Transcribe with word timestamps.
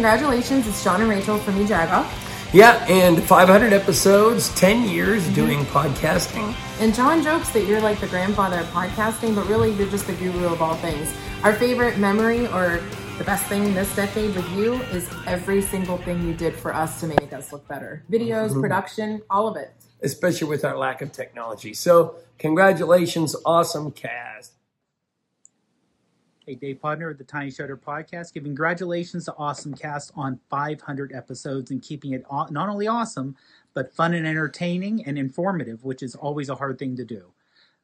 congratulations. 0.00 0.66
It's 0.66 0.82
John 0.82 1.02
and 1.02 1.10
Rachel 1.10 1.36
from 1.36 1.54
Ejaga. 1.56 2.08
Yeah, 2.54 2.84
and 2.88 3.22
500 3.22 3.72
episodes, 3.72 4.48
10 4.54 4.88
years 4.88 5.28
doing 5.34 5.60
podcasting. 5.66 6.54
And 6.80 6.94
John 6.94 7.22
jokes 7.22 7.50
that 7.50 7.66
you're 7.66 7.80
like 7.80 8.00
the 8.00 8.06
grandfather 8.06 8.60
of 8.60 8.66
podcasting, 8.68 9.34
but 9.34 9.46
really 9.46 9.72
you're 9.72 9.90
just 9.90 10.06
the 10.06 10.14
guru 10.14 10.46
of 10.46 10.62
all 10.62 10.74
things. 10.76 11.14
Our 11.44 11.54
favorite 11.54 11.98
memory 11.98 12.46
or 12.46 12.80
the 13.20 13.26
best 13.26 13.44
thing 13.48 13.74
this 13.74 13.94
decade 13.94 14.34
with 14.34 14.50
you 14.52 14.72
is 14.94 15.06
every 15.26 15.60
single 15.60 15.98
thing 15.98 16.26
you 16.26 16.32
did 16.32 16.54
for 16.54 16.74
us 16.74 17.00
to 17.00 17.06
make 17.06 17.34
us 17.34 17.52
look 17.52 17.68
better. 17.68 18.02
Videos, 18.10 18.58
production, 18.58 19.20
all 19.28 19.46
of 19.46 19.58
it. 19.58 19.74
especially 20.00 20.48
with 20.48 20.64
our 20.64 20.74
lack 20.74 21.02
of 21.02 21.12
technology. 21.12 21.74
So, 21.74 22.14
congratulations, 22.38 23.36
awesome 23.44 23.90
cast. 23.90 24.54
Hey, 26.46 26.54
Dave 26.54 26.80
Podner 26.82 27.10
of 27.10 27.18
the 27.18 27.24
Tiny 27.24 27.50
Shutter 27.50 27.76
Podcast, 27.76 28.32
giving 28.32 28.52
congratulations 28.52 29.26
to 29.26 29.34
Awesome 29.36 29.74
Cast 29.74 30.12
on 30.16 30.40
500 30.48 31.12
episodes 31.12 31.70
and 31.70 31.82
keeping 31.82 32.14
it 32.14 32.24
not 32.30 32.70
only 32.70 32.88
awesome, 32.88 33.36
but 33.74 33.94
fun 33.94 34.14
and 34.14 34.26
entertaining 34.26 35.04
and 35.04 35.18
informative, 35.18 35.84
which 35.84 36.02
is 36.02 36.14
always 36.14 36.48
a 36.48 36.54
hard 36.54 36.78
thing 36.78 36.96
to 36.96 37.04
do. 37.04 37.26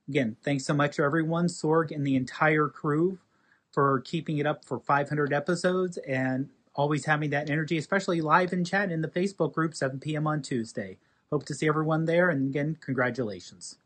Again, 0.09 0.37
thanks 0.43 0.65
so 0.65 0.73
much 0.73 0.97
to 0.97 1.03
everyone, 1.03 1.49
Sorg 1.49 1.95
and 1.95 2.07
the 2.07 2.17
entire 2.17 2.69
crew, 2.69 3.19
for 3.77 4.01
keeping 4.07 4.39
it 4.39 4.47
up 4.47 4.65
for 4.65 4.81
500 4.81 5.35
episodes 5.35 5.99
and 5.99 6.49
always 6.75 7.05
having 7.05 7.29
that 7.29 7.51
energy, 7.51 7.77
especially 7.77 8.23
live 8.23 8.55
in 8.55 8.65
chat 8.65 8.91
in 8.91 9.03
the 9.03 9.09
Facebook 9.09 9.53
group, 9.53 9.75
7 9.75 10.01
p.m. 10.01 10.27
on 10.27 10.41
Tuesday. 10.41 10.97
Hope 11.31 11.45
to 11.45 11.55
see 11.55 11.69
everyone 11.69 12.07
there, 12.07 12.31
and 12.31 12.49
again, 12.49 12.79
congratulations. 12.81 13.77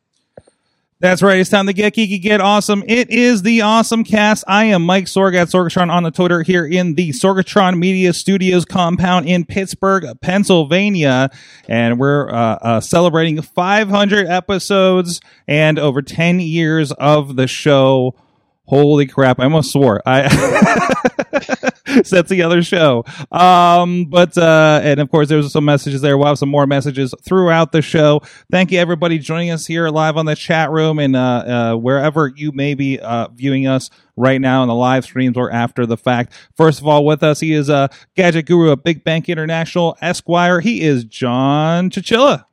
That's 1.00 1.22
right. 1.22 1.38
It's 1.38 1.50
time 1.50 1.66
to 1.66 1.72
get 1.72 1.94
geeky, 1.94 2.22
get 2.22 2.40
awesome. 2.40 2.84
It 2.86 3.10
is 3.10 3.42
the 3.42 3.62
Awesome 3.62 4.04
Cast. 4.04 4.44
I 4.46 4.66
am 4.66 4.84
Mike 4.84 5.06
Sorg 5.06 5.34
at 5.34 5.48
Sorgatron 5.48 5.90
on 5.90 6.04
the 6.04 6.12
Twitter 6.12 6.42
here 6.42 6.64
in 6.64 6.94
the 6.94 7.08
Sorgatron 7.10 7.76
Media 7.76 8.12
Studios 8.12 8.64
compound 8.64 9.28
in 9.28 9.44
Pittsburgh, 9.44 10.04
Pennsylvania, 10.20 11.30
and 11.66 11.98
we're 11.98 12.30
uh, 12.30 12.58
uh, 12.62 12.80
celebrating 12.80 13.42
500 13.42 14.28
episodes 14.28 15.20
and 15.48 15.80
over 15.80 16.00
10 16.00 16.38
years 16.38 16.92
of 16.92 17.34
the 17.34 17.48
show. 17.48 18.14
Holy 18.70 19.04
crap! 19.04 19.40
I 19.40 19.44
almost 19.44 19.72
swore. 19.72 20.00
I 20.06 20.28
so 22.04 22.16
that's 22.16 22.30
the 22.30 22.42
other 22.44 22.62
show. 22.62 23.04
Um, 23.32 24.04
but 24.04 24.38
uh, 24.38 24.78
and 24.84 25.00
of 25.00 25.10
course, 25.10 25.28
there's 25.28 25.50
some 25.50 25.64
messages 25.64 26.02
there. 26.02 26.16
We'll 26.16 26.28
have 26.28 26.38
some 26.38 26.50
more 26.50 26.68
messages 26.68 27.12
throughout 27.20 27.72
the 27.72 27.82
show. 27.82 28.22
Thank 28.48 28.70
you, 28.70 28.78
everybody, 28.78 29.18
joining 29.18 29.50
us 29.50 29.66
here 29.66 29.88
live 29.88 30.16
on 30.16 30.26
the 30.26 30.36
chat 30.36 30.70
room 30.70 31.00
and 31.00 31.16
uh, 31.16 31.20
uh, 31.20 31.74
wherever 31.78 32.28
you 32.28 32.52
may 32.52 32.74
be 32.74 33.00
uh, 33.00 33.26
viewing 33.34 33.66
us 33.66 33.90
right 34.14 34.40
now 34.40 34.62
in 34.62 34.68
the 34.68 34.74
live 34.76 35.04
streams 35.04 35.36
or 35.36 35.50
after 35.50 35.84
the 35.84 35.96
fact. 35.96 36.32
First 36.56 36.80
of 36.80 36.86
all, 36.86 37.04
with 37.04 37.24
us, 37.24 37.40
he 37.40 37.52
is 37.52 37.68
a 37.68 37.74
uh, 37.74 37.88
gadget 38.14 38.46
guru 38.46 38.70
at 38.70 38.84
Big 38.84 39.02
Bank 39.02 39.28
International 39.28 39.98
Esquire. 40.00 40.60
He 40.60 40.82
is 40.82 41.02
John 41.02 41.90
Chichilla. 41.90 42.44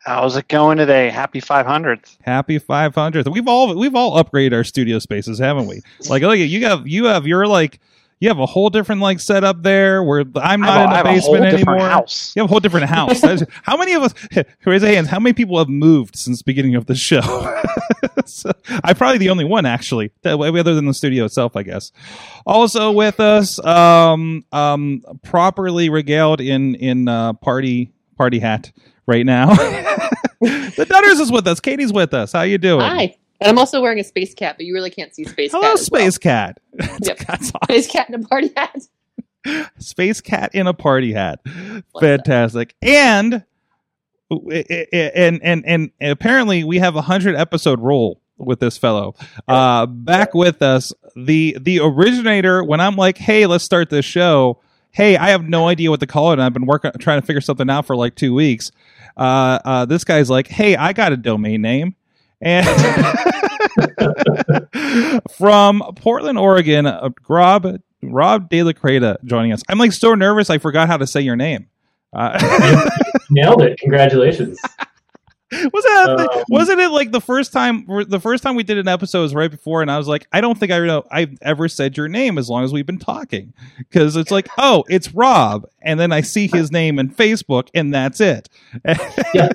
How's 0.00 0.34
it 0.36 0.48
going 0.48 0.78
today? 0.78 1.10
Happy 1.10 1.42
500th. 1.42 2.16
Happy 2.22 2.58
500th. 2.58 3.30
We've 3.30 3.46
all 3.46 3.76
we've 3.76 3.94
all 3.94 4.22
upgraded 4.22 4.54
our 4.54 4.64
studio 4.64 4.98
spaces, 4.98 5.38
haven't 5.38 5.66
we? 5.66 5.82
Like, 6.08 6.22
look, 6.22 6.38
you 6.38 6.64
have 6.64 6.88
you 6.88 7.04
have 7.04 7.26
your 7.26 7.46
like 7.46 7.80
you 8.18 8.28
have 8.28 8.38
a 8.38 8.46
whole 8.46 8.70
different 8.70 9.02
like 9.02 9.20
setup 9.20 9.62
there 9.62 10.02
where 10.02 10.24
I'm 10.36 10.60
not 10.62 10.78
a- 10.80 10.84
in 10.84 10.90
the 10.90 11.00
a 11.00 11.04
basement 11.04 11.44
anymore. 11.44 11.80
house. 11.80 12.32
You 12.34 12.40
have 12.42 12.50
a 12.50 12.52
whole 12.52 12.60
different 12.60 12.86
house. 12.88 13.20
How 13.62 13.76
many 13.76 13.92
of 13.92 14.02
us 14.02 14.14
raise 14.64 14.82
a 14.82 14.86
hands? 14.88 15.08
How 15.08 15.20
many 15.20 15.34
people 15.34 15.58
have 15.58 15.68
moved 15.68 16.16
since 16.16 16.38
the 16.38 16.44
beginning 16.44 16.76
of 16.76 16.86
the 16.86 16.94
show? 16.94 17.20
so, 18.24 18.52
I'm 18.84 18.94
probably 18.96 19.18
the 19.18 19.28
only 19.30 19.44
one 19.44 19.66
actually, 19.66 20.12
that 20.22 20.38
way 20.38 20.48
other 20.48 20.74
than 20.74 20.86
the 20.86 20.94
studio 20.94 21.26
itself, 21.26 21.56
I 21.56 21.62
guess. 21.62 21.92
Also 22.46 22.90
with 22.90 23.20
us, 23.20 23.62
um, 23.66 24.46
um, 24.52 25.02
properly 25.24 25.90
regaled 25.90 26.40
in 26.40 26.74
in 26.76 27.06
uh, 27.06 27.34
party 27.34 27.92
party 28.16 28.38
hat 28.38 28.72
right 29.10 29.26
now. 29.26 29.46
the 30.40 30.86
Dutters 30.88 31.20
is 31.20 31.30
with 31.30 31.46
us. 31.46 31.60
Katie's 31.60 31.92
with 31.92 32.14
us. 32.14 32.32
How 32.32 32.42
you 32.42 32.56
doing? 32.56 32.80
Hi. 32.80 33.16
And 33.40 33.48
I'm 33.50 33.58
also 33.58 33.80
wearing 33.82 33.98
a 33.98 34.04
space 34.04 34.32
cat, 34.34 34.56
but 34.56 34.66
you 34.66 34.72
really 34.74 34.90
can't 34.90 35.14
see 35.14 35.24
space 35.24 35.50
Hello, 35.50 35.62
cat. 35.62 35.70
well. 35.70 35.78
Space 35.78 36.18
Cat. 36.18 36.58
Yep. 37.02 37.18
That's 37.18 37.48
Space 37.64 37.86
cat 37.90 38.08
in 38.08 38.14
a 38.14 38.26
party 38.26 38.52
hat. 38.56 38.82
Space 39.78 40.20
Cat 40.20 40.54
in 40.54 40.66
a 40.66 40.74
party 40.74 41.12
hat. 41.12 41.40
Like 41.44 41.82
that. 41.94 42.00
Fantastic. 42.00 42.74
And 42.82 43.44
and 44.30 45.42
and 45.42 45.64
and 45.66 45.90
apparently 46.00 46.62
we 46.64 46.78
have 46.78 46.94
a 46.96 47.02
hundred 47.02 47.34
episode 47.34 47.80
rule 47.80 48.20
with 48.38 48.60
this 48.60 48.76
fellow. 48.78 49.14
Uh 49.48 49.86
back 49.86 50.34
with 50.34 50.62
us, 50.62 50.92
the 51.16 51.56
the 51.60 51.80
originator 51.80 52.62
when 52.62 52.80
I'm 52.80 52.96
like, 52.96 53.18
hey, 53.18 53.46
let's 53.46 53.64
start 53.64 53.90
this 53.90 54.04
show. 54.04 54.60
Hey, 54.92 55.16
I 55.16 55.30
have 55.30 55.48
no 55.48 55.68
idea 55.68 55.88
what 55.90 56.00
to 56.00 56.06
call 56.06 56.30
it, 56.30 56.34
and 56.34 56.42
I've 56.42 56.52
been 56.52 56.66
working 56.66 56.90
trying 56.98 57.20
to 57.20 57.26
figure 57.26 57.40
something 57.40 57.70
out 57.70 57.86
for 57.86 57.96
like 57.96 58.14
two 58.16 58.34
weeks. 58.34 58.70
Uh 59.16 59.58
uh 59.64 59.84
this 59.84 60.04
guy's 60.04 60.30
like, 60.30 60.48
hey, 60.48 60.76
I 60.76 60.92
got 60.92 61.12
a 61.12 61.16
domain 61.16 61.62
name. 61.62 61.94
And 62.42 62.66
from 65.36 65.82
Portland, 65.96 66.38
Oregon, 66.38 66.86
uh, 66.86 67.10
Rob 67.28 67.80
Rob 68.02 68.48
De 68.48 68.62
La 68.62 68.72
Creta 68.72 69.16
joining 69.24 69.52
us. 69.52 69.62
I'm 69.68 69.78
like 69.78 69.92
so 69.92 70.14
nervous 70.14 70.48
I 70.48 70.58
forgot 70.58 70.88
how 70.88 70.96
to 70.96 71.06
say 71.06 71.20
your 71.20 71.36
name. 71.36 71.68
Uh, 72.12 72.88
Nailed 73.30 73.62
it. 73.62 73.78
Congratulations. 73.78 74.58
Was 75.52 75.84
that 75.84 76.28
Um, 76.32 76.44
wasn't 76.48 76.80
it 76.80 76.90
like 76.90 77.12
the 77.12 77.20
first 77.20 77.52
time 77.52 77.84
the 78.08 78.20
first 78.20 78.42
time 78.42 78.54
we 78.54 78.62
did 78.62 78.78
an 78.78 78.88
episode 78.88 79.22
was 79.22 79.34
right 79.34 79.50
before 79.50 79.82
and 79.82 79.90
I 79.90 79.98
was 79.98 80.08
like 80.08 80.26
I 80.32 80.40
don't 80.40 80.58
think 80.58 80.72
I 80.72 80.78
know 80.86 81.04
I've 81.10 81.36
ever 81.42 81.68
said 81.68 81.96
your 81.96 82.08
name 82.08 82.38
as 82.38 82.48
long 82.48 82.64
as 82.64 82.72
we've 82.72 82.86
been 82.86 82.98
talking 82.98 83.52
because 83.78 84.16
it's 84.16 84.30
like 84.30 84.48
oh 84.58 84.84
it's 84.88 85.12
Rob 85.14 85.66
and 85.82 85.98
then 85.98 86.12
I 86.12 86.20
see 86.20 86.46
his 86.46 86.70
name 86.70 86.98
in 86.98 87.10
Facebook 87.10 87.68
and 87.74 87.92
that's 87.92 88.20
it. 88.20 88.48
yeah 89.34 89.50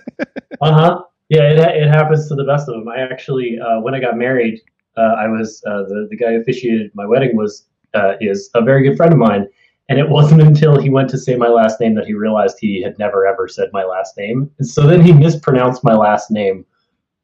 Uh 0.62 0.74
huh. 0.74 1.04
Yeah, 1.30 1.50
it, 1.50 1.58
it 1.60 1.88
happens 1.88 2.28
to 2.30 2.36
the 2.36 2.44
best 2.44 2.70
of 2.70 2.76
them. 2.76 2.88
I 2.88 3.00
actually, 3.00 3.58
uh, 3.60 3.80
when 3.82 3.96
I 3.96 4.00
got 4.00 4.18
married, 4.18 4.62
uh, 4.96 5.16
I 5.18 5.28
was 5.28 5.62
uh, 5.66 5.84
the 5.84 6.08
the 6.10 6.16
guy 6.16 6.34
who 6.34 6.42
officiated 6.42 6.92
my 6.94 7.06
wedding 7.06 7.36
was 7.36 7.66
uh, 7.94 8.14
is 8.22 8.50
a 8.54 8.62
very 8.62 8.84
good 8.88 8.96
friend 8.96 9.12
of 9.12 9.20
mine, 9.20 9.48
and 9.90 10.00
it 10.00 10.10
wasn't 10.10 10.42
until 10.42 10.80
he 10.80 10.90
went 10.90 11.10
to 11.10 11.18
say 11.18 11.36
my 11.36 11.48
last 11.48 11.80
name 11.80 11.96
that 11.96 12.06
he 12.06 12.14
realized 12.14 12.58
he 12.60 12.82
had 12.82 12.98
never 12.98 13.26
ever 13.28 13.48
said 13.48 13.70
my 13.74 13.84
last 13.84 14.18
name, 14.18 14.50
and 14.60 14.68
so 14.68 14.88
then 14.88 15.02
he 15.02 15.14
mispronounced 15.14 15.84
my 15.84 15.94
last 15.96 16.32
name 16.32 16.66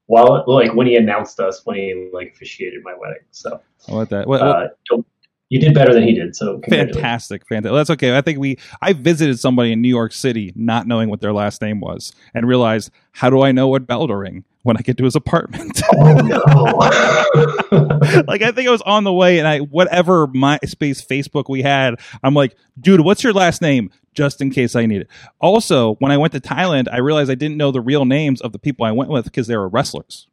while 0.07 0.43
like 0.47 0.73
when 0.73 0.87
he 0.87 0.95
announced 0.95 1.39
us 1.39 1.61
when 1.65 1.77
he 1.77 2.09
like 2.13 2.31
officiated 2.35 2.83
my 2.83 2.93
wedding. 2.99 3.23
So 3.31 3.61
I 3.87 3.93
what 3.93 4.09
that 4.09 4.27
what, 4.27 4.41
uh, 4.41 4.67
don't- 4.89 5.05
you 5.49 5.59
did 5.59 5.73
better 5.73 5.93
than 5.93 6.03
he 6.03 6.13
did. 6.13 6.33
So 6.33 6.61
fantastic 6.69 7.45
fantastic 7.45 7.73
that's 7.73 7.89
okay 7.89 8.17
i 8.17 8.21
think 8.21 8.39
we 8.39 8.57
i 8.81 8.93
visited 8.93 9.37
somebody 9.37 9.73
in 9.73 9.81
new 9.81 9.89
york 9.89 10.13
city 10.13 10.53
not 10.55 10.87
knowing 10.87 11.09
what 11.09 11.19
their 11.19 11.33
last 11.33 11.61
name 11.61 11.81
was 11.81 12.13
and 12.33 12.47
realized 12.47 12.89
how 13.11 13.29
do 13.29 13.41
i 13.41 13.51
know 13.51 13.67
what 13.67 13.85
bell 13.85 14.07
to 14.07 14.15
ring 14.15 14.45
when 14.63 14.77
i 14.77 14.81
get 14.81 14.97
to 14.97 15.03
his 15.03 15.13
apartment 15.13 15.81
Oh 15.93 16.13
no. 16.13 16.39
like 18.27 18.41
i 18.41 18.51
think 18.51 18.67
i 18.67 18.71
was 18.71 18.81
on 18.83 19.03
the 19.03 19.13
way 19.13 19.39
and 19.39 19.47
i 19.47 19.59
whatever 19.59 20.27
myspace 20.27 21.05
facebook 21.05 21.49
we 21.49 21.61
had 21.61 21.95
i'm 22.23 22.33
like 22.33 22.55
dude 22.79 23.01
what's 23.01 23.23
your 23.23 23.33
last 23.33 23.61
name? 23.61 23.91
Just 24.13 24.41
in 24.41 24.49
case 24.49 24.75
i 24.75 24.85
need 24.85 25.01
it. 25.01 25.07
Also 25.39 25.95
when 25.95 26.11
i 26.11 26.17
went 26.17 26.33
to 26.33 26.41
thailand 26.41 26.87
i 26.91 26.97
realized 26.97 27.31
i 27.31 27.35
didn't 27.35 27.57
know 27.57 27.71
the 27.71 27.81
real 27.81 28.05
names 28.05 28.41
of 28.41 28.51
the 28.51 28.59
people 28.59 28.85
i 28.85 28.91
went 28.91 29.09
with 29.09 29.25
because 29.25 29.47
they 29.47 29.57
were 29.57 29.69
wrestlers. 29.69 30.27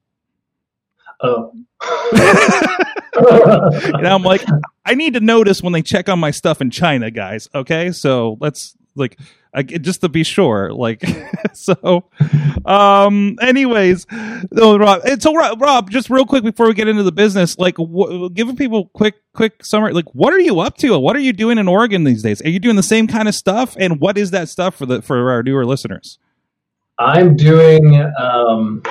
Oh. 1.21 1.53
and 3.95 4.07
i'm 4.07 4.23
like 4.23 4.45
i 4.85 4.95
need 4.95 5.15
to 5.15 5.21
notice 5.21 5.63
when 5.63 5.73
they 5.73 5.83
check 5.83 6.09
on 6.09 6.19
my 6.19 6.31
stuff 6.31 6.61
in 6.61 6.71
china 6.71 7.11
guys. 7.11 7.49
Okay? 7.55 7.93
So 7.93 8.37
let's 8.41 8.77
like 8.95 9.19
just 9.63 10.01
to 10.03 10.09
be 10.09 10.25
sure. 10.25 10.73
Like 10.73 11.05
so. 11.53 12.05
Um. 12.65 13.37
Anyways, 13.41 14.07
Rob. 14.53 15.03
So 15.21 15.35
Rob, 15.35 15.61
Rob, 15.61 15.91
just 15.91 16.11
real 16.11 16.27
quick 16.27 16.45
before 16.45 16.67
we 16.67 16.75
get 16.75 16.89
into 16.89 17.03
the 17.03 17.13
business, 17.13 17.59
like, 17.59 17.77
wh- 17.79 18.29
give 18.33 18.55
people 18.57 18.87
quick, 18.95 19.17
quick 19.35 19.65
summary. 19.65 19.93
Like, 19.93 20.15
what 20.15 20.33
are 20.33 20.41
you 20.41 20.61
up 20.61 20.77
to? 20.79 20.99
What 20.99 21.17
are 21.17 21.21
you 21.21 21.33
doing 21.33 21.59
in 21.59 21.69
Oregon 21.69 22.05
these 22.05 22.23
days? 22.23 22.43
Are 22.43 22.51
you 22.51 22.59
doing 22.59 22.77
the 22.77 22.83
same 22.83 23.07
kind 23.07 23.29
of 23.29 23.35
stuff? 23.35 23.77
And 23.79 24.01
what 24.01 24.19
is 24.19 24.31
that 24.33 24.49
stuff 24.49 24.75
for 24.75 24.87
the 24.87 25.03
for 25.03 25.31
our 25.31 25.43
newer 25.43 25.65
listeners? 25.65 26.19
I'm 26.99 27.37
doing 27.37 27.95
um, 28.21 28.83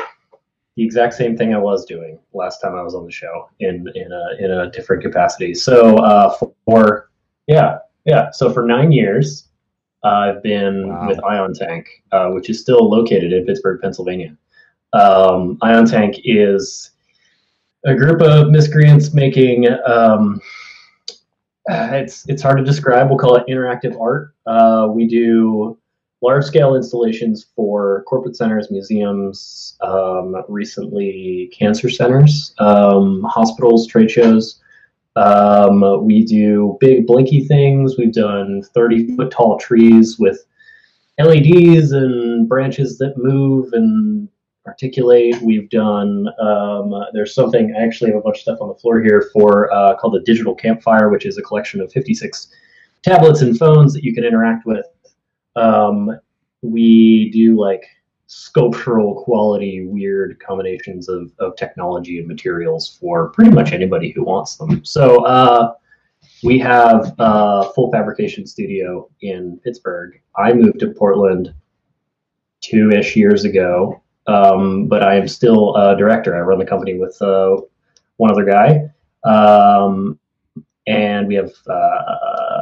the 0.75 0.83
exact 0.83 1.13
same 1.15 1.35
thing 1.35 1.53
I 1.53 1.57
was 1.57 1.85
doing 1.85 2.19
last 2.33 2.61
time 2.61 2.75
I 2.75 2.83
was 2.83 2.95
on 2.95 3.05
the 3.05 3.11
show 3.11 3.49
in 3.59 3.85
in 3.95 4.11
a 4.11 4.43
in 4.43 4.51
a 4.51 4.71
different 4.71 5.03
capacity. 5.03 5.53
So 5.53 5.97
uh, 5.97 6.37
for 6.65 7.09
yeah 7.47 7.79
yeah 8.05 8.31
so 8.31 8.51
for 8.51 8.65
nine 8.65 8.91
years 8.91 9.46
I've 10.03 10.41
been 10.43 10.89
Wow. 10.89 11.07
with 11.07 11.23
Ion 11.23 11.53
Tank, 11.53 11.87
uh, 12.11 12.29
which 12.29 12.49
is 12.49 12.61
still 12.61 12.89
located 12.89 13.33
in 13.33 13.45
Pittsburgh, 13.45 13.81
Pennsylvania. 13.81 14.35
Um, 14.93 15.57
Ion 15.61 15.85
Tank 15.85 16.21
is 16.23 16.91
a 17.85 17.95
group 17.95 18.21
of 18.21 18.49
miscreants 18.49 19.13
making 19.13 19.67
um, 19.85 20.39
uh, 21.69 21.89
it's 21.91 22.27
it's 22.29 22.41
hard 22.41 22.57
to 22.57 22.63
describe. 22.63 23.09
We'll 23.09 23.17
call 23.17 23.35
it 23.35 23.45
interactive 23.47 23.99
art. 23.99 24.33
Uh, 24.45 24.87
we 24.89 25.05
do 25.07 25.77
large 26.21 26.45
scale 26.45 26.75
installations 26.75 27.47
for 27.55 28.03
corporate 28.07 28.35
centers, 28.35 28.71
museums, 28.71 29.77
um, 29.81 30.35
recently 30.47 31.51
cancer 31.57 31.89
centers, 31.89 32.53
um, 32.59 33.23
hospitals, 33.23 33.85
trade 33.85 34.09
shows. 34.09 34.61
Um, 35.17 36.05
we 36.05 36.23
do 36.23 36.77
big 36.79 37.07
blinky 37.07 37.43
things. 37.43 37.97
We've 37.97 38.13
done 38.13 38.61
30 38.61 39.15
foot 39.15 39.31
tall 39.31 39.57
trees 39.57 40.19
with 40.19 40.45
LEDs 41.19 41.91
and 41.91 42.47
branches 42.47 42.99
that 42.99 43.17
move 43.17 43.73
and 43.73 44.29
articulate. 44.67 45.41
We've 45.41 45.69
done, 45.71 46.27
um, 46.39 46.93
there's 47.13 47.33
something, 47.33 47.75
I 47.75 47.83
actually 47.83 48.11
have 48.11 48.19
a 48.19 48.21
bunch 48.21 48.37
of 48.37 48.41
stuff 48.41 48.59
on 48.61 48.67
the 48.67 48.75
floor 48.75 49.01
here 49.01 49.29
for 49.33 49.73
uh, 49.73 49.95
called 49.95 50.13
the 50.13 50.19
Digital 50.19 50.53
Campfire, 50.53 51.09
which 51.09 51.25
is 51.25 51.39
a 51.39 51.41
collection 51.41 51.81
of 51.81 51.91
56 51.91 52.49
tablets 53.01 53.41
and 53.41 53.57
phones 53.57 53.93
that 53.93 54.03
you 54.03 54.13
can 54.13 54.23
interact 54.23 54.67
with. 54.67 54.85
Um, 55.55 56.19
we 56.61 57.31
do 57.31 57.59
like 57.59 57.85
sculptural 58.27 59.23
quality, 59.23 59.85
weird 59.85 60.39
combinations 60.39 61.07
of, 61.07 61.31
of 61.39 61.55
technology 61.55 62.19
and 62.19 62.27
materials 62.27 62.97
for 62.99 63.29
pretty 63.29 63.51
much 63.51 63.71
anybody 63.71 64.11
who 64.11 64.23
wants 64.23 64.57
them. 64.57 64.83
So 64.83 65.25
uh, 65.25 65.73
we 66.43 66.59
have 66.59 67.15
a 67.19 67.69
full 67.73 67.89
fabrication 67.91 68.45
studio 68.45 69.09
in 69.21 69.59
Pittsburgh. 69.63 70.19
I 70.35 70.53
moved 70.53 70.79
to 70.81 70.91
Portland 70.91 71.53
two 72.59 72.91
ish 72.91 73.15
years 73.15 73.45
ago, 73.45 74.01
um, 74.27 74.87
but 74.87 75.03
I 75.03 75.15
am 75.15 75.27
still 75.27 75.75
a 75.77 75.95
director. 75.95 76.35
I 76.35 76.41
run 76.41 76.59
the 76.59 76.65
company 76.65 76.95
with 76.95 77.19
uh, 77.21 77.57
one 78.17 78.29
other 78.29 78.45
guy. 78.45 78.89
Um, 79.23 80.19
and 80.85 81.27
we 81.27 81.35
have, 81.35 81.51
uh, 81.69 81.73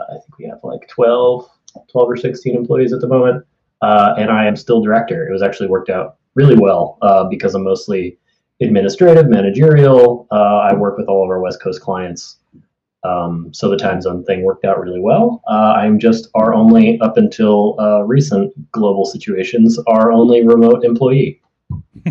I 0.09 0.13
think 0.13 0.37
we 0.37 0.45
have 0.45 0.59
like 0.63 0.87
12, 0.89 1.49
12 1.91 2.09
or 2.09 2.17
16 2.17 2.55
employees 2.55 2.93
at 2.93 3.01
the 3.01 3.07
moment. 3.07 3.45
Uh, 3.81 4.15
and 4.17 4.29
I 4.31 4.45
am 4.45 4.55
still 4.55 4.81
director. 4.81 5.27
It 5.27 5.31
was 5.31 5.41
actually 5.41 5.67
worked 5.67 5.89
out 5.89 6.17
really 6.35 6.57
well 6.57 6.97
uh, 7.01 7.25
because 7.25 7.55
I'm 7.55 7.63
mostly 7.63 8.17
administrative, 8.61 9.27
managerial. 9.27 10.27
Uh, 10.31 10.57
I 10.69 10.73
work 10.73 10.97
with 10.97 11.07
all 11.07 11.23
of 11.23 11.29
our 11.29 11.39
West 11.39 11.61
Coast 11.61 11.81
clients. 11.81 12.37
Um, 13.03 13.53
so 13.53 13.69
the 13.69 13.77
time 13.77 14.01
zone 14.01 14.23
thing 14.23 14.41
worked 14.43 14.65
out 14.65 14.79
really 14.79 14.99
well. 14.99 15.43
Uh, 15.47 15.73
I'm 15.77 15.99
just 15.99 16.27
our 16.33 16.53
only, 16.55 16.99
up 17.01 17.17
until 17.17 17.75
uh, 17.79 18.01
recent 18.01 18.51
global 18.71 19.05
situations, 19.05 19.77
our 19.87 20.11
only 20.11 20.43
remote 20.45 20.83
employee. 20.83 21.39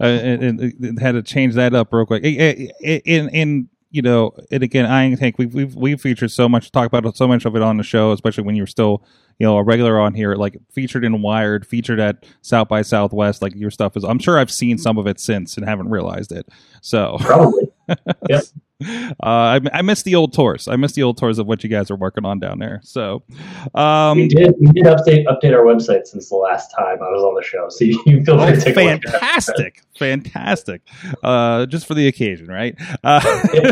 and, 0.00 0.42
and- 0.42 0.60
and 0.60 0.98
had 0.98 1.12
to 1.12 1.22
change 1.22 1.54
that 1.54 1.74
up 1.74 1.92
real 1.92 2.06
quick. 2.06 2.24
In, 2.24 3.28
in 3.28 3.68
you 3.90 4.02
know, 4.02 4.32
and 4.50 4.62
again, 4.62 4.86
Ion 4.86 5.16
Tank, 5.16 5.36
we've 5.38 5.54
we've 5.54 5.74
we've 5.74 6.00
featured 6.00 6.30
so 6.30 6.48
much, 6.48 6.70
talk 6.72 6.86
about 6.92 7.16
so 7.16 7.28
much 7.28 7.44
of 7.44 7.56
it 7.56 7.62
on 7.62 7.76
the 7.76 7.82
show, 7.82 8.12
especially 8.12 8.44
when 8.44 8.56
you're 8.56 8.66
still, 8.66 9.04
you 9.38 9.46
know, 9.46 9.56
a 9.56 9.62
regular 9.62 9.98
on 9.98 10.14
here, 10.14 10.34
like 10.34 10.56
featured 10.72 11.04
in 11.04 11.22
Wired, 11.22 11.66
featured 11.66 12.00
at 12.00 12.24
South 12.42 12.68
by 12.68 12.82
Southwest. 12.82 13.42
Like 13.42 13.54
your 13.54 13.70
stuff 13.70 13.96
is, 13.96 14.04
I'm 14.04 14.18
sure 14.18 14.38
I've 14.38 14.50
seen 14.50 14.78
some 14.78 14.98
of 14.98 15.06
it 15.06 15.20
since 15.20 15.56
and 15.56 15.66
haven't 15.66 15.88
realized 15.88 16.32
it. 16.32 16.48
So, 16.80 17.16
Probably. 17.20 17.68
Yep. 18.28 18.42
Uh, 18.84 19.14
I, 19.22 19.60
I 19.72 19.82
miss 19.82 20.02
the 20.02 20.14
old 20.14 20.34
tours. 20.34 20.68
I 20.68 20.76
miss 20.76 20.92
the 20.92 21.02
old 21.02 21.16
tours 21.16 21.38
of 21.38 21.46
what 21.46 21.64
you 21.64 21.70
guys 21.70 21.90
are 21.90 21.96
working 21.96 22.26
on 22.26 22.38
down 22.38 22.58
there. 22.58 22.80
So, 22.84 23.22
um, 23.74 24.18
we 24.18 24.28
did 24.28 24.54
we 24.60 24.66
did 24.72 24.84
update 24.84 25.24
update 25.26 25.54
our 25.54 25.64
website 25.64 26.06
since 26.06 26.28
the 26.28 26.36
last 26.36 26.74
time 26.76 26.98
I 27.02 27.08
was 27.10 27.22
on 27.22 27.34
the 27.34 27.42
show, 27.42 27.68
so 27.70 27.84
you 27.84 28.02
can 28.04 28.24
feel 28.24 28.38
free 28.38 28.46
Oh, 28.48 28.54
to 28.54 28.60
take 28.60 28.76
a 28.76 28.80
look 28.92 29.02
fantastic, 29.02 29.82
fantastic. 29.98 30.82
Uh, 31.22 31.64
just 31.66 31.86
for 31.86 31.94
the 31.94 32.06
occasion, 32.08 32.48
right? 32.48 32.74
Uh, 33.02 33.70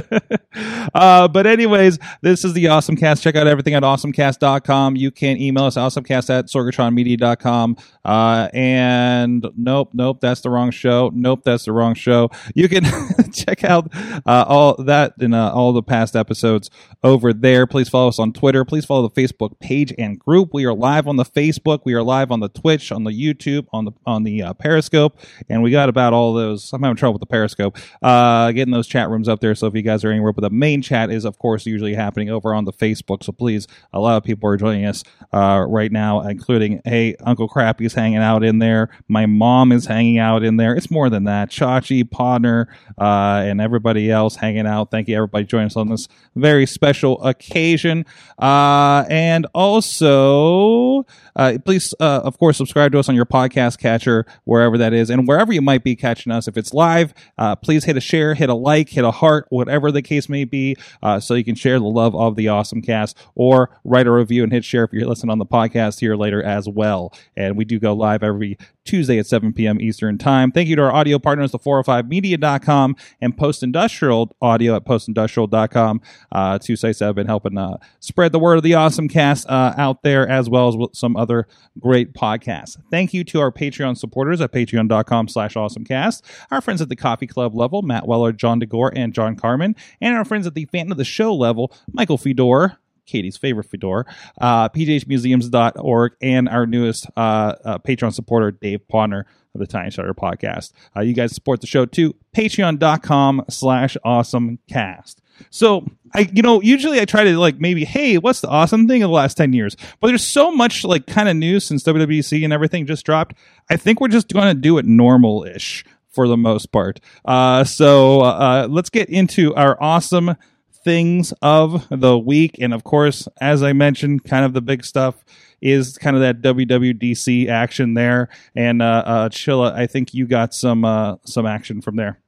uh, 0.94 1.28
but 1.28 1.46
anyways, 1.46 1.98
this 2.22 2.44
is 2.44 2.54
the 2.54 2.68
Awesome 2.68 2.96
Cast. 2.96 3.22
Check 3.22 3.36
out 3.36 3.46
everything 3.46 3.74
at 3.74 3.82
awesomecast.com. 3.82 4.96
You 4.96 5.10
can 5.10 5.36
email 5.36 5.64
us 5.64 5.76
awesomecast 5.76 6.30
at 6.30 6.46
sorgatronmedia.com. 6.46 7.76
Uh, 8.04 8.48
and 8.54 9.46
nope, 9.56 9.90
nope, 9.92 10.20
that's 10.22 10.40
the 10.40 10.48
wrong 10.50 10.70
show. 10.70 11.10
Nope, 11.14 11.42
that's 11.44 11.64
the 11.66 11.72
wrong 11.72 11.94
show. 11.94 12.30
You 12.54 12.68
can 12.70 12.84
check 13.32 13.64
out 13.64 13.92
uh, 14.26 14.44
all 14.48 14.76
that 14.84 14.93
and 14.94 15.34
uh, 15.34 15.52
all 15.52 15.72
the 15.72 15.82
past 15.82 16.16
episodes 16.16 16.70
over 17.02 17.32
there. 17.32 17.66
Please 17.66 17.88
follow 17.88 18.08
us 18.08 18.18
on 18.18 18.32
Twitter. 18.32 18.64
Please 18.64 18.84
follow 18.84 19.08
the 19.08 19.22
Facebook 19.22 19.58
page 19.60 19.92
and 19.98 20.18
group. 20.18 20.50
We 20.52 20.64
are 20.64 20.74
live 20.74 21.06
on 21.06 21.16
the 21.16 21.24
Facebook. 21.24 21.80
We 21.84 21.94
are 21.94 22.02
live 22.02 22.30
on 22.30 22.40
the 22.40 22.48
Twitch, 22.48 22.92
on 22.92 23.04
the 23.04 23.10
YouTube, 23.10 23.66
on 23.72 23.84
the 23.84 23.92
on 24.06 24.24
the 24.24 24.42
uh, 24.42 24.54
Periscope, 24.54 25.18
and 25.48 25.62
we 25.62 25.70
got 25.70 25.88
about 25.88 26.12
all 26.12 26.32
those. 26.32 26.72
I'm 26.72 26.82
having 26.82 26.96
trouble 26.96 27.14
with 27.14 27.20
the 27.20 27.26
Periscope, 27.26 27.76
uh, 28.02 28.52
getting 28.52 28.72
those 28.72 28.86
chat 28.86 29.10
rooms 29.10 29.28
up 29.28 29.40
there. 29.40 29.54
So 29.54 29.66
if 29.66 29.74
you 29.74 29.82
guys 29.82 30.04
are 30.04 30.10
anywhere, 30.10 30.32
but 30.32 30.42
the 30.42 30.50
main 30.50 30.82
chat 30.82 31.10
is 31.10 31.24
of 31.24 31.38
course 31.38 31.66
usually 31.66 31.94
happening 31.94 32.30
over 32.30 32.54
on 32.54 32.64
the 32.64 32.72
Facebook. 32.72 33.22
So 33.24 33.32
please, 33.32 33.66
a 33.92 34.00
lot 34.00 34.16
of 34.16 34.24
people 34.24 34.48
are 34.48 34.56
joining 34.56 34.86
us 34.86 35.04
uh, 35.32 35.64
right 35.68 35.92
now, 35.92 36.22
including 36.22 36.80
hey 36.84 37.16
Uncle 37.24 37.48
Crappy's 37.48 37.94
hanging 37.94 38.18
out 38.18 38.44
in 38.44 38.58
there. 38.58 38.88
My 39.08 39.26
mom 39.26 39.72
is 39.72 39.86
hanging 39.86 40.18
out 40.18 40.42
in 40.42 40.56
there. 40.56 40.74
It's 40.74 40.90
more 40.90 41.10
than 41.10 41.24
that. 41.24 41.50
Chachi, 41.50 42.04
Podner, 42.04 42.66
uh, 42.98 43.44
and 43.44 43.60
everybody 43.60 44.10
else 44.10 44.36
hanging 44.36 44.66
out. 44.66 44.83
Thank 44.84 45.08
you, 45.08 45.16
everybody, 45.16 45.44
joining 45.44 45.66
us 45.66 45.76
on 45.76 45.88
this 45.88 46.08
very 46.34 46.66
special 46.66 47.22
occasion. 47.22 48.04
Uh, 48.38 49.04
and 49.08 49.46
also, 49.54 51.06
uh, 51.36 51.58
please, 51.64 51.94
uh, 52.00 52.20
of 52.24 52.38
course, 52.38 52.56
subscribe 52.56 52.92
to 52.92 52.98
us 52.98 53.08
on 53.08 53.14
your 53.14 53.26
podcast 53.26 53.78
catcher, 53.78 54.26
wherever 54.44 54.78
that 54.78 54.92
is, 54.92 55.10
and 55.10 55.26
wherever 55.26 55.52
you 55.52 55.62
might 55.62 55.84
be 55.84 55.96
catching 55.96 56.32
us. 56.32 56.48
If 56.48 56.56
it's 56.56 56.72
live, 56.72 57.14
uh, 57.38 57.56
please 57.56 57.84
hit 57.84 57.96
a 57.96 58.00
share, 58.00 58.34
hit 58.34 58.48
a 58.48 58.54
like, 58.54 58.90
hit 58.90 59.04
a 59.04 59.10
heart, 59.10 59.46
whatever 59.50 59.90
the 59.90 60.02
case 60.02 60.28
may 60.28 60.44
be, 60.44 60.76
uh, 61.02 61.20
so 61.20 61.34
you 61.34 61.44
can 61.44 61.54
share 61.54 61.78
the 61.78 61.84
love 61.84 62.14
of 62.14 62.36
the 62.36 62.48
awesome 62.48 62.82
cast, 62.82 63.16
or 63.34 63.70
write 63.84 64.06
a 64.06 64.12
review 64.12 64.42
and 64.42 64.52
hit 64.52 64.64
share 64.64 64.84
if 64.84 64.92
you're 64.92 65.08
listening 65.08 65.30
on 65.30 65.38
the 65.38 65.46
podcast 65.46 66.00
here 66.00 66.16
later 66.16 66.42
as 66.42 66.68
well. 66.68 67.12
And 67.36 67.56
we 67.56 67.64
do 67.64 67.78
go 67.78 67.92
live 67.92 68.22
every 68.22 68.58
Tuesday 68.84 69.18
at 69.18 69.26
7 69.26 69.52
p.m. 69.52 69.80
Eastern 69.80 70.18
Time. 70.18 70.52
Thank 70.52 70.68
you 70.68 70.76
to 70.76 70.82
our 70.82 70.92
audio 70.92 71.18
partners, 71.18 71.52
the 71.52 71.58
405media.com 71.58 72.96
and 73.20 73.36
Post 73.36 73.62
Industrial 73.62 74.34
Audio 74.42 74.73
at 74.74 74.84
postindustrial.com. 74.84 76.00
Uh, 76.30 76.58
two 76.58 76.76
sites 76.76 76.98
that 76.98 77.06
have 77.06 77.14
been 77.14 77.26
helping 77.26 77.56
uh, 77.56 77.78
spread 78.00 78.32
the 78.32 78.38
word 78.38 78.56
of 78.56 78.62
the 78.62 78.74
awesome 78.74 79.08
cast 79.08 79.48
uh, 79.48 79.74
out 79.76 80.02
there, 80.02 80.28
as 80.28 80.50
well 80.50 80.68
as 80.68 80.98
some 80.98 81.16
other 81.16 81.46
great 81.78 82.12
podcasts. 82.12 82.76
Thank 82.90 83.14
you 83.14 83.24
to 83.24 83.40
our 83.40 83.50
Patreon 83.50 83.96
supporters 83.96 84.40
at 84.40 84.52
patreon.com 84.52 85.28
slash 85.28 85.54
awesomecast, 85.54 86.22
our 86.50 86.60
friends 86.60 86.82
at 86.82 86.88
the 86.88 86.96
Coffee 86.96 87.26
Club 87.26 87.54
level, 87.54 87.82
Matt 87.82 88.06
Weller, 88.06 88.32
John 88.32 88.60
DeGore, 88.60 88.92
and 88.94 89.14
John 89.14 89.36
Carmen, 89.36 89.76
and 90.00 90.14
our 90.14 90.24
friends 90.24 90.46
at 90.46 90.54
the 90.54 90.66
Fan 90.66 90.90
of 90.90 90.98
the 90.98 91.04
Show 91.04 91.34
level, 91.34 91.72
Michael 91.92 92.18
Fedor, 92.18 92.78
Katie's 93.06 93.36
favorite 93.36 93.64
fedora, 93.64 94.04
uh, 94.40 94.68
pjmuseums.org, 94.70 96.12
and 96.22 96.48
our 96.48 96.66
newest 96.66 97.06
uh, 97.16 97.54
uh, 97.64 97.78
Patreon 97.78 98.12
supporter, 98.12 98.50
Dave 98.50 98.80
Podner 98.90 99.24
of 99.54 99.60
the 99.60 99.66
Tiny 99.66 99.90
Shutter 99.90 100.14
Podcast. 100.14 100.72
Uh, 100.96 101.00
you 101.00 101.14
guys 101.14 101.34
support 101.34 101.60
the 101.60 101.66
show 101.66 101.86
too. 101.86 102.14
Patreon.com 102.36 103.44
slash 103.48 103.96
awesome 104.04 104.58
cast. 104.68 105.20
So 105.50 105.86
I, 106.14 106.28
you 106.32 106.42
know, 106.42 106.60
usually 106.62 107.00
I 107.00 107.04
try 107.04 107.24
to 107.24 107.38
like 107.38 107.58
maybe, 107.58 107.84
hey, 107.84 108.18
what's 108.18 108.40
the 108.40 108.48
awesome 108.48 108.86
thing 108.86 109.02
of 109.02 109.08
the 109.08 109.14
last 109.14 109.36
10 109.36 109.52
years? 109.52 109.76
But 110.00 110.08
there's 110.08 110.32
so 110.32 110.52
much 110.52 110.84
like 110.84 111.06
kind 111.06 111.28
of 111.28 111.36
news 111.36 111.64
since 111.64 111.82
WWDC 111.84 112.44
and 112.44 112.52
everything 112.52 112.86
just 112.86 113.04
dropped. 113.04 113.36
I 113.68 113.76
think 113.76 114.00
we're 114.00 114.08
just 114.08 114.32
going 114.32 114.46
to 114.46 114.54
do 114.54 114.78
it 114.78 114.84
normal 114.84 115.44
ish 115.44 115.84
for 116.10 116.28
the 116.28 116.36
most 116.36 116.70
part. 116.70 117.00
Uh, 117.24 117.64
so 117.64 118.20
uh, 118.20 118.68
let's 118.70 118.90
get 118.90 119.08
into 119.08 119.54
our 119.54 119.76
awesome 119.82 120.36
things 120.84 121.32
of 121.42 121.86
the 121.90 122.18
week. 122.18 122.56
And 122.60 122.72
of 122.74 122.84
course, 122.84 123.26
as 123.40 123.62
I 123.62 123.72
mentioned, 123.72 124.24
kind 124.24 124.44
of 124.44 124.52
the 124.52 124.60
big 124.60 124.84
stuff 124.84 125.24
is 125.60 125.96
kind 125.98 126.14
of 126.14 126.22
that 126.22 126.42
WWDC 126.42 127.48
action 127.48 127.94
there. 127.94 128.28
And 128.54 128.82
uh, 128.82 129.02
uh, 129.06 129.28
Chilla, 129.30 129.72
I 129.72 129.86
think 129.86 130.12
you 130.14 130.26
got 130.26 130.54
some 130.54 130.84
uh, 130.84 131.16
some 131.24 131.46
action 131.46 131.80
from 131.80 131.96
there. 131.96 132.20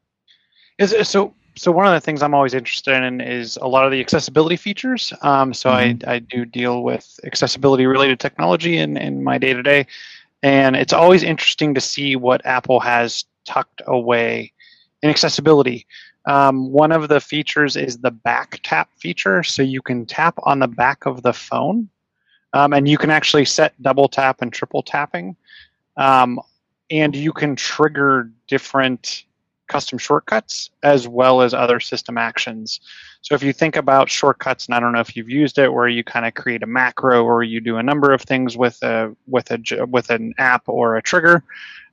Is 0.79 0.93
it, 0.93 1.07
so 1.07 1.35
so 1.55 1.73
one 1.73 1.87
of 1.87 1.93
the 1.93 2.01
things 2.01 2.23
I'm 2.23 2.35
always 2.35 2.55
interested 2.55 3.03
in 3.03 3.21
is 3.21 3.57
a 3.57 3.67
lot 3.67 3.85
of 3.87 3.93
the 3.93 4.01
accessibility 4.01 4.57
features. 4.57 5.13
Um, 5.23 5.55
so 5.55 5.71
Mhm. 5.71 6.07
I, 6.07 6.15
I 6.15 6.19
do 6.19 6.45
deal 6.45 6.83
with 6.83 7.19
accessibility 7.25 7.87
related 7.87 8.21
technology 8.21 8.77
in, 8.77 8.97
in 8.97 9.25
my 9.25 9.39
day 9.39 9.55
to 9.55 9.63
day. 9.63 9.87
And 10.43 10.77
it's 10.77 10.93
always 10.93 11.23
interesting 11.23 11.75
to 11.75 11.81
see 11.81 12.15
what 12.15 12.45
Apple 12.45 12.81
has 12.81 13.25
tucked 13.47 13.81
away 13.87 14.53
in 15.03 15.09
accessibility. 15.11 15.87
Um, 16.27 16.73
one 16.73 16.93
of 16.93 17.09
the 17.09 17.21
features 17.21 17.77
is 17.77 17.99
the 17.99 18.11
back 18.11 18.61
tap 18.63 18.91
feature. 18.97 19.43
So 19.43 19.63
you 19.63 19.81
can 19.81 20.07
tap 20.07 20.35
on 20.43 20.59
the 20.59 20.69
back 20.69 21.07
of 21.07 21.23
the 21.23 21.33
phone 21.33 21.89
um, 22.53 22.73
and 22.73 22.89
you 22.89 22.99
can 22.99 23.11
actually 23.11 23.45
set 23.45 23.81
double 23.83 24.09
tap 24.09 24.43
and 24.43 24.53
triple 24.53 24.83
tapping. 24.83 25.37
Um, 25.97 26.41
and 26.91 27.15
you 27.15 27.33
can 27.33 27.57
trigger 27.57 28.31
different 28.49 29.25
custom 29.67 29.99
shortcuts 29.99 30.71
as 30.83 31.09
well 31.09 31.43
as 31.43 31.53
other 31.53 31.81
system 31.81 32.17
actions. 32.17 32.81
So 33.23 33.35
if 33.35 33.43
you 33.43 33.53
think 33.53 33.77
about 33.77 34.09
shortcuts, 34.09 34.67
and 34.67 34.75
I 34.75 34.81
don't 34.81 34.93
know 34.93 35.01
if 35.01 35.17
you've 35.17 35.29
used 35.29 35.59
it, 35.59 35.73
where 35.73 35.89
you 35.89 36.05
kind 36.05 36.27
of 36.27 36.35
create 36.35 36.63
a 36.63 36.67
macro 36.67 37.25
or 37.25 37.43
you 37.43 37.61
do 37.61 37.77
a 37.77 37.83
number 37.83 38.13
of 38.13 38.23
things 38.23 38.57
with 38.57 38.81
a 38.83 39.15
with 39.27 39.51
a 39.51 39.87
with 39.87 40.11
an 40.11 40.35
app 40.39 40.63
or 40.69 40.97
a 40.97 41.03
trigger, 41.03 41.43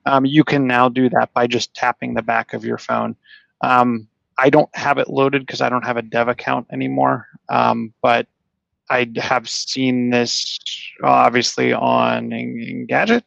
um, 0.06 0.25
you 0.25 0.44
can 0.44 0.68
now 0.68 0.90
do 0.90 1.10
that 1.10 1.34
by 1.34 1.48
just 1.48 1.74
tapping 1.74 2.13
the 2.13 2.22
back 2.22 2.54
of 2.54 2.63
your 2.63 2.78
phone. 2.78 3.16
Um, 3.62 4.08
I 4.38 4.50
don't 4.50 4.74
have 4.75 4.98
it 4.98 5.10
loaded 5.10 5.46
because 5.46 5.62
I 5.62 5.70
don't 5.70 5.86
have 5.86 5.98
a 5.98 6.02
dev 6.02 6.28
account 6.28 6.68
anymore, 6.72 7.28
um, 7.50 7.94
but 8.02 8.28
I 8.90 9.12
have 9.18 9.50
seen 9.50 10.10
this 10.10 10.60
obviously 11.04 11.74
on 11.74 12.30
Engadget. 12.30 13.24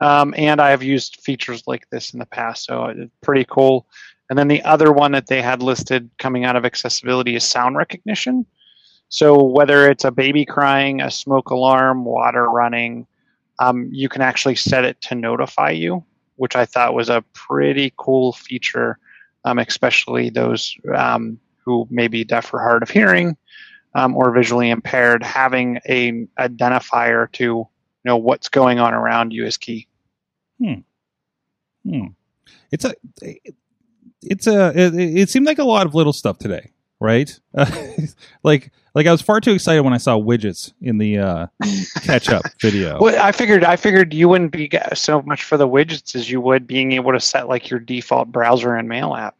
Um, 0.00 0.32
and 0.36 0.60
I 0.60 0.70
have 0.70 0.82
used 0.82 1.20
features 1.22 1.64
like 1.66 1.88
this 1.90 2.12
in 2.12 2.20
the 2.20 2.26
past, 2.26 2.64
so 2.66 2.84
it's 2.84 3.10
pretty 3.20 3.44
cool. 3.44 3.86
And 4.30 4.38
then 4.38 4.48
the 4.48 4.62
other 4.62 4.92
one 4.92 5.12
that 5.12 5.26
they 5.26 5.42
had 5.42 5.62
listed 5.62 6.10
coming 6.18 6.44
out 6.44 6.56
of 6.56 6.64
accessibility 6.64 7.34
is 7.34 7.44
sound 7.44 7.76
recognition. 7.76 8.46
So 9.08 9.42
whether 9.42 9.90
it's 9.90 10.04
a 10.04 10.10
baby 10.10 10.44
crying, 10.44 11.00
a 11.00 11.10
smoke 11.10 11.50
alarm, 11.50 12.04
water 12.04 12.48
running, 12.48 13.06
um, 13.58 13.88
you 13.90 14.08
can 14.08 14.22
actually 14.22 14.54
set 14.54 14.84
it 14.84 15.00
to 15.02 15.14
notify 15.14 15.70
you, 15.70 16.04
which 16.36 16.54
I 16.54 16.66
thought 16.66 16.94
was 16.94 17.08
a 17.08 17.24
pretty 17.32 17.92
cool 17.96 18.34
feature, 18.34 18.98
um, 19.44 19.58
especially 19.58 20.30
those 20.30 20.76
um, 20.94 21.38
who 21.64 21.86
may 21.90 22.08
be 22.08 22.24
deaf 22.24 22.52
or 22.52 22.60
hard 22.60 22.82
of 22.82 22.90
hearing 22.90 23.36
um, 23.94 24.16
or 24.16 24.30
visually 24.32 24.70
impaired. 24.70 25.22
Having 25.22 25.80
a 25.88 26.26
identifier 26.38 27.30
to 27.32 27.66
know 28.04 28.16
what's 28.16 28.48
going 28.48 28.78
on 28.78 28.94
around 28.94 29.32
you 29.32 29.44
is 29.44 29.56
key. 29.56 29.86
Hmm. 31.84 32.06
It's 32.70 32.84
a, 32.84 32.94
it's 34.22 34.46
a. 34.46 34.72
It, 34.74 34.94
it 34.94 35.30
seemed 35.30 35.46
like 35.46 35.58
a 35.58 35.64
lot 35.64 35.86
of 35.86 35.94
little 35.94 36.12
stuff 36.12 36.38
today, 36.38 36.72
right? 37.00 37.38
like, 38.42 38.70
like 38.94 39.06
I 39.06 39.12
was 39.12 39.22
far 39.22 39.40
too 39.40 39.52
excited 39.52 39.82
when 39.82 39.92
I 39.92 39.98
saw 39.98 40.18
widgets 40.18 40.72
in 40.80 40.98
the 40.98 41.18
uh, 41.18 41.46
catch 42.02 42.28
up 42.28 42.44
video. 42.60 42.98
Well, 43.00 43.20
I 43.22 43.32
figured 43.32 43.64
I 43.64 43.76
figured 43.76 44.12
you 44.12 44.28
wouldn't 44.28 44.52
be 44.52 44.70
so 44.94 45.22
much 45.22 45.44
for 45.44 45.56
the 45.56 45.68
widgets 45.68 46.14
as 46.14 46.30
you 46.30 46.40
would 46.40 46.66
being 46.66 46.92
able 46.92 47.12
to 47.12 47.20
set 47.20 47.48
like 47.48 47.70
your 47.70 47.80
default 47.80 48.32
browser 48.32 48.74
and 48.74 48.88
mail 48.88 49.14
app. 49.14 49.36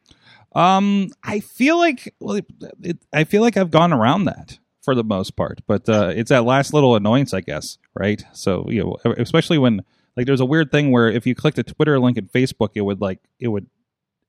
Um, 0.54 1.10
I 1.22 1.40
feel 1.40 1.78
like 1.78 2.14
well, 2.20 2.36
it, 2.36 2.46
it, 2.82 2.98
I 3.12 3.24
feel 3.24 3.42
like 3.42 3.56
I've 3.56 3.70
gone 3.70 3.92
around 3.92 4.24
that 4.24 4.58
for 4.82 4.94
the 4.94 5.04
most 5.04 5.36
part, 5.36 5.60
but 5.66 5.88
uh, 5.88 6.12
it's 6.14 6.30
that 6.30 6.44
last 6.44 6.72
little 6.72 6.96
annoyance, 6.96 7.34
I 7.34 7.40
guess, 7.40 7.78
right? 7.94 8.22
So 8.32 8.66
you 8.68 8.84
know, 8.84 9.14
especially 9.18 9.58
when 9.58 9.82
like 10.16 10.26
there's 10.26 10.40
a 10.40 10.46
weird 10.46 10.72
thing 10.72 10.90
where 10.90 11.08
if 11.08 11.26
you 11.26 11.34
clicked 11.34 11.58
a 11.58 11.62
Twitter 11.62 11.98
link 12.00 12.16
in 12.16 12.28
Facebook, 12.28 12.70
it 12.74 12.80
would 12.80 13.00
like 13.00 13.20
it 13.38 13.48
would 13.48 13.66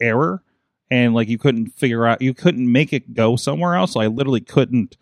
error, 0.02 0.44
and 0.92 1.14
like 1.14 1.28
you 1.28 1.38
couldn't 1.38 1.78
figure 1.78 2.06
out 2.06 2.22
you 2.22 2.34
couldn't 2.34 2.72
make 2.72 2.94
it 2.94 3.14
go 3.14 3.36
somewhere 3.36 3.76
else. 3.76 3.94
So 3.94 4.00
I 4.00 4.08
literally 4.08 4.42
couldn't 4.42 4.98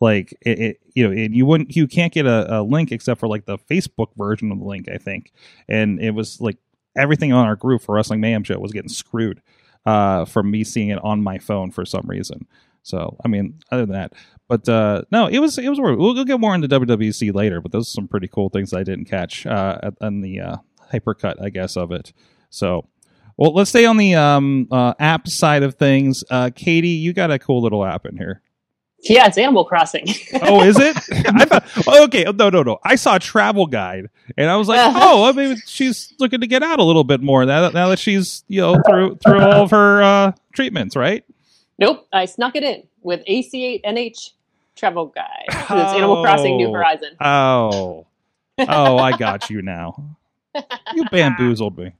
like 0.00 0.32
it, 0.42 0.58
it 0.58 0.80
you 0.94 1.06
know 1.06 1.12
and 1.12 1.34
you 1.34 1.46
wouldn't 1.46 1.74
you 1.76 1.86
can't 1.86 2.12
get 2.12 2.26
a, 2.26 2.60
a 2.60 2.62
link 2.62 2.92
except 2.92 3.20
for 3.20 3.28
like 3.28 3.46
the 3.46 3.58
Facebook 3.58 4.08
version 4.16 4.50
of 4.52 4.58
the 4.58 4.64
link, 4.64 4.88
I 4.88 4.98
think, 4.98 5.32
and 5.68 6.00
it 6.00 6.10
was 6.10 6.40
like 6.40 6.58
everything 6.96 7.32
on 7.32 7.46
our 7.46 7.56
group 7.56 7.82
for 7.82 7.94
Wrestling 7.94 8.20
Mayhem 8.20 8.44
show 8.44 8.58
was 8.58 8.72
getting 8.72 8.88
screwed 8.88 9.40
uh, 9.86 10.24
from 10.24 10.50
me 10.50 10.64
seeing 10.64 10.88
it 10.88 11.02
on 11.02 11.22
my 11.22 11.38
phone 11.38 11.70
for 11.70 11.84
some 11.84 12.06
reason. 12.06 12.46
So 12.82 13.16
I 13.24 13.28
mean, 13.28 13.60
other 13.70 13.86
than 13.86 13.94
that, 13.94 14.12
but 14.48 14.68
uh, 14.68 15.02
no, 15.10 15.28
it 15.28 15.38
was 15.38 15.56
it 15.56 15.68
was. 15.68 15.80
We'll, 15.80 15.96
we'll 15.96 16.24
get 16.24 16.40
more 16.40 16.54
into 16.54 16.68
WWDC 16.68 17.34
later, 17.34 17.60
but 17.60 17.72
those 17.72 17.88
are 17.88 17.92
some 17.92 18.08
pretty 18.08 18.28
cool 18.28 18.48
things 18.48 18.74
I 18.74 18.82
didn't 18.82 19.06
catch 19.06 19.46
uh, 19.46 19.92
on 20.00 20.20
the 20.20 20.40
uh, 20.40 20.56
hypercut, 20.92 21.42
I 21.42 21.50
guess, 21.50 21.76
of 21.76 21.92
it. 21.92 22.12
So, 22.50 22.86
well, 23.36 23.52
let's 23.54 23.70
stay 23.70 23.84
on 23.86 23.96
the 23.96 24.14
um, 24.14 24.68
uh, 24.70 24.94
app 24.98 25.28
side 25.28 25.62
of 25.62 25.74
things. 25.76 26.22
Uh, 26.30 26.50
Katie, 26.54 26.88
you 26.88 27.12
got 27.12 27.30
a 27.30 27.38
cool 27.38 27.62
little 27.62 27.84
app 27.84 28.06
in 28.06 28.16
here. 28.16 28.40
Yeah, 29.04 29.26
it's 29.26 29.36
Animal 29.36 29.64
Crossing. 29.64 30.06
Oh, 30.42 30.62
is 30.62 30.78
it? 30.78 30.96
I 31.12 31.44
thought, 31.44 31.64
oh, 31.88 32.04
okay, 32.04 32.24
no, 32.24 32.50
no, 32.50 32.62
no. 32.62 32.78
I 32.84 32.94
saw 32.94 33.16
a 33.16 33.18
travel 33.18 33.66
guide, 33.66 34.08
and 34.36 34.48
I 34.48 34.56
was 34.56 34.68
like, 34.68 34.78
oh, 34.80 35.22
well, 35.22 35.32
maybe 35.32 35.60
she's 35.66 36.12
looking 36.20 36.40
to 36.40 36.46
get 36.46 36.62
out 36.62 36.78
a 36.78 36.84
little 36.84 37.02
bit 37.04 37.20
more 37.20 37.44
now 37.44 37.62
that, 37.62 37.74
now 37.74 37.88
that 37.88 37.98
she's 37.98 38.44
you 38.48 38.60
know 38.60 38.76
through 38.88 39.16
through 39.16 39.40
all 39.40 39.62
of 39.64 39.70
her 39.72 40.02
uh, 40.02 40.32
treatments, 40.54 40.94
right? 40.96 41.24
nope, 41.78 42.06
I 42.12 42.26
snuck 42.26 42.54
it 42.54 42.62
in 42.62 42.84
with 43.02 43.24
ACNH 43.26 44.30
Travel 44.76 45.06
Guide. 45.06 45.46
It's 45.48 45.70
Animal 45.70 46.22
Crossing 46.22 46.56
New 46.56 46.68
Oh. 46.68 46.72
Horizon. 46.72 47.16
Oh, 47.20 48.06
oh, 48.58 48.98
I 48.98 49.16
got 49.16 49.50
you 49.50 49.62
now. 49.62 50.16
You 50.94 51.04
bamboozled 51.10 51.76
me. 51.78 51.92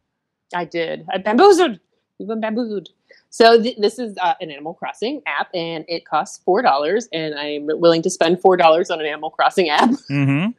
I 0.54 0.64
did. 0.64 1.06
I 1.12 1.18
bamboozled. 1.18 1.78
We've 2.18 2.28
been 2.28 2.40
bamboozled. 2.40 2.88
So 3.30 3.61
th- 3.62 3.78
this 3.78 3.99
is 3.99 4.16
uh, 4.21 4.35
an 4.40 4.50
Animal 4.50 4.75
Crossing 4.75 5.23
app, 5.26 5.49
and 5.54 5.85
it 5.88 6.04
costs 6.04 6.40
four 6.44 6.62
dollars. 6.62 7.09
And 7.12 7.35
I'm 7.35 7.66
willing 7.66 8.02
to 8.02 8.11
spend 8.11 8.40
four 8.40 8.56
dollars 8.56 8.90
on 8.90 9.00
an 9.00 9.06
Animal 9.06 9.30
Crossing 9.30 9.68
app 9.71 9.90
Mm-hmm. 10.11 10.50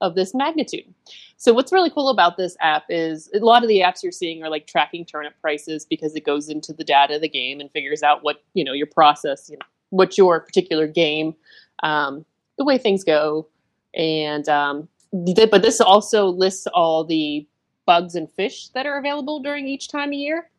of 0.00 0.14
this 0.14 0.34
magnitude. 0.34 0.92
So 1.38 1.52
what's 1.52 1.70
really 1.72 1.90
cool 1.90 2.08
about 2.08 2.38
this 2.38 2.56
app 2.60 2.84
is 2.88 3.28
a 3.34 3.38
lot 3.40 3.62
of 3.62 3.68
the 3.68 3.80
apps 3.80 4.02
you're 4.02 4.10
seeing 4.12 4.42
are 4.42 4.48
like 4.48 4.66
tracking 4.66 5.04
turnip 5.04 5.34
prices 5.42 5.84
because 5.84 6.14
it 6.16 6.24
goes 6.24 6.48
into 6.48 6.72
the 6.72 6.84
data 6.84 7.16
of 7.16 7.20
the 7.20 7.28
game 7.28 7.60
and 7.60 7.70
figures 7.70 8.02
out 8.02 8.22
what 8.24 8.42
you 8.54 8.64
know 8.64 8.72
your 8.72 8.86
process, 8.86 9.50
you 9.50 9.56
know, 9.58 9.66
what 9.90 10.16
your 10.16 10.40
particular 10.40 10.86
game, 10.86 11.34
um, 11.82 12.24
the 12.56 12.64
way 12.64 12.78
things 12.78 13.04
go, 13.04 13.46
and 13.94 14.48
um, 14.48 14.88
but 15.12 15.62
this 15.62 15.80
also 15.80 16.26
lists 16.28 16.66
all 16.68 17.04
the 17.04 17.46
bugs 17.86 18.14
and 18.14 18.30
fish 18.32 18.68
that 18.70 18.86
are 18.86 18.98
available 18.98 19.40
during 19.40 19.66
each 19.68 19.88
time 19.88 20.10
of 20.10 20.14
year. 20.14 20.50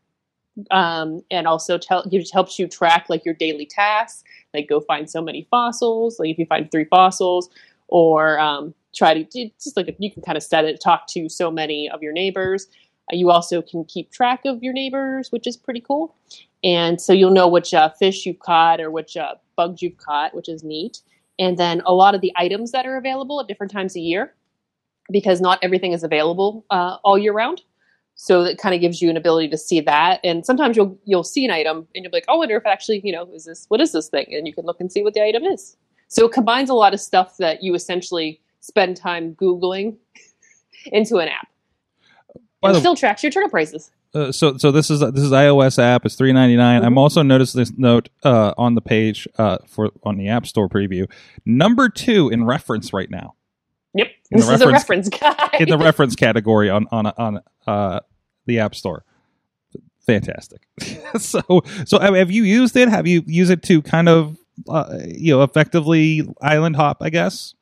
Um, 0.71 1.21
and 1.29 1.45
also 1.47 1.77
tell 1.77 2.03
gives 2.09 2.31
helps 2.31 2.57
you 2.57 2.67
track 2.67 3.07
like 3.09 3.23
your 3.23 3.35
daily 3.35 3.65
tasks, 3.67 4.23
like 4.55 4.67
go 4.67 4.79
find 4.79 5.07
so 5.09 5.21
many 5.21 5.47
fossils. 5.51 6.17
Like 6.19 6.29
if 6.29 6.39
you 6.39 6.47
find 6.47 6.71
three 6.71 6.85
fossils, 6.85 7.49
or 7.89 8.39
um, 8.39 8.73
try 8.95 9.13
to 9.13 9.23
just 9.63 9.77
like 9.77 9.95
you 9.99 10.11
can 10.11 10.21
kind 10.21 10.37
of 10.37 10.43
set 10.43 10.65
it 10.65 10.81
talk 10.81 11.07
to 11.07 11.29
so 11.29 11.51
many 11.51 11.89
of 11.89 12.01
your 12.01 12.13
neighbors 12.13 12.67
Uh, 13.11 13.15
you 13.15 13.29
also 13.29 13.61
can 13.61 13.85
keep 13.85 14.11
track 14.11 14.41
of 14.45 14.61
your 14.63 14.73
neighbors 14.73 15.31
which 15.31 15.47
is 15.47 15.55
pretty 15.55 15.81
cool 15.81 16.15
and 16.63 16.99
so 16.99 17.13
you'll 17.13 17.31
know 17.31 17.47
which 17.47 17.73
uh, 17.73 17.89
fish 17.89 18.25
you've 18.25 18.39
caught 18.39 18.81
or 18.81 18.91
which 18.91 19.15
uh, 19.15 19.35
bugs 19.55 19.81
you've 19.81 19.97
caught 19.97 20.33
which 20.35 20.49
is 20.49 20.63
neat 20.63 21.01
and 21.39 21.57
then 21.57 21.81
a 21.85 21.93
lot 21.93 22.15
of 22.15 22.21
the 22.21 22.33
items 22.35 22.71
that 22.71 22.85
are 22.85 22.97
available 22.97 23.39
at 23.39 23.47
different 23.47 23.71
times 23.71 23.95
a 23.95 23.99
year 23.99 24.33
because 25.11 25.41
not 25.41 25.59
everything 25.61 25.93
is 25.93 26.03
available 26.03 26.65
uh, 26.69 26.97
all 27.03 27.17
year 27.17 27.33
round 27.33 27.61
so 28.19 28.43
that 28.43 28.57
kind 28.57 28.73
of 28.73 28.81
gives 28.81 29.01
you 29.01 29.09
an 29.09 29.17
ability 29.17 29.47
to 29.47 29.57
see 29.57 29.79
that 29.79 30.19
and 30.23 30.45
sometimes 30.45 30.75
you'll 30.75 30.97
you'll 31.05 31.23
see 31.23 31.45
an 31.45 31.51
item 31.51 31.87
and 31.93 32.03
you'll 32.03 32.11
be 32.11 32.17
like 32.17 32.25
oh, 32.27 32.35
i 32.35 32.37
wonder 32.37 32.57
if 32.57 32.65
actually 32.65 33.01
you 33.03 33.11
know 33.11 33.29
is 33.33 33.45
this 33.45 33.65
what 33.67 33.79
is 33.79 33.91
this 33.91 34.09
thing 34.09 34.25
and 34.31 34.47
you 34.47 34.53
can 34.53 34.65
look 34.65 34.79
and 34.79 34.91
see 34.91 35.03
what 35.03 35.13
the 35.13 35.23
item 35.23 35.43
is 35.43 35.77
so 36.07 36.25
it 36.25 36.31
combines 36.31 36.69
a 36.69 36.73
lot 36.73 36.93
of 36.93 36.99
stuff 36.99 37.37
that 37.37 37.61
you 37.61 37.75
essentially 37.75 38.41
spend 38.59 38.97
time 38.97 39.35
Googling 39.35 39.97
into 40.85 41.17
an 41.17 41.27
app. 41.27 41.47
By 42.61 42.73
the- 42.73 42.79
still 42.79 42.95
tracks 42.95 43.23
your 43.23 43.31
turnip 43.31 43.51
prices. 43.51 43.91
Uh, 44.13 44.31
so 44.31 44.57
so 44.57 44.71
this 44.71 44.89
is 44.89 45.01
this 45.01 45.21
is 45.21 45.31
iOS 45.31 45.77
app. 45.77 46.05
It's 46.05 46.15
three 46.15 46.31
ninety 46.31 46.57
I'm 46.57 46.97
also 46.97 47.21
noticed 47.21 47.55
this 47.55 47.73
note 47.77 48.09
uh, 48.23 48.53
on 48.57 48.73
the 48.75 48.81
page 48.81 49.27
uh, 49.37 49.57
for 49.67 49.91
on 50.03 50.17
the 50.17 50.29
App 50.29 50.47
Store 50.47 50.69
preview. 50.69 51.11
Number 51.45 51.89
two 51.89 52.29
in 52.29 52.45
reference 52.45 52.93
right 52.93 53.11
now 53.11 53.35
Yep. 53.97 54.07
In 54.31 54.39
the 54.39 54.45
this 54.45 54.49
is 54.55 54.61
a 54.61 54.67
reference- 54.71 55.09
guide. 55.09 55.49
in 55.59 55.69
the 55.69 55.77
reference 55.87 56.15
category 56.15 56.69
on 56.69 56.87
on 56.91 57.07
on 57.07 57.41
uh, 57.65 57.99
the 58.45 58.59
App 58.59 58.75
Store. 58.75 59.03
Fantastic. 60.05 60.61
so 61.19 61.41
so 61.85 61.99
have 61.99 62.31
you 62.31 62.43
used 62.43 62.75
it? 62.77 62.87
Have 62.87 63.07
you 63.07 63.23
used 63.25 63.51
it 63.51 63.61
to 63.63 63.81
kind 63.81 64.07
of 64.07 64.37
uh, 64.69 64.99
you 65.05 65.33
know 65.35 65.43
effectively 65.43 66.27
island 66.41 66.75
hop? 66.77 66.97
I 67.01 67.09
guess. 67.09 67.53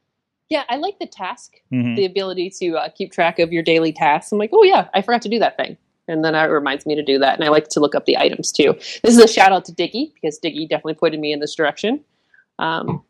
yeah, 0.49 0.63
I 0.69 0.75
like 0.77 0.99
the 0.99 1.07
task, 1.07 1.53
Mhm. 1.73 1.95
the 1.95 2.05
ability 2.05 2.51
to 2.59 2.75
uh, 2.77 2.89
keep 2.95 3.11
track 3.11 3.39
of 3.39 3.51
your 3.51 3.63
daily 3.63 3.91
tasks. 3.91 4.31
I'm 4.31 4.37
like, 4.37 4.51
oh 4.53 4.63
yeah, 4.63 4.89
I 4.93 5.01
forgot 5.01 5.23
to 5.23 5.29
do 5.29 5.39
that 5.39 5.57
thing. 5.57 5.75
And 6.07 6.23
then 6.23 6.35
it 6.35 6.43
reminds 6.43 6.85
me 6.85 6.93
to 6.93 7.01
do 7.03 7.17
that. 7.17 7.33
And 7.33 7.43
I 7.43 7.49
like 7.49 7.67
to 7.69 7.79
look 7.79 7.95
up 7.95 8.05
the 8.05 8.15
items 8.15 8.51
too. 8.51 8.73
This 9.03 9.17
is 9.17 9.17
a 9.17 9.27
shout 9.27 9.51
out 9.51 9.65
to 9.65 9.71
Diggy 9.71 10.13
because 10.13 10.39
Diggy 10.39 10.69
definitely 10.69 10.93
pointed 10.93 11.19
me 11.19 11.33
in 11.33 11.39
this 11.39 11.55
direction. 11.55 12.01
Um, 12.59 13.01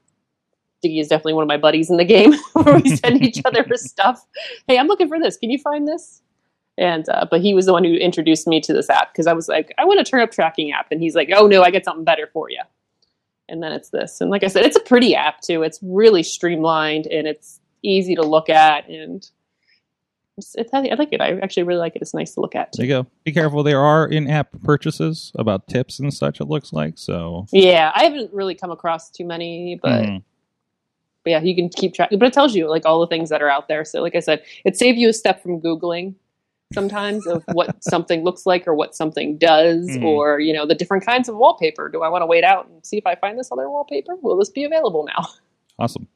Diggy 0.83 0.99
is 0.99 1.07
definitely 1.07 1.33
one 1.33 1.43
of 1.43 1.47
my 1.47 1.57
buddies 1.57 1.89
in 1.89 1.97
the 1.97 2.05
game 2.05 2.33
where 2.53 2.75
we 2.79 2.95
send 2.95 3.23
each 3.23 3.41
other 3.45 3.65
stuff. 3.75 4.25
Hey, 4.67 4.77
I'm 4.77 4.87
looking 4.87 5.07
for 5.07 5.19
this. 5.19 5.37
Can 5.37 5.49
you 5.49 5.57
find 5.57 5.87
this? 5.87 6.21
And 6.77 7.07
uh, 7.07 7.25
but 7.29 7.41
he 7.41 7.53
was 7.53 7.65
the 7.65 7.71
one 7.73 7.83
who 7.85 7.93
introduced 7.93 8.47
me 8.47 8.59
to 8.61 8.73
this 8.73 8.89
app 8.89 9.13
because 9.13 9.27
I 9.27 9.33
was 9.33 9.47
like, 9.47 9.73
I 9.77 9.85
want 9.85 9.99
a 9.99 10.03
turnip 10.03 10.31
tracking 10.31 10.71
app, 10.73 10.87
and 10.91 10.99
he's 11.01 11.15
like, 11.15 11.29
Oh 11.35 11.47
no, 11.47 11.63
I 11.63 11.71
got 11.71 11.85
something 11.85 12.03
better 12.03 12.27
for 12.33 12.49
you. 12.49 12.61
And 13.47 13.63
then 13.63 13.71
it's 13.71 13.89
this, 13.91 14.19
and 14.21 14.29
like 14.29 14.43
I 14.43 14.47
said, 14.47 14.65
it's 14.65 14.75
a 14.75 14.81
pretty 14.81 15.15
app 15.15 15.39
too. 15.41 15.63
It's 15.63 15.79
really 15.81 16.23
streamlined 16.23 17.05
and 17.07 17.27
it's 17.27 17.59
easy 17.83 18.15
to 18.15 18.23
look 18.23 18.49
at, 18.49 18.89
and 18.89 19.25
it's, 20.37 20.53
it's 20.55 20.73
I 20.73 20.81
like 20.81 21.13
it. 21.13 21.21
I 21.21 21.39
actually 21.39 21.63
really 21.63 21.79
like 21.79 21.95
it. 21.95 22.01
It's 22.01 22.13
nice 22.13 22.33
to 22.33 22.41
look 22.41 22.55
at. 22.55 22.73
There 22.75 22.85
you 22.85 22.91
go. 22.91 23.07
Be 23.23 23.31
careful. 23.31 23.63
There 23.63 23.79
are 23.79 24.05
in-app 24.07 24.49
purchases 24.63 25.31
about 25.35 25.67
tips 25.69 25.99
and 25.99 26.13
such. 26.13 26.41
It 26.41 26.45
looks 26.45 26.73
like 26.73 26.97
so. 26.97 27.45
Yeah, 27.53 27.91
I 27.95 28.03
haven't 28.03 28.33
really 28.33 28.55
come 28.55 28.71
across 28.71 29.09
too 29.09 29.25
many, 29.25 29.79
but. 29.81 30.03
Mhm. 30.03 30.23
But 31.25 31.31
yeah, 31.31 31.41
you 31.41 31.53
can 31.55 31.67
keep 31.67 31.93
track. 31.93 32.09
But 32.11 32.23
it 32.23 32.31
tells 32.33 32.55
you 32.55 32.69
like 32.69 32.85
all 32.85 33.01
the 33.01 33.07
things 33.07 33.29
that 33.31 33.41
are 33.41 33.49
out 33.49 33.67
there. 33.67 33.83
So, 33.83 34.01
like 34.01 34.15
I 34.15 34.19
said, 34.21 34.41
it 34.63 34.77
saves 34.77 34.97
you 34.97 35.09
a 35.09 35.13
step 35.13 35.43
from 35.43 35.59
googling 35.59 36.13
sometimes 36.73 37.27
of 37.27 37.43
what 37.53 37.83
something 37.83 38.23
looks 38.23 38.45
like 38.45 38.67
or 38.67 38.73
what 38.75 38.95
something 38.95 39.37
does, 39.37 39.87
Mhm. 39.89 40.03
or 40.05 40.39
you 40.39 40.53
know 40.53 40.65
the 40.65 40.75
different 40.75 41.05
kinds 41.05 41.27
of 41.27 41.35
wallpaper. 41.35 41.89
Do 41.89 42.01
I 42.03 42.07
want 42.09 42.21
to 42.21 42.25
wait 42.25 42.43
out 42.45 42.67
and 42.69 42.85
see 42.85 42.97
if 42.97 43.05
I 43.05 43.15
find 43.15 43.37
this 43.37 43.51
other 43.51 43.69
wallpaper? 43.69 44.15
Will 44.21 44.37
this 44.37 44.49
be 44.49 44.63
available 44.63 45.03
now? 45.05 45.27
Awesome. 45.77 46.07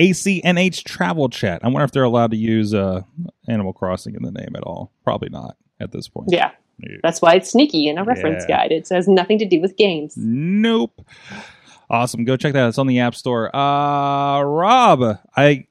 ACNH 0.00 0.84
Travel 0.84 1.28
Chat. 1.28 1.60
I 1.62 1.68
wonder 1.68 1.84
if 1.84 1.92
they're 1.92 2.02
allowed 2.02 2.30
to 2.30 2.36
use 2.38 2.72
uh, 2.74 3.02
Animal 3.48 3.72
Crossing 3.74 4.14
in 4.14 4.22
the 4.22 4.30
name 4.32 4.54
at 4.56 4.62
all. 4.62 4.90
Probably 5.04 5.28
not 5.30 5.56
at 5.80 5.92
this 5.92 6.08
point. 6.08 6.28
Yeah, 6.30 6.50
Yeah. 6.78 6.96
that's 7.02 7.20
why 7.22 7.34
it's 7.34 7.50
sneaky 7.50 7.88
in 7.88 7.98
a 7.98 8.04
reference 8.04 8.44
Yeah. 8.48 8.56
guide. 8.56 8.72
It 8.72 8.86
says 8.86 9.06
nothing 9.08 9.38
to 9.38 9.44
do 9.46 9.60
with 9.60 9.76
games. 9.76 10.14
Nope. 10.16 11.00
Awesome. 11.88 12.24
Go 12.24 12.36
check 12.36 12.52
that 12.54 12.64
out. 12.64 12.68
It's 12.68 12.78
on 12.78 12.86
the 12.86 12.98
App 13.00 13.14
Store. 13.14 13.54
Uh 13.54 14.42
Rob, 14.42 15.18
I 15.36 15.66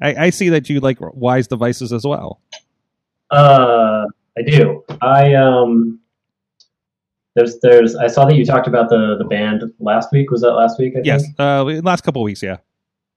I, 0.00 0.14
I 0.26 0.30
see 0.30 0.48
that 0.50 0.68
you 0.68 0.80
like 0.80 0.98
Wyze 0.98 1.48
devices 1.48 1.92
as 1.92 2.04
well. 2.04 2.40
Uh, 3.30 4.04
I 4.38 4.42
do. 4.42 4.84
I 5.02 5.34
um, 5.34 5.98
there's 7.34 7.58
there's 7.60 7.96
I 7.96 8.06
saw 8.06 8.24
that 8.26 8.36
you 8.36 8.44
talked 8.44 8.68
about 8.68 8.88
the 8.88 9.16
the 9.18 9.24
band 9.24 9.62
last 9.80 10.12
week. 10.12 10.30
Was 10.30 10.42
that 10.42 10.52
last 10.52 10.78
week? 10.78 10.94
I 10.96 11.00
Yes. 11.04 11.22
think? 11.22 11.34
Uh 11.40 11.64
last 11.82 12.02
couple 12.02 12.22
of 12.22 12.24
weeks, 12.24 12.42
yeah. 12.42 12.58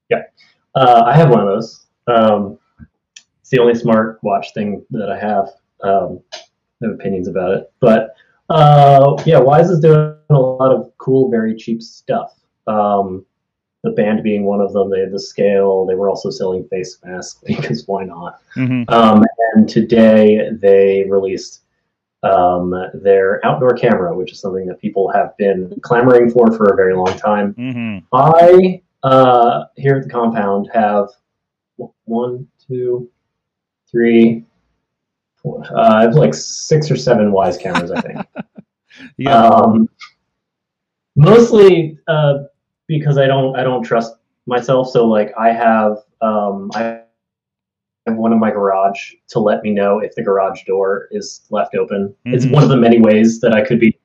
Yeah. 0.10 0.24
Uh, 0.76 1.04
I 1.06 1.16
have 1.16 1.30
one 1.30 1.40
of 1.42 1.48
those. 1.48 1.86
Um, 2.08 2.58
it's 3.42 3.50
the 3.52 3.60
only 3.60 3.76
smart 3.76 4.20
watch 4.24 4.54
thing 4.54 4.84
that 4.92 5.10
I 5.12 5.20
have. 5.20 5.50
Um, 5.84 6.22
I 6.34 6.38
have 6.88 6.92
opinions 6.94 7.28
about 7.28 7.52
it, 7.52 7.72
but 7.80 8.16
uh, 8.50 9.22
yeah, 9.26 9.40
Wyze 9.40 9.70
is 9.70 9.80
doing 9.80 10.16
a 10.30 10.34
lot 10.34 10.74
of 10.74 10.92
cool, 10.98 11.30
very 11.30 11.56
cheap 11.56 11.82
stuff. 11.82 12.34
Um, 12.68 13.26
the 13.84 13.92
band 13.92 14.24
being 14.24 14.44
one 14.44 14.62
of 14.62 14.74
them. 14.74 14.90
They 14.90 15.02
had 15.02 15.12
the 15.12 15.20
scale. 15.20 15.86
They 15.86 15.96
were 15.96 16.10
also 16.10 16.30
selling 16.30 16.68
face 16.68 16.98
masks 17.06 17.42
because 17.46 17.88
why 17.88 18.06
not? 18.06 18.42
hmm 18.54 18.84
Um, 18.88 19.24
and 19.54 19.68
today 19.68 20.50
they 20.52 21.06
released 21.10 21.62
um, 22.24 22.74
their 22.94 23.46
outdoor 23.46 23.76
camera, 23.76 24.16
which 24.16 24.32
is 24.32 24.40
something 24.40 24.66
that 24.68 24.82
people 24.82 25.12
have 25.12 25.38
been 25.38 25.74
clamoring 25.82 26.30
for 26.30 26.52
for 26.52 26.66
a 26.66 26.76
very 26.76 26.96
long 26.96 27.18
time. 27.18 27.54
hmm 27.54 27.98
I 28.14 28.82
uh, 29.04 29.66
here 29.76 29.98
at 29.98 30.04
the 30.04 30.10
compound 30.10 30.70
have 30.74 31.10
one, 32.06 32.48
two, 32.68 33.10
three, 33.90 34.44
four. 35.38 35.64
Uh, 35.72 35.80
I 35.98 36.02
have 36.04 36.16
like 36.16 36.34
six 36.34 36.90
or 36.92 36.96
seven 36.96 37.32
Wyze 37.32 37.60
cameras, 37.60 37.92
I 37.92 38.02
think. 38.02 38.20
Yeah. 39.18 39.38
Um, 39.46 39.88
mostly 41.16 42.00
uh, 42.08 42.44
because 42.88 43.18
I 43.18 43.28
don't 43.28 43.56
I 43.58 43.64
don't 43.64 43.84
trust 43.84 44.16
myself. 44.48 44.90
So 44.90 45.06
like 45.06 45.34
I 45.38 45.50
have 45.52 45.98
um, 46.22 46.72
I 46.74 47.02
have 48.08 48.16
one 48.16 48.34
in 48.34 48.40
my 48.40 48.50
garage 48.50 49.12
to 49.30 49.40
let 49.40 49.62
me 49.64 49.72
know 49.72 50.00
if 50.00 50.16
the 50.16 50.24
garage 50.24 50.64
door 50.66 51.08
is 51.12 51.42
left 51.52 51.76
open. 51.76 52.16
It's 52.26 52.46
Mhm. 52.46 52.54
one 52.54 52.64
of 52.64 52.70
the 52.70 52.78
many 52.78 53.00
ways 53.00 53.40
that 53.42 53.54
I 53.54 53.64
could 53.64 53.80
be. 53.80 53.98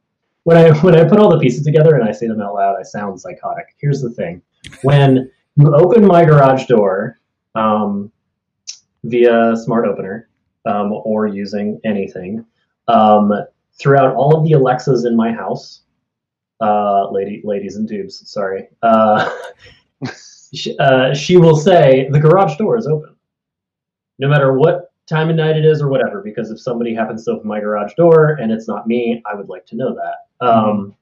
When 0.45 0.57
I 0.57 0.71
when 0.81 0.95
I 0.95 1.05
put 1.09 1.19
all 1.19 1.31
the 1.31 1.39
pieces 1.39 1.65
together 1.65 1.95
and 1.95 2.07
I 2.07 2.13
say 2.13 2.27
them 2.27 2.41
out 2.43 2.55
loud, 2.55 2.77
I 2.79 2.83
sound 2.83 3.21
psychotic. 3.21 3.75
Here's 3.79 4.03
the 4.03 4.11
thing: 4.11 4.43
when 4.83 5.31
you 5.57 5.75
open 5.75 6.05
my 6.05 6.25
garage 6.25 6.67
door 6.67 7.19
um, 7.55 8.11
via 9.05 9.55
smart 9.57 9.87
opener 9.87 10.29
um, 10.65 10.93
or 10.93 11.27
using 11.27 11.81
anything, 11.85 12.45
um, 12.89 13.33
throughout 13.79 14.15
all 14.15 14.37
of 14.37 14.45
the 14.45 14.53
Alexas 14.53 15.05
in 15.05 15.17
my 15.17 15.33
house, 15.33 15.83
uh, 16.61 17.11
lady, 17.11 17.41
ladies 17.45 17.77
and 17.77 17.89
tubes, 17.89 18.31
sorry, 18.31 18.69
uh, 18.83 19.31
she, 20.55 20.77
uh, 20.79 21.15
she 21.15 21.37
will 21.37 21.57
say 21.57 22.09
the 22.11 22.21
garage 22.21 22.57
door 22.57 22.77
is 22.77 22.87
open, 22.87 23.17
no 24.19 24.29
matter 24.29 24.53
what 24.53 24.93
time 25.09 25.29
of 25.31 25.37
night 25.37 25.57
it 25.57 25.65
is 25.65 25.83
or 25.83 25.89
whatever. 25.89 26.23
Because 26.23 26.51
if 26.51 26.61
somebody 26.61 26.95
happens 26.95 27.25
to 27.25 27.33
open 27.33 27.49
my 27.49 27.61
garage 27.61 27.95
door 27.95 28.39
and 28.41 28.53
it's 28.53 28.69
not 28.69 28.87
me, 28.87 29.23
I 29.31 29.35
would 29.35 29.49
like 29.49 29.67
to 29.67 29.77
know 29.77 29.95
that. 29.95 30.47
Um, 30.47 30.95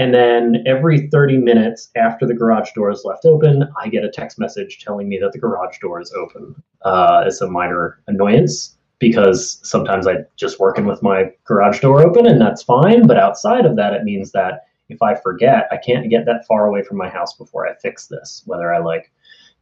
and 0.00 0.14
then 0.14 0.64
every 0.64 1.08
30 1.08 1.36
minutes 1.36 1.90
after 1.94 2.26
the 2.26 2.32
garage 2.32 2.70
door 2.74 2.90
is 2.90 3.02
left 3.04 3.26
open, 3.26 3.68
I 3.78 3.88
get 3.88 4.02
a 4.02 4.10
text 4.10 4.38
message 4.38 4.82
telling 4.82 5.10
me 5.10 5.18
that 5.18 5.32
the 5.32 5.38
garage 5.38 5.78
door 5.78 6.00
is 6.00 6.10
open. 6.14 6.54
Uh, 6.80 7.24
it's 7.26 7.42
a 7.42 7.50
minor 7.50 8.00
annoyance 8.06 8.78
because 8.98 9.60
sometimes 9.62 10.06
I 10.06 10.24
just 10.36 10.58
working 10.58 10.86
with 10.86 11.02
my 11.02 11.30
garage 11.44 11.80
door 11.80 12.00
open 12.00 12.26
and 12.26 12.40
that's 12.40 12.62
fine. 12.62 13.06
But 13.06 13.18
outside 13.18 13.66
of 13.66 13.76
that, 13.76 13.92
it 13.92 14.04
means 14.04 14.32
that 14.32 14.62
if 14.88 15.02
I 15.02 15.16
forget, 15.16 15.68
I 15.70 15.76
can't 15.76 16.08
get 16.08 16.24
that 16.24 16.46
far 16.46 16.64
away 16.66 16.82
from 16.82 16.96
my 16.96 17.10
house 17.10 17.34
before 17.34 17.68
I 17.68 17.74
fix 17.74 18.06
this. 18.06 18.42
Whether 18.46 18.72
I 18.72 18.78
like, 18.78 19.12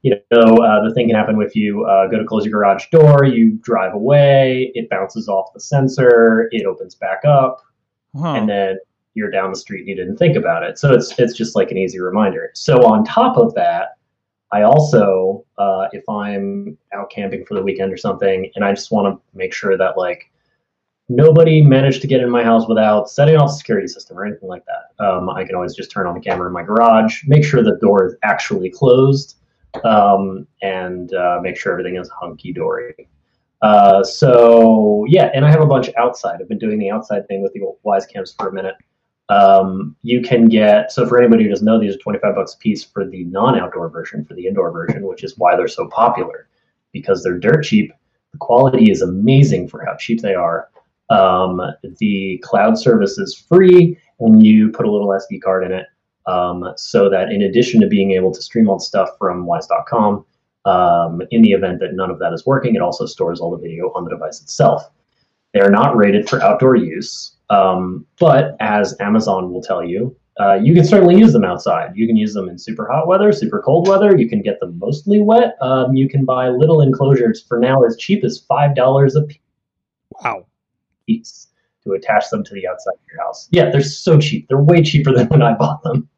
you 0.03 0.15
know, 0.31 0.59
uh, 0.59 0.87
the 0.87 0.95
thing 0.95 1.09
can 1.09 1.17
happen 1.17 1.43
if 1.43 1.57
you 1.57 1.85
uh, 1.85 2.07
go 2.07 2.17
to 2.17 2.25
close 2.25 2.45
your 2.45 2.53
garage 2.53 2.87
door, 2.93 3.25
you 3.25 3.59
drive 3.61 3.93
away, 3.93 4.71
it 4.77 4.89
bounces 4.89 5.29
off 5.29 5.53
the 5.53 5.59
sensor, 5.59 6.49
it 6.53 6.65
opens 6.65 6.95
back 6.95 7.25
up, 7.25 7.65
Huh. 8.17 8.35
and 8.35 8.49
then 8.49 8.79
you're 9.15 9.31
down 9.31 9.51
the 9.51 9.59
street 9.59 9.81
and 9.81 9.89
you 9.89 9.97
didn't 9.97 10.17
think 10.17 10.37
about 10.37 10.63
it. 10.63 10.79
So 10.79 10.93
it's 10.93 11.19
it's 11.19 11.35
just 11.35 11.57
like 11.57 11.71
an 11.71 11.79
easy 11.79 12.01
reminder. 12.01 12.51
So 12.55 12.87
on 12.87 13.05
top 13.05 13.37
of 13.37 13.55
that, 13.55 13.97
I 14.53 14.63
also 14.63 15.45
uh, 15.59 15.89
if 15.93 16.09
I'm 16.09 16.79
out 16.95 17.11
camping 17.11 17.45
for 17.45 17.55
the 17.55 17.63
weekend 17.63 17.93
or 17.93 17.97
something, 17.97 18.51
and 18.55 18.65
I 18.65 18.73
just 18.73 18.91
want 18.91 19.15
to 19.15 19.37
make 19.37 19.53
sure 19.53 19.77
that 19.77 19.99
like 19.99 20.31
nobody 21.09 21.63
managed 21.63 22.03
to 22.03 22.07
get 22.07 22.21
in 22.21 22.31
my 22.31 22.43
house 22.43 22.69
without 22.69 23.09
setting 23.09 23.37
off 23.37 23.49
the 23.49 23.57
security 23.57 23.89
system 23.89 24.19
or 24.19 24.27
anything 24.27 24.49
like 24.49 24.65
that. 24.67 25.05
Um, 25.05 25.31
I 25.31 25.45
can 25.45 25.55
always 25.55 25.75
just 25.75 25.91
turn 25.91 26.07
on 26.07 26.15
the 26.15 26.21
camera 26.21 26.47
in 26.47 26.53
my 26.53 26.63
garage, 26.63 27.23
make 27.27 27.45
sure 27.45 27.63
the 27.63 27.79
door 27.81 28.07
is 28.07 28.15
actually 28.23 28.71
closed, 28.71 29.37
um, 29.85 30.47
and 30.63 31.15
uh, 31.15 31.41
make 31.43 31.57
sure 31.57 31.73
everything 31.73 31.97
is 31.97 32.11
hunky 32.11 32.53
dory. 32.53 33.09
Uh, 33.63 34.05
so 34.05 35.05
yeah, 35.09 35.31
and 35.35 35.45
I 35.45 35.51
have 35.51 35.63
a 35.63 35.67
bunch 35.67 35.91
outside. 35.97 36.41
I've 36.41 36.49
been 36.49 36.59
doing 36.59 36.79
the 36.79 36.91
outside 36.91 37.27
thing 37.27 37.43
with 37.43 37.53
the 37.55 37.61
Wyze 37.85 38.09
cams 38.09 38.35
for 38.39 38.49
a 38.49 38.53
minute. 38.53 38.75
Um, 39.31 39.95
you 40.03 40.23
can 40.23 40.49
get 40.49 40.91
so 40.91 41.07
for 41.07 41.19
anybody 41.19 41.45
who 41.45 41.51
doesn't 41.51 41.65
know, 41.65 41.79
these 41.79 41.95
are 41.95 41.99
twenty 41.99 42.19
five 42.19 42.35
bucks 42.35 42.55
a 42.55 42.59
piece 42.59 42.85
for 42.85 43.07
the 43.07 43.25
non-outdoor 43.25 43.91
version, 43.91 44.25
for 44.25 44.35
the 44.35 44.47
indoor 44.47 44.71
version, 44.71 45.07
which 45.07 45.23
is 45.23 45.37
why 45.37 45.57
they're 45.57 45.69
so 45.69 45.87
popular 45.89 46.49
because 46.93 47.23
they're 47.23 47.39
dirt 47.39 47.65
cheap. 47.65 47.93
The 48.33 48.39
quality 48.39 48.91
is 48.91 49.03
amazing 49.03 49.69
for 49.69 49.85
how 49.85 49.97
cheap 49.97 50.23
they 50.23 50.35
are. 50.35 50.69
Um, 51.11 51.61
the 51.99 52.43
cloud 52.45 52.79
service 52.79 53.19
is 53.19 53.35
free, 53.35 53.99
and 54.21 54.45
you 54.45 54.71
put 54.71 54.87
a 54.87 54.91
little 54.91 55.09
SD 55.09 55.41
card 55.43 55.65
in 55.65 55.73
it, 55.73 55.87
um, 56.27 56.73
so 56.77 57.09
that 57.09 57.31
in 57.31 57.43
addition 57.43 57.81
to 57.81 57.87
being 57.87 58.13
able 58.13 58.33
to 58.33 58.43
stream 58.43 58.69
all 58.69 58.79
stuff 58.79 59.11
from 59.19 59.47
Wyze.com, 59.47 60.25
um, 60.65 61.23
in 61.31 61.43
the 61.43 61.53
event 61.53 61.81
that 61.81 61.95
none 61.95 62.11
of 62.11 62.19
that 62.19 62.33
is 62.33 62.45
working, 62.45 62.75
it 62.75 62.83
also 62.83 63.07
stores 63.07 63.41
all 63.41 63.51
the 63.51 63.57
video 63.57 63.91
on 63.95 64.05
the 64.05 64.11
device 64.11 64.43
itself. 64.43 64.91
They 65.55 65.61
are 65.61 65.71
not 65.71 65.97
rated 65.97 66.29
for 66.29 66.43
outdoor 66.43 66.77
use, 66.77 67.37
um, 67.51 68.07
but 68.19 68.57
as 68.61 68.95
Amazon 69.01 69.53
will 69.53 69.63
tell 69.63 69.85
you, 69.85 70.17
uh, 70.41 70.55
you 70.55 70.73
can 70.73 70.85
certainly 70.85 71.17
use 71.17 71.33
them 71.33 71.45
outside. 71.45 71.91
You 71.97 72.07
can 72.07 72.17
use 72.17 72.33
them 72.33 72.49
in 72.49 72.59
super 72.59 72.89
hot 72.91 73.09
weather, 73.09 73.33
super 73.33 73.61
cold 73.61 73.89
weather. 73.89 74.17
You 74.17 74.29
can 74.29 74.41
get 74.41 74.61
them 74.61 74.79
mostly 74.79 75.21
wet. 75.21 75.57
Um, 75.61 75.97
you 75.97 76.09
can 76.09 76.25
buy 76.25 76.49
little 76.49 76.81
enclosures 76.81 77.43
for 77.43 77.59
now 77.59 77.83
as 77.83 77.97
cheap 77.97 78.25
as 78.25 78.39
five 78.39 78.77
dollars 78.77 79.17
a 79.17 79.23
piece. 79.23 79.41
wow. 80.23 80.47
piece 81.07 81.49
to 81.85 81.93
attach 81.93 82.31
them 82.31 82.45
to 82.45 82.55
the 82.55 82.69
outside 82.69 82.95
of 82.95 83.01
your 83.11 83.25
house. 83.25 83.49
Yeah, 83.51 83.71
they're 83.71 83.81
so 83.81 84.19
cheap. 84.19 84.47
They're 84.49 84.63
way 84.63 84.83
cheaper 84.83 85.13
than 85.13 85.27
when 85.29 85.43
I 85.43 85.55
bought 85.55 85.83
them. 85.83 86.09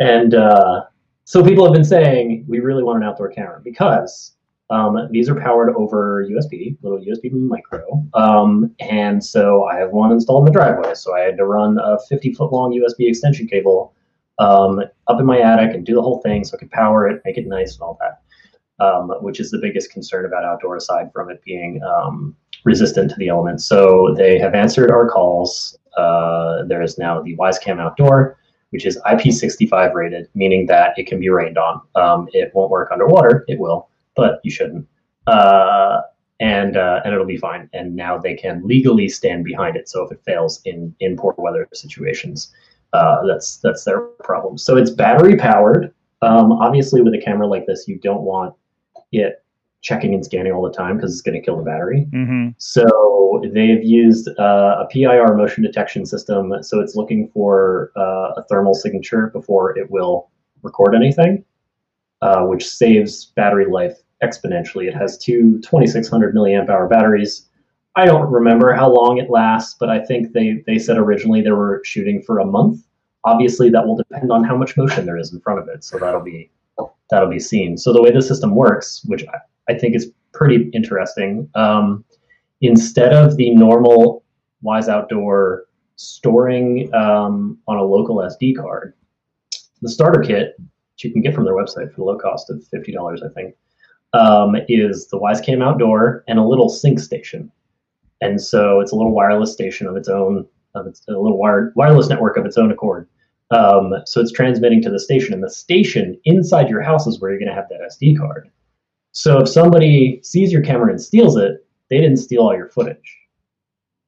And 0.00 0.34
uh, 0.34 0.84
so 1.24 1.44
people 1.44 1.64
have 1.64 1.72
been 1.72 1.84
saying 1.84 2.44
we 2.48 2.58
really 2.58 2.82
want 2.82 3.02
an 3.02 3.08
outdoor 3.08 3.30
camera 3.30 3.60
because 3.62 4.34
um, 4.70 5.08
these 5.10 5.28
are 5.28 5.34
powered 5.34 5.74
over 5.74 6.24
USB, 6.26 6.76
little 6.82 6.98
USB 6.98 7.32
micro. 7.32 7.84
Um, 8.14 8.74
and 8.78 9.22
so 9.22 9.64
I 9.64 9.76
have 9.76 9.90
one 9.90 10.12
installed 10.12 10.46
in 10.46 10.52
the 10.52 10.58
driveway. 10.58 10.94
So 10.94 11.14
I 11.14 11.20
had 11.20 11.36
to 11.38 11.44
run 11.44 11.78
a 11.78 11.98
50 12.08 12.34
foot 12.34 12.52
long 12.52 12.72
USB 12.72 13.08
extension 13.08 13.48
cable 13.48 13.94
um, 14.38 14.80
up 15.08 15.20
in 15.20 15.26
my 15.26 15.40
attic 15.40 15.74
and 15.74 15.84
do 15.84 15.94
the 15.94 16.02
whole 16.02 16.20
thing 16.22 16.44
so 16.44 16.56
I 16.56 16.60
could 16.60 16.70
power 16.70 17.08
it, 17.08 17.20
make 17.24 17.36
it 17.36 17.46
nice 17.46 17.74
and 17.74 17.82
all 17.82 17.98
that. 18.00 18.22
Um, 18.82 19.10
which 19.20 19.40
is 19.40 19.50
the 19.50 19.58
biggest 19.58 19.92
concern 19.92 20.24
about 20.24 20.42
outdoor 20.42 20.76
aside 20.76 21.12
from 21.12 21.30
it 21.30 21.42
being 21.44 21.82
um, 21.82 22.34
resistant 22.64 23.10
to 23.10 23.16
the 23.18 23.28
elements. 23.28 23.66
So 23.66 24.14
they 24.16 24.38
have 24.38 24.54
answered 24.54 24.90
our 24.90 25.06
calls. 25.06 25.76
Uh, 25.98 26.64
there 26.64 26.80
is 26.80 26.96
now 26.96 27.20
the 27.20 27.36
WyzeCam 27.36 27.78
Outdoor, 27.78 28.38
which 28.70 28.86
is 28.86 28.98
IP65 29.04 29.92
rated, 29.92 30.28
meaning 30.34 30.64
that 30.66 30.98
it 30.98 31.06
can 31.06 31.20
be 31.20 31.28
rained 31.28 31.58
on. 31.58 31.82
Um, 31.94 32.28
it 32.32 32.52
won't 32.54 32.70
work 32.70 32.90
underwater. 32.90 33.44
It 33.48 33.58
will, 33.58 33.89
but 34.16 34.40
you 34.44 34.50
shouldn't. 34.50 34.86
Uh, 35.26 36.00
and 36.40 36.76
uh, 36.76 37.00
and 37.04 37.12
it'll 37.12 37.26
be 37.26 37.36
fine. 37.36 37.68
And 37.72 37.94
now 37.94 38.18
they 38.18 38.34
can 38.34 38.62
legally 38.64 39.08
stand 39.08 39.44
behind 39.44 39.76
it. 39.76 39.88
So 39.88 40.04
if 40.04 40.12
it 40.12 40.22
fails 40.24 40.60
in 40.64 40.94
in 41.00 41.16
poor 41.16 41.34
weather 41.36 41.68
situations, 41.74 42.52
uh, 42.92 43.18
that's 43.26 43.58
that's 43.58 43.84
their 43.84 44.00
problem. 44.00 44.58
So 44.58 44.76
it's 44.76 44.90
battery 44.90 45.36
powered. 45.36 45.92
Um, 46.22 46.52
obviously, 46.52 47.02
with 47.02 47.14
a 47.14 47.20
camera 47.20 47.46
like 47.46 47.66
this, 47.66 47.86
you 47.86 47.98
don't 47.98 48.22
want 48.22 48.54
it 49.12 49.44
checking 49.82 50.14
and 50.14 50.24
scanning 50.24 50.52
all 50.52 50.62
the 50.62 50.72
time 50.72 50.96
because 50.96 51.12
it's 51.12 51.22
going 51.22 51.38
to 51.38 51.44
kill 51.44 51.56
the 51.56 51.62
battery. 51.62 52.06
Mm-hmm. 52.10 52.48
So 52.58 53.42
they've 53.52 53.82
used 53.82 54.28
uh, 54.38 54.84
a 54.84 54.86
PIR 54.92 55.34
motion 55.36 55.62
detection 55.62 56.04
system. 56.04 56.52
So 56.62 56.80
it's 56.80 56.94
looking 56.94 57.28
for 57.32 57.92
uh, 57.96 58.34
a 58.36 58.44
thermal 58.50 58.74
signature 58.74 59.28
before 59.28 59.76
it 59.78 59.90
will 59.90 60.30
record 60.62 60.94
anything, 60.94 61.44
uh, 62.22 62.44
which 62.44 62.68
saves 62.68 63.26
battery 63.36 63.66
life 63.66 63.98
exponentially. 64.22 64.86
It 64.86 64.94
has 64.94 65.18
two 65.18 65.60
2600 65.60 66.34
milliamp 66.34 66.68
hour 66.68 66.86
batteries. 66.88 67.48
I 67.96 68.04
don't 68.04 68.30
remember 68.30 68.72
how 68.72 68.88
long 68.88 69.18
it 69.18 69.30
lasts, 69.30 69.76
but 69.78 69.88
I 69.88 70.04
think 70.04 70.32
they, 70.32 70.62
they 70.66 70.78
said 70.78 70.96
originally 70.96 71.40
they 71.40 71.50
were 71.50 71.82
shooting 71.84 72.22
for 72.22 72.38
a 72.38 72.46
month. 72.46 72.84
Obviously, 73.24 73.68
that 73.70 73.86
will 73.86 73.96
depend 73.96 74.30
on 74.30 74.44
how 74.44 74.56
much 74.56 74.76
motion 74.76 75.06
there 75.06 75.18
is 75.18 75.32
in 75.32 75.40
front 75.40 75.60
of 75.60 75.68
it. 75.68 75.84
So 75.84 75.98
that'll 75.98 76.22
be 76.22 76.50
that'll 77.10 77.28
be 77.28 77.40
seen. 77.40 77.76
So 77.76 77.92
the 77.92 78.00
way 78.00 78.10
the 78.10 78.22
system 78.22 78.54
works, 78.54 79.02
which 79.04 79.24
I, 79.26 79.72
I 79.72 79.78
think 79.78 79.94
is 79.94 80.12
pretty 80.32 80.70
interesting, 80.72 81.48
um, 81.54 82.04
instead 82.60 83.12
of 83.12 83.36
the 83.36 83.54
normal 83.54 84.22
Wyze 84.64 84.88
Outdoor 84.88 85.64
storing 85.96 86.92
um, 86.94 87.58
on 87.66 87.76
a 87.76 87.82
local 87.82 88.16
SD 88.16 88.56
card, 88.56 88.94
the 89.82 89.88
starter 89.88 90.22
kit, 90.22 90.54
which 91.00 91.04
you 91.06 91.12
can 91.12 91.22
get 91.22 91.34
from 91.34 91.44
their 91.44 91.54
website 91.54 91.90
for 91.90 91.96
the 91.96 92.04
low 92.04 92.18
cost 92.18 92.50
of 92.50 92.62
fifty 92.68 92.92
dollars, 92.92 93.22
I 93.22 93.28
think, 93.32 93.54
um, 94.12 94.54
is 94.68 95.08
the 95.08 95.18
Wyzecam 95.18 95.62
Outdoor 95.62 96.24
and 96.28 96.38
a 96.38 96.44
little 96.44 96.68
sync 96.68 97.00
station. 97.00 97.50
And 98.20 98.40
so 98.40 98.80
it's 98.80 98.92
a 98.92 98.96
little 98.96 99.12
wireless 99.14 99.50
station 99.52 99.86
of 99.86 99.96
its 99.96 100.08
own, 100.08 100.46
of 100.74 100.86
its 100.86 101.02
a 101.08 101.12
little 101.12 101.38
wired 101.38 101.72
wireless 101.74 102.08
network 102.08 102.36
of 102.36 102.44
its 102.44 102.58
own 102.58 102.70
accord. 102.70 103.08
Um, 103.50 103.94
so 104.04 104.20
it's 104.20 104.30
transmitting 104.30 104.82
to 104.82 104.90
the 104.90 105.00
station, 105.00 105.32
and 105.32 105.42
the 105.42 105.50
station 105.50 106.20
inside 106.24 106.68
your 106.68 106.82
house 106.82 107.06
is 107.06 107.18
where 107.20 107.30
you're 107.30 107.40
going 107.40 107.48
to 107.48 107.54
have 107.54 107.68
that 107.70 107.80
SD 107.80 108.18
card. 108.18 108.50
So 109.12 109.38
if 109.40 109.48
somebody 109.48 110.20
sees 110.22 110.52
your 110.52 110.62
camera 110.62 110.90
and 110.90 111.00
steals 111.00 111.36
it, 111.36 111.66
they 111.88 111.96
didn't 111.96 112.18
steal 112.18 112.42
all 112.42 112.54
your 112.54 112.68
footage. 112.68 113.16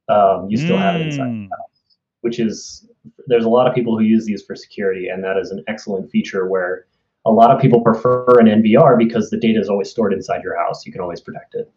Um, 0.08 0.46
you 0.48 0.56
still 0.58 0.76
have 0.78 0.96
it 1.00 1.06
inside 1.06 1.30
Mm. 1.30 1.48
the 1.48 1.56
house, 1.56 1.96
which 2.20 2.38
is 2.38 2.86
there's 3.26 3.44
a 3.44 3.48
lot 3.48 3.66
of 3.66 3.74
people 3.74 3.96
who 3.98 4.04
use 4.04 4.24
these 4.24 4.42
for 4.42 4.54
security, 4.54 5.08
and 5.08 5.22
that 5.24 5.36
is 5.36 5.50
an 5.50 5.64
excellent 5.68 6.10
feature 6.10 6.48
where 6.48 6.86
a 7.24 7.30
lot 7.30 7.50
of 7.50 7.60
people 7.60 7.80
prefer 7.80 8.38
an 8.40 8.46
NVR 8.46 8.98
because 8.98 9.30
the 9.30 9.36
data 9.36 9.60
is 9.60 9.68
always 9.68 9.90
stored 9.90 10.12
inside 10.12 10.42
your 10.42 10.58
house. 10.58 10.84
You 10.84 10.92
can 10.92 11.00
always 11.00 11.20
protect 11.20 11.54
it. 11.54 11.70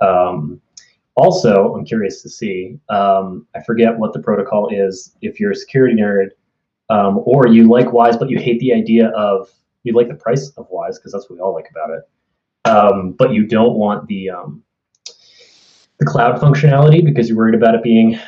Um, 0.00 0.60
also, 1.16 1.74
I'm 1.74 1.84
curious 1.84 2.22
to 2.22 2.28
see. 2.28 2.78
Um, 2.88 3.46
I 3.54 3.62
forget 3.62 3.96
what 3.96 4.12
the 4.12 4.20
protocol 4.20 4.68
is. 4.70 5.16
If 5.22 5.40
you're 5.40 5.52
a 5.52 5.56
security 5.56 5.96
nerd, 5.96 6.28
um, 6.90 7.20
or 7.24 7.48
you 7.48 7.68
like 7.68 7.86
Wyze 7.86 8.18
but 8.18 8.30
you 8.30 8.38
hate 8.38 8.60
the 8.60 8.72
idea 8.72 9.08
of 9.08 9.50
you 9.82 9.92
like 9.92 10.08
the 10.08 10.14
price 10.14 10.50
of 10.56 10.68
Wyze 10.70 10.96
because 10.96 11.12
that's 11.12 11.28
what 11.28 11.36
we 11.36 11.40
all 11.40 11.54
like 11.54 11.68
about 11.70 11.90
it, 11.90 12.68
um, 12.68 13.12
but 13.12 13.32
you 13.32 13.46
don't 13.46 13.74
want 13.74 14.06
the 14.06 14.30
um, 14.30 14.62
the 15.98 16.04
cloud 16.04 16.40
functionality 16.40 17.04
because 17.04 17.28
you're 17.28 17.38
worried 17.38 17.54
about 17.54 17.74
it 17.74 17.82
being 17.82 18.18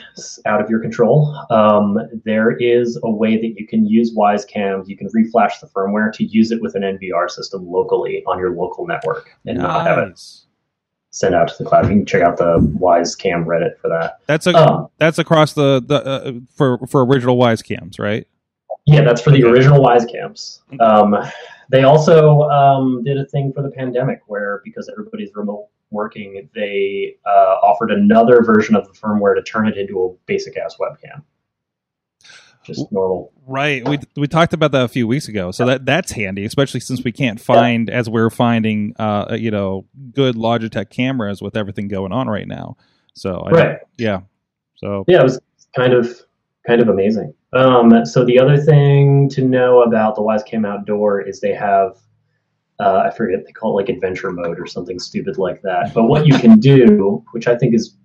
out 0.47 0.61
of 0.63 0.71
your 0.71 0.81
control. 0.81 1.37
Um, 1.51 1.99
there 2.25 2.57
is 2.57 2.99
a 3.03 3.11
way 3.11 3.37
that 3.37 3.55
you 3.59 3.67
can 3.67 3.87
use 3.87 4.15
Wyze 4.17 4.49
cams. 4.49 4.89
You 4.89 4.97
can 4.97 5.09
reflash 5.09 5.61
the 5.61 5.67
firmware 5.67 6.13
to 6.15 6.25
use 6.25 6.51
it 6.51 6.63
with 6.63 6.75
an 6.75 6.83
NVR 6.83 7.31
system 7.31 7.67
locally 7.67 8.23
on 8.27 8.39
your 8.39 8.55
local 8.55 8.87
network 8.87 9.31
and 9.47 9.59
not 9.59 9.87
have 9.87 9.99
it 9.99 10.19
sent 11.11 11.35
out 11.35 11.49
to 11.49 11.63
the 11.63 11.69
cloud. 11.69 11.85
You 11.85 11.91
can 11.91 12.07
check 12.07 12.23
out 12.23 12.39
the 12.39 12.59
Wyze 12.81 13.19
Cam 13.19 13.45
Reddit 13.45 13.79
for 13.81 13.89
that. 13.89 14.21
That's 14.27 14.47
a 14.47 14.57
Um, 14.57 14.89
that's 14.99 15.19
across 15.19 15.53
the 15.53 15.83
the 15.85 16.05
uh, 16.05 16.33
for 16.55 16.79
for 16.87 17.05
original 17.05 17.37
Wyze 17.37 17.63
cams, 17.63 17.99
right? 17.99 18.27
Yeah, 18.87 19.03
that's 19.03 19.21
for 19.21 19.31
the 19.31 19.45
original 19.45 19.85
Wyze 19.85 20.11
Camps. 20.11 20.63
Um, 20.81 21.15
they 21.71 21.83
also 21.83 22.43
um, 22.45 23.05
did 23.05 23.19
a 23.19 23.27
thing 23.27 23.53
for 23.53 23.63
the 23.63 23.71
pandemic 23.71 24.23
where, 24.27 24.63
because 24.65 24.89
everybody's 24.89 25.31
remote 25.35 25.69
working, 25.91 26.49
they 26.55 27.17
uh, 27.27 27.57
offered 27.63 27.91
another 27.91 28.43
version 28.43 28.77
of 28.77 28.87
the 28.87 28.93
firmware 28.93 29.35
to 29.35 29.43
turn 29.43 29.67
it 29.69 29.77
into 29.77 30.03
a 30.05 30.15
basic 30.27 30.57
ass 30.57 30.77
webcam. 30.81 31.23
Just 32.65 32.93
normal. 32.93 33.33
Right. 33.47 33.87
We 33.89 33.99
we 34.15 34.29
talked 34.29 34.53
about 34.53 34.73
that 34.73 34.85
a 34.85 34.89
few 34.89 35.07
weeks 35.09 35.27
ago. 35.27 35.53
So 35.53 35.65
that 35.65 35.87
that's 35.87 36.13
handy, 36.13 36.45
especially 36.45 36.81
since 36.81 37.03
we 37.03 37.13
can't 37.13 37.41
find 37.41 37.89
as 37.89 38.11
we're 38.11 38.29
finding 38.29 38.95
uh 38.99 39.37
you 39.39 39.51
know 39.51 39.87
good 40.13 40.35
Logitech 40.35 40.91
cameras 40.91 41.41
with 41.41 41.57
everything 41.57 41.89
going 41.89 42.13
on 42.13 42.29
right 42.29 42.47
now. 42.47 42.77
So 43.15 43.37
I, 43.37 43.51
Right. 43.51 43.79
yeah. 43.97 44.21
So 44.77 45.05
Yeah, 45.09 45.21
it 45.21 45.25
was 45.25 45.41
kind 45.75 45.95
of 45.95 46.21
kind 46.67 46.83
of 46.83 46.89
amazing. 46.89 47.33
Um, 47.55 48.05
so 48.05 48.25
the 48.27 48.39
other 48.39 48.59
thing 48.59 49.31
to 49.31 49.43
know 49.43 49.83
about 49.83 50.15
the 50.15 50.21
Wyzecam 50.21 50.67
Outdoor 50.67 51.23
is 51.23 51.41
they 51.41 51.55
have 51.55 51.97
uh, 52.81 53.03
I 53.05 53.11
forget 53.11 53.45
they 53.45 53.53
call 53.53 53.79
it 53.79 53.83
like 53.83 53.89
adventure 53.95 54.31
mode 54.31 54.59
or 54.61 54.67
something 54.67 54.99
stupid 54.99 55.37
like 55.39 55.63
that. 55.63 55.93
But 55.95 56.05
what 56.05 56.27
you 56.27 56.39
can 56.39 56.59
do, 56.61 57.25
which 57.33 57.49
I 57.49 57.57
think 57.57 57.75
is 57.75 57.97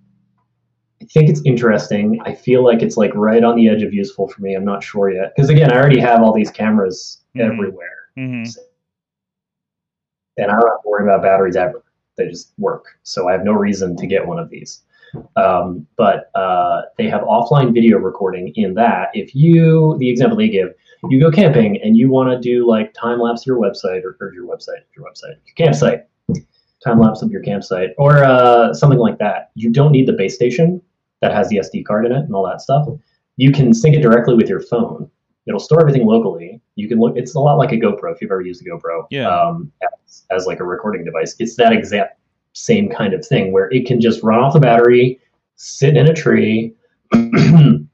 I 1.02 1.06
think 1.06 1.30
it's 1.30 1.42
interesting. 1.46 2.22
I 2.26 2.34
feel 2.34 2.64
like 2.64 2.82
it's 2.82 2.96
like 2.96 3.14
right 3.14 3.44
on 3.44 3.56
the 3.58 3.68
edge 3.68 3.84
of 3.84 3.94
useful 3.94 4.30
for 4.30 4.42
me. 4.42 4.56
I'm 4.56 4.64
not 4.64 4.82
sure 4.84 5.12
yet 5.12 5.34
because 5.36 5.50
again, 5.50 5.72
I 5.72 5.76
already 5.76 6.00
have 6.00 6.22
all 6.22 6.34
these 6.34 6.50
cameras 6.50 7.22
Mhm. 7.36 7.52
everywhere, 7.52 8.08
mhm. 8.18 8.58
and 10.38 10.52
I 10.52 10.56
don't 10.56 10.70
have 10.70 10.82
to 10.82 10.90
worry 10.90 11.04
about 11.04 11.22
batteries 11.24 11.56
ever. 11.56 11.84
They 12.16 12.28
just 12.30 12.54
work. 12.58 12.86
So 13.04 13.28
I 13.28 13.34
have 13.34 13.44
no 13.44 13.54
reason 13.54 13.96
to 13.98 14.08
get 14.08 14.26
one 14.26 14.40
of 14.40 14.50
these. 14.50 14.82
Um, 15.36 15.88
but 15.98 16.32
uh, 16.36 16.84
they 16.98 17.08
have 17.08 17.22
offline 17.22 17.74
video 17.74 17.98
recording 17.98 18.52
in 18.56 18.74
that 18.76 19.10
if 19.14 19.36
you, 19.36 19.96
the 20.00 20.10
example 20.10 20.38
they 20.38 20.50
give, 20.50 20.74
you 21.10 21.20
go 21.20 21.32
camping 21.32 21.82
and 21.82 21.98
you 21.98 22.10
want 22.10 22.30
to 22.32 22.40
do 22.40 22.68
like 22.68 22.94
time 22.94 23.20
lapse 23.20 23.46
your 23.46 23.58
website 23.58 24.04
or, 24.04 24.18
or 24.22 24.34
your 24.34 24.46
website, 24.46 24.84
your 24.96 25.06
website, 25.06 25.36
your 25.46 25.56
campsite, 25.56 26.06
time 26.84 27.00
lapse 27.00 27.22
of 27.22 27.32
your 27.32 27.42
campsite, 27.42 27.90
or 27.98 28.24
uh, 28.24 28.74
something 28.74 29.00
like 29.00 29.18
that. 29.20 29.52
You 29.56 29.70
don't 29.70 29.92
need 29.92 30.08
the 30.08 30.14
base 30.14 30.36
station 30.36 30.82
that 31.22 31.34
has 31.34 31.50
the 31.50 31.58
SD 31.58 31.86
card 31.86 32.06
in 32.06 32.12
it 32.12 32.20
and 32.20 32.34
all 32.34 32.46
that 32.46 32.62
stuff. 32.62 32.88
You 33.38 33.52
can 33.52 33.74
sync 33.74 33.96
it 33.96 34.02
directly 34.02 34.36
with 34.36 34.48
your 34.48 34.62
phone. 34.62 35.10
It'll 35.46 35.60
store 35.60 35.82
everything 35.82 36.06
locally. 36.06 36.62
You 36.76 36.88
can 36.88 37.00
look. 37.00 37.18
It's 37.18 37.36
a 37.36 37.40
lot 37.40 37.58
like 37.58 37.72
a 37.74 37.78
GoPro 37.78 38.14
if 38.14 38.22
you've 38.22 38.32
ever 38.32 38.42
used 38.42 38.66
a 38.66 38.70
GoPro. 38.70 39.08
Yeah. 39.10 39.28
Um, 39.28 39.72
as, 40.06 40.24
as 40.32 40.46
like 40.46 40.60
a 40.60 40.64
recording 40.64 41.04
device, 41.04 41.36
it's 41.40 41.56
that 41.58 41.74
exact 41.74 42.20
same 42.54 42.90
kind 42.90 43.14
of 43.14 43.26
thing 43.26 43.52
where 43.52 43.70
it 43.72 43.86
can 43.86 44.00
just 44.00 44.24
run 44.24 44.40
off 44.40 44.54
the 44.54 44.60
battery, 44.60 45.20
sit 45.56 45.98
in 45.98 46.08
a 46.08 46.14
tree, 46.14 46.74
and 47.12 47.90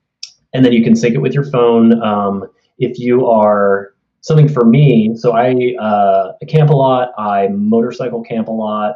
then 0.54 0.72
you 0.72 0.84
can 0.84 0.96
sync 0.96 1.16
it 1.16 1.20
with 1.20 1.34
your 1.34 1.46
phone. 1.46 2.02
Um, 2.04 2.48
if 2.78 3.00
you 3.00 3.28
are 3.28 3.94
something 4.22 4.50
for 4.50 4.66
me, 4.66 5.16
so 5.16 5.36
I, 5.36 5.76
uh, 5.80 6.34
camp 6.48 6.70
a 6.70 6.76
lot, 6.76 7.12
I 7.18 7.48
motorcycle 7.48 8.22
camp 8.22 8.48
a 8.48 8.52
lot, 8.52 8.96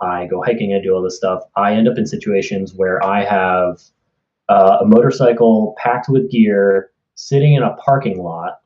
I 0.00 0.26
go 0.26 0.42
hiking, 0.42 0.74
I 0.74 0.80
do 0.80 0.94
all 0.94 1.02
this 1.02 1.16
stuff. 1.16 1.42
I 1.56 1.74
end 1.74 1.88
up 1.88 1.98
in 1.98 2.06
situations 2.06 2.74
where 2.74 3.04
I 3.04 3.24
have 3.24 3.80
uh, 4.48 4.78
a 4.80 4.86
motorcycle 4.86 5.74
packed 5.78 6.08
with 6.08 6.30
gear 6.30 6.90
sitting 7.14 7.54
in 7.54 7.62
a 7.62 7.74
parking 7.76 8.22
lot 8.22 8.60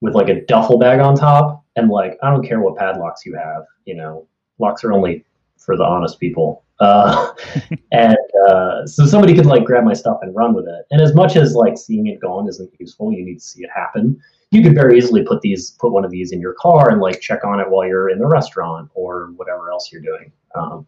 with 0.00 0.14
like 0.14 0.28
a 0.28 0.40
duffel 0.46 0.78
bag 0.78 1.00
on 1.00 1.14
top, 1.14 1.64
and 1.76 1.88
like 1.88 2.18
I 2.22 2.30
don't 2.30 2.46
care 2.46 2.60
what 2.60 2.76
padlocks 2.76 3.26
you 3.26 3.34
have, 3.36 3.64
you 3.84 3.94
know, 3.94 4.26
locks 4.58 4.84
are 4.84 4.92
only 4.92 5.24
for 5.64 5.76
the 5.76 5.84
honest 5.84 6.20
people. 6.20 6.64
Uh, 6.80 7.32
and 7.92 8.16
uh, 8.48 8.86
so 8.86 9.06
somebody 9.06 9.34
could 9.34 9.46
like 9.46 9.64
grab 9.64 9.84
my 9.84 9.92
stuff 9.92 10.18
and 10.22 10.34
run 10.34 10.54
with 10.54 10.66
it. 10.66 10.86
And 10.90 11.00
as 11.00 11.14
much 11.14 11.36
as 11.36 11.54
like 11.54 11.78
seeing 11.78 12.06
it 12.06 12.20
gone 12.20 12.48
isn't 12.48 12.70
useful, 12.78 13.12
you 13.12 13.24
need 13.24 13.38
to 13.38 13.44
see 13.44 13.62
it 13.62 13.70
happen. 13.74 14.20
You 14.50 14.62
could 14.62 14.74
very 14.74 14.98
easily 14.98 15.24
put 15.24 15.40
these, 15.40 15.72
put 15.72 15.92
one 15.92 16.04
of 16.04 16.10
these 16.10 16.32
in 16.32 16.40
your 16.40 16.54
car 16.54 16.90
and 16.90 17.00
like 17.00 17.20
check 17.20 17.44
on 17.44 17.60
it 17.60 17.68
while 17.68 17.86
you're 17.86 18.10
in 18.10 18.18
the 18.18 18.26
restaurant 18.26 18.90
or 18.94 19.32
whatever 19.36 19.70
else 19.70 19.90
you're 19.90 20.02
doing. 20.02 20.30
Um, 20.54 20.86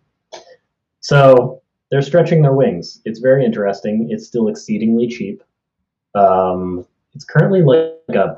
so 1.00 1.62
they're 1.90 2.02
stretching 2.02 2.42
their 2.42 2.52
wings. 2.52 3.00
It's 3.04 3.20
very 3.20 3.44
interesting. 3.44 4.08
It's 4.10 4.26
still 4.26 4.48
exceedingly 4.48 5.08
cheap. 5.08 5.42
Um, 6.14 6.86
it's 7.14 7.24
currently 7.24 7.62
like 7.62 8.16
a 8.16 8.36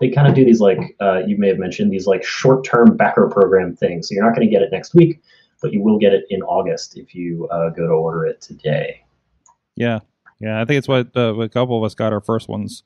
they 0.00 0.10
kind 0.10 0.28
of 0.28 0.34
do 0.34 0.44
these 0.44 0.60
like 0.60 0.78
uh, 1.00 1.20
you 1.26 1.38
may 1.38 1.48
have 1.48 1.58
mentioned 1.58 1.92
these 1.92 2.06
like 2.06 2.24
short-term 2.24 2.96
backer 2.96 3.28
program 3.28 3.74
things. 3.74 4.08
So 4.08 4.14
you're 4.14 4.24
not 4.24 4.34
going 4.34 4.46
to 4.46 4.52
get 4.52 4.62
it 4.62 4.70
next 4.70 4.94
week, 4.94 5.22
but 5.64 5.72
you 5.72 5.80
will 5.80 5.98
get 5.98 6.12
it 6.12 6.26
in 6.28 6.42
August 6.42 6.98
if 6.98 7.14
you 7.14 7.48
uh, 7.48 7.70
go 7.70 7.86
to 7.86 7.92
order 7.94 8.26
it 8.26 8.38
today. 8.42 9.02
Yeah. 9.76 10.00
Yeah, 10.38 10.60
I 10.60 10.66
think 10.66 10.76
it's 10.76 10.88
what 10.88 11.08
uh, 11.16 11.34
a 11.40 11.48
couple 11.48 11.78
of 11.78 11.84
us 11.84 11.94
got 11.94 12.12
our 12.12 12.20
first 12.20 12.50
ones 12.50 12.82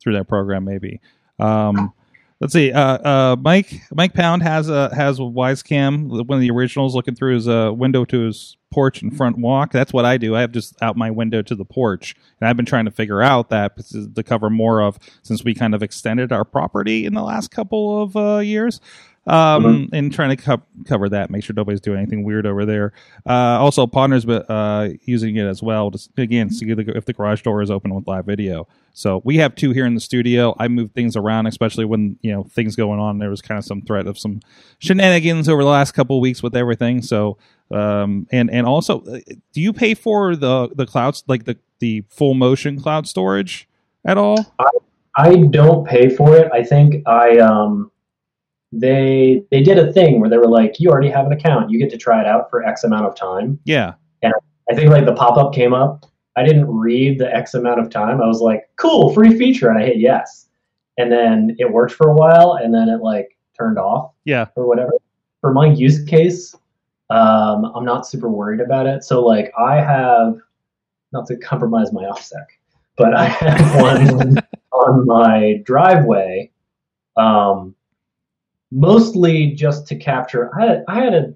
through 0.00 0.14
that 0.14 0.28
program 0.28 0.64
maybe. 0.64 1.00
Um 1.38 1.92
Let's 2.40 2.54
see. 2.54 2.72
Uh, 2.72 2.98
uh, 2.98 3.36
Mike 3.40 3.82
Mike 3.94 4.14
Pound 4.14 4.42
has 4.42 4.68
a 4.68 4.92
has 4.92 5.20
a 5.20 5.22
Wyzecam. 5.22 6.08
One 6.26 6.38
of 6.38 6.40
the 6.40 6.50
originals, 6.50 6.92
looking 6.92 7.14
through 7.14 7.36
his 7.36 7.46
window 7.46 8.04
to 8.06 8.18
his 8.26 8.56
porch 8.72 9.00
and 9.00 9.16
front 9.16 9.38
walk. 9.38 9.70
That's 9.70 9.92
what 9.92 10.04
I 10.04 10.16
do. 10.16 10.34
I 10.34 10.40
have 10.40 10.50
just 10.50 10.74
out 10.82 10.96
my 10.96 11.08
window 11.08 11.40
to 11.42 11.54
the 11.54 11.64
porch, 11.64 12.16
and 12.40 12.48
I've 12.48 12.56
been 12.56 12.66
trying 12.66 12.86
to 12.86 12.90
figure 12.90 13.22
out 13.22 13.50
that 13.50 13.76
to 14.16 14.22
cover 14.24 14.50
more 14.50 14.82
of 14.82 14.98
since 15.22 15.44
we 15.44 15.54
kind 15.54 15.72
of 15.72 15.84
extended 15.84 16.32
our 16.32 16.44
property 16.44 17.06
in 17.06 17.14
the 17.14 17.22
last 17.22 17.52
couple 17.52 18.02
of 18.02 18.16
uh, 18.16 18.38
years. 18.38 18.80
Um, 19.26 19.64
Mhm. 19.64 19.88
and 19.92 20.12
trying 20.12 20.36
to 20.36 20.36
co- 20.36 20.62
cover 20.84 21.08
that, 21.08 21.30
make 21.30 21.44
sure 21.44 21.54
nobody's 21.54 21.80
doing 21.80 21.98
anything 21.98 22.24
weird 22.24 22.46
over 22.46 22.64
there. 22.64 22.92
Uh, 23.24 23.58
also, 23.60 23.86
partners, 23.86 24.24
but 24.24 24.44
uh, 24.50 24.88
using 25.04 25.36
it 25.36 25.46
as 25.46 25.62
well 25.62 25.90
to 25.90 25.98
again 26.16 26.50
see 26.50 26.72
the, 26.72 26.96
if 26.96 27.04
the 27.04 27.12
garage 27.12 27.42
door 27.42 27.62
is 27.62 27.70
open 27.70 27.94
with 27.94 28.06
live 28.08 28.26
video. 28.26 28.66
So 28.94 29.22
we 29.24 29.36
have 29.38 29.54
two 29.54 29.70
here 29.70 29.86
in 29.86 29.94
the 29.94 30.00
studio. 30.00 30.54
I 30.58 30.68
move 30.68 30.90
things 30.90 31.16
around, 31.16 31.46
especially 31.46 31.84
when 31.84 32.18
you 32.20 32.32
know 32.32 32.42
things 32.42 32.74
going 32.76 32.98
on. 33.00 33.18
There 33.18 33.30
was 33.30 33.40
kind 33.40 33.58
of 33.58 33.64
some 33.64 33.80
threat 33.82 34.06
of 34.06 34.18
some 34.18 34.40
shenanigans 34.80 35.48
over 35.48 35.62
the 35.62 35.70
last 35.70 35.92
couple 35.92 36.16
of 36.16 36.20
weeks 36.20 36.42
with 36.42 36.56
everything. 36.56 37.00
So 37.00 37.38
um, 37.70 38.26
and 38.32 38.50
and 38.50 38.66
also, 38.66 39.02
uh, 39.02 39.20
do 39.52 39.60
you 39.60 39.72
pay 39.72 39.94
for 39.94 40.34
the 40.36 40.68
the 40.74 40.84
clouds 40.84 41.22
like 41.28 41.44
the 41.44 41.56
the 41.78 42.04
full 42.10 42.34
motion 42.34 42.80
cloud 42.80 43.06
storage 43.06 43.68
at 44.04 44.18
all? 44.18 44.52
I, 44.58 44.68
I 45.16 45.36
don't 45.50 45.86
pay 45.86 46.08
for 46.08 46.36
it. 46.36 46.50
I 46.52 46.64
think 46.64 47.06
I 47.06 47.38
um 47.38 47.91
they 48.72 49.44
they 49.50 49.62
did 49.62 49.78
a 49.78 49.92
thing 49.92 50.20
where 50.20 50.30
they 50.30 50.38
were 50.38 50.48
like, 50.48 50.80
you 50.80 50.90
already 50.90 51.10
have 51.10 51.26
an 51.26 51.32
account, 51.32 51.70
you 51.70 51.78
get 51.78 51.90
to 51.90 51.98
try 51.98 52.20
it 52.20 52.26
out 52.26 52.48
for 52.50 52.64
X 52.64 52.84
amount 52.84 53.06
of 53.06 53.14
time. 53.14 53.58
Yeah. 53.64 53.94
And 54.22 54.32
I 54.70 54.74
think 54.74 54.90
like 54.90 55.04
the 55.04 55.14
pop 55.14 55.36
up 55.36 55.52
came 55.52 55.74
up. 55.74 56.06
I 56.36 56.42
didn't 56.42 56.66
read 56.68 57.18
the 57.18 57.32
X 57.34 57.52
amount 57.54 57.80
of 57.80 57.90
time. 57.90 58.22
I 58.22 58.26
was 58.26 58.40
like, 58.40 58.70
cool, 58.76 59.12
free 59.12 59.36
feature, 59.36 59.68
and 59.68 59.78
I 59.78 59.84
hit 59.84 59.98
yes. 59.98 60.48
And 60.98 61.12
then 61.12 61.54
it 61.58 61.70
worked 61.70 61.92
for 61.92 62.08
a 62.08 62.14
while, 62.14 62.58
and 62.62 62.72
then 62.74 62.88
it 62.88 63.02
like 63.02 63.36
turned 63.58 63.78
off 63.78 64.12
Yeah. 64.24 64.46
or 64.56 64.66
whatever. 64.66 64.92
For 65.42 65.52
my 65.52 65.66
use 65.66 66.02
case, 66.04 66.54
um, 67.10 67.66
I'm 67.74 67.84
not 67.84 68.06
super 68.06 68.30
worried 68.30 68.60
about 68.60 68.86
it. 68.86 69.04
So 69.04 69.22
like 69.24 69.52
I 69.58 69.76
have 69.76 70.36
not 71.12 71.26
to 71.26 71.36
compromise 71.36 71.92
my 71.92 72.04
OpSec, 72.04 72.46
but 72.96 73.14
I 73.14 73.26
have 73.26 73.74
one 73.82 74.38
on 74.72 75.06
my 75.06 75.60
driveway, 75.64 76.50
um, 77.18 77.74
mostly 78.72 79.52
just 79.52 79.86
to 79.86 79.96
capture. 79.96 80.50
I 80.58 80.66
had, 80.66 80.84
I 80.88 81.04
had 81.04 81.14
a 81.14 81.34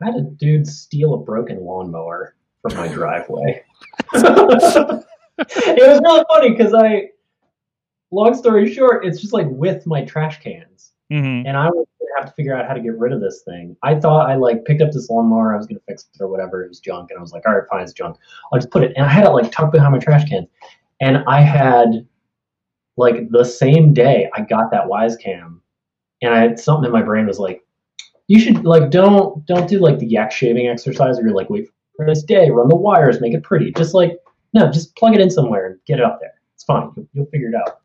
I 0.00 0.06
had 0.06 0.14
a 0.14 0.22
dude 0.22 0.66
steal 0.66 1.14
a 1.14 1.18
broken 1.18 1.64
lawnmower 1.64 2.36
from 2.62 2.76
my 2.76 2.86
driveway. 2.94 3.64
it 4.12 5.02
was 5.42 6.00
really 6.00 6.24
funny 6.28 6.50
because 6.50 6.72
I, 6.72 7.08
long 8.12 8.34
story 8.34 8.72
short, 8.72 9.04
it's 9.04 9.20
just 9.20 9.32
like 9.32 9.46
with 9.48 9.86
my 9.86 10.04
trash 10.04 10.40
cans 10.40 10.92
hmm 11.10 11.42
and 11.46 11.56
I 11.56 11.68
was 11.68 11.86
gonna 11.98 12.10
have 12.18 12.28
to 12.28 12.34
figure 12.34 12.54
out 12.54 12.66
how 12.68 12.74
to 12.74 12.80
get 12.80 12.98
rid 12.98 13.12
of 13.12 13.20
this 13.20 13.42
thing. 13.42 13.76
I 13.82 13.94
thought 13.94 14.28
I 14.28 14.34
like 14.34 14.64
picked 14.64 14.82
up 14.82 14.92
this 14.92 15.08
lawnmower, 15.08 15.54
I 15.54 15.56
was 15.56 15.66
gonna 15.66 15.80
fix 15.88 16.06
it 16.14 16.22
or 16.22 16.28
whatever. 16.28 16.62
It 16.62 16.68
was 16.68 16.80
junk, 16.80 17.10
and 17.10 17.18
I 17.18 17.22
was 17.22 17.32
like, 17.32 17.46
all 17.46 17.54
right, 17.54 17.66
fine, 17.70 17.82
it's 17.82 17.92
junk. 17.92 18.16
I'll 18.52 18.58
just 18.58 18.70
put 18.70 18.84
it, 18.84 18.92
and 18.96 19.06
I 19.06 19.08
had 19.08 19.24
it 19.24 19.30
like 19.30 19.50
tucked 19.50 19.72
behind 19.72 19.92
my 19.92 19.98
trash 19.98 20.28
can, 20.28 20.46
and 21.00 21.24
I 21.26 21.40
had 21.40 22.06
like 22.96 23.30
the 23.30 23.44
same 23.44 23.94
day 23.94 24.28
I 24.34 24.42
got 24.42 24.70
that 24.70 24.84
Wyze 24.84 25.18
Cam, 25.18 25.57
and 26.22 26.34
I 26.34 26.40
had 26.40 26.58
something 26.58 26.86
in 26.86 26.92
my 26.92 27.02
brain 27.02 27.26
was 27.26 27.38
like, 27.38 27.64
you 28.26 28.38
should 28.38 28.64
like 28.64 28.90
don't 28.90 29.44
don't 29.46 29.68
do 29.68 29.78
like 29.78 29.98
the 29.98 30.06
yak 30.06 30.30
shaving 30.30 30.68
exercise 30.68 31.16
where 31.16 31.26
you're 31.26 31.36
like 31.36 31.50
wait 31.50 31.68
for 31.96 32.06
this 32.06 32.22
day, 32.22 32.50
run 32.50 32.68
the 32.68 32.76
wires, 32.76 33.20
make 33.20 33.34
it 33.34 33.42
pretty. 33.42 33.72
Just 33.72 33.94
like 33.94 34.18
no, 34.52 34.70
just 34.70 34.94
plug 34.96 35.14
it 35.14 35.20
in 35.20 35.30
somewhere 35.30 35.66
and 35.66 35.78
get 35.86 35.98
it 35.98 36.04
up 36.04 36.20
there. 36.20 36.34
It's 36.54 36.64
fine. 36.64 36.90
You'll, 36.96 37.08
you'll 37.12 37.26
figure 37.26 37.48
it 37.48 37.54
out. 37.54 37.80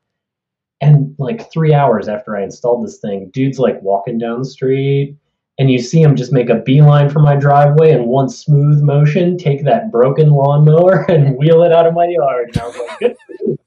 And 0.81 1.15
like 1.17 1.51
three 1.51 1.73
hours 1.73 2.07
after 2.07 2.35
I 2.35 2.43
installed 2.43 2.85
this 2.85 2.99
thing, 2.99 3.29
dude's 3.31 3.59
like 3.59 3.81
walking 3.81 4.17
down 4.17 4.39
the 4.39 4.45
street, 4.45 5.15
and 5.59 5.71
you 5.71 5.79
see 5.79 6.01
him 6.01 6.15
just 6.15 6.33
make 6.33 6.49
a 6.49 6.55
beeline 6.55 7.09
for 7.09 7.19
my 7.19 7.35
driveway 7.35 7.91
in 7.91 8.05
one 8.05 8.27
smooth 8.27 8.81
motion, 8.81 9.37
take 9.37 9.63
that 9.63 9.91
broken 9.91 10.31
lawnmower 10.31 11.05
and 11.09 11.37
wheel 11.37 11.63
it 11.63 11.71
out 11.71 11.87
of 11.87 11.93
my 11.93 12.07
yard. 12.07 12.49
And 12.53 12.57
I 12.57 12.65
was 12.65 12.77
like, 12.77 12.99
good 12.99 13.15
for 13.25 13.33
you. 13.45 13.59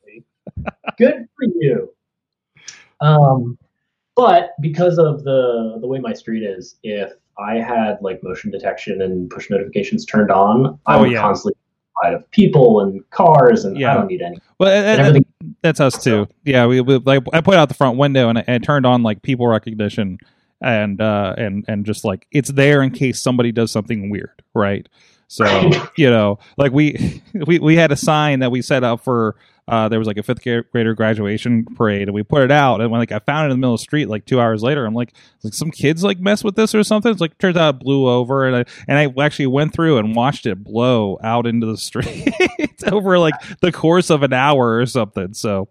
Good 0.98 1.28
for 1.36 1.44
you. 1.44 1.92
Um, 3.00 3.58
but 4.16 4.50
because 4.60 4.98
of 4.98 5.22
the 5.24 5.78
the 5.80 5.86
way 5.86 5.98
my 6.00 6.12
street 6.12 6.42
is, 6.42 6.76
if 6.82 7.12
I 7.38 7.56
had 7.56 7.98
like 8.00 8.22
motion 8.22 8.50
detection 8.50 9.02
and 9.02 9.28
push 9.30 9.50
notifications 9.50 10.04
turned 10.06 10.30
on, 10.30 10.78
I 10.86 10.96
Oh, 10.96 11.00
would 11.02 11.12
yeah. 11.12 11.20
constantly 11.20 11.52
be 11.54 12.08
out 12.08 12.14
of 12.14 12.30
people 12.30 12.80
and 12.80 13.08
cars, 13.10 13.64
and 13.64 13.78
Yeah. 13.78 13.92
I 13.92 13.94
don't 13.98 14.06
need 14.08 14.22
any. 14.22 14.38
Well, 14.58 14.70
And 14.70 14.86
and- 14.86 15.00
everything 15.00 15.26
that's 15.62 15.80
us 15.80 16.02
too. 16.02 16.26
Yeah, 16.44 16.66
we, 16.66 16.80
we 16.80 16.96
like 16.98 17.22
I 17.32 17.40
put 17.40 17.54
out 17.56 17.68
the 17.68 17.74
front 17.74 17.98
window 17.98 18.28
and 18.28 18.38
I, 18.38 18.44
I 18.48 18.58
turned 18.58 18.84
on 18.86 19.02
like 19.02 19.22
people 19.22 19.46
recognition 19.46 20.18
and 20.62 21.00
uh 21.02 21.34
and 21.36 21.64
and 21.68 21.84
just 21.84 22.04
like 22.04 22.26
it's 22.32 22.50
there 22.50 22.82
in 22.82 22.90
case 22.90 23.20
somebody 23.20 23.52
does 23.52 23.70
something 23.70 24.08
weird, 24.10 24.42
right? 24.54 24.88
So 25.28 25.44
you 25.96 26.08
know, 26.08 26.38
like 26.56 26.72
we 26.72 27.22
we 27.46 27.58
we 27.58 27.76
had 27.76 27.92
a 27.92 27.96
sign 27.96 28.38
that 28.40 28.50
we 28.50 28.62
set 28.62 28.82
up 28.84 29.02
for 29.04 29.36
uh 29.68 29.88
there 29.88 29.98
was 29.98 30.06
like 30.06 30.16
a 30.16 30.22
fifth 30.22 30.42
grader 30.42 30.94
graduation 30.94 31.64
parade 31.64 32.08
and 32.08 32.14
we 32.14 32.22
put 32.22 32.42
it 32.42 32.50
out 32.50 32.80
and 32.80 32.90
when 32.90 33.00
like 33.00 33.12
I 33.12 33.18
found 33.18 33.44
it 33.44 33.46
in 33.46 33.50
the 33.50 33.56
middle 33.56 33.74
of 33.74 33.80
the 33.80 33.84
street 33.84 34.08
like 34.08 34.24
two 34.24 34.40
hours 34.40 34.62
later 34.62 34.86
I'm 34.86 34.94
like 34.94 35.12
like 35.42 35.54
some 35.54 35.70
kids 35.70 36.04
like 36.04 36.18
mess 36.20 36.44
with 36.44 36.56
this 36.56 36.74
or 36.74 36.82
something. 36.82 37.10
It's 37.10 37.20
like 37.20 37.38
turns 37.38 37.56
out 37.56 37.76
it 37.76 37.80
blew 37.80 38.08
over 38.08 38.46
and 38.46 38.56
I 38.56 38.64
and 38.88 38.98
I 38.98 39.24
actually 39.24 39.48
went 39.48 39.72
through 39.72 39.98
and 39.98 40.14
watched 40.14 40.46
it 40.46 40.62
blow 40.62 41.18
out 41.22 41.46
into 41.46 41.66
the 41.66 41.76
street 41.76 42.32
over 42.90 43.18
like 43.18 43.34
the 43.60 43.72
course 43.72 44.10
of 44.10 44.22
an 44.22 44.32
hour 44.32 44.78
or 44.78 44.86
something. 44.86 45.34
So, 45.34 45.68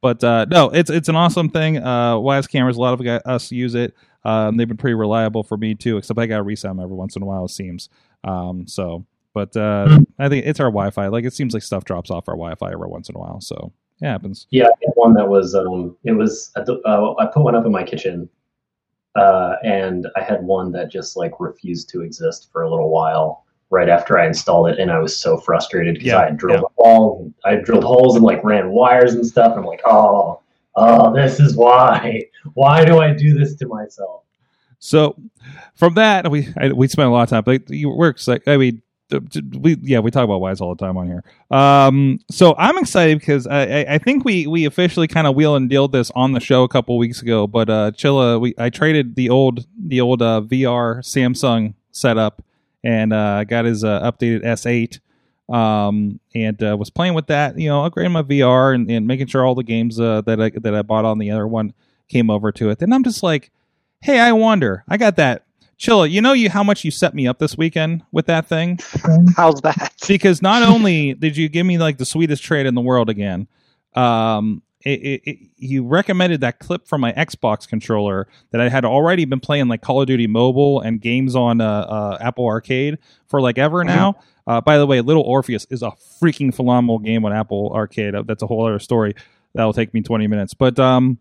but 0.00 0.22
uh, 0.22 0.46
no, 0.50 0.70
it's 0.70 0.90
it's 0.90 1.08
an 1.08 1.16
awesome 1.16 1.48
thing. 1.48 1.78
Uh, 1.78 2.16
Wyze 2.16 2.48
cameras, 2.48 2.76
a 2.76 2.80
lot 2.80 3.00
of 3.00 3.06
us 3.26 3.50
use 3.50 3.74
it. 3.74 3.94
Um, 4.24 4.56
they've 4.56 4.68
been 4.68 4.76
pretty 4.76 4.94
reliable 4.94 5.42
for 5.42 5.56
me 5.56 5.74
too. 5.74 5.96
Except 5.96 6.18
I 6.18 6.26
got 6.26 6.38
to 6.38 6.42
reset 6.42 6.70
them 6.70 6.80
every 6.80 6.96
once 6.96 7.16
in 7.16 7.22
a 7.22 7.26
while. 7.26 7.44
It 7.44 7.50
seems. 7.50 7.88
Um, 8.22 8.66
so, 8.66 9.04
but 9.34 9.54
uh, 9.56 9.98
I 10.18 10.28
think 10.28 10.46
it's 10.46 10.60
our 10.60 10.70
Wi-Fi. 10.70 11.08
Like 11.08 11.24
it 11.24 11.34
seems 11.34 11.52
like 11.52 11.62
stuff 11.62 11.84
drops 11.84 12.10
off 12.10 12.28
our 12.28 12.34
Wi-Fi 12.34 12.72
every 12.72 12.88
once 12.88 13.08
in 13.08 13.16
a 13.16 13.18
while. 13.18 13.40
So 13.40 13.72
it 14.00 14.06
happens. 14.06 14.46
Yeah, 14.50 14.66
I 14.66 14.72
had 14.80 14.92
one 14.94 15.12
that 15.14 15.28
was 15.28 15.54
um, 15.54 15.96
it 16.04 16.12
was 16.12 16.52
at 16.56 16.66
the, 16.66 16.80
uh, 16.86 17.14
I 17.18 17.26
put 17.26 17.42
one 17.42 17.54
up 17.54 17.66
in 17.66 17.72
my 17.72 17.82
kitchen, 17.82 18.28
uh, 19.16 19.56
and 19.62 20.06
I 20.16 20.22
had 20.22 20.42
one 20.42 20.72
that 20.72 20.90
just 20.90 21.16
like 21.16 21.32
refused 21.40 21.90
to 21.90 22.00
exist 22.00 22.48
for 22.52 22.62
a 22.62 22.70
little 22.70 22.90
while 22.90 23.44
right 23.70 23.88
after 23.88 24.18
I 24.18 24.26
installed 24.26 24.68
it, 24.68 24.78
and 24.78 24.90
I 24.90 24.98
was 25.00 25.16
so 25.16 25.36
frustrated 25.36 25.94
because 25.94 26.06
Yeah, 26.06 26.18
I 26.18 26.24
had 26.26 26.36
drilled 26.36 26.64
a 26.64 26.82
hole, 26.82 27.32
I 27.44 27.56
drilled 27.56 27.84
holes 27.84 28.14
and 28.14 28.24
like 28.24 28.42
ran 28.44 28.70
wires 28.70 29.14
and 29.14 29.26
stuff. 29.26 29.52
And 29.52 29.60
I'm 29.60 29.66
like, 29.66 29.82
oh, 29.84 30.40
oh, 30.76 31.12
this 31.12 31.40
is 31.40 31.56
why. 31.56 32.22
Why 32.54 32.84
do 32.84 32.98
I 32.98 33.12
do 33.12 33.36
this 33.36 33.56
to 33.56 33.66
myself? 33.66 34.22
So 34.78 35.16
from 35.74 35.94
that, 35.94 36.30
we 36.30 36.48
I, 36.58 36.72
we 36.72 36.88
spent 36.88 37.08
a 37.08 37.10
lot 37.10 37.22
of 37.22 37.30
time. 37.30 37.42
But 37.42 37.70
you 37.70 37.90
works 37.90 38.28
like. 38.28 38.46
I 38.46 38.56
mean, 38.56 38.72
th- 38.72 38.82
th- 38.82 38.82
we 39.10 39.76
yeah 39.82 39.98
we 39.98 40.10
talk 40.10 40.24
about 40.24 40.40
Wyze 40.40 40.60
all 40.60 40.74
the 40.74 40.84
time 40.84 40.96
on 40.96 41.06
here. 41.06 41.24
Um, 41.50 42.18
so 42.30 42.54
I'm 42.56 42.78
excited 42.78 43.18
because 43.18 43.46
I, 43.46 43.82
I, 43.82 43.98
think 43.98 44.24
we 44.24 44.46
we 44.46 44.64
officially 44.64 45.06
kind 45.06 45.26
of 45.26 45.34
wheel 45.34 45.56
and 45.56 45.68
deal 45.68 45.88
this 45.88 46.10
on 46.14 46.32
the 46.32 46.40
show 46.40 46.62
a 46.64 46.68
couple 46.68 46.96
weeks 46.96 47.20
ago. 47.20 47.46
But 47.46 47.68
uh, 47.68 47.90
Chilla, 47.92 48.40
we 48.40 48.54
I 48.58 48.70
traded 48.70 49.14
the 49.14 49.30
old 49.30 49.66
the 49.78 50.00
old 50.00 50.22
uh, 50.22 50.40
VR 50.44 51.00
Samsung 51.00 51.74
setup 51.92 52.42
and 52.82 53.12
uh, 53.12 53.44
got 53.44 53.64
his 53.64 53.84
uh, 53.84 54.10
updated 54.10 54.44
S8 54.44 55.00
um 55.50 56.18
and 56.34 56.62
uh, 56.62 56.74
was 56.74 56.88
playing 56.88 57.12
with 57.12 57.26
that 57.26 57.58
you 57.58 57.68
know 57.68 57.88
upgrading 57.88 58.12
my 58.12 58.22
vr 58.22 58.74
and, 58.74 58.90
and 58.90 59.06
making 59.06 59.26
sure 59.26 59.44
all 59.44 59.54
the 59.54 59.62
games 59.62 60.00
uh, 60.00 60.22
that 60.22 60.40
i 60.40 60.48
that 60.48 60.74
i 60.74 60.80
bought 60.80 61.04
on 61.04 61.18
the 61.18 61.30
other 61.30 61.46
one 61.46 61.74
came 62.08 62.30
over 62.30 62.50
to 62.50 62.70
it 62.70 62.78
then 62.78 62.94
i'm 62.94 63.04
just 63.04 63.22
like 63.22 63.50
hey 64.00 64.18
i 64.18 64.32
wonder 64.32 64.84
i 64.88 64.96
got 64.96 65.16
that 65.16 65.43
chilla 65.78 66.10
you 66.10 66.20
know 66.20 66.32
you 66.32 66.50
how 66.50 66.62
much 66.62 66.84
you 66.84 66.90
set 66.90 67.14
me 67.14 67.26
up 67.26 67.38
this 67.38 67.56
weekend 67.56 68.02
with 68.12 68.26
that 68.26 68.46
thing? 68.48 68.78
How's 69.36 69.60
that? 69.62 69.92
because 70.08 70.42
not 70.42 70.62
only 70.68 71.14
did 71.14 71.36
you 71.36 71.48
give 71.48 71.66
me 71.66 71.78
like 71.78 71.98
the 71.98 72.04
sweetest 72.04 72.42
trade 72.42 72.66
in 72.66 72.74
the 72.74 72.80
world 72.80 73.08
again 73.10 73.48
um 73.94 74.62
it, 74.84 75.00
it, 75.00 75.22
it, 75.24 75.38
you 75.56 75.86
recommended 75.86 76.42
that 76.42 76.58
clip 76.58 76.86
from 76.86 77.00
my 77.00 77.12
xbox 77.12 77.66
controller 77.66 78.28
that 78.50 78.60
i 78.60 78.68
had 78.68 78.84
already 78.84 79.24
been 79.24 79.40
playing 79.40 79.68
like 79.68 79.80
call 79.80 80.00
of 80.02 80.06
duty 80.06 80.26
mobile 80.26 80.80
and 80.80 81.00
games 81.00 81.34
on 81.34 81.60
uh, 81.60 81.64
uh, 81.88 82.18
apple 82.20 82.46
arcade 82.46 82.98
for 83.28 83.40
like 83.40 83.56
ever 83.58 83.82
now. 83.84 84.16
Uh, 84.46 84.60
by 84.60 84.76
the 84.76 84.86
way 84.86 85.00
little 85.00 85.22
orpheus 85.22 85.66
is 85.70 85.82
a 85.82 85.90
freaking 86.20 86.54
phenomenal 86.54 86.98
game 86.98 87.24
on 87.24 87.32
apple 87.32 87.72
arcade. 87.74 88.14
That's 88.26 88.42
a 88.42 88.46
whole 88.46 88.66
other 88.66 88.78
story 88.78 89.14
that'll 89.54 89.72
take 89.72 89.94
me 89.94 90.02
20 90.02 90.26
minutes. 90.26 90.52
But 90.52 90.78
um 90.78 91.18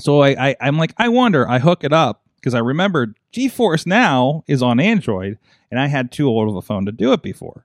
so 0.00 0.22
I, 0.22 0.50
I 0.50 0.56
i'm 0.60 0.78
like 0.78 0.94
i 0.96 1.08
wonder 1.08 1.48
i 1.48 1.58
hook 1.58 1.84
it 1.84 1.92
up 1.92 2.19
because 2.40 2.54
i 2.54 2.58
remembered 2.58 3.14
geforce 3.32 3.86
now 3.86 4.42
is 4.46 4.62
on 4.62 4.80
android 4.80 5.38
and 5.70 5.78
i 5.78 5.86
had 5.86 6.10
too 6.10 6.28
old 6.28 6.48
of 6.48 6.56
a 6.56 6.62
phone 6.62 6.86
to 6.86 6.92
do 6.92 7.12
it 7.12 7.22
before 7.22 7.64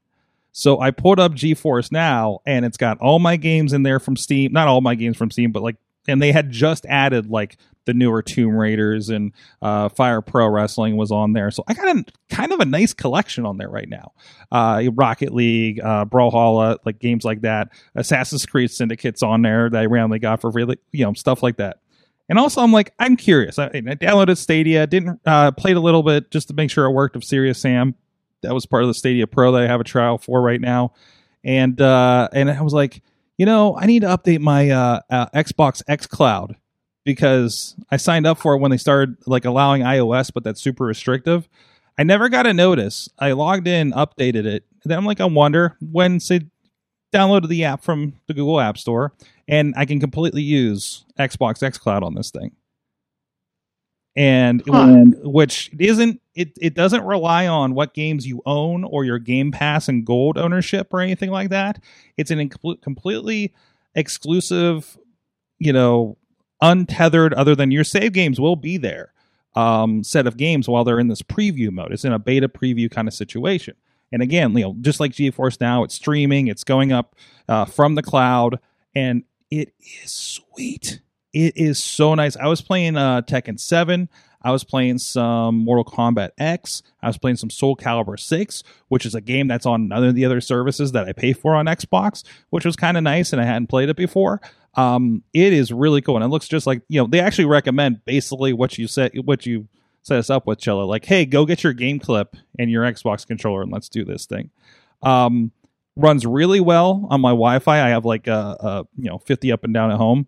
so 0.57 0.79
I 0.79 0.91
pulled 0.91 1.19
up 1.19 1.33
GeForce 1.33 1.91
Now, 1.91 2.39
and 2.45 2.63
it's 2.63 2.77
got 2.77 2.97
all 2.99 3.19
my 3.19 3.35
games 3.35 3.73
in 3.73 3.83
there 3.83 3.99
from 3.99 4.15
Steam. 4.15 4.53
Not 4.53 4.69
all 4.69 4.79
my 4.79 4.95
games 4.95 5.17
from 5.17 5.29
Steam, 5.29 5.51
but 5.51 5.61
like, 5.61 5.75
and 6.07 6.21
they 6.21 6.31
had 6.31 6.49
just 6.49 6.85
added 6.85 7.29
like 7.29 7.57
the 7.83 7.93
newer 7.93 8.21
Tomb 8.21 8.55
Raiders 8.55 9.09
and 9.09 9.33
uh, 9.61 9.89
Fire 9.89 10.21
Pro 10.21 10.47
Wrestling 10.47 10.95
was 10.95 11.11
on 11.11 11.33
there. 11.33 11.51
So 11.51 11.65
I 11.67 11.73
got 11.73 11.97
a 11.97 12.05
kind 12.29 12.53
of 12.53 12.61
a 12.61 12.65
nice 12.65 12.93
collection 12.93 13.45
on 13.45 13.57
there 13.57 13.67
right 13.67 13.89
now. 13.89 14.13
Uh, 14.49 14.83
Rocket 14.93 15.33
League, 15.33 15.81
uh, 15.81 16.05
Brawlhalla, 16.05 16.77
like 16.85 16.99
games 16.99 17.25
like 17.25 17.41
that. 17.41 17.69
Assassin's 17.93 18.45
Creed 18.45 18.71
Syndicate's 18.71 19.23
on 19.23 19.41
there 19.41 19.69
that 19.69 19.81
I 19.81 19.85
randomly 19.87 20.19
got 20.19 20.39
for 20.39 20.51
really, 20.51 20.77
you 20.93 21.03
know, 21.03 21.11
stuff 21.13 21.43
like 21.43 21.57
that. 21.57 21.79
And 22.27 22.39
also, 22.39 22.61
I'm 22.61 22.71
like, 22.71 22.93
I'm 22.97 23.15
curious. 23.17 23.59
I, 23.59 23.65
I 23.65 23.81
downloaded 23.81 24.37
Stadia, 24.37 24.87
didn't 24.87 25.19
uh, 25.25 25.51
played 25.51 25.77
a 25.77 25.79
little 25.79 26.01
bit 26.01 26.31
just 26.31 26.47
to 26.47 26.53
make 26.53 26.71
sure 26.71 26.85
it 26.85 26.91
worked 26.91 27.15
with 27.15 27.23
Serious 27.23 27.59
Sam 27.59 27.95
that 28.41 28.53
was 28.53 28.65
part 28.65 28.83
of 28.83 28.87
the 28.87 28.93
Stadia 28.93 29.27
Pro 29.27 29.51
that 29.51 29.63
I 29.63 29.67
have 29.67 29.81
a 29.81 29.85
trial 29.85 30.17
for 30.17 30.41
right 30.41 30.61
now, 30.61 30.93
and 31.43 31.79
uh, 31.79 32.29
and 32.31 32.49
I 32.49 32.61
was 32.61 32.73
like, 32.73 33.01
you 33.37 33.45
know, 33.45 33.77
I 33.77 33.85
need 33.85 34.01
to 34.01 34.07
update 34.07 34.39
my 34.39 34.69
uh, 34.69 34.99
uh, 35.09 35.27
Xbox 35.27 35.81
X 35.87 36.07
Cloud 36.07 36.55
because 37.03 37.75
I 37.91 37.97
signed 37.97 38.25
up 38.25 38.37
for 38.37 38.55
it 38.55 38.59
when 38.59 38.71
they 38.71 38.77
started 38.77 39.17
like 39.27 39.45
allowing 39.45 39.81
iOS, 39.81 40.31
but 40.33 40.43
that's 40.43 40.61
super 40.61 40.85
restrictive. 40.85 41.47
I 41.97 42.03
never 42.03 42.29
got 42.29 42.47
a 42.47 42.53
notice. 42.53 43.09
I 43.19 43.31
logged 43.33 43.67
in, 43.67 43.91
updated 43.93 44.45
it. 44.45 44.65
Then 44.83 44.97
I'm 44.97 45.05
like, 45.05 45.21
I 45.21 45.25
wonder 45.25 45.77
when 45.79 46.19
downloaded 47.15 47.47
the 47.47 47.63
app 47.65 47.83
from 47.83 48.13
the 48.27 48.33
Google 48.33 48.59
App 48.59 48.77
Store, 48.77 49.13
and 49.47 49.73
I 49.77 49.85
can 49.85 49.99
completely 49.99 50.41
use 50.41 51.05
Xbox 51.19 51.61
xCloud 51.61 52.03
on 52.03 52.15
this 52.15 52.31
thing. 52.31 52.51
And, 54.17 54.63
Huh. 54.65 54.83
and 54.87 55.15
which 55.23 55.71
isn't 55.77 56.21
it 56.35 56.57
it 56.61 56.73
doesn't 56.73 57.03
rely 57.03 57.47
on 57.47 57.73
what 57.75 57.93
games 57.93 58.25
you 58.25 58.41
own 58.45 58.85
or 58.85 59.03
your 59.03 59.19
Game 59.19 59.51
Pass 59.51 59.89
and 59.89 60.05
Gold 60.05 60.37
ownership 60.37 60.93
or 60.93 61.01
anything 61.01 61.31
like 61.31 61.49
that. 61.49 61.81
It's 62.17 62.31
an 62.31 62.49
completely 62.49 63.53
exclusive, 63.93 64.97
you 65.59 65.73
know, 65.73 66.17
untethered 66.61 67.33
other 67.33 67.55
than 67.55 67.71
your 67.71 67.83
save 67.83 68.13
games 68.13 68.39
will 68.39 68.55
be 68.55 68.77
there 68.77 69.11
um, 69.55 70.03
set 70.03 70.27
of 70.27 70.37
games 70.37 70.67
while 70.67 70.83
they're 70.83 70.99
in 70.99 71.07
this 71.09 71.21
preview 71.21 71.71
mode. 71.71 71.91
It's 71.91 72.05
in 72.05 72.13
a 72.13 72.19
beta 72.19 72.47
preview 72.47 72.89
kind 72.89 73.07
of 73.07 73.13
situation. 73.13 73.75
And 74.11 74.21
again, 74.21 74.55
you 74.55 74.63
know, 74.63 74.75
just 74.81 74.99
like 74.99 75.11
GeForce 75.11 75.59
Now, 75.59 75.83
it's 75.83 75.95
streaming, 75.95 76.47
it's 76.47 76.63
going 76.63 76.91
up 76.91 77.15
uh, 77.49 77.65
from 77.65 77.95
the 77.95 78.03
cloud, 78.03 78.59
and 78.93 79.23
it 79.51 79.73
is 79.79 80.11
sweet. 80.11 81.01
It 81.33 81.57
is 81.57 81.83
so 81.83 82.15
nice. 82.15 82.37
I 82.37 82.47
was 82.47 82.61
playing 82.61 82.95
uh, 82.95 83.21
Tekken 83.21 83.59
7. 83.59 84.09
I 84.41 84.51
was 84.51 84.63
playing 84.63 84.99
some 84.99 85.57
Mortal 85.57 85.83
Kombat 85.83 86.29
X. 86.37 86.83
I 87.01 87.07
was 87.07 87.17
playing 87.17 87.37
some 87.37 87.49
Soul 87.49 87.75
Calibur 87.75 88.19
6, 88.19 88.63
which 88.89 89.05
is 89.05 89.15
a 89.15 89.21
game 89.21 89.47
that's 89.47 89.65
on 89.65 89.87
none 89.87 90.03
of 90.03 90.13
the 90.13 90.23
other 90.23 90.39
services 90.39 90.91
that 90.91 91.07
I 91.07 91.13
pay 91.13 91.33
for 91.33 91.55
on 91.55 91.65
Xbox, 91.65 92.23
which 92.51 92.63
was 92.63 92.75
kind 92.75 92.95
of 92.95 93.03
nice, 93.03 93.33
and 93.33 93.41
I 93.41 93.45
hadn't 93.45 93.67
played 93.67 93.89
it 93.89 93.97
before. 93.97 94.39
Um, 94.75 95.23
it 95.33 95.51
is 95.51 95.73
really 95.73 96.01
cool, 96.01 96.15
and 96.15 96.23
it 96.23 96.27
looks 96.27 96.47
just 96.47 96.67
like 96.67 96.83
you 96.87 97.01
know 97.01 97.07
they 97.07 97.21
actually 97.21 97.45
recommend 97.45 98.05
basically 98.05 98.53
what 98.53 98.77
you 98.77 98.87
said, 98.87 99.13
what 99.23 99.45
you 99.45 99.67
set 100.05 100.19
us 100.19 100.29
up 100.29 100.45
with, 100.45 100.59
Chilla. 100.59 100.87
Like, 100.87 101.05
hey, 101.05 101.25
go 101.25 101.45
get 101.45 101.63
your 101.63 101.73
game 101.73 101.99
clip 101.99 102.35
and 102.59 102.69
your 102.69 102.83
Xbox 102.83 103.25
controller, 103.25 103.63
and 103.63 103.71
let's 103.71 103.89
do 103.89 104.05
this 104.05 104.27
thing. 104.27 104.51
Um, 105.01 105.51
runs 105.95 106.25
really 106.25 106.59
well 106.59 107.07
on 107.09 107.21
my 107.21 107.31
Wi-Fi. 107.31 107.81
I 107.81 107.89
have 107.89 108.05
like 108.05 108.27
a, 108.27 108.55
a 108.59 108.87
you 108.97 109.09
know 109.09 109.17
50 109.17 109.51
up 109.51 109.63
and 109.63 109.73
down 109.73 109.91
at 109.91 109.97
home, 109.97 110.27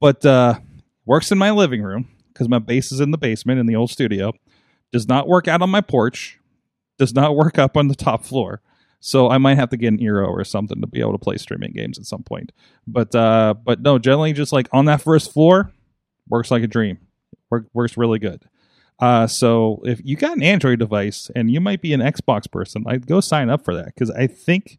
but 0.00 0.26
uh, 0.26 0.58
works 1.06 1.30
in 1.30 1.38
my 1.38 1.52
living 1.52 1.82
room 1.82 2.08
because 2.32 2.48
my 2.48 2.58
base 2.58 2.90
is 2.90 3.00
in 3.00 3.12
the 3.12 3.18
basement 3.18 3.60
in 3.60 3.66
the 3.66 3.76
old 3.76 3.90
studio. 3.90 4.32
Does 4.92 5.08
not 5.08 5.28
work 5.28 5.46
out 5.46 5.62
on 5.62 5.70
my 5.70 5.80
porch. 5.80 6.38
Does 6.98 7.14
not 7.14 7.36
work 7.36 7.58
up 7.58 7.76
on 7.76 7.88
the 7.88 7.94
top 7.94 8.24
floor. 8.24 8.60
So 8.98 9.28
I 9.28 9.38
might 9.38 9.56
have 9.56 9.68
to 9.68 9.76
get 9.76 9.88
an 9.92 9.98
Eero 9.98 10.28
or 10.28 10.44
something 10.44 10.80
to 10.80 10.86
be 10.86 11.00
able 11.00 11.12
to 11.12 11.18
play 11.18 11.36
streaming 11.36 11.72
games 11.72 11.98
at 11.98 12.06
some 12.06 12.22
point. 12.22 12.52
But 12.86 13.14
uh, 13.14 13.54
but 13.62 13.80
no, 13.80 13.98
generally 13.98 14.32
just 14.32 14.52
like 14.52 14.66
on 14.72 14.86
that 14.86 15.02
first 15.02 15.32
floor, 15.32 15.70
works 16.28 16.50
like 16.50 16.64
a 16.64 16.66
dream. 16.66 16.98
Work, 17.50 17.66
works 17.74 17.96
really 17.96 18.18
good. 18.18 18.42
Uh, 19.00 19.26
so 19.26 19.82
if 19.84 20.00
you 20.04 20.16
got 20.16 20.36
an 20.36 20.42
Android 20.42 20.78
device 20.78 21.30
and 21.34 21.50
you 21.50 21.60
might 21.60 21.82
be 21.82 21.92
an 21.92 22.00
Xbox 22.00 22.50
person, 22.50 22.84
I'd 22.86 23.06
go 23.06 23.20
sign 23.20 23.50
up 23.50 23.64
for 23.64 23.74
that 23.74 23.86
because 23.86 24.10
I 24.10 24.26
think 24.26 24.78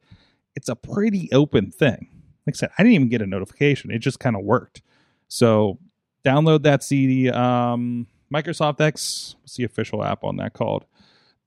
it's 0.56 0.70
a 0.70 0.76
pretty 0.76 1.30
open 1.34 1.72
thing. 1.72 2.08
Like 2.48 2.56
I 2.56 2.58
said, 2.58 2.70
I 2.78 2.84
didn't 2.84 2.94
even 2.94 3.10
get 3.10 3.22
a 3.22 3.26
notification; 3.26 3.92
it 3.92 4.00
just 4.00 4.20
kind 4.20 4.36
of 4.36 4.44
worked. 4.44 4.82
So 5.28 5.80
download 6.24 6.64
that 6.64 6.84
CD. 6.84 7.30
Um, 7.30 8.08
Microsoft 8.34 8.82
X. 8.82 9.36
What's 9.42 9.56
the 9.56 9.64
official 9.64 10.04
app 10.04 10.24
on 10.24 10.38
that 10.38 10.54
called? 10.54 10.86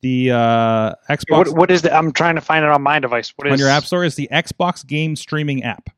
The 0.00 0.30
uh, 0.30 0.94
Xbox 1.10 1.26
What, 1.30 1.48
what 1.56 1.70
is 1.70 1.82
the? 1.82 1.96
I'm 1.96 2.12
trying 2.12 2.36
to 2.36 2.40
find 2.40 2.64
it 2.64 2.70
on 2.70 2.82
my 2.82 2.98
device. 2.98 3.32
What 3.36 3.48
is 3.48 3.52
on 3.54 3.58
your 3.58 3.68
app 3.68 3.84
store 3.84 4.04
is 4.04 4.14
the 4.14 4.28
Xbox 4.30 4.86
game 4.86 5.16
streaming 5.16 5.64
app. 5.64 5.90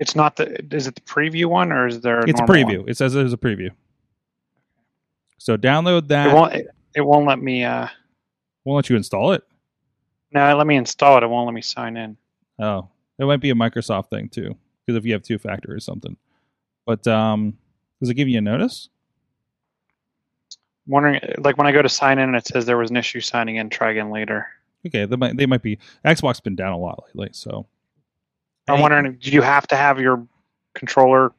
It's 0.00 0.16
not 0.16 0.36
the. 0.36 0.64
Is 0.74 0.86
it 0.86 0.96
the 0.96 1.00
preview 1.02 1.46
one 1.46 1.72
or 1.72 1.86
is 1.86 2.00
there? 2.00 2.20
A 2.20 2.28
It's 2.28 2.40
a 2.40 2.44
preview. 2.44 2.80
one? 2.80 2.88
It 2.88 2.96
says 2.96 3.12
there's 3.12 3.32
a 3.32 3.38
preview. 3.38 3.70
So 5.38 5.56
download 5.56 6.08
that. 6.08 6.28
It 6.28 6.34
won't. 6.34 6.54
It, 6.54 6.66
it 6.94 7.00
won't 7.02 7.26
let 7.26 7.40
me. 7.40 7.64
Uh, 7.64 7.88
won't 8.64 8.76
let 8.76 8.90
you 8.90 8.96
install 8.96 9.32
it. 9.32 9.44
no, 10.32 10.56
let 10.56 10.66
me 10.66 10.76
install 10.76 11.18
it. 11.18 11.22
It 11.22 11.28
won't 11.28 11.46
let 11.46 11.54
me 11.54 11.62
sign 11.62 11.96
in. 11.96 12.16
Oh, 12.58 12.88
it 13.18 13.26
might 13.26 13.40
be 13.40 13.50
a 13.50 13.54
Microsoft 13.54 14.10
thing 14.10 14.28
too, 14.28 14.56
because 14.84 14.96
if 14.96 15.04
you 15.04 15.12
have 15.12 15.22
two 15.22 15.38
factor 15.38 15.72
or 15.72 15.80
something. 15.80 16.16
But 16.84 17.06
um, 17.06 17.58
does 18.00 18.10
it 18.10 18.14
give 18.14 18.28
you 18.28 18.38
a 18.38 18.42
notice? 18.42 18.88
I'm 20.86 20.92
wondering, 20.92 21.20
like 21.38 21.58
when 21.58 21.66
I 21.66 21.72
go 21.72 21.82
to 21.82 21.88
sign 21.88 22.18
in, 22.18 22.28
and 22.28 22.36
it 22.36 22.46
says 22.46 22.64
there 22.64 22.78
was 22.78 22.90
an 22.90 22.96
issue 22.96 23.20
signing 23.20 23.56
in. 23.56 23.70
Try 23.70 23.90
again 23.90 24.10
later. 24.10 24.46
Okay, 24.86 25.04
they 25.04 25.16
might 25.16 25.36
they 25.36 25.46
might 25.46 25.62
be. 25.62 25.78
Xbox 26.04 26.42
been 26.42 26.56
down 26.56 26.72
a 26.72 26.78
lot 26.78 27.04
lately, 27.14 27.30
so 27.32 27.66
I'm 28.68 28.80
wondering, 28.80 29.16
do 29.20 29.30
you 29.30 29.42
have 29.42 29.66
to 29.68 29.76
have 29.76 30.00
your 30.00 30.26
controller 30.74 31.32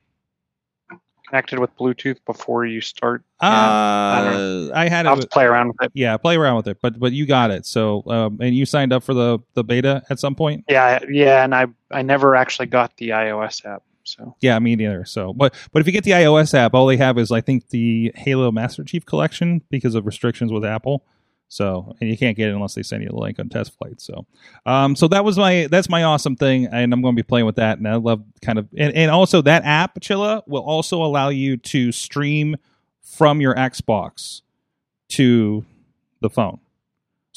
connected 1.28 1.60
with 1.60 1.76
Bluetooth 1.78 2.18
before 2.26 2.66
you 2.66 2.82
start? 2.82 3.24
uh, 3.42 3.46
I 3.46 4.72
I 4.74 4.90
had 4.90 5.06
I'll 5.06 5.14
it. 5.14 5.16
have 5.16 5.20
to 5.20 5.24
with- 5.26 5.30
play 5.32 5.46
around 5.46 5.68
with 5.68 5.78
it. 5.84 5.92
Yeah, 5.94 6.18
play 6.18 6.36
around 6.38 6.58
with 6.58 6.68
it, 6.68 6.78
but 6.82 7.00
but 7.00 7.12
you 7.14 7.26
got 7.26 7.52
it. 7.52 7.66
So 7.66 8.04
um, 8.08 8.40
and 8.42 8.56
you 8.56 8.66
signed 8.66 8.94
up 8.94 9.04
for 9.04 9.14
the 9.14 9.40
the 9.54 9.64
beta 9.64 10.04
at 10.10 10.20
some 10.20 10.36
point. 10.36 10.66
Yeah, 10.70 11.00
yeah, 11.10 11.44
and 11.44 11.54
I 11.54 11.68
I 11.92 12.02
never 12.02 12.36
actually 12.36 12.68
got 12.68 12.96
the 12.98 13.10
iOS 13.10 13.66
app. 13.66 13.84
So 14.04 14.36
Yeah, 14.40 14.58
me 14.60 14.76
neither. 14.78 15.04
So, 15.04 15.34
but 15.34 15.54
but 15.74 15.82
if 15.82 15.86
you 15.86 15.92
get 15.92 16.06
the 16.06 16.12
iOS 16.12 16.54
app, 16.54 16.74
all 16.74 16.86
they 16.88 16.96
have 16.98 17.18
is 17.18 17.30
I 17.32 17.42
think 17.42 17.70
the 17.70 18.12
Halo 18.16 18.52
Master 18.52 18.84
Chief 18.86 19.06
Collection 19.06 19.62
because 19.70 19.96
of 19.96 20.06
restrictions 20.06 20.52
with 20.52 20.64
Apple. 20.64 21.04
So, 21.50 21.96
and 22.02 22.10
you 22.10 22.18
can't 22.18 22.36
get 22.36 22.50
it 22.50 22.56
unless 22.56 22.76
they 22.76 22.84
send 22.84 23.04
you 23.04 23.10
the 23.10 23.16
link 23.16 23.40
on 23.40 23.48
test 23.48 23.78
flight. 23.78 24.02
So, 24.02 24.26
um, 24.66 24.96
so 24.96 25.08
that 25.08 25.24
was 25.24 25.38
my 25.38 25.68
that's 25.72 25.90
my 25.90 26.04
awesome 26.04 26.36
thing, 26.36 26.66
and 26.66 26.94
I'm 26.94 27.02
going 27.02 27.16
to 27.16 27.22
be 27.22 27.26
playing 27.26 27.46
with 27.46 27.56
that. 27.56 27.78
And 27.78 27.88
I 27.88 27.96
love 27.96 28.24
kind 28.42 28.60
of 28.60 28.68
and, 28.78 28.94
and 28.94 29.10
also 29.10 29.42
that 29.42 29.64
app 29.64 30.00
Chilla 30.02 30.44
will 30.46 30.64
also 30.64 31.02
allow 31.02 31.30
you 31.30 31.58
to 31.58 31.92
stream 31.92 32.58
from 33.02 33.40
your 33.40 33.56
Xbox 33.56 34.42
to 35.10 35.66
the 36.20 36.30
phone. 36.30 36.60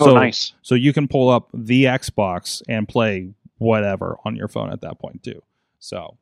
Oh, 0.00 0.14
nice. 0.14 0.54
So 0.62 0.74
you 0.74 0.92
can 0.92 1.08
pull 1.08 1.28
up 1.28 1.48
the 1.52 1.84
Xbox 1.84 2.62
and 2.68 2.88
play 2.88 3.34
whatever 3.58 4.16
on 4.24 4.34
your 4.34 4.48
phone 4.48 4.72
at 4.72 4.80
that 4.80 4.98
point 4.98 5.22
too. 5.22 5.42
So, 5.78 6.16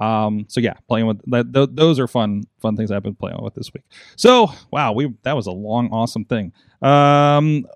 um, 0.00 0.46
so 0.48 0.60
yeah, 0.60 0.74
playing 0.88 1.06
with 1.06 1.20
that. 1.30 1.52
Th- 1.52 1.68
those 1.72 2.00
are 2.00 2.08
fun, 2.08 2.44
fun 2.58 2.76
things 2.76 2.90
I've 2.90 3.02
been 3.02 3.14
playing 3.14 3.42
with 3.42 3.54
this 3.54 3.72
week. 3.72 3.84
So, 4.16 4.50
wow, 4.72 4.92
we 4.92 5.14
that 5.22 5.36
was 5.36 5.46
a 5.46 5.52
long, 5.52 5.90
awesome 5.92 6.24
thing. 6.24 6.52
Um, 6.82 7.66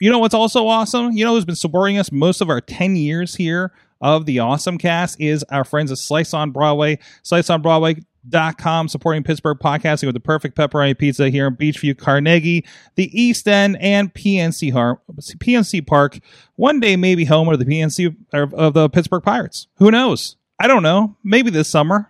you 0.00 0.10
know 0.10 0.18
what's 0.18 0.34
also 0.34 0.66
awesome? 0.66 1.12
You 1.12 1.24
know 1.24 1.34
who's 1.34 1.46
been 1.46 1.56
supporting 1.56 1.98
us 1.98 2.12
most 2.12 2.40
of 2.42 2.50
our 2.50 2.60
ten 2.60 2.94
years 2.94 3.34
here 3.34 3.72
of 4.02 4.26
the 4.26 4.40
Awesome 4.40 4.76
Cast 4.76 5.20
is 5.20 5.44
our 5.44 5.64
friends 5.64 5.90
at 5.90 5.98
Slice 5.98 6.34
on 6.34 6.50
Broadway. 6.50 6.98
Slice 7.22 7.48
on 7.50 7.62
Broadway. 7.62 7.96
Dot 8.28 8.56
com 8.56 8.86
supporting 8.86 9.24
Pittsburgh 9.24 9.58
podcasting 9.58 10.06
with 10.06 10.14
the 10.14 10.20
perfect 10.20 10.56
pepperoni 10.56 10.96
pizza 10.96 11.28
here 11.28 11.48
in 11.48 11.56
Beechview, 11.56 11.98
Carnegie, 11.98 12.64
the 12.94 13.10
East 13.20 13.48
End, 13.48 13.76
and 13.80 14.14
PNC 14.14 14.72
Har- 14.72 15.00
PNC 15.20 15.84
Park. 15.84 16.20
One 16.54 16.78
day, 16.78 16.94
maybe 16.94 17.24
home 17.24 17.48
of 17.48 17.58
the 17.58 17.64
PNC 17.64 18.14
of 18.32 18.54
of 18.54 18.74
the 18.74 18.88
Pittsburgh 18.88 19.24
Pirates. 19.24 19.66
Who 19.78 19.90
knows? 19.90 20.36
I 20.62 20.68
don't 20.68 20.84
know. 20.84 21.16
Maybe 21.24 21.50
this 21.50 21.68
summer. 21.68 22.08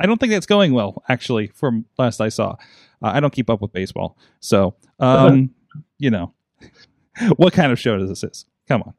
I 0.00 0.06
don't 0.06 0.18
think 0.18 0.32
that's 0.32 0.46
going 0.46 0.72
well, 0.72 1.04
actually, 1.08 1.46
from 1.54 1.84
last 1.96 2.20
I 2.20 2.28
saw. 2.28 2.56
Uh, 3.00 3.12
I 3.14 3.20
don't 3.20 3.32
keep 3.32 3.48
up 3.48 3.60
with 3.62 3.72
baseball. 3.72 4.18
So, 4.40 4.74
um, 4.98 5.54
you 5.98 6.10
know, 6.10 6.34
what 7.36 7.52
kind 7.52 7.70
of 7.70 7.78
show 7.78 7.96
does 7.96 8.08
this 8.08 8.24
is? 8.24 8.46
Come 8.66 8.82
on. 8.82 8.94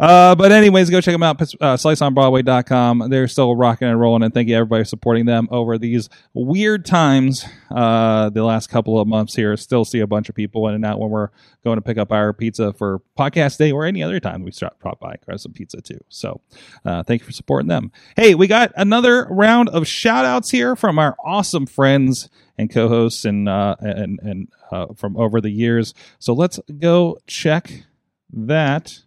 Uh, 0.00 0.34
but 0.34 0.50
anyways, 0.50 0.88
go 0.88 1.00
check 1.00 1.12
them 1.12 1.22
out. 1.22 1.40
Uh, 1.42 1.76
SliceOnBroadway.com. 1.76 3.10
They're 3.10 3.28
still 3.28 3.54
rocking 3.54 3.86
and 3.86 4.00
rolling, 4.00 4.22
and 4.22 4.32
thank 4.32 4.48
you 4.48 4.56
everybody 4.56 4.82
for 4.82 4.88
supporting 4.88 5.26
them 5.26 5.46
over 5.50 5.76
these 5.76 6.08
weird 6.32 6.86
times. 6.86 7.44
Uh, 7.70 8.30
the 8.30 8.42
last 8.42 8.68
couple 8.68 8.98
of 8.98 9.06
months 9.06 9.34
here, 9.34 9.56
still 9.58 9.84
see 9.84 10.00
a 10.00 10.06
bunch 10.06 10.30
of 10.30 10.34
people 10.34 10.66
in 10.68 10.74
and 10.74 10.86
out 10.86 10.98
when 10.98 11.10
we're 11.10 11.28
going 11.64 11.76
to 11.76 11.82
pick 11.82 11.98
up 11.98 12.12
our 12.12 12.32
pizza 12.32 12.72
for 12.72 13.02
podcast 13.18 13.58
day 13.58 13.70
or 13.70 13.84
any 13.84 14.02
other 14.02 14.18
time 14.18 14.42
we 14.42 14.50
stop 14.50 14.80
drop 14.80 14.98
by 15.00 15.16
grab 15.24 15.38
some 15.38 15.52
pizza 15.52 15.82
too. 15.82 16.00
So, 16.08 16.40
uh, 16.84 17.02
thank 17.02 17.20
you 17.20 17.26
for 17.26 17.32
supporting 17.32 17.68
them. 17.68 17.92
Hey, 18.16 18.34
we 18.34 18.46
got 18.46 18.72
another 18.76 19.26
round 19.28 19.68
of 19.68 19.86
shout 19.86 20.24
outs 20.24 20.50
here 20.50 20.76
from 20.76 20.98
our 20.98 21.14
awesome 21.22 21.66
friends 21.66 22.30
and 22.56 22.70
co-hosts 22.70 23.26
and 23.26 23.48
uh, 23.48 23.76
and 23.80 24.18
and 24.22 24.48
uh, 24.72 24.86
from 24.94 25.16
over 25.18 25.40
the 25.40 25.50
years. 25.50 25.92
So 26.18 26.32
let's 26.32 26.58
go 26.78 27.18
check 27.26 27.84
that 28.32 29.00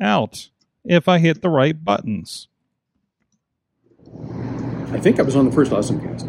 out 0.00 0.50
if 0.84 1.08
I 1.08 1.18
hit 1.18 1.42
the 1.42 1.48
right 1.48 1.82
buttons. 1.84 2.48
I 4.92 5.00
think 5.00 5.18
I 5.18 5.22
was 5.22 5.36
on 5.36 5.46
the 5.46 5.52
first 5.52 5.72
Awesome 5.72 6.00
Cast. 6.00 6.26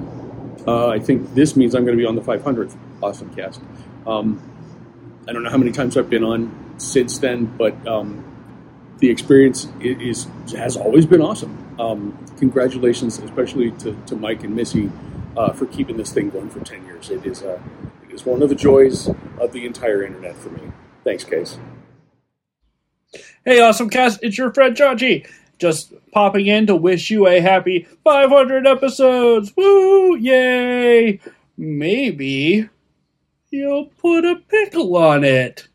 Uh, 0.67 0.88
I 0.88 0.99
think 0.99 1.34
this 1.36 1.56
means 1.56 1.75
I'm 1.75 1.86
going 1.86 1.97
to 1.97 2.01
be 2.01 2.08
on 2.08 2.15
the 2.15 2.21
500th 2.21 2.75
Awesome 3.01 3.34
Cast. 3.36 3.62
Um, 4.06 4.41
I 5.27 5.34
don't 5.34 5.43
know 5.43 5.49
how 5.49 5.58
many 5.58 5.71
times 5.71 5.95
I've 5.97 6.10
been 6.10 6.23
on 6.23 6.75
since 6.77 7.19
then, 7.19 7.45
but 7.45 7.88
um, 7.88 8.23
the 8.99 9.10
experience 9.10 9.67
is 9.80 10.27
has 10.56 10.75
always 10.75 11.06
been 11.06 11.22
awesome. 11.22 11.76
Um, 11.80 12.26
congratulations, 12.38 13.20
especially 13.20 13.72
to, 13.72 13.95
to 14.07 14.15
Mike 14.15 14.43
and 14.43 14.55
Missy, 14.55 14.91
uh, 15.36 15.53
for 15.53 15.65
keeping 15.68 15.97
this 15.97 16.11
thing 16.11 16.30
going 16.30 16.49
for 16.49 16.59
10 16.61 16.86
years. 16.86 17.09
It 17.09 17.26
is 17.26 17.43
uh, 17.43 17.59
it 18.07 18.13
is 18.13 18.26
one 18.26 18.41
of 18.41 18.49
the 18.49 18.55
joys 18.55 19.09
of 19.39 19.51
the 19.51 19.65
entire 19.65 20.03
internet 20.03 20.36
for 20.36 20.49
me. 20.49 20.72
Thanks, 21.03 21.24
Case. 21.24 21.57
Hey, 23.48 23.62
awesome 23.62 23.89
cast! 23.89 24.20
It's 24.24 24.38
your 24.38 24.54
friend 24.54 24.76
Chachi. 24.76 25.26
just 25.58 25.93
popping 26.12 26.48
in 26.48 26.68
to 26.68 26.76
wish 26.76 27.10
you 27.10 27.28
a 27.28 27.39
happy 27.39 27.88
500 28.04 28.68
episodes. 28.68 29.54
Woo! 29.56 30.18
Yay! 30.18 31.22
Maybe 31.56 32.68
you'll 33.50 33.86
put 33.86 34.26
a 34.26 34.36
pickle 34.36 34.98
on 34.98 35.24
it. 35.24 35.70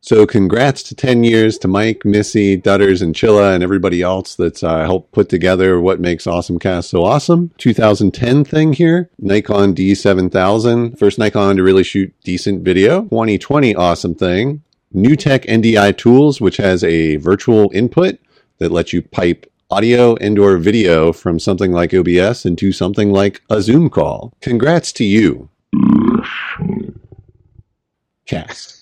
So, 0.00 0.24
congrats 0.24 0.84
to 0.84 0.94
10 0.94 1.24
years 1.24 1.58
to 1.58 1.66
Mike, 1.66 2.04
Missy, 2.04 2.56
Dutters, 2.56 3.02
and 3.02 3.12
Chilla, 3.12 3.52
and 3.52 3.64
everybody 3.64 4.02
else 4.02 4.36
that's 4.36 4.62
uh, 4.62 4.84
helped 4.84 5.10
put 5.10 5.28
together 5.28 5.80
what 5.80 5.98
makes 5.98 6.28
Awesome 6.28 6.60
Cast 6.60 6.90
so 6.90 7.02
awesome. 7.02 7.50
2010 7.58 8.44
thing 8.44 8.72
here 8.72 9.10
Nikon 9.18 9.74
D7000, 9.74 10.96
first 10.96 11.18
Nikon 11.18 11.56
to 11.56 11.64
really 11.64 11.82
shoot 11.82 12.14
decent 12.22 12.62
video. 12.62 13.00
2020 13.06 13.74
awesome 13.74 14.14
thing. 14.14 14.62
NewTek 14.94 15.44
NDI 15.46 15.96
Tools, 15.96 16.40
which 16.40 16.56
has 16.58 16.82
a 16.84 17.16
virtual 17.16 17.70
input 17.74 18.18
that 18.58 18.72
lets 18.72 18.92
you 18.92 19.02
pipe 19.02 19.50
audio 19.70 20.14
and 20.16 20.38
or 20.38 20.56
video 20.58 21.12
from 21.12 21.38
something 21.38 21.72
like 21.72 21.92
OBS 21.92 22.46
into 22.46 22.72
something 22.72 23.10
like 23.12 23.42
a 23.50 23.60
Zoom 23.60 23.90
call. 23.90 24.32
Congrats 24.40 24.92
to 24.92 25.04
you. 25.04 25.48
Cast. 28.26 28.74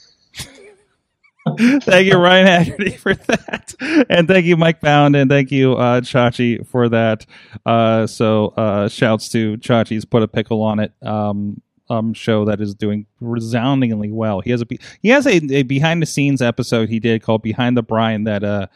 thank 1.58 2.06
you, 2.06 2.16
Ryan 2.16 2.46
Haggerty, 2.46 2.90
for 2.96 3.14
that, 3.14 3.74
and 4.08 4.26
thank 4.26 4.46
you, 4.46 4.56
Mike 4.56 4.80
Bound, 4.80 5.14
and 5.14 5.30
thank 5.30 5.50
you, 5.50 5.74
uh, 5.74 6.00
Chachi, 6.00 6.66
for 6.66 6.88
that. 6.88 7.26
Uh, 7.66 8.06
so, 8.06 8.48
uh, 8.56 8.88
shouts 8.88 9.28
to 9.30 9.58
Chachi's 9.58 10.06
put 10.06 10.22
a 10.22 10.28
pickle 10.28 10.62
on 10.62 10.80
it. 10.80 10.92
Um, 11.02 11.60
um, 11.88 12.14
show 12.14 12.44
that 12.46 12.60
is 12.60 12.74
doing 12.74 13.06
resoundingly 13.20 14.10
well. 14.10 14.40
He 14.40 14.50
has 14.50 14.62
a 14.62 14.66
he 15.02 15.08
has 15.10 15.26
a, 15.26 15.36
a 15.52 15.62
behind 15.62 16.02
the 16.02 16.06
scenes 16.06 16.40
episode 16.40 16.88
he 16.88 17.00
did 17.00 17.22
called 17.22 17.42
Behind 17.42 17.76
the 17.76 17.82
Brine 17.82 18.24
that 18.24 18.42
uh 18.42 18.66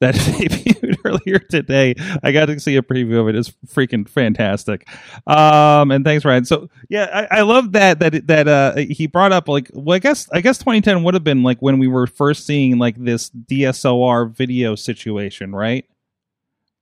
that 0.00 0.14
debuted 0.14 0.98
earlier 1.04 1.38
today. 1.38 1.94
I 2.22 2.32
got 2.32 2.46
to 2.46 2.60
see 2.60 2.76
a 2.76 2.82
preview 2.82 3.20
of 3.20 3.28
it. 3.28 3.34
It's 3.34 3.52
freaking 3.66 4.08
fantastic. 4.08 4.86
Um, 5.26 5.90
and 5.90 6.04
thanks, 6.04 6.24
Ryan. 6.24 6.44
So 6.44 6.68
yeah, 6.88 7.26
I, 7.30 7.38
I 7.38 7.42
love 7.42 7.72
that 7.72 7.98
that 8.00 8.26
that 8.26 8.48
uh 8.48 8.76
he 8.76 9.06
brought 9.06 9.32
up 9.32 9.48
like 9.48 9.70
well, 9.72 9.96
I 9.96 9.98
guess 9.98 10.28
I 10.32 10.40
guess 10.40 10.58
2010 10.58 11.02
would 11.04 11.14
have 11.14 11.24
been 11.24 11.42
like 11.42 11.60
when 11.60 11.78
we 11.78 11.88
were 11.88 12.06
first 12.06 12.46
seeing 12.46 12.78
like 12.78 12.96
this 12.96 13.30
DSLR 13.30 14.30
video 14.30 14.74
situation, 14.74 15.54
right? 15.54 15.86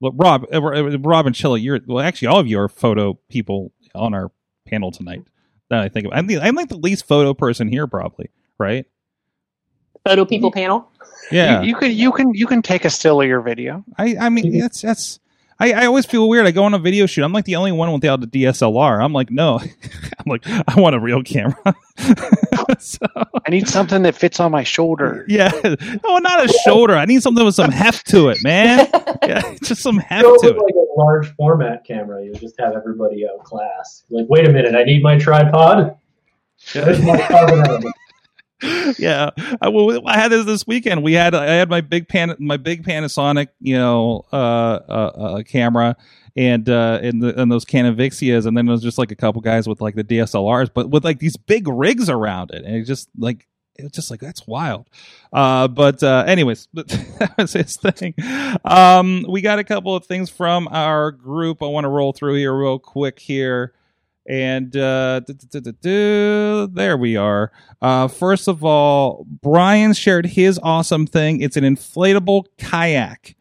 Well, 0.01 0.13
Rob, 0.15 0.45
uh, 0.53 0.61
Rob 0.61 1.27
and 1.27 1.35
Chilla, 1.35 1.63
you're 1.63 1.81
well. 1.87 2.05
Actually, 2.05 2.29
all 2.29 2.39
of 2.39 2.47
you 2.47 2.61
are 2.61 2.69
photo 2.69 3.15
people 3.31 3.73
on 3.95 4.13
our 4.13 4.31
panel 4.67 4.91
tonight. 4.91 5.23
That 5.69 5.81
I 5.81 5.89
think 5.89 6.07
of. 6.07 6.13
I'm, 6.15 6.27
the, 6.27 6.39
I'm 6.39 6.55
like 6.55 6.69
the 6.69 6.77
least 6.77 7.07
photo 7.07 7.35
person 7.35 7.69
here, 7.69 7.87
probably, 7.87 8.31
right? 8.59 8.87
Photo 10.05 10.25
people 10.25 10.53
panel. 10.53 10.91
Yeah, 11.33 11.63
You, 11.63 11.69
you 11.69 11.75
can 11.77 11.91
you 11.91 12.13
can 12.13 12.35
you 12.35 12.47
can 12.47 12.63
take 12.63 12.85
a 12.85 12.91
still 12.91 13.21
of 13.21 13.27
your 13.27 13.41
video. 13.41 13.85
I 13.99 14.17
I 14.21 14.29
mean 14.29 14.47
mm-hmm. 14.47 14.61
that's 14.61 14.81
that's 14.81 15.19
I, 15.59 15.73
I 15.73 15.87
always 15.87 16.05
feel 16.05 16.29
weird. 16.29 16.47
I 16.47 16.51
go 16.51 16.65
on 16.65 16.75
a 16.75 16.79
video 16.79 17.07
shoot. 17.07 17.25
I'm 17.25 17.33
like 17.33 17.47
the 17.47 17.57
only 17.57 17.73
one 17.73 17.91
without 17.93 18.23
a 18.23 18.27
DSLR. 18.27 19.03
I'm 19.03 19.13
like, 19.13 19.31
no. 19.31 19.59
I'm 20.19 20.27
like, 20.27 20.47
I 20.47 20.79
want 20.79 20.95
a 20.95 21.01
real 21.01 21.23
camera. 21.23 21.57
so, 22.79 22.99
I 23.47 23.51
need 23.51 23.69
something 23.69 24.03
that 24.03 24.15
fits 24.15 24.41
on 24.41 24.51
my 24.51 24.63
shoulder. 24.63 25.25
yeah. 25.29 25.51
No, 26.05 26.19
not 26.19 26.45
a 26.45 26.53
shoulder. 26.65 26.95
I 26.95 27.05
need 27.05 27.23
something 27.23 27.45
with 27.45 27.55
some 27.55 27.71
heft 27.71 28.09
to 28.11 28.29
it, 28.29 28.43
man. 28.43 28.89
Yeah, 29.23 29.55
just 29.63 29.83
some 29.83 29.97
heft 29.97 30.23
Go 30.23 30.37
to 30.37 30.49
it. 30.49 30.57
like 30.57 30.75
a 30.75 31.01
large 31.01 31.35
format 31.35 31.85
camera. 31.85 32.25
You'll 32.25 32.39
just 32.39 32.55
have 32.61 32.75
everybody 32.75 33.27
out 33.27 33.43
class. 33.45 34.05
Like, 34.11 34.27
wait 34.29 34.47
a 34.47 34.53
minute, 34.53 34.75
I 34.75 34.85
need 34.85 35.03
my 35.03 35.19
tripod. 35.19 35.97
Where's 36.73 37.03
my 37.03 37.21
carbon 37.27 37.83
yeah, 38.99 39.31
I, 39.61 39.69
well, 39.69 40.01
I 40.07 40.19
had 40.19 40.33
this 40.33 40.47
this 40.47 40.67
weekend. 40.67 41.03
We 41.03 41.13
had 41.13 41.35
I 41.35 41.55
had 41.55 41.69
my 41.69 41.81
big 41.81 42.09
pan 42.09 42.35
my 42.39 42.57
big 42.57 42.85
Panasonic, 42.85 43.49
you 43.61 43.77
know, 43.77 44.25
uh, 44.33 44.37
uh, 44.37 45.13
uh 45.15 45.43
camera 45.43 45.97
and 46.37 46.69
uh 46.69 47.01
and 47.03 47.23
the 47.23 47.41
and 47.41 47.51
those 47.51 47.65
Canon 47.65 47.97
Vixias, 47.97 48.47
and 48.47 48.57
then 48.57 48.67
there 48.67 48.73
was 48.73 48.83
just 48.83 48.99
like 48.99 49.11
a 49.11 49.17
couple 49.17 49.41
guys 49.41 49.69
with 49.69 49.81
like 49.81 49.95
the 49.95 50.05
DSLRs, 50.05 50.71
but 50.73 50.91
with 50.91 51.05
like 51.05 51.19
these 51.19 51.37
big 51.37 51.67
rigs 51.69 52.09
around 52.09 52.51
it, 52.51 52.65
and 52.65 52.77
it 52.77 52.85
just 52.85 53.09
like 53.19 53.47
it 53.79 53.83
was 53.83 53.93
just 53.93 54.11
like 54.11 54.21
that's 54.21 54.47
wild. 54.47 54.89
Uh, 55.33 55.69
but 55.69 56.03
uh, 56.03 56.25
anyways, 56.27 56.69
that 56.75 57.35
was 57.39 57.53
his 57.53 57.77
thing. 57.77 58.15
Um, 58.65 59.25
we 59.29 59.41
got 59.41 59.59
a 59.59 59.65
couple 59.65 59.95
of 59.95 60.07
things 60.07 60.31
from 60.31 60.69
our 60.69 61.11
group. 61.11 61.63
I 61.63 61.67
want 61.67 61.85
to 61.85 61.89
roll 61.89 62.13
through 62.13 62.37
here 62.37 62.55
real 62.57 62.79
quick 62.79 63.19
here. 63.19 63.73
And 64.29 64.77
uh, 64.77 65.21
there 66.73 66.97
we 66.97 67.17
are. 67.17 67.53
Uh, 67.81 68.09
first 68.09 68.49
of 68.49 68.65
all, 68.65 69.25
Brian 69.41 69.93
shared 69.93 70.27
his 70.27 70.59
awesome 70.65 71.07
thing. 71.07 71.41
It's 71.41 71.57
an 71.57 71.63
inflatable 71.63 72.47
kayak. 72.59 73.36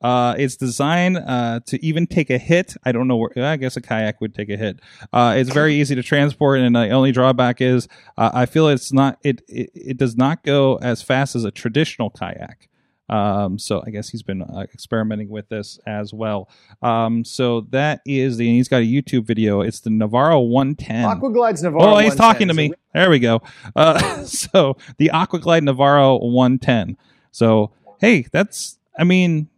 Uh, 0.00 0.34
it's 0.38 0.56
designed 0.56 1.18
uh, 1.18 1.60
to 1.66 1.84
even 1.84 2.06
take 2.06 2.30
a 2.30 2.38
hit. 2.38 2.76
I 2.84 2.92
don't 2.92 3.08
know 3.08 3.16
where. 3.16 3.32
I 3.36 3.56
guess 3.56 3.76
a 3.76 3.80
kayak 3.80 4.20
would 4.20 4.34
take 4.34 4.48
a 4.48 4.56
hit. 4.56 4.80
Uh, 5.12 5.34
it's 5.36 5.52
very 5.52 5.74
easy 5.74 5.94
to 5.94 6.02
transport, 6.02 6.60
and 6.60 6.76
the 6.76 6.90
only 6.90 7.12
drawback 7.12 7.60
is 7.60 7.88
uh, 8.16 8.30
I 8.32 8.46
feel 8.46 8.68
it's 8.68 8.92
not. 8.92 9.18
It, 9.24 9.42
it 9.48 9.70
it 9.74 9.96
does 9.96 10.16
not 10.16 10.44
go 10.44 10.76
as 10.76 11.02
fast 11.02 11.34
as 11.34 11.44
a 11.44 11.50
traditional 11.50 12.10
kayak. 12.10 12.68
Um, 13.10 13.58
so 13.58 13.82
I 13.86 13.90
guess 13.90 14.10
he's 14.10 14.22
been 14.22 14.42
uh, 14.42 14.66
experimenting 14.72 15.30
with 15.30 15.48
this 15.48 15.78
as 15.86 16.12
well. 16.12 16.48
Um, 16.82 17.24
so 17.24 17.62
that 17.70 18.00
is 18.06 18.36
the. 18.36 18.46
And 18.46 18.56
he's 18.56 18.68
got 18.68 18.82
a 18.82 18.86
YouTube 18.86 19.24
video. 19.24 19.62
It's 19.62 19.80
the 19.80 19.90
Navarro 19.90 20.40
110. 20.40 21.04
Aquaglide's 21.04 21.62
Navarro. 21.62 21.94
Oh, 21.94 21.98
he's 21.98 22.14
talking 22.14 22.48
to 22.48 22.54
me. 22.54 22.72
There 22.94 23.10
we 23.10 23.18
go. 23.18 23.42
Uh, 23.74 24.22
so 24.24 24.76
the 24.98 25.10
Aquaglide 25.12 25.62
Navarro 25.62 26.18
110. 26.18 26.96
So 27.32 27.72
hey, 28.00 28.26
that's. 28.30 28.78
I 28.98 29.04
mean, 29.04 29.48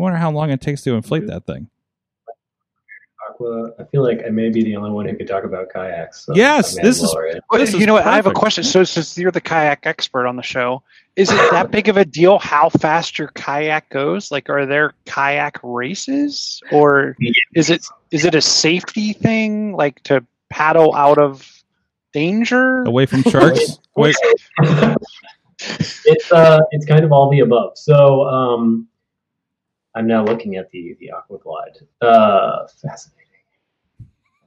I 0.00 0.02
wonder 0.02 0.18
how 0.18 0.30
long 0.30 0.48
it 0.50 0.62
takes 0.62 0.80
to 0.84 0.94
inflate 0.94 1.26
that 1.26 1.44
thing. 1.44 1.68
Aqua, 3.28 3.72
I 3.78 3.84
feel 3.84 4.02
like 4.02 4.22
I 4.26 4.30
may 4.30 4.48
be 4.48 4.62
the 4.64 4.74
only 4.76 4.90
one 4.90 5.06
who 5.06 5.14
could 5.14 5.28
talk 5.28 5.44
about 5.44 5.68
kayaks. 5.70 6.24
So 6.24 6.34
Yes, 6.34 6.72
I 6.78 6.80
may 6.82 6.88
this 6.88 7.02
is- 7.02 7.14
well, 7.14 7.22
right? 7.22 7.40
Well, 7.50 7.68
you 7.68 7.84
know 7.84 7.92
what? 7.92 8.06
I 8.06 8.16
have 8.16 8.24
a 8.26 8.32
question. 8.32 8.64
So, 8.64 8.82
since 8.82 9.18
you're 9.18 9.30
the 9.30 9.42
kayak 9.42 9.86
expert 9.86 10.26
on 10.26 10.36
the 10.36 10.42
show, 10.42 10.82
is 11.16 11.30
it 11.30 11.36
that 11.50 11.70
big 11.70 11.90
of 11.90 11.98
a 11.98 12.04
deal 12.06 12.38
how 12.38 12.70
fast 12.70 13.18
your 13.18 13.28
kayak 13.28 13.90
goes? 13.90 14.30
Like, 14.30 14.48
are 14.48 14.64
there 14.64 14.94
kayak 15.04 15.60
races, 15.62 16.62
or 16.72 17.14
is 17.54 17.68
it 17.68 17.84
is 18.10 18.24
it 18.24 18.34
a 18.34 18.40
safety 18.40 19.12
thing, 19.12 19.74
like 19.76 20.02
to 20.04 20.24
paddle 20.48 20.94
out 20.94 21.18
of 21.18 21.46
danger? 22.14 22.84
Away 22.84 23.04
from 23.04 23.22
sharks. 23.30 23.78
Wait, 23.96 24.16
it's 26.06 26.32
uh, 26.32 26.60
it's 26.70 26.86
kind 26.86 27.04
of 27.04 27.12
all 27.12 27.28
the 27.30 27.40
above. 27.40 27.76
So 27.76 28.22
um, 28.22 28.88
I'm 30.00 30.06
now 30.06 30.24
looking 30.24 30.56
at 30.56 30.70
the 30.70 30.96
the 30.98 31.10
Aquaglide. 31.14 31.82
Uh, 32.00 32.66
fascinating. 32.80 33.26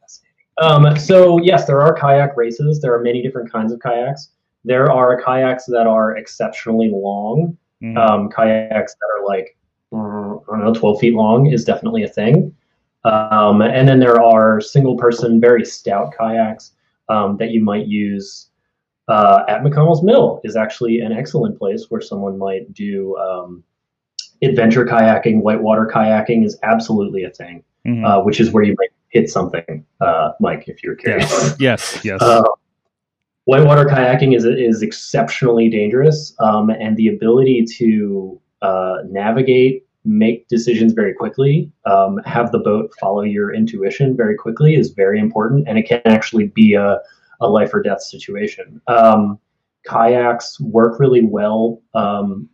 Fascinating. 0.02 0.34
Um, 0.58 0.98
so 0.98 1.38
yes, 1.38 1.68
there 1.68 1.80
are 1.80 1.94
kayak 1.94 2.36
races. 2.36 2.82
There 2.82 2.92
are 2.92 3.04
many 3.04 3.22
different 3.22 3.52
kinds 3.52 3.72
of 3.72 3.80
kayaks. 3.80 4.30
There 4.66 4.92
are 4.92 5.22
kayaks 5.22 5.66
that 5.68 5.86
are 5.86 6.18
exceptionally 6.18 6.90
long. 6.92 7.56
Mhm. 7.84 7.98
Um, 7.98 8.30
kayaks 8.32 8.96
that 8.96 9.08
are 9.16 9.28
like 9.28 9.56
I 9.92 9.96
don't 9.96 10.66
know, 10.66 10.74
12 10.74 11.00
feet 11.00 11.14
long 11.14 11.46
is 11.52 11.64
definitely 11.64 12.02
a 12.02 12.08
thing. 12.08 12.56
Um, 13.06 13.62
and 13.62 13.88
then 13.88 14.00
there 14.00 14.20
are 14.24 14.60
single 14.60 14.98
person, 14.98 15.40
very 15.40 15.64
stout 15.64 16.16
kayaks 16.18 16.72
um, 17.10 17.38
that 17.38 17.52
you 17.52 17.62
might 17.62 17.86
use 17.86 18.50
uh, 19.08 19.44
at 19.48 19.62
McConnell's 19.62 20.02
Mill 20.02 20.42
is 20.44 20.56
actually 20.56 21.02
an 21.02 21.12
excellent 21.12 21.60
place 21.60 21.86
where 21.90 22.02
someone 22.02 22.40
might 22.40 22.74
do 22.74 23.16
um, 23.18 23.64
adventure 24.46 24.86
kayaking. 24.86 25.42
Whitewater 25.42 25.90
kayaking 25.94 26.46
is 26.46 26.58
absolutely 26.64 27.24
a 27.24 27.30
thing, 27.30 27.64
Mhm. 27.86 28.06
uh, 28.06 28.24
which 28.24 28.40
is 28.40 28.52
where 28.52 28.64
you 28.64 28.76
might 28.78 28.90
hit 29.10 29.30
something, 29.30 29.86
uh, 30.02 30.32
Mike, 30.40 30.66
if 30.68 30.84
you're 30.84 30.96
curious. 30.96 31.56
yes, 31.60 32.00
yes. 32.04 32.22
Uh, 32.22 32.44
whitewater 33.46 33.86
kayaking 33.86 34.36
is 34.36 34.46
is 34.46 34.82
exceptionally 34.82 35.70
dangerous, 35.70 36.36
um, 36.40 36.70
and 36.70 36.98
the 36.98 37.08
ability 37.08 37.66
to 37.78 38.40
uh, 38.62 38.98
navigate, 39.10 39.86
make 40.06 40.48
decisions 40.48 40.94
very 40.94 41.14
quickly, 41.14 41.70
um, 41.86 42.20
have 42.26 42.52
the 42.52 42.60
boat 42.60 42.92
follow 43.00 43.22
your 43.22 43.54
intuition 43.54 44.16
very 44.16 44.36
quickly 44.36 44.76
is 44.76 44.92
very 44.92 45.20
important, 45.20 45.68
and 45.68 45.78
it 45.78 45.84
can 45.84 46.02
actually 46.06 46.48
be 46.48 46.74
a, 46.74 47.00
a 47.42 47.48
life 47.48 47.74
or 47.74 47.82
death 47.82 48.02
situation. 48.02 48.82
Um, 48.88 49.38
kayaks 49.86 50.60
work 50.62 51.00
really 51.00 51.24
well 51.24 51.82
um, 51.94 52.50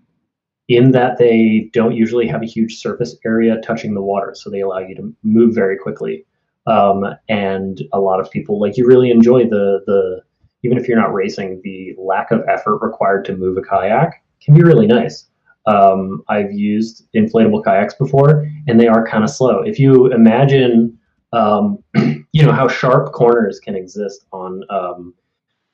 in 0.70 0.92
that 0.92 1.18
they 1.18 1.70
don't 1.74 1.96
usually 1.96 2.28
have 2.28 2.44
a 2.44 2.46
huge 2.46 2.78
surface 2.78 3.16
area 3.26 3.60
touching 3.62 3.96
the 3.96 4.02
water, 4.02 4.34
so 4.36 4.50
they 4.50 4.62
allow 4.62 4.80
you 4.80 4.96
to 4.96 5.14
move 5.24 5.54
very 5.54 5.78
quickly. 5.78 6.26
Um, 6.68 7.04
and 7.28 7.82
a 7.92 8.00
lot 8.00 8.20
of 8.20 8.30
people 8.30 8.60
like 8.62 8.78
you 8.78 8.86
really 8.86 9.10
enjoy 9.10 9.44
the 9.44 9.82
the 9.86 10.22
even 10.64 10.78
if 10.78 10.88
you're 10.88 11.00
not 11.00 11.14
racing, 11.14 11.62
the 11.64 11.96
lack 11.98 12.32
of 12.32 12.44
effort 12.48 12.78
required 12.82 13.26
to 13.26 13.36
move 13.36 13.58
a 13.58 13.62
kayak 13.62 14.24
can 14.42 14.54
be 14.54 14.62
really 14.62 14.88
nice. 14.88 15.26
Um, 15.66 16.24
I've 16.28 16.52
used 16.52 17.08
inflatable 17.16 17.64
kayaks 17.64 17.94
before, 17.96 18.50
and 18.68 18.80
they 18.80 18.88
are 18.88 19.08
kind 19.08 19.24
of 19.24 19.30
slow. 19.30 19.62
If 19.62 19.80
you 19.80 20.08
imagine, 20.08 20.98
um, 21.34 21.84
you 21.96 22.46
know, 22.46 22.52
how 22.52 22.68
sharp 22.68 23.14
corners 23.14 23.60
can 23.60 23.76
exist 23.76 24.26
on 24.32 24.64
um, 24.70 25.14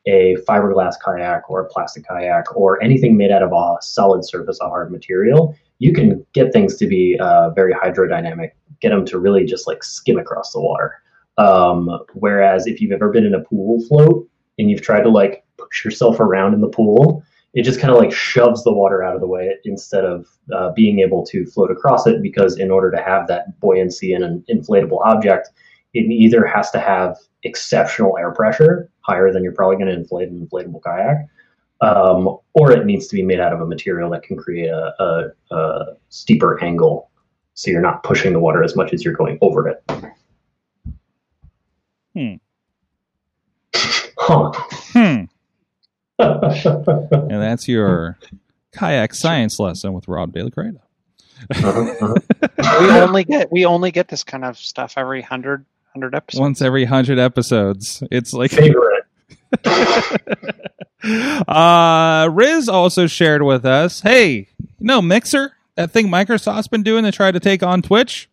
a 0.08 0.36
fiberglass 0.48 0.96
kayak 1.04 1.50
or 1.50 1.62
a 1.62 1.70
plastic 1.70 2.08
kayak 2.08 2.56
or 2.56 2.82
anything 2.84 3.18
made 3.18 3.32
out 3.32 3.42
of 3.42 3.52
a 3.52 3.82
solid 3.82 4.24
surface, 4.24 4.60
a 4.62 4.70
hard 4.70 4.92
material, 4.92 5.56
you 5.80 5.94
can 5.94 6.26
get 6.34 6.54
things 6.54 6.78
to 6.78 6.88
be 6.88 7.18
uh, 7.20 7.50
very 7.52 7.74
hydrodynamic, 7.74 8.52
get 8.82 8.90
them 8.90 9.06
to 9.06 9.20
really 9.20 9.46
just 9.46 9.68
like 9.68 9.84
skim 9.84 10.18
across 10.18 10.54
the 10.54 10.62
water. 10.62 11.02
Um, 11.38 11.90
whereas 12.14 12.68
if 12.68 12.80
you've 12.80 12.92
ever 12.92 13.10
been 13.10 13.26
in 13.26 13.34
a 13.34 13.42
pool 13.42 13.82
float 13.88 14.28
and 14.58 14.70
you've 14.70 14.82
tried 14.82 15.02
to 15.02 15.10
like 15.10 15.44
push 15.58 15.84
yourself 15.84 16.20
around 16.20 16.54
in 16.54 16.62
the 16.62 16.70
pool, 16.70 17.24
it 17.54 17.64
just 17.64 17.80
kind 17.80 17.92
of 17.92 18.00
like 18.00 18.12
shoves 18.12 18.64
the 18.64 18.74
water 18.74 19.02
out 19.02 19.16
of 19.16 19.22
the 19.22 19.28
way 19.28 19.56
instead 19.64 20.04
of 20.06 20.28
uh, 20.54 20.72
being 20.74 21.00
able 21.00 21.26
to 21.26 21.46
float 21.46 21.72
across 21.72 22.06
it. 22.06 22.22
Because 22.22 22.60
in 22.60 22.70
order 22.70 22.92
to 22.92 23.02
have 23.02 23.28
that 23.28 23.60
buoyancy 23.60 24.14
in 24.14 24.24
an 24.24 24.44
inflatable 24.50 25.00
object, 25.06 25.50
it 25.94 26.12
either 26.12 26.46
has 26.46 26.70
to 26.72 26.80
have 26.80 27.18
exceptional 27.44 28.18
air 28.18 28.32
pressure, 28.32 28.90
higher 29.06 29.32
than 29.32 29.44
you're 29.44 29.54
probably 29.54 29.76
going 29.76 29.88
to 29.88 29.94
inflate 29.94 30.30
an 30.30 30.48
inflatable 30.48 30.82
kayak, 30.84 31.28
um, 31.82 32.38
or 32.54 32.72
it 32.72 32.86
needs 32.86 33.08
to 33.08 33.16
be 33.16 33.22
made 33.22 33.40
out 33.40 33.54
of 33.54 33.62
a 33.62 33.66
material 33.66 34.10
that 34.10 34.24
can 34.24 34.38
create 34.38 34.70
a, 34.70 34.94
a, 35.00 35.56
a 35.56 35.86
steeper 36.10 36.64
angle 36.64 37.10
so 37.54 37.72
you're 37.72 37.82
not 37.82 38.04
pushing 38.04 38.34
the 38.34 38.40
water 38.40 38.64
as 38.64 38.76
much 38.76 38.94
as 38.94 39.04
you're 39.04 39.14
going 39.14 39.38
over 39.42 39.68
it. 39.70 39.84
Hmm. 42.14 42.36
Huh. 44.18 44.52
Hmm. 44.94 45.24
and 46.20 47.30
that's 47.30 47.68
your 47.68 48.18
kayak 48.74 49.14
science 49.14 49.60
lesson 49.60 49.94
with 49.94 50.08
Rob 50.08 50.34
De 50.34 50.44
La 50.44 50.50
Creta. 50.50 50.80
we 52.80 52.90
only 52.90 53.26
get 53.26 53.52
we 53.52 53.66
only 53.66 53.92
get 53.92 54.08
this 54.08 54.24
kind 54.24 54.46
of 54.46 54.58
stuff 54.58 54.94
every 54.96 55.22
hundred 55.22 55.66
hundred 55.92 56.16
episodes. 56.16 56.40
Once 56.40 56.62
every 56.62 56.86
hundred 56.86 57.20
episodes. 57.20 58.02
It's 58.12 58.34
like 58.34 58.52
Favorite. 58.52 58.95
uh 61.48 62.30
Riz 62.32 62.68
also 62.70 63.08
shared 63.08 63.44
with 63.44 63.66
us, 63.66 64.02
hey, 64.02 64.48
you 64.60 64.68
know 64.80 65.02
Mixer? 65.02 65.54
That 65.76 65.92
thing 65.92 66.08
Microsoft's 66.08 66.68
been 66.68 66.84
doing 66.84 67.04
to 67.04 67.12
try 67.12 67.32
to 67.32 67.40
take 67.40 67.64
on 67.64 67.82
Twitch? 67.82 68.30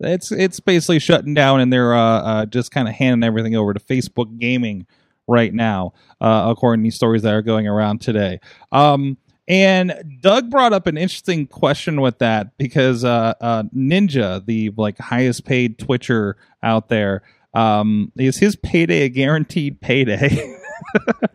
It's 0.00 0.30
it's 0.30 0.60
basically 0.60 0.98
shutting 0.98 1.34
down 1.34 1.60
and 1.60 1.72
they're 1.72 1.94
uh, 1.94 2.20
uh 2.20 2.46
just 2.46 2.70
kind 2.70 2.88
of 2.88 2.94
handing 2.94 3.26
everything 3.26 3.56
over 3.56 3.74
to 3.74 3.80
Facebook 3.80 4.38
gaming 4.38 4.86
right 5.26 5.52
now, 5.52 5.92
uh, 6.20 6.46
according 6.48 6.84
to 6.84 6.90
stories 6.90 7.22
that 7.22 7.34
are 7.34 7.42
going 7.42 7.66
around 7.66 8.00
today. 8.00 8.40
Um 8.72 9.18
and 9.48 10.18
Doug 10.20 10.50
brought 10.50 10.74
up 10.74 10.86
an 10.86 10.98
interesting 10.98 11.46
question 11.46 12.02
with 12.02 12.18
that 12.18 12.58
because 12.58 13.02
uh, 13.02 13.32
uh, 13.40 13.62
Ninja, 13.74 14.44
the 14.44 14.70
like 14.76 14.98
highest 14.98 15.46
paid 15.46 15.78
Twitcher 15.78 16.36
out 16.62 16.90
there, 16.90 17.22
um, 17.54 18.12
is 18.16 18.38
his 18.38 18.56
payday 18.56 19.02
a 19.02 19.08
guaranteed 19.08 19.80
payday? 19.80 20.56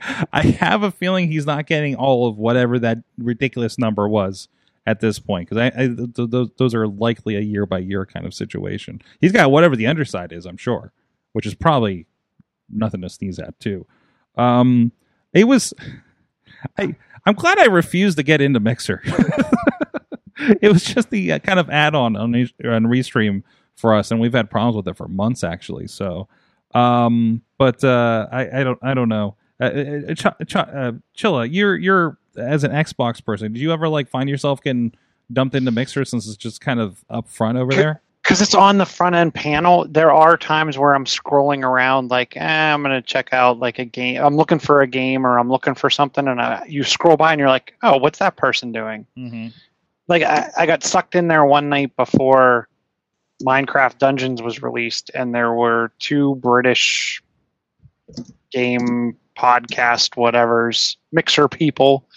I 0.33 0.43
have 0.59 0.83
a 0.83 0.91
feeling 0.91 1.31
he's 1.31 1.45
not 1.45 1.67
getting 1.67 1.95
all 1.95 2.27
of 2.27 2.37
whatever 2.37 2.79
that 2.79 2.99
ridiculous 3.17 3.77
number 3.77 4.07
was 4.07 4.47
at 4.85 4.99
this 4.99 5.19
point 5.19 5.49
because 5.49 5.61
I, 5.61 5.83
I 5.83 5.87
th- 5.87 6.31
th- 6.31 6.49
those 6.57 6.75
are 6.75 6.87
likely 6.87 7.35
a 7.35 7.41
year 7.41 7.65
by 7.65 7.79
year 7.79 8.05
kind 8.05 8.25
of 8.25 8.33
situation. 8.33 9.01
He's 9.21 9.31
got 9.31 9.51
whatever 9.51 9.75
the 9.75 9.87
underside 9.87 10.31
is, 10.31 10.45
I'm 10.45 10.57
sure, 10.57 10.91
which 11.33 11.45
is 11.45 11.55
probably 11.55 12.05
nothing 12.69 13.01
to 13.01 13.09
sneeze 13.09 13.39
at 13.39 13.59
too. 13.59 13.85
Um, 14.35 14.91
it 15.33 15.45
was, 15.45 15.73
I 16.77 16.95
I'm 17.25 17.35
glad 17.35 17.57
I 17.57 17.65
refused 17.65 18.17
to 18.17 18.23
get 18.23 18.41
into 18.41 18.59
Mixer. 18.59 19.01
it 20.61 20.71
was 20.71 20.83
just 20.83 21.09
the 21.09 21.33
uh, 21.33 21.39
kind 21.39 21.59
of 21.59 21.69
add-on 21.69 22.15
on, 22.15 22.35
on 22.35 22.83
Restream 22.83 23.43
for 23.75 23.93
us, 23.93 24.11
and 24.11 24.19
we've 24.19 24.33
had 24.33 24.49
problems 24.49 24.75
with 24.75 24.87
it 24.87 24.95
for 24.97 25.07
months 25.07 25.43
actually. 25.43 25.87
So, 25.87 26.27
um, 26.73 27.41
but 27.57 27.83
uh, 27.83 28.27
I, 28.31 28.61
I 28.61 28.63
don't 28.63 28.79
I 28.81 28.93
don't 28.93 29.09
know. 29.09 29.35
Uh, 29.61 29.65
uh, 29.65 30.13
Ch- 30.15 30.47
Ch- 30.47 30.55
uh, 30.55 30.91
Chilla, 31.17 31.47
you're 31.51 31.75
you're 31.77 32.17
as 32.37 32.63
an 32.63 32.71
Xbox 32.71 33.23
person. 33.23 33.53
Did 33.53 33.61
you 33.61 33.71
ever 33.71 33.87
like 33.87 34.09
find 34.09 34.29
yourself 34.29 34.61
getting 34.61 34.93
dumped 35.31 35.55
into 35.55 35.71
Mixer 35.71 36.03
since 36.05 36.27
it's 36.27 36.37
just 36.37 36.61
kind 36.61 36.79
of 36.79 37.03
up 37.09 37.27
front 37.29 37.57
over 37.57 37.71
there? 37.73 38.01
because 38.23 38.41
it's 38.41 38.55
on 38.55 38.77
the 38.77 38.85
front 38.85 39.15
end 39.15 39.33
panel 39.33 39.85
there 39.89 40.09
are 40.13 40.37
times 40.37 40.77
where 40.77 40.95
i'm 40.95 41.03
scrolling 41.03 41.61
around 41.61 42.09
like 42.09 42.37
eh, 42.37 42.41
i'm 42.73 42.81
going 42.81 42.95
to 42.95 43.01
check 43.05 43.33
out 43.33 43.59
like 43.59 43.79
a 43.79 43.83
game 43.85 44.23
i'm 44.23 44.37
looking 44.37 44.59
for 44.59 44.81
a 44.81 44.87
game 44.87 45.27
or 45.27 45.37
i'm 45.37 45.49
looking 45.49 45.75
for 45.75 45.89
something 45.89 46.29
and 46.29 46.39
I, 46.39 46.63
you 46.65 46.85
scroll 46.85 47.17
by 47.17 47.33
and 47.33 47.39
you're 47.39 47.49
like 47.49 47.73
oh 47.83 47.97
what's 47.97 48.19
that 48.19 48.37
person 48.37 48.71
doing 48.71 49.05
Mm-hmm. 49.17 49.47
like 50.07 50.23
I, 50.23 50.49
I 50.57 50.65
got 50.65 50.83
sucked 50.83 51.15
in 51.15 51.27
there 51.27 51.43
one 51.43 51.67
night 51.67 51.93
before 51.97 52.69
minecraft 53.43 53.97
dungeons 53.97 54.41
was 54.41 54.61
released 54.61 55.11
and 55.13 55.33
there 55.33 55.53
were 55.53 55.91
two 55.99 56.35
british 56.35 57.21
game 58.51 59.17
podcast 59.37 60.15
whatever's 60.15 60.97
mixer 61.11 61.47
people 61.47 62.07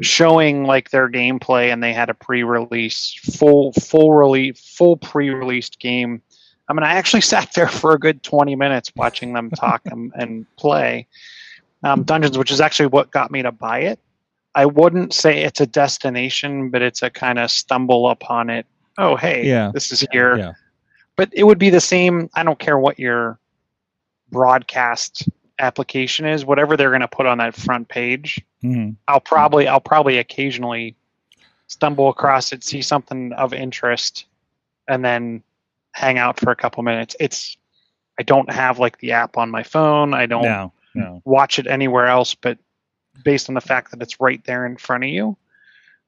showing 0.00 0.64
like 0.64 0.90
their 0.90 1.08
gameplay 1.08 1.72
and 1.72 1.82
they 1.82 1.92
had 1.92 2.10
a 2.10 2.14
pre-release 2.14 3.14
full 3.36 3.72
full 3.74 4.12
release 4.12 4.58
full 4.76 4.96
pre-released 4.96 5.78
game. 5.78 6.20
I 6.68 6.72
mean 6.72 6.82
i 6.82 6.94
actually 6.94 7.20
sat 7.32 7.52
there 7.54 7.68
for 7.68 7.92
a 7.92 7.98
good 7.98 8.22
20 8.22 8.56
minutes 8.56 8.92
watching 8.96 9.32
them 9.32 9.50
talk 9.50 9.82
and, 9.86 10.12
and 10.14 10.46
play 10.56 11.06
um, 11.82 12.02
dungeons 12.02 12.38
which 12.38 12.50
is 12.50 12.60
actually 12.60 12.86
what 12.86 13.10
got 13.10 13.30
me 13.30 13.42
to 13.42 13.52
buy 13.52 13.80
it. 13.80 14.00
I 14.56 14.66
wouldn't 14.66 15.12
say 15.12 15.42
it's 15.42 15.60
a 15.60 15.66
destination 15.66 16.70
but 16.70 16.82
it's 16.82 17.02
a 17.02 17.10
kind 17.10 17.38
of 17.38 17.50
stumble 17.50 18.08
upon 18.08 18.50
it 18.50 18.66
oh 18.98 19.16
hey 19.16 19.46
Yeah. 19.46 19.70
this 19.74 19.90
is 19.92 20.04
here 20.12 20.36
Yeah. 20.36 20.52
but 21.16 21.28
it 21.32 21.44
would 21.44 21.58
be 21.58 21.70
the 21.70 21.80
same 21.80 22.28
i 22.34 22.42
don't 22.42 22.58
care 22.58 22.78
what 22.78 22.98
your 22.98 23.38
broadcast 24.30 25.28
application 25.58 26.26
is 26.26 26.44
whatever 26.44 26.76
they're 26.76 26.90
going 26.90 27.00
to 27.00 27.08
put 27.08 27.26
on 27.26 27.38
that 27.38 27.54
front 27.54 27.88
page 27.88 28.40
hmm 28.62 28.90
I'll 29.08 29.20
probably 29.20 29.68
I'll 29.68 29.80
probably 29.80 30.18
occasionally 30.18 30.96
stumble 31.66 32.08
across 32.08 32.52
it, 32.52 32.62
see 32.64 32.82
something 32.82 33.32
of 33.34 33.52
interest, 33.54 34.26
and 34.88 35.04
then 35.04 35.42
hang 35.92 36.18
out 36.18 36.38
for 36.40 36.50
a 36.50 36.56
couple 36.56 36.82
minutes. 36.82 37.14
It's 37.20 37.56
I 38.18 38.22
don't 38.22 38.50
have 38.50 38.78
like 38.78 38.98
the 38.98 39.12
app 39.12 39.36
on 39.36 39.50
my 39.50 39.62
phone. 39.62 40.14
I 40.14 40.26
don't 40.26 40.42
No, 40.44 40.72
no. 40.94 41.22
watch 41.24 41.58
it 41.58 41.66
anywhere 41.66 42.06
else, 42.06 42.34
but 42.34 42.58
based 43.24 43.48
on 43.48 43.54
the 43.54 43.60
fact 43.60 43.90
that 43.90 44.00
it's 44.02 44.20
right 44.20 44.42
there 44.44 44.64
in 44.66 44.76
front 44.76 45.04
of 45.04 45.10
you. 45.10 45.36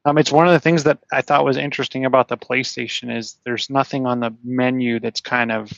Um, 0.06 0.18
it's 0.18 0.30
one 0.30 0.46
of 0.46 0.52
the 0.52 0.60
things 0.60 0.84
that 0.84 1.00
I 1.12 1.20
thought 1.20 1.44
was 1.44 1.56
interesting 1.56 2.04
about 2.04 2.28
the 2.28 2.36
PlayStation 2.36 3.14
is 3.14 3.36
there's 3.44 3.68
nothing 3.68 4.06
on 4.06 4.20
the 4.20 4.32
menu 4.44 5.00
that's 5.00 5.20
kind 5.20 5.50
of 5.50 5.72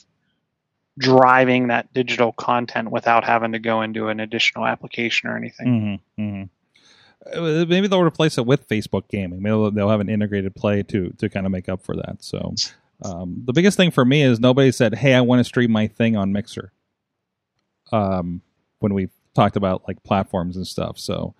driving 0.98 1.68
that 1.68 1.90
digital 1.94 2.32
content 2.32 2.90
without 2.90 3.24
having 3.24 3.52
to 3.52 3.58
go 3.58 3.80
into 3.80 4.08
an 4.08 4.20
additional 4.20 4.66
application 4.66 5.30
or 5.30 5.36
anything. 5.36 6.00
hmm 6.16 6.22
hmm 6.22 6.42
Uh, 7.34 7.64
maybe 7.66 7.88
they'll 7.88 8.02
replace 8.02 8.36
it 8.36 8.44
with 8.44 8.68
Facebook 8.68 9.08
gaming. 9.08 9.40
Maybe 9.40 9.52
they'll, 9.52 9.70
they'll 9.70 9.90
have 9.90 10.00
an 10.00 10.10
integrated 10.10 10.54
play 10.54 10.82
to 10.84 11.08
to 11.18 11.30
kind 11.30 11.46
of 11.46 11.52
make 11.52 11.68
up 11.70 11.82
for 11.82 11.96
that. 11.96 12.18
So, 12.20 12.54
um, 13.02 13.42
the 13.46 13.54
biggest 13.54 13.78
thing 13.78 13.90
for 13.90 14.04
me 14.04 14.22
is 14.22 14.38
nobody 14.40 14.70
said, 14.72 14.94
"Hey, 14.96 15.14
I 15.14 15.22
want 15.22 15.40
to 15.40 15.44
stream 15.44 15.70
my 15.72 15.86
thing 15.86 16.16
on 16.16 16.32
Mixer." 16.32 16.72
Um, 17.92 18.42
when 18.80 18.92
we 18.92 19.08
talked 19.34 19.56
about 19.56 19.84
like 19.88 20.02
platforms 20.02 20.56
and 20.56 20.66
stuff, 20.66 20.98
so 20.98 21.34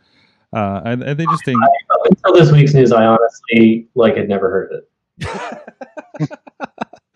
uh, 0.53 0.81
and, 0.85 1.03
and 1.03 1.21
they 1.21 1.27
just 1.27 1.45
think 1.45 1.59
Up 1.99 2.07
until 2.07 2.35
this 2.35 2.53
week's 2.53 2.75
news, 2.75 2.93
I 2.93 3.05
honestly 3.05 3.89
like 3.95 4.17
had 4.17 4.29
never 4.29 4.51
heard 4.51 4.73
of 4.73 4.83
it. 4.83 4.89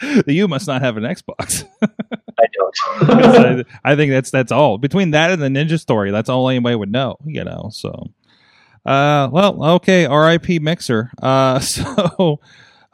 you 0.27 0.49
must 0.49 0.67
not 0.67 0.83
have 0.83 0.97
an 0.97 1.05
Xbox. 1.05 1.65
I 1.83 2.47
don't. 2.53 2.79
I, 3.11 3.65
I 3.85 3.97
think 3.97 4.11
that's 4.11 4.31
that's 4.31 4.53
all 4.53 4.79
between 4.79 5.13
that 5.13 5.31
and 5.31 5.41
the 5.41 5.49
Ninja 5.49 5.79
Story. 5.79 6.11
That's 6.11 6.29
all 6.29 6.49
anybody 6.49 6.75
would 6.75 6.91
know, 6.91 7.17
you 7.25 7.45
know. 7.45 7.71
So, 7.73 8.11
uh, 8.85 9.29
well, 9.31 9.65
okay, 9.75 10.07
R.I.P. 10.07 10.59
Mixer. 10.59 11.11
Uh, 11.21 11.59
so. 11.61 12.41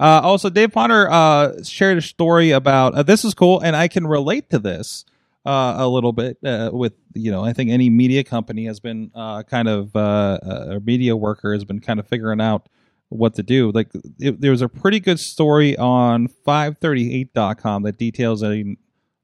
Uh, 0.01 0.21
also, 0.23 0.49
Dave 0.49 0.71
Potter 0.71 1.11
uh, 1.11 1.61
shared 1.65 1.99
a 1.99 2.03
story 2.03 2.53
about 2.53 2.95
uh, 2.95 3.03
this 3.03 3.25
is 3.25 3.35
cool, 3.35 3.59
and 3.59 3.75
I 3.75 3.89
can 3.89 4.07
relate 4.07 4.49
to 4.51 4.61
this 4.61 5.05
uh, 5.47 5.77
a 5.79 5.89
little 5.89 6.13
bit. 6.13 6.39
Uh, 6.45 6.71
with 6.73 6.95
you 7.15 7.31
know, 7.31 7.45
I 7.45 7.53
think 7.53 7.71
any 7.71 7.91
media 7.91 8.25
company 8.25 8.67
has 8.67 8.81
been 8.81 9.11
uh, 9.15 9.43
kind 9.45 9.69
of 9.69 9.95
uh, 9.95 10.39
uh, 10.43 10.67
or 10.71 10.81
media 10.81 11.17
worker 11.17 11.53
has 11.53 11.65
been 11.65 11.81
kind 11.81 11.99
of 11.99 12.07
figuring 12.07 12.41
out 12.41 12.69
what 13.09 13.35
to 13.35 13.43
do. 13.43 13.71
Like 13.73 13.89
it, 14.19 14.41
there 14.41 14.51
was 14.51 14.63
a 14.63 14.69
pretty 14.69 15.01
good 15.01 15.19
story 15.19 15.77
on 15.77 16.29
538.com 16.29 17.83
that 17.85 17.97
details 17.97 18.43
an 18.43 18.77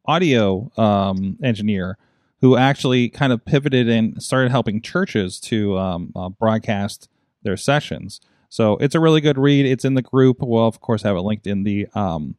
audio 0.06 0.70
um, 0.76 1.38
engineer 1.42 1.98
who 2.40 2.56
actually 2.56 3.08
kind 3.08 3.32
of 3.32 3.44
pivoted 3.44 3.88
and 3.88 4.22
started 4.22 4.50
helping 4.50 4.80
churches 4.80 5.40
to 5.40 5.78
um, 5.78 6.12
uh, 6.14 6.28
broadcast 6.28 7.08
their 7.42 7.56
sessions. 7.56 8.20
So 8.48 8.76
it's 8.78 8.94
a 8.94 9.00
really 9.00 9.20
good 9.20 9.38
read. 9.38 9.66
It's 9.66 9.84
in 9.84 9.94
the 9.94 10.02
group. 10.02 10.38
We'll 10.40 10.66
of 10.66 10.80
course 10.80 11.02
have 11.02 11.16
it 11.16 11.20
linked 11.20 11.46
in 11.46 11.64
the 11.64 11.86
um, 11.94 12.36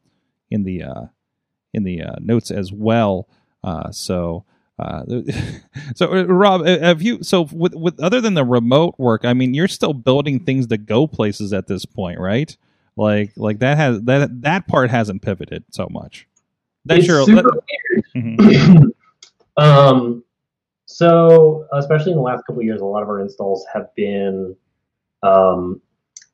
in 0.49 0.63
the 0.63 1.09
in 1.73 1.83
the 1.83 2.03
notes 2.19 2.49
as 2.49 2.71
well. 2.71 3.27
Uh, 3.65 3.91
so. 3.91 4.45
Uh, 4.77 5.03
so 5.95 6.11
uh, 6.13 6.23
Rob, 6.25 6.61
uh, 6.61 6.79
have 6.79 7.01
you 7.01 7.23
so 7.23 7.47
with 7.53 7.73
with 7.75 7.97
other 8.01 8.19
than 8.19 8.33
the 8.33 8.43
remote 8.43 8.95
work? 8.97 9.23
I 9.23 9.33
mean, 9.33 9.53
you're 9.53 9.69
still 9.69 9.93
building 9.93 10.41
things 10.43 10.67
to 10.67 10.77
go 10.77 11.07
places 11.07 11.53
at 11.53 11.67
this 11.67 11.85
point, 11.85 12.19
right? 12.19 12.55
Like 12.97 13.31
like 13.37 13.59
that 13.59 13.77
has 13.77 14.01
that 14.01 14.41
that 14.41 14.67
part 14.67 14.89
hasn't 14.89 15.21
pivoted 15.21 15.63
so 15.71 15.87
much. 15.89 16.27
That's 16.83 16.99
It's 16.99 17.07
your 17.07 17.23
super 17.25 17.61
Mhm. 18.13 18.37
weird. 18.37 18.91
um, 19.57 20.23
So, 20.87 21.67
especially 21.73 22.11
in 22.11 22.17
the 22.17 22.23
last 22.23 22.45
couple 22.45 22.59
of 22.59 22.65
years, 22.65 22.81
a 22.81 22.85
lot 22.85 23.01
of 23.01 23.09
our 23.09 23.19
installs 23.21 23.65
have 23.73 23.93
been 23.95 24.55
um, 25.23 25.81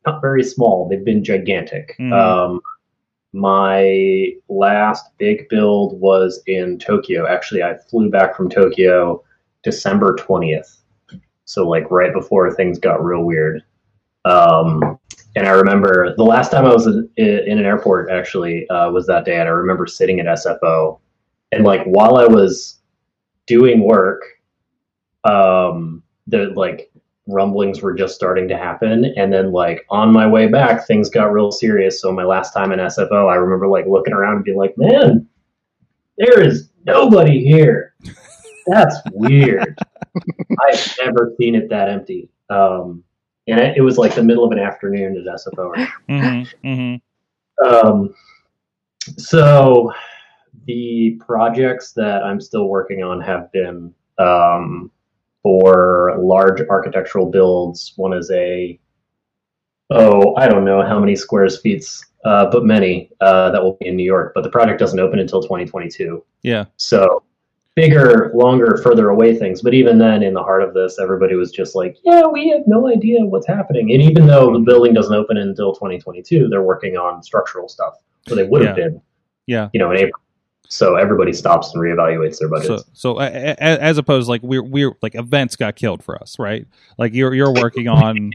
not 0.05 0.19
very 0.19 0.43
small. 0.43 0.89
They've 0.89 1.05
been 1.05 1.23
gigantic. 1.23 1.95
Mhm. 1.99 2.11
Um, 2.11 2.61
my 3.33 4.33
last 4.49 5.17
big 5.17 5.47
build 5.49 5.99
was 5.99 6.41
in 6.47 6.77
Tokyo. 6.77 7.27
Actually, 7.27 7.63
I 7.63 7.77
flew 7.77 8.09
back 8.09 8.35
from 8.35 8.49
Tokyo 8.49 9.23
December 9.63 10.15
20th. 10.15 10.77
So, 11.45 11.67
like, 11.67 11.89
right 11.89 12.13
before 12.13 12.51
things 12.53 12.79
got 12.79 13.03
real 13.03 13.23
weird. 13.23 13.63
Um, 14.25 14.99
and 15.35 15.47
I 15.47 15.51
remember 15.51 16.13
the 16.15 16.23
last 16.23 16.51
time 16.51 16.65
I 16.65 16.73
was 16.73 16.87
in, 16.87 17.09
in 17.17 17.57
an 17.57 17.65
airport, 17.65 18.11
actually, 18.11 18.67
uh, 18.69 18.91
was 18.91 19.07
that 19.07 19.25
day. 19.25 19.39
And 19.39 19.47
I 19.47 19.51
remember 19.51 19.87
sitting 19.87 20.19
at 20.19 20.25
SFO. 20.25 20.99
And, 21.51 21.63
like, 21.63 21.83
while 21.85 22.17
I 22.17 22.25
was 22.25 22.79
doing 23.47 23.83
work, 23.83 24.23
um, 25.23 26.03
the 26.27 26.51
like 26.55 26.90
rumblings 27.31 27.81
were 27.81 27.93
just 27.93 28.15
starting 28.15 28.47
to 28.47 28.57
happen. 28.57 29.05
And 29.17 29.31
then, 29.31 29.51
like, 29.51 29.85
on 29.89 30.11
my 30.11 30.27
way 30.27 30.47
back, 30.47 30.85
things 30.85 31.09
got 31.09 31.31
real 31.31 31.51
serious. 31.51 32.01
So, 32.01 32.11
my 32.11 32.23
last 32.23 32.53
time 32.53 32.71
in 32.71 32.79
SFO, 32.79 33.31
I 33.31 33.35
remember, 33.35 33.67
like, 33.67 33.85
looking 33.87 34.13
around 34.13 34.35
and 34.37 34.45
being 34.45 34.57
like, 34.57 34.77
man, 34.77 35.27
there 36.17 36.41
is 36.41 36.69
nobody 36.85 37.43
here. 37.43 37.95
That's 38.67 38.95
weird. 39.13 39.77
I've 40.15 40.97
never 41.03 41.33
seen 41.39 41.55
it 41.55 41.69
that 41.69 41.89
empty. 41.89 42.29
Um, 42.49 43.03
and 43.47 43.59
it, 43.59 43.77
it 43.77 43.81
was 43.81 43.97
like 43.97 44.13
the 44.13 44.23
middle 44.23 44.43
of 44.43 44.51
an 44.51 44.59
afternoon 44.59 45.17
at 45.17 45.35
SFO. 45.35 45.73
Mm-hmm, 46.09 46.67
mm-hmm. 46.67 47.65
Um, 47.65 48.13
so 49.17 49.91
the 50.65 51.19
projects 51.25 51.93
that 51.93 52.23
I'm 52.23 52.39
still 52.39 52.67
working 52.67 53.03
on 53.03 53.19
have 53.21 53.51
been 53.51 53.93
um, 54.19 54.91
for 55.43 56.15
large 56.19 56.61
architectural 56.69 57.25
builds. 57.29 57.93
One 57.95 58.13
is 58.13 58.29
a 58.31 58.79
oh 59.89 60.35
I 60.35 60.47
don't 60.47 60.65
know 60.65 60.81
how 60.83 60.99
many 60.99 61.15
squares 61.15 61.59
feet, 61.59 61.85
uh, 62.25 62.49
but 62.51 62.65
many 62.65 63.11
uh, 63.21 63.51
that 63.51 63.61
will 63.63 63.77
be 63.79 63.87
in 63.87 63.95
New 63.95 64.05
York. 64.05 64.33
But 64.35 64.43
the 64.43 64.49
project 64.49 64.79
doesn't 64.79 64.99
open 64.99 65.19
until 65.19 65.41
2022. 65.41 66.23
Yeah. 66.43 66.65
So 66.77 67.23
bigger, 67.75 68.31
longer, 68.35 68.77
further 68.83 69.09
away 69.09 69.35
things. 69.37 69.61
But 69.61 69.73
even 69.73 69.97
then, 69.97 70.23
in 70.23 70.33
the 70.33 70.43
heart 70.43 70.61
of 70.63 70.73
this, 70.73 70.99
everybody 70.99 71.35
was 71.35 71.51
just 71.51 71.75
like, 71.75 71.97
yeah, 72.03 72.25
we 72.27 72.49
have 72.49 72.61
no 72.67 72.87
idea 72.87 73.25
what's 73.25 73.47
happening. 73.47 73.91
And 73.91 74.01
even 74.01 74.27
though 74.27 74.51
the 74.51 74.59
building 74.59 74.93
doesn't 74.93 75.15
open 75.15 75.37
until 75.37 75.73
2022, 75.73 76.49
they're 76.49 76.63
working 76.63 76.97
on 76.97 77.23
structural 77.23 77.67
stuff. 77.69 77.93
So 78.27 78.35
they 78.35 78.43
would 78.43 78.65
have 78.65 78.77
Yeah. 78.77 78.83
been, 78.83 79.01
Yeah. 79.47 79.69
you 79.73 79.79
know, 79.79 79.89
in 79.91 79.97
April. 79.97 80.20
So 80.73 80.95
everybody 80.95 81.33
stops 81.33 81.73
and 81.73 81.83
reevaluates 81.83 82.39
their 82.39 82.47
budgets. 82.47 82.83
So, 82.93 83.13
so 83.15 83.19
a- 83.19 83.25
a- 83.25 83.59
as 83.59 83.97
opposed, 83.97 84.29
like 84.29 84.41
we're 84.41 84.63
we're 84.63 84.93
like 85.01 85.15
events 85.15 85.57
got 85.57 85.75
killed 85.75 86.01
for 86.01 86.15
us, 86.21 86.39
right? 86.39 86.65
Like 86.97 87.13
you're 87.13 87.33
you're 87.33 87.53
working 87.53 87.87
on 87.89 88.31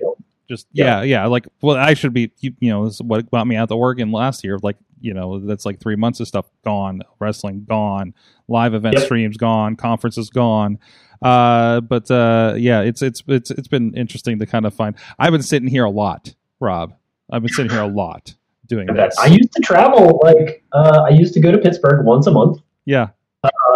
just 0.49 0.67
yeah 0.73 1.03
yeah 1.03 1.27
like 1.27 1.49
well 1.63 1.77
I 1.77 1.95
should 1.95 2.13
be 2.13 2.31
you, 2.41 2.53
you 2.61 2.69
know 2.71 2.85
this 2.85 2.97
is 2.97 3.03
what 3.03 3.31
got 3.31 3.47
me 3.47 3.57
out 3.57 3.69
to 3.71 3.75
Oregon 3.75 4.13
last 4.13 4.45
year. 4.45 4.59
Like 4.63 4.77
you 5.01 5.15
know 5.15 5.39
that's 5.41 5.65
like 5.65 5.81
three 5.81 5.97
months 5.97 6.21
of 6.21 6.29
stuff 6.29 6.45
gone, 6.63 7.01
wrestling 7.21 7.65
gone, 7.67 8.13
live 8.49 8.75
event 8.75 8.97
Yep. 8.97 9.05
streams 9.07 9.37
gone, 9.39 9.75
conferences 9.77 10.29
gone. 10.29 10.79
Uh, 11.23 11.81
but 11.81 12.11
uh, 12.11 12.53
yeah, 12.59 12.83
it's 12.83 13.01
it's 13.01 13.23
it's 13.29 13.51
it's 13.51 13.69
been 13.69 13.95
interesting 13.95 14.39
to 14.41 14.47
kind 14.47 14.67
of 14.67 14.75
find. 14.75 14.95
I've 15.19 15.33
been 15.33 15.43
sitting 15.43 15.69
here 15.69 15.85
a 15.85 15.91
lot, 15.91 16.35
Rob. 16.61 16.95
I've 17.31 17.41
been 17.43 17.53
sitting 17.53 17.71
here 17.73 17.81
a 17.81 17.87
lot 17.89 18.35
doing 18.67 18.87
That- 18.87 19.11
this. 19.11 19.19
I 19.19 19.27
used 19.27 19.53
to 19.53 19.63
travel 19.63 20.21
like 20.23 20.63
uh, 20.73 21.03
I 21.07 21.11
used 21.11 21.35
to 21.35 21.41
go 21.41 21.51
to 21.53 21.59
Pittsburgh 21.59 22.05
once 22.07 22.27
a 22.27 22.31
month. 22.31 22.61
yeah. 22.85 23.09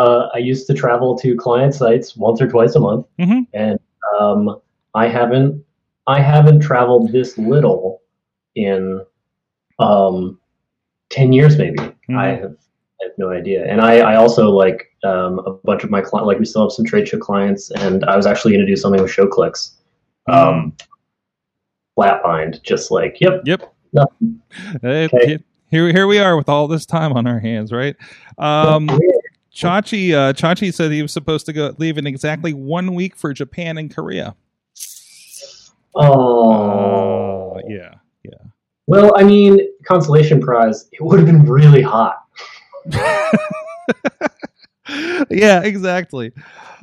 Uh, 0.00 0.28
I 0.34 0.38
used 0.38 0.66
to 0.66 0.74
travel 0.74 1.16
to 1.18 1.36
client 1.36 1.74
sites 1.74 2.16
once 2.16 2.40
or 2.40 2.48
twice 2.48 2.74
a 2.74 2.80
month, 2.80 3.06
Mhm. 3.20 3.46
and 3.52 3.78
um, 4.18 4.60
I 4.94 5.06
haven't 5.06 5.62
I 6.06 6.20
haven't 6.20 6.60
traveled 6.60 7.12
this 7.12 7.36
little 7.38 8.00
in 8.56 9.04
um, 9.78 10.40
ten 11.10 11.32
years, 11.32 11.56
maybe. 11.58 11.76
Mm-hmm. 11.78 12.16
I 12.18 12.26
have 12.28 12.56
I 13.00 13.04
have 13.04 13.12
no 13.18 13.30
idea. 13.30 13.64
And 13.66 13.80
I, 13.80 13.98
I 13.98 14.16
also 14.16 14.50
like 14.50 14.86
um, 15.04 15.38
a 15.46 15.52
bunch 15.52 15.84
of 15.84 15.90
my 15.90 16.00
clients. 16.00 16.26
Like 16.26 16.38
we 16.38 16.44
still 16.46 16.62
have 16.62 16.72
some 16.72 16.84
trade 16.86 17.06
show 17.06 17.18
clients, 17.18 17.70
and 17.70 18.04
I 18.06 18.16
was 18.16 18.26
actually 18.26 18.52
going 18.52 18.66
to 18.66 18.72
do 18.72 18.76
something 18.76 19.00
with 19.02 19.12
ShowClicks. 19.12 19.72
Um, 20.28 20.74
flatlined, 21.98 22.62
just 22.62 22.90
like 22.90 23.20
yep, 23.20 23.42
Yep. 23.44 23.72
Nothing. 23.92 24.40
Okay. 24.82 25.38
Here, 25.70 25.92
here 25.92 26.06
we 26.06 26.18
are 26.18 26.36
with 26.36 26.48
all 26.48 26.66
this 26.66 26.84
time 26.84 27.12
on 27.12 27.26
our 27.26 27.38
hands, 27.38 27.72
right? 27.72 27.96
Um, 28.38 28.88
Chachi, 29.54 30.12
uh, 30.14 30.32
Chachi 30.32 30.72
said 30.74 30.90
he 30.90 31.02
was 31.02 31.12
supposed 31.12 31.46
to 31.46 31.52
go 31.52 31.74
leave 31.78 31.96
in 31.98 32.06
exactly 32.06 32.52
one 32.52 32.94
week 32.94 33.14
for 33.16 33.32
Japan 33.32 33.78
and 33.78 33.94
Korea. 33.94 34.34
Oh, 35.94 37.52
Uh, 37.56 37.60
yeah, 37.68 37.94
yeah. 38.24 38.32
Well, 38.86 39.12
I 39.16 39.22
mean, 39.22 39.60
consolation 39.84 40.40
prize. 40.40 40.88
It 40.92 41.02
would 41.02 41.18
have 41.18 41.26
been 41.26 41.44
really 41.44 41.82
hot. 41.82 42.24
yeah, 45.30 45.62
exactly. 45.62 46.32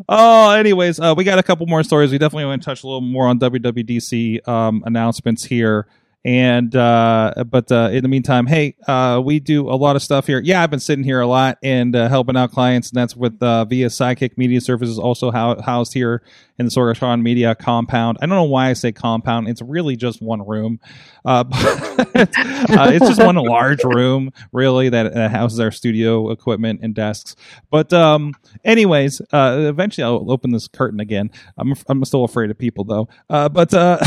Oh, 0.08 0.52
anyways, 0.52 1.00
uh, 1.00 1.14
we 1.18 1.24
got 1.24 1.40
a 1.40 1.44
couple 1.44 1.66
more 1.66 1.84
stories. 1.84 2.12
We 2.12 2.18
definitely 2.18 2.46
want 2.46 2.62
to 2.62 2.66
touch 2.66 2.84
a 2.84 2.88
little 2.88 3.02
more 3.02 3.28
on 3.28 3.40
WWDC 3.40 4.48
um, 4.48 4.84
announcements 4.86 5.44
here. 5.44 5.88
And 6.26 6.76
uh, 6.76 7.46
but 7.50 7.72
uh, 7.72 7.90
in 7.92 8.04
the 8.04 8.10
meantime, 8.10 8.48
hey, 8.48 8.76
uh, 8.88 9.22
we 9.24 9.40
do 9.40 9.70
a 9.70 9.78
lot 9.78 9.96
of 9.96 10.04
stuff 10.04 10.28
here. 10.28 10.42
Yeah, 10.44 10.62
I've 10.62 10.70
been 10.70 10.82
sitting 10.82 11.06
here 11.06 11.22
a 11.22 11.28
lot 11.28 11.58
and 11.64 11.96
uh, 11.96 12.10
helping 12.10 12.36
out 12.36 12.52
clients, 12.52 12.90
and 12.90 12.98
that's 12.98 13.16
with 13.16 13.42
uh, 13.42 13.64
via 13.66 13.88
Sidekick 13.88 14.38
Media 14.38 14.60
Services, 14.60 15.00
also 15.00 15.32
hou- 15.32 15.62
housed 15.62 15.94
here 15.94 16.22
in 16.60 16.66
the 16.66 16.72
Sorgatron 16.72 17.22
Media 17.22 17.56
compound. 17.56 18.18
I 18.22 18.26
don't 18.26 18.36
know 18.36 18.44
why 18.44 18.70
I 18.70 18.74
say 18.74 18.92
compound; 18.92 19.48
it's 19.48 19.62
really 19.62 19.96
just 19.96 20.22
one 20.22 20.46
room. 20.46 20.80
Uh, 21.24 21.46
uh, 21.52 22.92
it's 22.92 23.08
just 23.08 23.24
one 23.24 23.36
large 23.36 23.84
room, 23.84 24.32
really, 24.52 24.90
that, 24.90 25.14
that 25.14 25.32
houses 25.32 25.60
our 25.60 25.72
studio 25.72 26.32
equipment 26.32 26.82
and 26.84 26.94
desks. 26.94 27.36
But 27.70 27.94
um, 27.94 28.34
anyways, 28.66 29.22
uh, 29.32 29.58
eventually 29.60 30.04
I'll 30.04 30.30
open 30.32 30.52
this 30.52 30.68
curtain 30.68 31.00
again. 31.00 31.32
I'm 31.58 31.74
I'm 31.88 32.04
still 32.06 32.24
afraid 32.24 32.50
of 32.52 32.58
people 32.58 32.84
though. 32.84 33.08
Uh, 33.30 33.50
but 33.50 33.74
uh, 33.74 34.00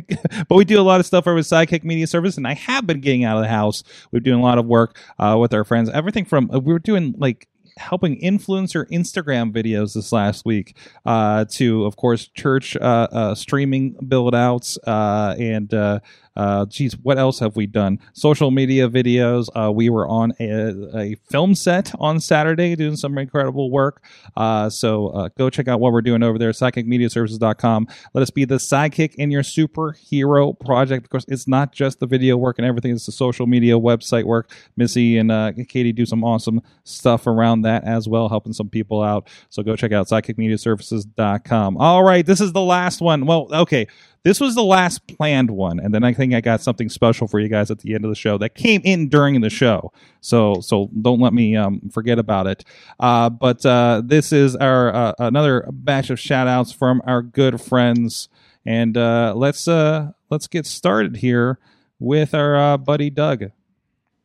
but 0.48 0.54
we 0.54 0.64
do 0.64 0.80
a 0.80 0.82
lot 0.82 1.00
of 1.00 1.06
stuff 1.06 1.26
over 1.26 1.42
Sidekick 1.54 1.84
Media 1.84 2.06
Service, 2.06 2.36
and 2.36 2.48
I 2.48 2.54
have 2.54 2.86
been 2.86 3.00
getting 3.00 3.24
out 3.24 3.36
of 3.36 3.44
the 3.44 3.48
house. 3.48 3.84
We're 4.10 4.20
doing 4.20 4.40
a 4.40 4.42
lot 4.42 4.58
of 4.58 4.66
work 4.66 4.98
uh, 5.20 5.36
with 5.40 5.54
our 5.54 5.62
friends. 5.62 5.88
Everything 5.88 6.24
from 6.24 6.50
uh, 6.52 6.58
we 6.58 6.72
were 6.72 6.80
doing 6.80 7.14
like 7.16 7.46
helping 7.76 8.20
influencer 8.20 8.88
Instagram 8.90 9.52
videos 9.52 9.94
this 9.94 10.12
last 10.12 10.44
week 10.44 10.76
uh, 11.06 11.44
to, 11.50 11.84
of 11.84 11.96
course, 11.96 12.28
church 12.28 12.76
uh, 12.76 13.08
uh, 13.12 13.34
streaming 13.34 13.92
build 14.08 14.34
outs 14.34 14.78
uh, 14.86 15.34
and. 15.38 16.00
Uh, 16.36 16.66
geez, 16.66 16.96
what 16.98 17.18
else 17.18 17.38
have 17.38 17.56
we 17.56 17.66
done? 17.66 17.98
Social 18.12 18.50
media 18.50 18.88
videos. 18.88 19.48
Uh, 19.54 19.70
we 19.70 19.88
were 19.88 20.06
on 20.08 20.32
a, 20.40 20.96
a 20.96 21.14
film 21.30 21.54
set 21.54 21.92
on 21.98 22.20
Saturday 22.20 22.74
doing 22.74 22.96
some 22.96 23.16
incredible 23.18 23.70
work. 23.70 24.02
Uh, 24.36 24.68
so 24.68 25.08
uh, 25.08 25.28
go 25.38 25.50
check 25.50 25.68
out 25.68 25.80
what 25.80 25.92
we're 25.92 26.02
doing 26.02 26.22
over 26.22 26.38
there, 26.38 26.50
sidekickmediaservices.com. 26.50 27.88
Let 28.12 28.22
us 28.22 28.30
be 28.30 28.44
the 28.44 28.56
sidekick 28.56 29.14
in 29.14 29.30
your 29.30 29.42
superhero 29.42 30.58
project. 30.58 31.06
Of 31.06 31.10
course, 31.10 31.24
it's 31.28 31.46
not 31.46 31.72
just 31.72 32.00
the 32.00 32.06
video 32.06 32.36
work 32.36 32.58
and 32.58 32.66
everything, 32.66 32.92
it's 32.92 33.06
the 33.06 33.12
social 33.12 33.46
media 33.46 33.74
website 33.74 34.24
work. 34.24 34.50
Missy 34.76 35.18
and 35.18 35.30
uh, 35.30 35.52
Katie 35.68 35.92
do 35.92 36.06
some 36.06 36.24
awesome 36.24 36.60
stuff 36.84 37.26
around 37.26 37.62
that 37.62 37.84
as 37.84 38.08
well, 38.08 38.28
helping 38.28 38.52
some 38.52 38.68
people 38.68 39.02
out. 39.02 39.28
So 39.50 39.62
go 39.62 39.76
check 39.76 39.92
out 39.92 40.08
sidekickmediaservices.com. 40.08 41.76
All 41.76 42.02
right, 42.02 42.26
this 42.26 42.40
is 42.40 42.52
the 42.52 42.62
last 42.62 43.00
one. 43.00 43.26
Well, 43.26 43.48
okay. 43.52 43.86
This 44.24 44.40
was 44.40 44.54
the 44.54 44.64
last 44.64 45.06
planned 45.06 45.50
one, 45.50 45.78
and 45.78 45.94
then 45.94 46.02
I 46.02 46.14
think 46.14 46.32
I 46.32 46.40
got 46.40 46.62
something 46.62 46.88
special 46.88 47.28
for 47.28 47.38
you 47.38 47.48
guys 47.48 47.70
at 47.70 47.80
the 47.80 47.94
end 47.94 48.06
of 48.06 48.08
the 48.08 48.14
show 48.14 48.38
that 48.38 48.54
came 48.54 48.80
in 48.82 49.10
during 49.10 49.42
the 49.42 49.50
show. 49.50 49.92
So, 50.22 50.62
so 50.62 50.88
don't 50.98 51.20
let 51.20 51.34
me 51.34 51.54
um, 51.56 51.90
forget 51.92 52.18
about 52.18 52.46
it. 52.46 52.64
Uh, 52.98 53.28
but 53.28 53.64
uh, 53.66 54.00
this 54.02 54.32
is 54.32 54.56
our 54.56 54.94
uh, 54.94 55.12
another 55.18 55.68
batch 55.70 56.08
of 56.08 56.18
shout 56.18 56.48
outs 56.48 56.72
from 56.72 57.02
our 57.06 57.20
good 57.20 57.60
friends, 57.60 58.30
and 58.64 58.96
uh, 58.96 59.34
let's 59.36 59.68
uh, 59.68 60.12
let's 60.30 60.46
get 60.46 60.64
started 60.64 61.16
here 61.16 61.58
with 61.98 62.34
our 62.34 62.56
uh, 62.56 62.76
buddy 62.78 63.10
Doug. 63.10 63.50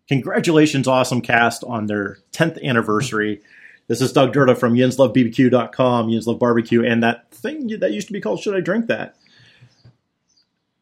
Congratulations, 0.07 0.87
Awesome 0.87 1.21
Cast, 1.21 1.65
on 1.65 1.87
their 1.87 2.19
10th 2.31 2.63
anniversary. 2.63 3.41
This 3.87 4.01
is 4.01 4.13
Doug 4.13 4.33
Durda 4.33 4.55
from 4.55 4.75
YinsLoveBBQ.com, 4.75 6.09
Yins 6.09 6.25
Love 6.25 6.39
Barbecue, 6.39 6.85
and 6.85 7.03
that 7.03 7.29
thing 7.31 7.67
that 7.79 7.91
used 7.91 8.07
to 8.07 8.13
be 8.13 8.21
called 8.21 8.39
Should 8.39 8.55
I 8.55 8.61
Drink 8.61 8.87
That? 8.87 9.17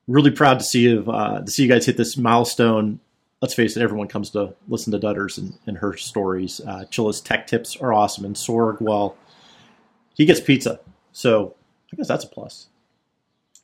Really 0.07 0.31
proud 0.31 0.59
to 0.59 0.65
see 0.65 0.81
you, 0.81 1.03
uh, 1.11 1.41
to 1.41 1.51
see 1.51 1.63
you 1.63 1.69
guys 1.69 1.85
hit 1.85 1.97
this 1.97 2.15
milestone. 2.15 2.99
Let's 3.41 3.53
face 3.53 3.75
it, 3.77 3.83
everyone 3.83 4.07
comes 4.07 4.29
to 4.31 4.55
listen 4.67 4.91
to 4.93 4.99
Dutters 4.99 5.37
and, 5.37 5.53
and 5.67 5.77
her 5.77 5.95
stories. 5.97 6.61
Uh, 6.65 6.85
Chilla's 6.85 7.21
tech 7.21 7.45
tips 7.45 7.75
are 7.75 7.93
awesome, 7.93 8.25
and 8.25 8.35
Sorg, 8.35 8.81
well, 8.81 9.15
he 10.15 10.25
gets 10.25 10.39
pizza, 10.39 10.79
so 11.11 11.55
I 11.93 11.97
guess 11.97 12.07
that's 12.07 12.23
a 12.23 12.27
plus. 12.27 12.67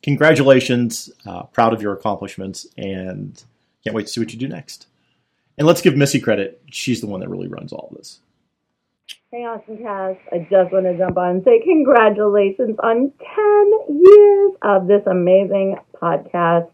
Congratulations, 0.02 1.10
uh, 1.26 1.44
proud 1.44 1.72
of 1.72 1.82
your 1.82 1.94
accomplishments, 1.94 2.66
and 2.76 3.42
can't 3.82 3.96
wait 3.96 4.06
to 4.06 4.12
see 4.12 4.20
what 4.20 4.32
you 4.32 4.38
do 4.38 4.46
next. 4.46 4.86
And 5.56 5.66
let's 5.66 5.80
give 5.80 5.96
Missy 5.96 6.20
credit. 6.20 6.62
She's 6.70 7.00
the 7.00 7.06
one 7.06 7.20
that 7.20 7.30
really 7.30 7.48
runs 7.48 7.72
all 7.72 7.88
of 7.90 7.96
this. 7.96 8.20
Hey, 9.06 9.44
Awesome 9.44 9.76
Cast. 9.78 10.18
I 10.32 10.38
just 10.50 10.72
want 10.72 10.86
to 10.86 10.96
jump 10.96 11.18
on 11.18 11.30
and 11.30 11.44
say 11.44 11.60
congratulations 11.62 12.76
on 12.82 13.12
10 13.18 14.02
years 14.02 14.52
of 14.62 14.86
this 14.86 15.02
amazing 15.06 15.76
podcast. 16.00 16.70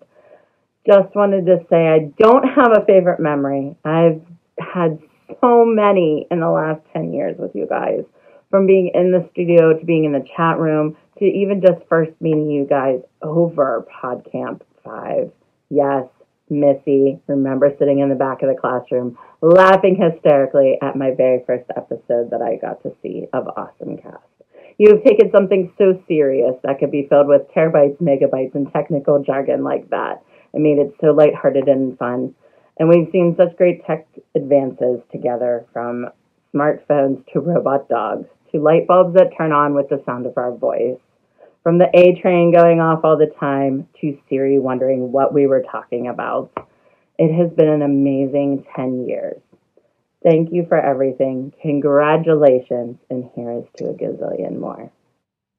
Just 0.86 1.12
wanted 1.16 1.46
to 1.46 1.58
say 1.68 1.88
I 1.88 2.12
don't 2.18 2.44
have 2.44 2.70
a 2.76 2.84
favorite 2.84 3.18
memory. 3.18 3.76
I've 3.84 4.22
had 4.60 5.00
so 5.40 5.64
many 5.64 6.28
in 6.30 6.38
the 6.38 6.50
last 6.50 6.82
10 6.92 7.12
years 7.12 7.36
with 7.36 7.50
you 7.54 7.66
guys, 7.66 8.04
from 8.48 8.64
being 8.64 8.92
in 8.94 9.10
the 9.10 9.28
studio 9.32 9.76
to 9.76 9.84
being 9.84 10.04
in 10.04 10.12
the 10.12 10.24
chat 10.36 10.58
room 10.58 10.96
to 11.18 11.24
even 11.24 11.60
just 11.60 11.84
first 11.88 12.12
meeting 12.20 12.48
you 12.48 12.64
guys 12.64 13.00
over 13.22 13.86
PodCamp 14.02 14.60
5. 14.84 15.32
Yes, 15.68 16.04
Missy, 16.50 17.20
remember 17.26 17.74
sitting 17.78 18.00
in 18.00 18.08
the 18.08 18.14
back 18.14 18.42
of 18.42 18.48
the 18.48 18.60
classroom 18.60 19.16
laughing 19.40 19.96
hysterically 19.96 20.78
at 20.82 20.96
my 20.96 21.12
very 21.16 21.42
first 21.46 21.64
episode 21.76 22.30
that 22.30 22.42
I 22.42 22.56
got 22.56 22.82
to 22.82 22.92
see 23.02 23.26
of 23.32 23.48
Awesome 23.56 23.96
Cast. 23.96 24.24
You 24.78 24.94
have 24.94 25.04
taken 25.04 25.30
something 25.30 25.72
so 25.78 26.02
serious 26.08 26.54
that 26.64 26.78
could 26.78 26.90
be 26.90 27.06
filled 27.08 27.28
with 27.28 27.42
terabytes, 27.54 28.00
megabytes, 28.00 28.54
and 28.54 28.72
technical 28.72 29.22
jargon 29.22 29.62
like 29.62 29.88
that 29.90 30.22
and 30.52 30.62
made 30.62 30.78
it 30.78 30.94
so 31.00 31.08
lighthearted 31.08 31.68
and 31.68 31.98
fun. 31.98 32.34
And 32.78 32.88
we've 32.88 33.10
seen 33.12 33.36
such 33.36 33.56
great 33.56 33.84
tech 33.86 34.06
advances 34.34 35.00
together 35.12 35.66
from 35.72 36.06
smartphones 36.54 37.24
to 37.32 37.40
robot 37.40 37.88
dogs 37.88 38.26
to 38.52 38.60
light 38.60 38.86
bulbs 38.86 39.14
that 39.14 39.36
turn 39.36 39.52
on 39.52 39.74
with 39.74 39.88
the 39.88 40.02
sound 40.06 40.26
of 40.26 40.36
our 40.36 40.52
voice. 40.52 40.98
From 41.62 41.78
the 41.78 41.88
A 41.94 42.20
train 42.20 42.52
going 42.52 42.80
off 42.80 43.00
all 43.04 43.18
the 43.18 43.32
time 43.38 43.86
to 44.00 44.18
Siri 44.28 44.58
wondering 44.58 45.12
what 45.12 45.34
we 45.34 45.46
were 45.46 45.62
talking 45.70 46.08
about. 46.08 46.50
It 47.18 47.34
has 47.34 47.52
been 47.52 47.68
an 47.68 47.82
amazing 47.82 48.64
10 48.74 49.06
years. 49.06 49.40
Thank 50.22 50.52
you 50.52 50.64
for 50.68 50.78
everything. 50.78 51.52
Congratulations. 51.60 52.96
And 53.10 53.30
here 53.34 53.52
is 53.52 53.64
to 53.76 53.90
a 53.90 53.94
gazillion 53.94 54.58
more. 54.58 54.90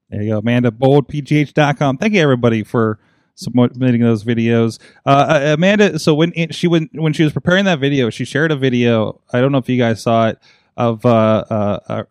There 0.10 0.22
you 0.24 0.32
go, 0.32 0.39
Amanda, 0.39 0.72
boldpgh.com. 0.72 1.97
Thank 1.97 2.14
you, 2.14 2.22
everybody, 2.22 2.64
for 2.64 2.99
submitting 3.36 4.02
those 4.02 4.24
videos. 4.24 4.80
Uh, 5.06 5.54
Amanda, 5.54 5.99
so 5.99 6.14
when 6.14 6.34
she 6.52 6.68
when 6.68 6.89
when 6.93 7.14
she 7.14 7.24
was 7.24 7.32
preparing 7.32 7.66
that 7.66 7.80
video, 7.80 8.10
she 8.10 8.26
shared 8.26 8.52
a 8.52 8.56
video. 8.56 9.22
I 9.32 9.39
don't 9.39 9.52
know 9.52 9.58
if 9.58 9.70
you 9.70 9.78
guys 9.78 10.02
saw 10.02 10.30
it 10.30 10.39
of 10.76 11.06
uh, 11.06 11.45
uh, 11.49 11.80
uh 11.88 12.04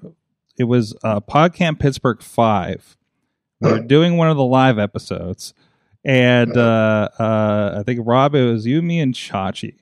it 0.59 0.65
was 0.65 0.97
uh, 1.05 1.21
PodCamp 1.21 1.79
Pittsburgh 1.79 2.23
five. 2.23 2.97
We 3.61 3.71
are 3.71 3.81
doing 3.81 4.17
one 4.17 4.31
of 4.31 4.37
the 4.37 4.45
live 4.45 4.79
episodes, 4.79 5.55
and 6.05 6.57
uh, 6.57 7.09
uh, 7.19 7.77
I 7.79 7.83
think 7.83 8.01
Rob, 8.05 8.35
it 8.35 8.45
was 8.45 8.67
you, 8.67 8.81
me, 8.83 9.01
and 9.01 9.15
Chachi. 9.15 9.75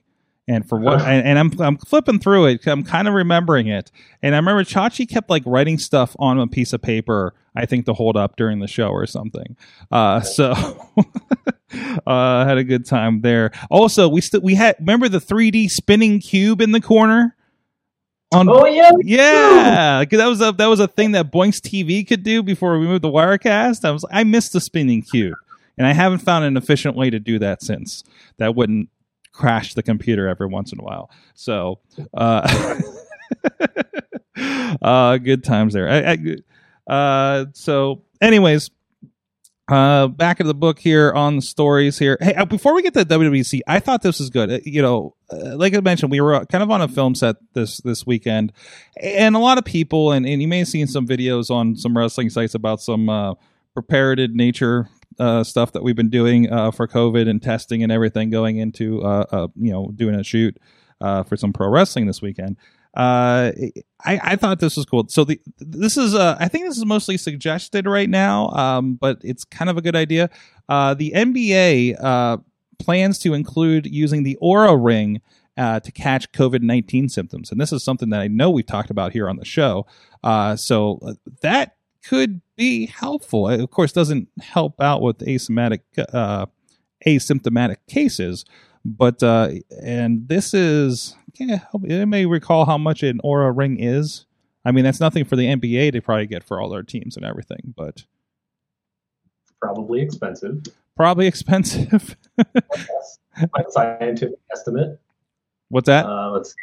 And 0.49 0.67
for 0.67 0.79
what, 0.79 1.01
and, 1.01 1.25
and 1.27 1.37
I'm 1.37 1.61
I'm 1.61 1.77
flipping 1.77 2.19
through 2.19 2.47
it. 2.47 2.65
I'm 2.65 2.83
kind 2.83 3.07
of 3.07 3.13
remembering 3.13 3.67
it, 3.67 3.91
and 4.23 4.33
I 4.33 4.39
remember 4.39 4.63
Chachi 4.63 5.07
kept 5.07 5.29
like 5.29 5.43
writing 5.45 5.77
stuff 5.77 6.15
on 6.17 6.39
a 6.39 6.47
piece 6.47 6.73
of 6.73 6.81
paper. 6.81 7.35
I 7.55 7.65
think 7.65 7.85
to 7.85 7.93
hold 7.93 8.17
up 8.17 8.35
during 8.35 8.59
the 8.59 8.67
show 8.67 8.89
or 8.89 9.05
something. 9.05 9.55
Uh, 9.91 10.21
so 10.21 10.51
uh, 12.07 12.45
had 12.45 12.57
a 12.57 12.63
good 12.63 12.85
time 12.85 13.21
there. 13.21 13.51
Also, 13.69 14.09
we 14.09 14.21
still 14.21 14.41
we 14.41 14.55
had 14.55 14.75
remember 14.79 15.07
the 15.07 15.19
3D 15.19 15.69
spinning 15.69 16.19
cube 16.19 16.61
in 16.61 16.71
the 16.71 16.81
corner. 16.81 17.35
On, 18.31 18.47
oh 18.47 18.65
yeah, 18.67 18.91
yeah, 19.01 19.99
because 20.01 20.19
that 20.19 20.27
was 20.27 20.39
a 20.39 20.51
that 20.51 20.67
was 20.67 20.79
a 20.79 20.87
thing 20.87 21.13
that 21.13 21.31
Boinx 21.31 21.59
TV 21.59 22.07
could 22.07 22.21
do 22.21 22.43
before 22.43 22.77
we 22.77 22.85
moved 22.85 23.03
the 23.03 23.09
Wirecast. 23.09 23.83
I 23.83 23.89
was 23.89 24.05
I 24.11 24.23
missed 24.23 24.53
the 24.53 24.61
spinning 24.61 25.01
cube, 25.01 25.33
and 25.79 25.87
I 25.87 25.93
haven't 25.93 26.19
found 26.19 26.45
an 26.45 26.55
efficient 26.55 26.95
way 26.95 27.09
to 27.09 27.19
do 27.19 27.39
that 27.39 27.63
since. 27.63 28.03
That 28.37 28.53
wouldn't 28.53 28.89
crash 29.31 29.73
the 29.73 29.81
computer 29.81 30.27
every 30.27 30.45
once 30.45 30.71
in 30.71 30.79
a 30.79 30.83
while. 30.83 31.09
So, 31.33 31.79
uh, 32.13 32.79
uh 34.81 35.17
good 35.17 35.43
times 35.43 35.73
there. 35.73 35.89
I, 35.89 36.11
I, 36.13 36.93
uh, 36.93 37.45
so, 37.53 38.03
anyways, 38.21 38.69
uh, 39.69 40.07
back 40.07 40.39
of 40.39 40.47
the 40.47 40.53
book 40.53 40.79
here 40.79 41.11
on 41.11 41.37
the 41.37 41.41
stories 41.41 41.99
here. 41.99 42.17
Hey, 42.19 42.33
uh, 42.33 42.45
before 42.45 42.73
we 42.73 42.81
get 42.81 42.93
to 42.95 43.05
WWDC, 43.05 43.61
I 43.67 43.79
thought 43.79 44.01
this 44.01 44.19
was 44.19 44.29
good. 44.29 44.51
Uh, 44.51 44.59
you 44.63 44.81
know, 44.81 45.15
uh, 45.31 45.55
like 45.55 45.73
I 45.75 45.79
mentioned, 45.79 46.11
we 46.11 46.21
were 46.21 46.45
kind 46.45 46.63
of 46.63 46.71
on 46.71 46.81
a 46.81 46.87
film 46.87 47.15
set 47.15 47.35
this 47.53 47.77
this 47.77 48.05
weekend, 48.05 48.51
and 49.01 49.35
a 49.35 49.39
lot 49.39 49.57
of 49.57 49.65
people, 49.65 50.11
and, 50.11 50.25
and 50.25 50.41
you 50.41 50.47
may 50.47 50.59
have 50.59 50.67
seen 50.67 50.87
some 50.87 51.07
videos 51.07 51.49
on 51.49 51.75
some 51.75 51.97
wrestling 51.97 52.29
sites 52.29 52.55
about 52.55 52.81
some 52.81 53.09
uh, 53.09 53.35
prepared 53.73 54.19
nature 54.35 54.89
uh, 55.19 55.43
stuff 55.43 55.73
that 55.73 55.83
we've 55.83 55.95
been 55.95 56.09
doing 56.09 56.51
uh, 56.51 56.71
for 56.71 56.87
COVID 56.87 57.29
and 57.29 57.41
testing 57.41 57.83
and 57.83 57.91
everything 57.91 58.29
going 58.29 58.57
into 58.57 59.03
uh, 59.03 59.25
uh 59.31 59.47
you 59.55 59.71
know 59.71 59.91
doing 59.95 60.15
a 60.15 60.23
shoot 60.23 60.57
uh, 61.01 61.23
for 61.23 61.37
some 61.37 61.53
pro 61.53 61.69
wrestling 61.69 62.07
this 62.07 62.21
weekend. 62.21 62.57
Uh, 62.99 63.51
I, 64.03 64.19
I 64.23 64.35
thought 64.35 64.59
this 64.59 64.75
was 64.75 64.85
cool. 64.85 65.07
So 65.07 65.23
the 65.23 65.39
this 65.59 65.95
is 65.95 66.15
I 66.15 66.49
think 66.49 66.65
this 66.65 66.77
is 66.77 66.85
mostly 66.85 67.17
suggested 67.17 67.85
right 67.85 68.09
now, 68.09 68.49
um, 68.49 68.95
but 68.95 69.19
it's 69.23 69.45
kind 69.45 69.69
of 69.69 69.77
a 69.77 69.81
good 69.81 69.95
idea. 69.95 70.29
the 70.67 71.13
NBA 71.15 72.43
plans 72.77 73.19
to 73.19 73.33
include 73.33 73.85
using 73.85 74.23
the 74.23 74.37
Oura 74.41 74.77
Ring. 74.81 75.21
Uh, 75.57 75.77
to 75.77 75.91
catch 75.91 76.31
COVID 76.31 76.61
19 76.61 77.09
symptoms. 77.09 77.51
And 77.51 77.59
this 77.59 77.73
is 77.73 77.83
something 77.83 78.11
that 78.11 78.21
I 78.21 78.29
know 78.29 78.49
we've 78.49 78.65
talked 78.65 78.89
about 78.89 79.11
here 79.11 79.27
on 79.27 79.35
the 79.35 79.43
show. 79.43 79.85
Uh, 80.23 80.55
so 80.55 81.17
that 81.41 81.75
could 82.01 82.39
be 82.55 82.85
helpful. 82.85 83.49
It, 83.49 83.59
of 83.59 83.69
course, 83.69 83.91
doesn't 83.91 84.29
help 84.39 84.79
out 84.79 85.01
with 85.01 85.17
asymptomatic 85.19 85.81
uh, 86.13 86.45
asymptomatic 87.05 87.77
cases, 87.89 88.45
but 88.85 89.21
uh, 89.23 89.51
and 89.81 90.27
this 90.27 90.53
is 90.53 91.15
yeah, 91.35 91.59
I 91.73 92.05
may 92.05 92.25
recall 92.25 92.65
how 92.65 92.77
much 92.77 93.03
an 93.03 93.19
Oura 93.23 93.55
ring 93.55 93.77
is. 93.79 94.25
I 94.65 94.71
mean, 94.71 94.83
that's 94.83 94.99
nothing 94.99 95.23
for 95.25 95.35
the 95.35 95.45
NBA 95.47 95.93
to 95.93 96.01
probably 96.01 96.27
get 96.27 96.43
for 96.43 96.59
all 96.59 96.69
their 96.69 96.83
teams 96.83 97.15
and 97.15 97.25
everything, 97.25 97.73
but 97.75 98.03
probably 99.61 100.01
expensive. 100.01 100.61
Probably 100.95 101.27
expensive. 101.33 102.15
My 102.37 103.63
scientific 103.69 104.37
estimate. 104.51 104.99
What's 105.69 105.85
that? 105.87 106.05
Uh, 106.05 106.31
let's 106.31 106.49
see. 106.49 106.55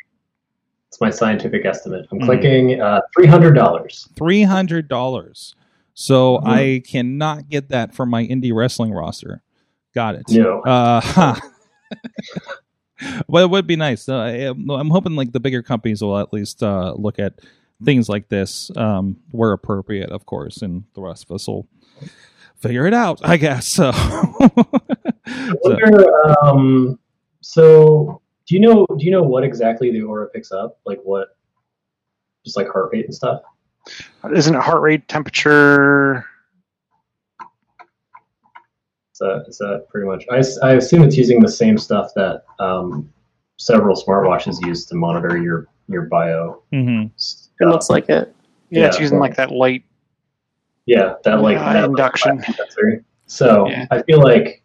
It's 0.88 1.00
my 1.00 1.10
scientific 1.10 1.64
estimate. 1.64 2.06
I'm 2.12 2.20
Mhm. 2.20 2.24
clicking 2.26 2.80
uh, 2.80 3.00
three 3.14 3.26
hundred 3.26 3.52
dollars. 3.54 4.08
Three 4.16 4.42
hundred 4.42 4.88
dollars. 4.88 5.54
So 5.94 6.38
Mhm. 6.38 6.46
I 6.46 6.82
cannot 6.86 7.48
get 7.48 7.70
that 7.70 7.94
for 7.94 8.04
my 8.04 8.26
indie 8.26 8.52
wrestling 8.54 8.92
roster. 8.92 9.42
Got 9.94 10.16
it. 10.16 10.24
No. 10.30 10.60
Uh, 10.60 11.00
huh. 11.04 11.34
Well, 13.28 13.44
it 13.44 13.50
would 13.50 13.66
be 13.66 13.76
nice. 13.76 14.08
Uh, 14.08 14.18
I, 14.18 14.48
I'm 14.48 14.90
hoping 14.90 15.16
like 15.16 15.32
the 15.32 15.40
bigger 15.40 15.62
companies 15.62 16.00
will 16.00 16.18
at 16.18 16.32
least 16.32 16.62
uh, 16.62 16.94
look 16.96 17.18
at 17.18 17.34
things 17.84 18.08
like 18.08 18.28
this 18.28 18.70
um, 18.76 19.18
where 19.32 19.52
appropriate, 19.52 20.10
of 20.10 20.26
course, 20.26 20.62
and 20.62 20.84
the 20.94 21.02
rest 21.02 21.24
of 21.24 21.34
us 21.34 21.46
will 21.46 21.68
figure 22.56 22.86
it 22.86 22.94
out. 22.94 23.20
I 23.22 23.36
guess 23.36 23.68
so. 23.68 23.90
I 23.94 25.54
wonder, 25.62 26.38
um, 26.40 26.98
so 27.42 28.22
do 28.46 28.54
you 28.54 28.60
know 28.60 28.86
do 28.86 29.04
you 29.04 29.10
know 29.10 29.22
what 29.22 29.44
exactly 29.44 29.90
the 29.90 30.00
Oura 30.00 30.32
picks 30.32 30.52
up? 30.52 30.78
Like 30.86 31.00
what 31.04 31.36
just 32.44 32.56
like 32.56 32.68
heart 32.68 32.90
rate 32.92 33.04
and 33.04 33.14
stuff? 33.14 33.42
Isn't 34.32 34.54
it 34.54 34.62
heart 34.62 34.80
rate, 34.80 35.06
temperature? 35.08 36.24
Is 39.16 39.20
that, 39.20 39.44
is 39.48 39.56
that 39.58 39.86
pretty 39.88 40.06
much? 40.06 40.26
I, 40.30 40.42
I 40.66 40.74
assume 40.74 41.02
it's 41.02 41.16
using 41.16 41.40
the 41.40 41.48
same 41.48 41.78
stuff 41.78 42.10
that 42.16 42.42
um, 42.58 43.10
several 43.56 43.96
smartwatches 43.96 44.56
use 44.66 44.84
to 44.86 44.94
monitor 44.94 45.38
your 45.38 45.68
your 45.88 46.02
bio. 46.02 46.62
Mm-hmm. 46.70 47.06
It 47.64 47.66
looks 47.66 47.88
like 47.88 48.10
it. 48.10 48.34
Yeah, 48.68 48.88
it's 48.88 49.00
using 49.00 49.18
like 49.18 49.36
that 49.36 49.52
light. 49.52 49.84
Yeah, 50.84 51.14
that 51.24 51.40
like 51.40 51.56
Uh, 51.56 51.72
that 51.72 51.84
induction. 51.84 52.42
So 53.26 53.68
Yeah. 53.68 53.86
I 53.90 54.02
feel 54.02 54.20
like 54.22 54.62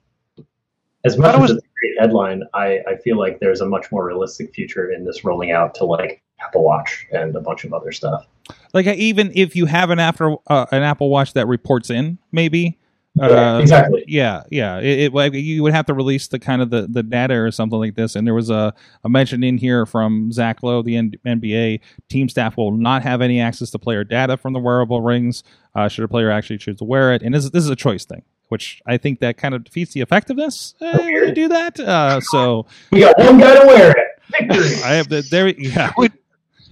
as 1.06 1.18
much 1.18 1.28
Thought 1.28 1.36
as 1.36 1.42
was- 1.42 1.52
it's 1.52 1.60
a 1.66 1.70
great 1.80 2.00
headline, 2.02 2.44
I, 2.54 2.80
I 2.88 2.96
feel 2.98 3.18
like 3.18 3.40
there's 3.40 3.62
a 3.62 3.66
much 3.66 3.90
more 3.90 4.06
realistic 4.06 4.54
future 4.54 4.92
in 4.92 5.06
this 5.06 5.24
rolling 5.24 5.52
out 5.52 5.74
to 5.76 5.86
like 5.86 6.22
Apple 6.42 6.64
Watch 6.66 7.08
and 7.14 7.34
a 7.38 7.40
bunch 7.40 7.64
of 7.64 7.72
other 7.74 7.92
stuff. 7.94 8.28
like 8.74 8.86
even 8.88 9.32
if 9.34 9.56
you 9.56 9.66
have 9.66 9.92
an 9.92 10.00
after 10.00 10.36
uh, 10.48 10.66
an 10.74 10.84
Apple 10.84 11.10
Watch 11.10 11.32
that 11.34 11.48
reports 11.48 11.90
in, 11.90 12.18
maybe. 12.34 12.78
Yeah, 13.16 13.56
uh, 13.56 13.60
exactly. 13.60 14.04
Yeah, 14.08 14.44
yeah. 14.50 14.80
It, 14.80 15.00
it 15.00 15.14
like, 15.14 15.34
you 15.34 15.64
would 15.64 15.74
have 15.74 15.86
to 15.88 15.94
release 15.94 16.28
the 16.28 16.40
kind 16.40 16.62
of 16.62 16.70
the, 16.70 16.88
the 16.90 17.04
data 17.04 17.36
or 17.36 17.52
something 17.52 17.78
like 17.78 17.96
this. 17.96 18.16
And 18.16 18.26
there 18.26 18.34
was 18.34 18.50
a, 18.50 18.74
a 19.04 19.10
mention 19.10 19.44
in 19.44 19.58
here 19.58 19.86
from 19.86 20.32
Zach 20.32 20.64
Lowe, 20.64 20.82
the 20.82 20.96
N- 20.96 21.14
NBA 21.26 21.82
team 22.10 22.30
staff 22.30 22.56
will 22.56 22.72
not 22.72 23.04
have 23.04 23.22
any 23.22 23.42
access 23.42 23.70
to 23.72 23.80
player 23.80 24.04
data 24.04 24.38
from 24.38 24.54
the 24.54 24.60
wearable 24.60 25.02
rings. 25.02 25.44
Uh, 25.76 25.88
should 25.88 26.06
a 26.06 26.08
player 26.08 26.32
actually 26.32 26.58
choose 26.58 26.78
to 26.78 26.86
wear 26.86 27.14
it? 27.14 27.22
And 27.22 27.34
this, 27.34 27.50
this 27.50 27.64
is 27.64 27.70
a 27.70 27.76
choice 27.76 28.06
thing, 28.06 28.24
which 28.48 28.82
I 28.86 28.98
think 28.98 29.20
that 29.20 29.38
kind 29.38 29.54
of 29.54 29.66
defeats 29.66 29.94
the 29.94 30.02
effectiveness 30.02 30.76
uh, 30.80 30.98
when 30.98 31.08
you 31.10 31.32
do 31.34 31.48
that. 31.50 31.80
Uh, 31.80 32.22
so 32.22 32.66
We 32.92 33.02
got 33.02 33.18
one 33.18 33.38
guy 33.38 33.60
to 33.60 33.68
wear 33.68 33.92
it. 33.92 34.08
Victory. 34.32 34.84
I 34.84 34.94
have 34.94 35.10
the 35.10 35.22
there. 35.30 35.50
Yeah, 35.50 35.92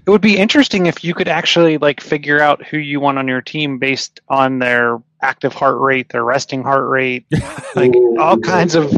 It 0.10 0.12
would 0.12 0.22
be 0.22 0.38
interesting 0.40 0.88
if 0.88 1.04
you 1.04 1.14
could 1.14 1.28
actually 1.28 1.78
like 1.78 2.02
figure 2.02 2.42
out 2.42 2.66
who 2.66 2.80
you 2.80 3.00
want 3.00 3.20
on 3.20 3.28
your 3.28 3.44
team 3.44 3.78
based 3.78 4.22
on 4.28 4.58
their 4.58 5.00
active 5.22 5.54
heart 5.54 5.80
rate, 5.80 6.10
their 6.10 6.24
resting 6.24 6.64
heart 6.64 6.90
rate, 6.90 7.28
like 7.76 7.94
all 8.18 8.40
kinds 8.40 8.74
of 8.74 8.92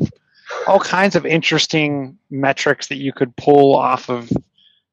all 0.67 0.79
kinds 0.79 1.17
of 1.17 1.25
interesting 1.25 2.17
metrics 2.29 2.87
that 2.87 2.95
you 2.95 3.11
could 3.11 3.35
pull 3.35 3.75
off 3.75 4.09
of 4.09 4.31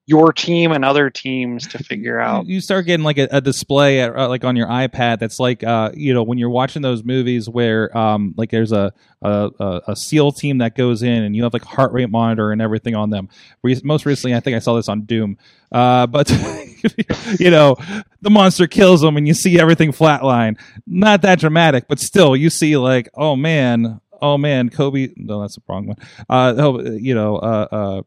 your 0.09 0.33
team 0.33 0.73
and 0.73 0.87
other 0.87 1.11
teams 1.11 1.67
to 1.67 1.77
figure 1.85 2.19
out. 2.19 2.47
you 2.47 2.63
start 2.63 2.87
getting 2.87 3.05
like 3.05 3.19
a, 3.19 3.29
a 3.31 3.43
display 3.43 4.01
at, 4.01 4.17
uh, 4.17 4.27
like 4.27 4.43
on 4.43 4.57
your 4.57 4.67
iPad 4.67 5.19
that's 5.19 5.39
like 5.39 5.63
uh 5.63 5.91
you 5.93 6.15
know 6.15 6.23
when 6.23 6.39
you're 6.39 6.49
watching 6.49 6.81
those 6.81 7.05
movies 7.05 7.47
where 7.47 7.95
um 7.97 8.33
like 8.39 8.51
there's 8.51 8.73
a 8.73 8.91
a, 9.21 9.83
a, 9.89 9.97
SEAL 9.97 10.33
team 10.33 10.59
that 10.59 10.77
goes 10.77 11.03
in 11.03 11.25
and 11.25 11.37
you 11.37 11.43
have 11.43 11.53
like 11.53 11.65
heart 11.65 11.93
rate 11.93 12.09
monitor 12.09 12.53
and 12.53 12.63
everything 12.63 12.95
on 12.95 13.11
them. 13.11 13.29
Re- 13.63 13.81
most 13.83 14.07
recently, 14.07 14.37
I 14.37 14.41
think 14.41 14.55
I 14.55 14.61
saw 14.61 14.77
this 14.77 14.89
on 14.89 15.03
Doom. 15.03 15.37
Uh, 15.73 16.07
but 16.07 16.31
you 17.39 17.51
know 17.51 17.77
the 18.23 18.31
monster 18.31 18.67
kills 18.67 19.03
them 19.03 19.19
and 19.19 19.29
you 19.29 19.35
see 19.35 19.61
everything 19.61 19.93
flatline. 19.93 20.59
Not 20.87 21.21
that 21.23 21.39
dramatic, 21.39 21.87
but 21.87 21.99
still 21.99 22.35
you 22.35 22.49
see 22.49 22.77
like 22.79 23.11
oh 23.15 23.37
man. 23.37 24.01
Oh 24.21 24.37
man, 24.37 24.69
Kobe. 24.69 25.11
No, 25.17 25.43
that's 25.43 25.55
the 25.55 25.63
wrong 25.69 25.87
one. 25.87 25.97
Uh, 26.29 26.53
oh, 26.59 26.81
you 26.81 27.15
know, 27.15 27.37
uh, 27.37 27.69
uh, 27.71 28.03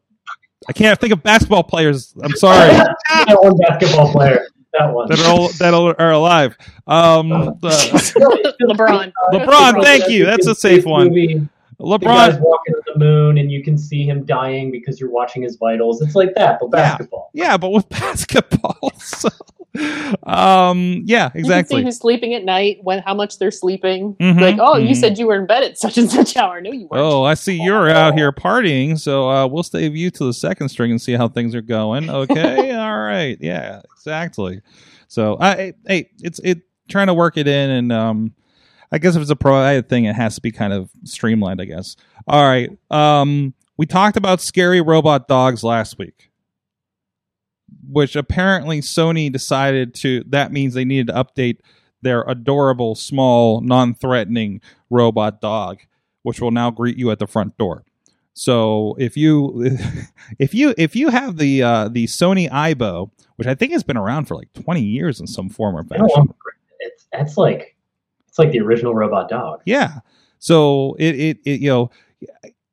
I 0.68 0.72
can't 0.72 0.98
think 1.00 1.12
of 1.12 1.22
basketball 1.22 1.64
players. 1.64 2.14
I'm 2.22 2.32
sorry. 2.36 2.70
that 2.70 3.36
one 3.40 3.56
basketball 3.58 4.10
player. 4.12 4.46
That 4.72 4.86
one. 4.92 5.08
that 5.08 5.20
are 5.20 5.28
all, 5.30 5.48
that 5.48 5.74
are 5.74 5.94
are 6.00 6.12
alive. 6.12 6.56
Um, 6.86 7.28
the- 7.60 8.56
LeBron. 8.62 9.12
LeBron, 9.32 9.82
thank 9.82 10.08
you. 10.08 10.24
That's 10.24 10.46
a 10.46 10.54
safe 10.54 10.84
one. 10.86 11.08
Movie, 11.08 11.26
the 11.34 11.34
guy's 11.34 11.48
LeBron. 11.82 12.40
walking 12.40 12.74
to 12.74 12.82
the 12.92 12.98
moon, 12.98 13.38
and 13.38 13.50
you 13.50 13.62
can 13.62 13.76
see 13.76 14.04
him 14.04 14.24
dying 14.24 14.70
because 14.70 15.00
you're 15.00 15.10
watching 15.10 15.42
his 15.42 15.56
vitals. 15.56 16.00
It's 16.02 16.14
like 16.14 16.34
that, 16.36 16.58
but 16.60 16.70
basketball. 16.70 17.30
Yeah, 17.34 17.56
but 17.56 17.70
with 17.70 17.88
basketball. 18.00 18.92
So, 18.98 19.28
um, 20.24 21.02
yeah, 21.06 21.26
You 21.26 21.30
can 21.30 21.32
see 21.32 21.38
exactly. 21.40 21.82
who's 21.84 21.96
sleeping 21.98 22.34
at 22.34 22.44
night, 22.44 22.78
when 22.82 22.98
how 23.00 23.14
much 23.14 23.38
they're 23.38 23.50
sleeping. 23.50 24.14
Mhm, 24.20 24.40
Like, 24.40 24.56
oh, 24.60 24.76
you 24.76 24.90
mhm. 24.90 24.96
said 24.96 25.18
you 25.18 25.26
were 25.26 25.34
in 25.36 25.46
bed 25.46 25.62
at 25.64 25.78
such 25.78 25.98
and 25.98 26.10
such 26.10 26.36
hour. 26.36 26.60
No, 26.60 26.70
you 26.72 26.86
weren't. 26.90 27.02
Oh, 27.02 27.22
I 27.24 27.34
see 27.34 27.60
you're 27.60 27.88
out 27.90 28.14
here 28.14 28.32
partying, 28.32 28.98
so 28.98 29.28
uh, 29.30 29.46
we'll 29.46 29.62
save 29.62 29.96
you 29.96 30.10
to 30.10 30.24
the 30.24 30.34
second 30.34 30.68
string 30.68 30.90
and 30.90 31.00
see 31.00 31.12
how 31.14 31.28
things 31.28 31.54
are 31.54 31.62
going. 31.62 32.08
Okay, 32.22 32.72
all 32.72 32.98
right, 33.00 33.36
yeah, 33.40 33.80
exactly. 33.96 34.60
So, 35.08 35.36
I 35.40 35.72
hey, 35.86 36.10
it's 36.22 36.38
it 36.40 36.60
trying 36.88 37.06
to 37.08 37.14
work 37.14 37.36
it 37.36 37.48
in, 37.48 37.70
and 37.70 37.92
um, 37.92 38.34
I 38.92 38.98
guess 38.98 39.16
if 39.16 39.22
it's 39.22 39.30
a 39.30 39.36
provided 39.36 39.88
thing, 39.88 40.04
it 40.04 40.14
has 40.14 40.34
to 40.34 40.40
be 40.42 40.52
kind 40.52 40.72
of 40.72 40.90
streamlined. 41.04 41.60
I 41.60 41.64
guess. 41.64 41.96
All 42.26 42.44
right, 42.44 42.70
um, 42.90 43.54
we 43.76 43.86
talked 43.86 44.16
about 44.16 44.40
scary 44.40 44.80
robot 44.80 45.28
dogs 45.28 45.64
last 45.64 45.98
week, 45.98 46.30
which 47.88 48.14
apparently 48.14 48.80
Sony 48.80 49.32
decided 49.32 49.94
to. 49.96 50.24
That 50.28 50.52
means 50.52 50.74
they 50.74 50.84
needed 50.84 51.08
to 51.08 51.14
update 51.14 51.58
their 52.02 52.22
adorable, 52.22 52.94
small, 52.94 53.60
non-threatening 53.60 54.60
robot 54.90 55.40
dog, 55.40 55.78
which 56.22 56.40
will 56.40 56.50
now 56.50 56.70
greet 56.70 56.98
you 56.98 57.10
at 57.10 57.18
the 57.18 57.26
front 57.26 57.56
door. 57.56 57.84
So 58.34 58.94
if 58.98 59.16
you 59.16 59.78
if 60.38 60.54
you 60.54 60.74
if 60.76 60.96
you 60.96 61.08
have 61.08 61.38
the 61.38 61.62
uh, 61.62 61.88
the 61.88 62.06
Sony 62.06 62.50
Aibo, 62.50 63.10
which 63.36 63.48
I 63.48 63.54
think 63.54 63.72
has 63.72 63.82
been 63.82 63.96
around 63.96 64.26
for 64.26 64.36
like 64.36 64.52
twenty 64.52 64.82
years 64.82 65.20
in 65.20 65.26
some 65.26 65.48
form 65.48 65.76
or 65.76 65.84
fashion, 65.84 66.34
It's 66.80 67.06
that's 67.12 67.36
like 67.36 67.71
it's 68.32 68.38
like 68.38 68.50
the 68.50 68.60
original 68.60 68.94
robot 68.94 69.28
dog. 69.28 69.60
yeah. 69.66 69.98
So 70.38 70.96
it 70.98 71.14
it, 71.20 71.38
it 71.44 71.60
you 71.60 71.68
know, 71.68 71.90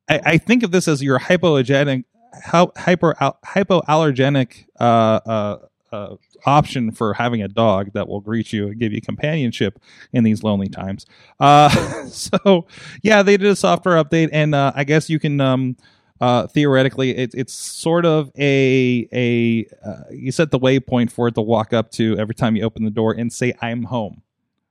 I, 0.08 0.20
I 0.24 0.38
think 0.38 0.62
of 0.62 0.70
this 0.70 0.88
as 0.88 1.02
your 1.02 1.18
hypoallergenic 1.18 2.04
hyper 2.32 3.14
hypoallergenic 3.44 4.64
uh, 4.80 4.82
uh, 4.82 5.58
uh, 5.92 6.16
option 6.46 6.92
for 6.92 7.12
having 7.12 7.42
a 7.42 7.48
dog 7.48 7.92
that 7.92 8.08
will 8.08 8.22
greet 8.22 8.54
you 8.54 8.68
and 8.68 8.78
give 8.78 8.94
you 8.94 9.02
companionship 9.02 9.78
in 10.14 10.24
these 10.24 10.42
lonely 10.42 10.70
times. 10.70 11.04
Uh, 11.38 11.68
so 12.06 12.66
yeah, 13.02 13.22
they 13.22 13.36
did 13.36 13.48
a 13.50 13.54
software 13.56 14.02
update, 14.02 14.30
and 14.32 14.54
uh, 14.54 14.72
I 14.74 14.84
guess 14.84 15.10
you 15.10 15.18
can. 15.18 15.42
Um, 15.42 15.76
uh, 16.22 16.46
theoretically, 16.46 17.16
it, 17.16 17.34
it's 17.34 17.52
sort 17.52 18.06
of 18.06 18.30
a 18.38 19.06
a 19.12 19.66
uh, 19.86 20.04
you 20.10 20.32
set 20.32 20.50
the 20.50 20.58
waypoint 20.58 21.12
for 21.12 21.28
it 21.28 21.34
to 21.34 21.42
walk 21.42 21.74
up 21.74 21.90
to 21.90 22.16
every 22.18 22.34
time 22.34 22.56
you 22.56 22.62
open 22.62 22.84
the 22.84 22.90
door 22.90 23.12
and 23.12 23.30
say 23.30 23.52
"I'm 23.60 23.84
home." 23.84 24.22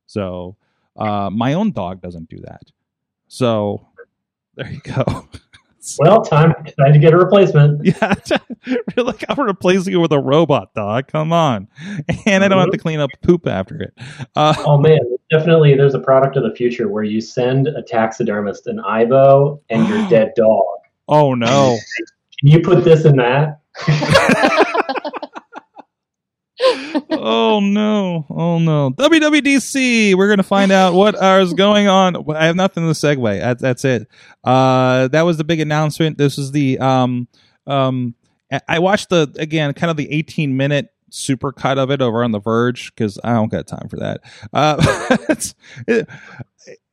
So 0.05 0.57
uh, 0.99 1.29
my 1.31 1.53
own 1.53 1.71
dog 1.71 2.01
doesn't 2.01 2.29
do 2.29 2.37
that. 2.43 2.61
So 3.27 3.87
there 4.55 4.71
you 4.71 4.81
go. 4.81 5.03
Well, 5.97 6.21
time 6.21 6.53
time 6.77 6.91
to 6.93 6.99
get 6.99 7.13
a 7.13 7.17
replacement. 7.17 7.83
Yeah, 7.85 8.13
like 8.97 9.23
I'm 9.29 9.39
replacing 9.39 9.93
it 9.93 9.97
with 9.97 10.11
a 10.11 10.19
robot 10.19 10.73
dog. 10.75 11.07
Come 11.07 11.31
on, 11.31 11.67
and 12.25 12.43
I 12.43 12.47
don't 12.49 12.59
have 12.59 12.71
to 12.71 12.77
clean 12.77 12.99
up 12.99 13.09
poop 13.23 13.47
after 13.47 13.81
it. 13.83 13.93
Uh, 14.35 14.53
Oh 14.59 14.77
man, 14.77 14.99
definitely. 15.31 15.75
There's 15.75 15.95
a 15.95 15.99
product 15.99 16.35
of 16.35 16.43
the 16.43 16.53
future 16.53 16.89
where 16.89 17.05
you 17.05 17.21
send 17.21 17.67
a 17.69 17.81
taxidermist 17.81 18.67
an 18.67 18.79
Aibo 18.79 19.61
and 19.69 19.87
your 19.87 20.07
dead 20.09 20.33
dog. 20.35 20.65
oh 21.07 21.33
no! 21.33 21.77
Can 22.39 22.49
you 22.49 22.59
put 22.59 22.83
this 22.83 23.05
in 23.05 23.15
that? 23.15 23.61
Oh 27.11 27.59
no! 27.61 28.25
Oh 28.29 28.59
no! 28.59 28.91
WWDC. 28.91 30.15
We're 30.15 30.29
gonna 30.29 30.43
find 30.43 30.71
out 30.71 30.93
what 30.93 31.15
is 31.41 31.53
going 31.53 31.87
on. 31.87 32.29
I 32.35 32.45
have 32.45 32.55
nothing 32.55 32.83
to 32.83 32.93
segue. 32.93 33.39
That, 33.39 33.59
that's 33.59 33.85
it. 33.85 34.07
Uh, 34.43 35.07
that 35.09 35.21
was 35.23 35.37
the 35.37 35.43
big 35.43 35.59
announcement. 35.59 36.17
This 36.17 36.37
is 36.37 36.51
the 36.51 36.79
um 36.79 37.27
um. 37.67 38.15
I- 38.67 38.79
watched 38.79 39.09
the 39.09 39.31
again 39.37 39.73
kind 39.73 39.91
of 39.91 39.97
the 39.97 40.11
18 40.11 40.57
minute 40.57 40.89
super 41.11 41.51
cut 41.51 41.77
of 41.77 41.91
it 41.91 42.01
over 42.01 42.23
on 42.23 42.31
the 42.31 42.39
Verge 42.39 42.93
because 42.93 43.19
I 43.23 43.33
don't 43.33 43.51
got 43.51 43.67
time 43.67 43.87
for 43.89 43.97
that. 43.97 44.21
Uh, 44.51 46.03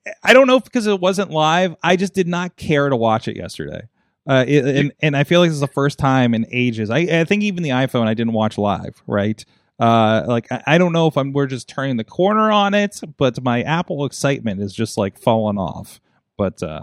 I 0.22 0.32
don't 0.32 0.46
know 0.46 0.60
because 0.60 0.86
it 0.86 1.00
wasn't 1.00 1.30
live. 1.30 1.74
I 1.82 1.96
just 1.96 2.14
did 2.14 2.28
not 2.28 2.56
care 2.56 2.88
to 2.88 2.96
watch 2.96 3.28
it 3.28 3.36
yesterday. 3.36 3.88
Uh, 4.28 4.44
it, 4.46 4.64
and 4.64 4.92
and 5.00 5.16
I 5.16 5.24
feel 5.24 5.40
like 5.40 5.50
this 5.50 5.54
is 5.54 5.60
the 5.60 5.68
first 5.68 5.98
time 5.98 6.34
in 6.34 6.46
ages. 6.50 6.90
I, 6.90 6.98
I 6.98 7.24
think 7.24 7.42
even 7.42 7.62
the 7.62 7.70
iPhone 7.70 8.06
I 8.06 8.14
didn't 8.14 8.32
watch 8.32 8.58
live. 8.58 9.02
Right. 9.06 9.44
Uh, 9.78 10.24
like 10.26 10.50
I, 10.50 10.62
I 10.66 10.78
don't 10.78 10.92
know 10.92 11.06
if 11.06 11.16
I'm 11.16 11.32
we're 11.32 11.46
just 11.46 11.68
turning 11.68 11.96
the 11.96 12.04
corner 12.04 12.50
on 12.50 12.72
it, 12.74 13.00
but 13.18 13.42
my 13.42 13.62
Apple 13.62 14.04
excitement 14.06 14.60
is 14.62 14.72
just 14.72 14.96
like 14.96 15.18
falling 15.18 15.58
off. 15.58 16.00
But 16.38 16.62
uh, 16.62 16.82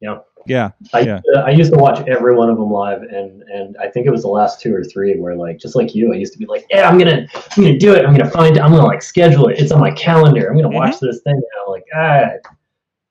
Yeah. 0.00 0.18
yeah, 0.46 0.70
I, 0.94 1.00
yeah. 1.00 1.20
uh, 1.36 1.40
I 1.40 1.50
used 1.50 1.70
to 1.74 1.78
watch 1.78 2.06
every 2.08 2.34
one 2.34 2.48
of 2.48 2.56
them 2.56 2.70
live, 2.70 3.02
and 3.02 3.42
and 3.42 3.76
I 3.78 3.88
think 3.88 4.06
it 4.06 4.10
was 4.10 4.22
the 4.22 4.28
last 4.28 4.60
two 4.60 4.74
or 4.74 4.82
three 4.82 5.18
where 5.18 5.36
like 5.36 5.58
just 5.58 5.76
like 5.76 5.94
you, 5.94 6.12
I 6.14 6.16
used 6.16 6.32
to 6.32 6.38
be 6.38 6.46
like, 6.46 6.64
yeah, 6.70 6.88
I'm 6.88 6.96
gonna 6.98 7.26
I'm 7.34 7.62
gonna 7.64 7.78
do 7.78 7.94
it. 7.94 8.06
I'm 8.06 8.16
gonna 8.16 8.30
find. 8.30 8.56
It, 8.56 8.62
I'm 8.62 8.70
gonna 8.70 8.86
like 8.86 9.02
schedule 9.02 9.48
it. 9.48 9.58
It's 9.58 9.70
on 9.72 9.80
my 9.80 9.90
calendar. 9.90 10.48
I'm 10.48 10.56
gonna 10.56 10.70
watch 10.74 10.98
this 11.00 11.20
thing. 11.22 11.34
And 11.34 11.44
I'm 11.66 11.70
like, 11.70 11.84
ah, 11.94 12.50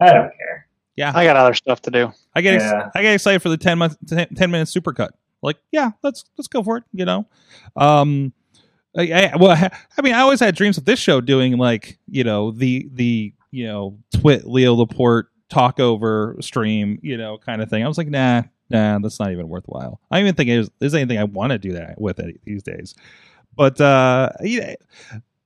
I 0.02 0.14
don't 0.14 0.32
care. 0.36 0.68
Yeah, 0.96 1.12
I 1.16 1.24
got 1.24 1.36
other 1.36 1.54
stuff 1.54 1.82
to 1.84 1.92
do. 1.92 2.12
I 2.34 2.42
get 2.42 2.56
ex- 2.56 2.92
I 2.96 3.02
get 3.04 3.14
excited 3.14 3.42
for 3.42 3.50
the 3.50 3.58
10 3.58 3.78
month 3.78 3.98
10, 4.08 4.34
10 4.36 4.52
minute 4.52 4.68
supercut. 4.68 5.10
Like, 5.44 5.58
yeah, 5.72 5.92
let's 6.02 6.26
let's 6.38 6.48
go 6.48 6.64
for 6.64 6.78
it, 6.78 6.84
you 6.92 7.06
know. 7.06 7.28
Um 7.76 8.34
I, 8.98 9.12
I- 9.34 9.36
well 9.38 9.52
I, 9.98 10.02
mean, 10.02 10.14
I 10.14 10.20
always 10.22 10.40
had 10.40 10.56
dreams 10.56 10.78
of 10.78 10.86
this 10.86 11.00
show 11.00 11.22
doing 11.22 11.58
like, 11.58 11.98
you 12.08 12.24
know, 12.24 12.52
the 12.52 12.90
the, 12.94 13.34
you 13.52 13.66
know, 13.68 13.98
twit 14.16 14.48
Leo 14.48 14.74
Laporte 14.74 15.28
talk 15.50 15.80
over 15.80 16.38
stream, 16.42 17.00
you 17.02 17.18
know, 17.18 17.38
kind 17.38 17.62
of 17.62 17.70
thing. 17.70 17.84
I 17.84 17.88
was 17.88 17.98
like, 17.98 18.08
nah, 18.08 18.44
nah, 18.70 19.00
that's 19.00 19.20
not 19.20 19.32
even 19.32 19.48
worthwhile. 19.50 20.00
I 20.12 20.18
don't 20.18 20.28
even 20.28 20.36
think 20.36 20.70
there's, 20.80 20.94
anything 20.94 21.18
I 21.18 21.24
want 21.24 21.52
to 21.52 21.58
do 21.58 21.74
that 21.74 22.00
with 22.00 22.20
it 22.20 22.40
these 22.46 22.64
days. 22.64 22.94
But 23.56 23.80
uh 23.82 24.30
yeah, 24.42 24.76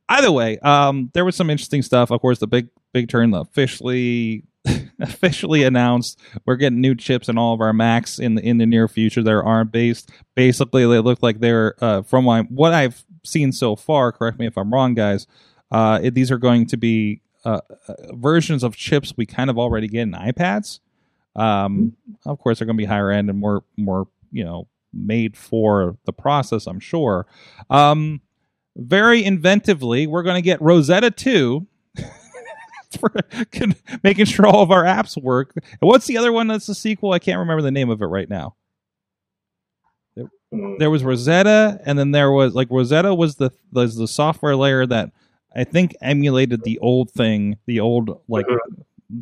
either 0.09 0.31
way, 0.31 0.59
um 0.59 1.09
there 1.13 1.25
was 1.25 1.35
some 1.35 1.49
interesting 1.49 1.81
stuff. 1.81 2.11
Of 2.11 2.21
course, 2.21 2.39
the 2.39 2.47
big 2.47 2.69
big 2.93 3.09
turn 3.09 3.31
the 3.31 3.39
officially 3.41 4.43
officially 4.99 5.63
announced 5.63 6.19
we're 6.45 6.55
getting 6.55 6.79
new 6.79 6.95
chips 6.95 7.27
in 7.27 7.37
all 7.37 7.53
of 7.53 7.61
our 7.61 7.73
Macs 7.73 8.19
in 8.19 8.35
the 8.35 8.41
in 8.45 8.57
the 8.57 8.65
near 8.65 8.87
future. 8.87 9.23
They're 9.23 9.43
ARM 9.43 9.69
based. 9.69 10.09
Basically, 10.35 10.83
they 10.85 10.99
look 10.99 11.21
like 11.21 11.39
they're 11.39 11.75
uh, 11.81 12.01
from 12.03 12.25
what 12.25 12.73
I've 12.73 13.03
seen 13.23 13.51
so 13.51 13.75
far. 13.75 14.11
Correct 14.11 14.39
me 14.39 14.45
if 14.45 14.57
I'm 14.57 14.73
wrong, 14.73 14.93
guys. 14.93 15.27
Uh, 15.71 15.99
it, 16.03 16.13
these 16.13 16.31
are 16.31 16.37
going 16.37 16.65
to 16.67 16.77
be 16.77 17.21
uh, 17.45 17.61
uh, 17.87 17.93
versions 18.13 18.63
of 18.63 18.75
chips 18.75 19.13
we 19.17 19.25
kind 19.25 19.49
of 19.49 19.57
already 19.57 19.87
get 19.87 20.03
in 20.03 20.11
iPads. 20.11 20.79
Um, 21.35 21.95
of 22.25 22.39
course, 22.39 22.59
they're 22.59 22.65
going 22.65 22.77
to 22.77 22.81
be 22.81 22.85
higher 22.85 23.11
end 23.11 23.29
and 23.29 23.39
more 23.39 23.63
more 23.75 24.07
you 24.31 24.43
know 24.43 24.67
made 24.93 25.35
for 25.35 25.97
the 26.05 26.13
process. 26.13 26.67
I'm 26.67 26.79
sure. 26.79 27.25
Um, 27.69 28.21
very 28.75 29.23
inventively, 29.23 30.07
we're 30.07 30.23
going 30.23 30.35
to 30.35 30.41
get 30.41 30.61
Rosetta 30.61 31.11
two 31.11 31.67
for 32.99 33.11
making 34.03 34.25
sure 34.25 34.45
all 34.45 34.61
of 34.61 34.71
our 34.71 34.83
apps 34.83 35.21
work. 35.21 35.53
And 35.55 35.65
what's 35.81 36.07
the 36.07 36.17
other 36.17 36.31
one 36.31 36.47
that's 36.47 36.67
the 36.67 36.75
sequel? 36.75 37.11
I 37.11 37.19
can't 37.19 37.39
remember 37.39 37.61
the 37.61 37.71
name 37.71 37.89
of 37.89 38.01
it 38.01 38.05
right 38.05 38.29
now. 38.29 38.55
There, 40.53 40.75
there 40.79 40.89
was 40.89 41.03
Rosetta, 41.03 41.79
and 41.85 41.97
then 41.97 42.11
there 42.11 42.31
was 42.31 42.53
like 42.53 42.69
Rosetta 42.69 43.13
was 43.13 43.35
the 43.35 43.51
was 43.71 43.95
the 43.95 44.07
software 44.07 44.55
layer 44.55 44.85
that 44.85 45.11
I 45.55 45.63
think 45.63 45.95
emulated 46.01 46.63
the 46.63 46.79
old 46.79 47.11
thing, 47.11 47.57
the 47.65 47.79
old 47.79 48.21
like 48.27 48.47
Ro- 48.47 48.57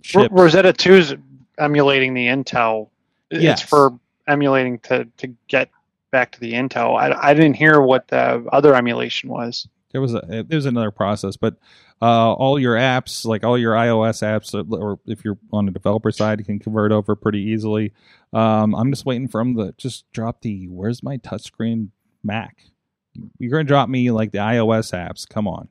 chip. 0.02 0.32
Rosetta 0.32 0.74
2 0.74 0.94
is 0.94 1.16
emulating 1.58 2.14
the 2.14 2.28
Intel. 2.28 2.90
Yes. 3.30 3.62
It's 3.62 3.70
for 3.70 3.98
emulating 4.28 4.80
to, 4.80 5.06
to 5.18 5.28
get 5.48 5.70
back 6.12 6.32
to 6.34 6.40
the 6.40 6.54
Intel. 6.54 7.00
I, 7.00 7.30
I 7.30 7.34
didn't 7.34 7.56
hear 7.56 7.82
what 7.82 8.08
the 8.08 8.46
other 8.52 8.76
emulation 8.76 9.30
was. 9.30 9.68
There 9.92 10.02
was 10.02 10.14
a 10.14 10.22
there 10.48 10.58
was 10.58 10.66
another 10.66 10.92
process, 10.92 11.36
but 11.36 11.56
uh, 12.02 12.34
all 12.34 12.58
your 12.58 12.76
apps, 12.76 13.26
like 13.26 13.44
all 13.44 13.58
your 13.58 13.74
iOS 13.74 14.24
apps, 14.24 14.56
uh, 14.56 14.76
or 14.76 15.00
if 15.06 15.26
you're 15.26 15.38
on 15.52 15.66
the 15.66 15.72
developer 15.72 16.12
side, 16.12 16.40
you 16.40 16.46
can 16.46 16.60
convert 16.60 16.94
over 16.94 17.14
pretty 17.14 17.40
easily. 17.40 17.92
Um, 18.34 18.74
I'm 18.76 18.92
just 18.92 19.06
waiting 19.06 19.28
for 19.28 19.42
them 19.42 19.56
to 19.58 19.74
just 19.78 20.10
drop 20.12 20.42
the 20.42 20.68
"Where's 20.68 21.04
my 21.04 21.18
touchscreen 21.18 21.90
Mac. 22.24 22.66
You're 23.40 23.52
going 23.52 23.66
to 23.66 23.68
drop 23.68 23.90
me 23.90 24.12
like 24.12 24.32
the 24.32 24.38
iOS 24.38 24.94
apps. 24.94 25.28
Come 25.28 25.48
on, 25.48 25.68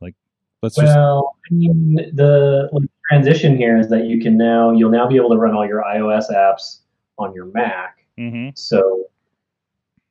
like 0.00 0.16
let's 0.62 0.74
just 0.74 0.86
Well, 0.86 1.36
I 1.50 1.54
mean, 1.54 1.94
the 2.14 2.68
like, 2.72 2.88
transition 3.08 3.56
here 3.56 3.78
is 3.78 3.88
that 3.90 4.06
you 4.06 4.20
can 4.20 4.36
now 4.36 4.72
you'll 4.72 4.90
now 4.90 5.06
be 5.06 5.16
able 5.16 5.30
to 5.30 5.36
run 5.36 5.54
all 5.54 5.66
your 5.66 5.82
iOS 5.82 6.30
apps 6.32 6.78
on 7.18 7.32
your 7.34 7.46
Mac. 7.46 7.98
Mhm. 8.18 8.58
So 8.58 9.04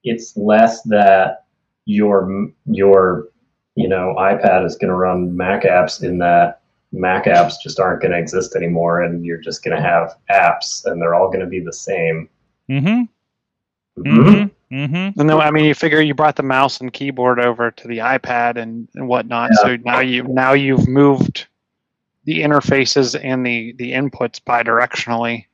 it's 0.03 0.37
less 0.37 0.81
that 0.83 1.45
your 1.85 2.49
your 2.65 3.27
you 3.75 3.89
know 3.89 4.15
iPad 4.17 4.65
is 4.65 4.77
going 4.77 4.89
to 4.89 4.95
run 4.95 5.35
Mac 5.35 5.63
apps 5.63 6.01
in 6.01 6.19
that 6.19 6.58
Mac 6.91 7.25
apps 7.25 7.53
just 7.61 7.79
aren't 7.79 8.01
going 8.01 8.11
to 8.11 8.17
exist 8.17 8.55
anymore, 8.55 9.01
and 9.01 9.25
you're 9.25 9.37
just 9.37 9.63
going 9.63 9.75
to 9.75 9.81
have 9.81 10.15
apps, 10.31 10.85
and 10.85 11.01
they're 11.01 11.15
all 11.15 11.27
going 11.27 11.41
to 11.41 11.45
be 11.45 11.59
the 11.59 11.73
same. 11.73 12.29
Mm-hmm. 12.69 13.03
Mhm. 14.01 14.51
Mm-hmm. 14.71 15.19
And 15.19 15.29
then, 15.29 15.41
I 15.41 15.49
mean, 15.49 15.65
you 15.65 15.73
figure 15.73 15.99
you 15.99 16.13
brought 16.13 16.35
the 16.35 16.43
mouse 16.43 16.79
and 16.79 16.93
keyboard 16.93 17.39
over 17.39 17.71
to 17.71 17.87
the 17.87 17.97
iPad 17.99 18.55
and, 18.55 18.87
and 18.95 19.07
whatnot. 19.07 19.51
So 19.55 19.77
now 19.77 19.99
you 19.99 20.23
now 20.23 20.53
you've 20.53 20.87
moved 20.87 21.47
the 22.25 22.41
interfaces 22.41 23.19
and 23.21 23.43
the 23.45 23.73
the 23.73 23.93
inputs 23.93 24.39
bidirectionally. 24.39 25.45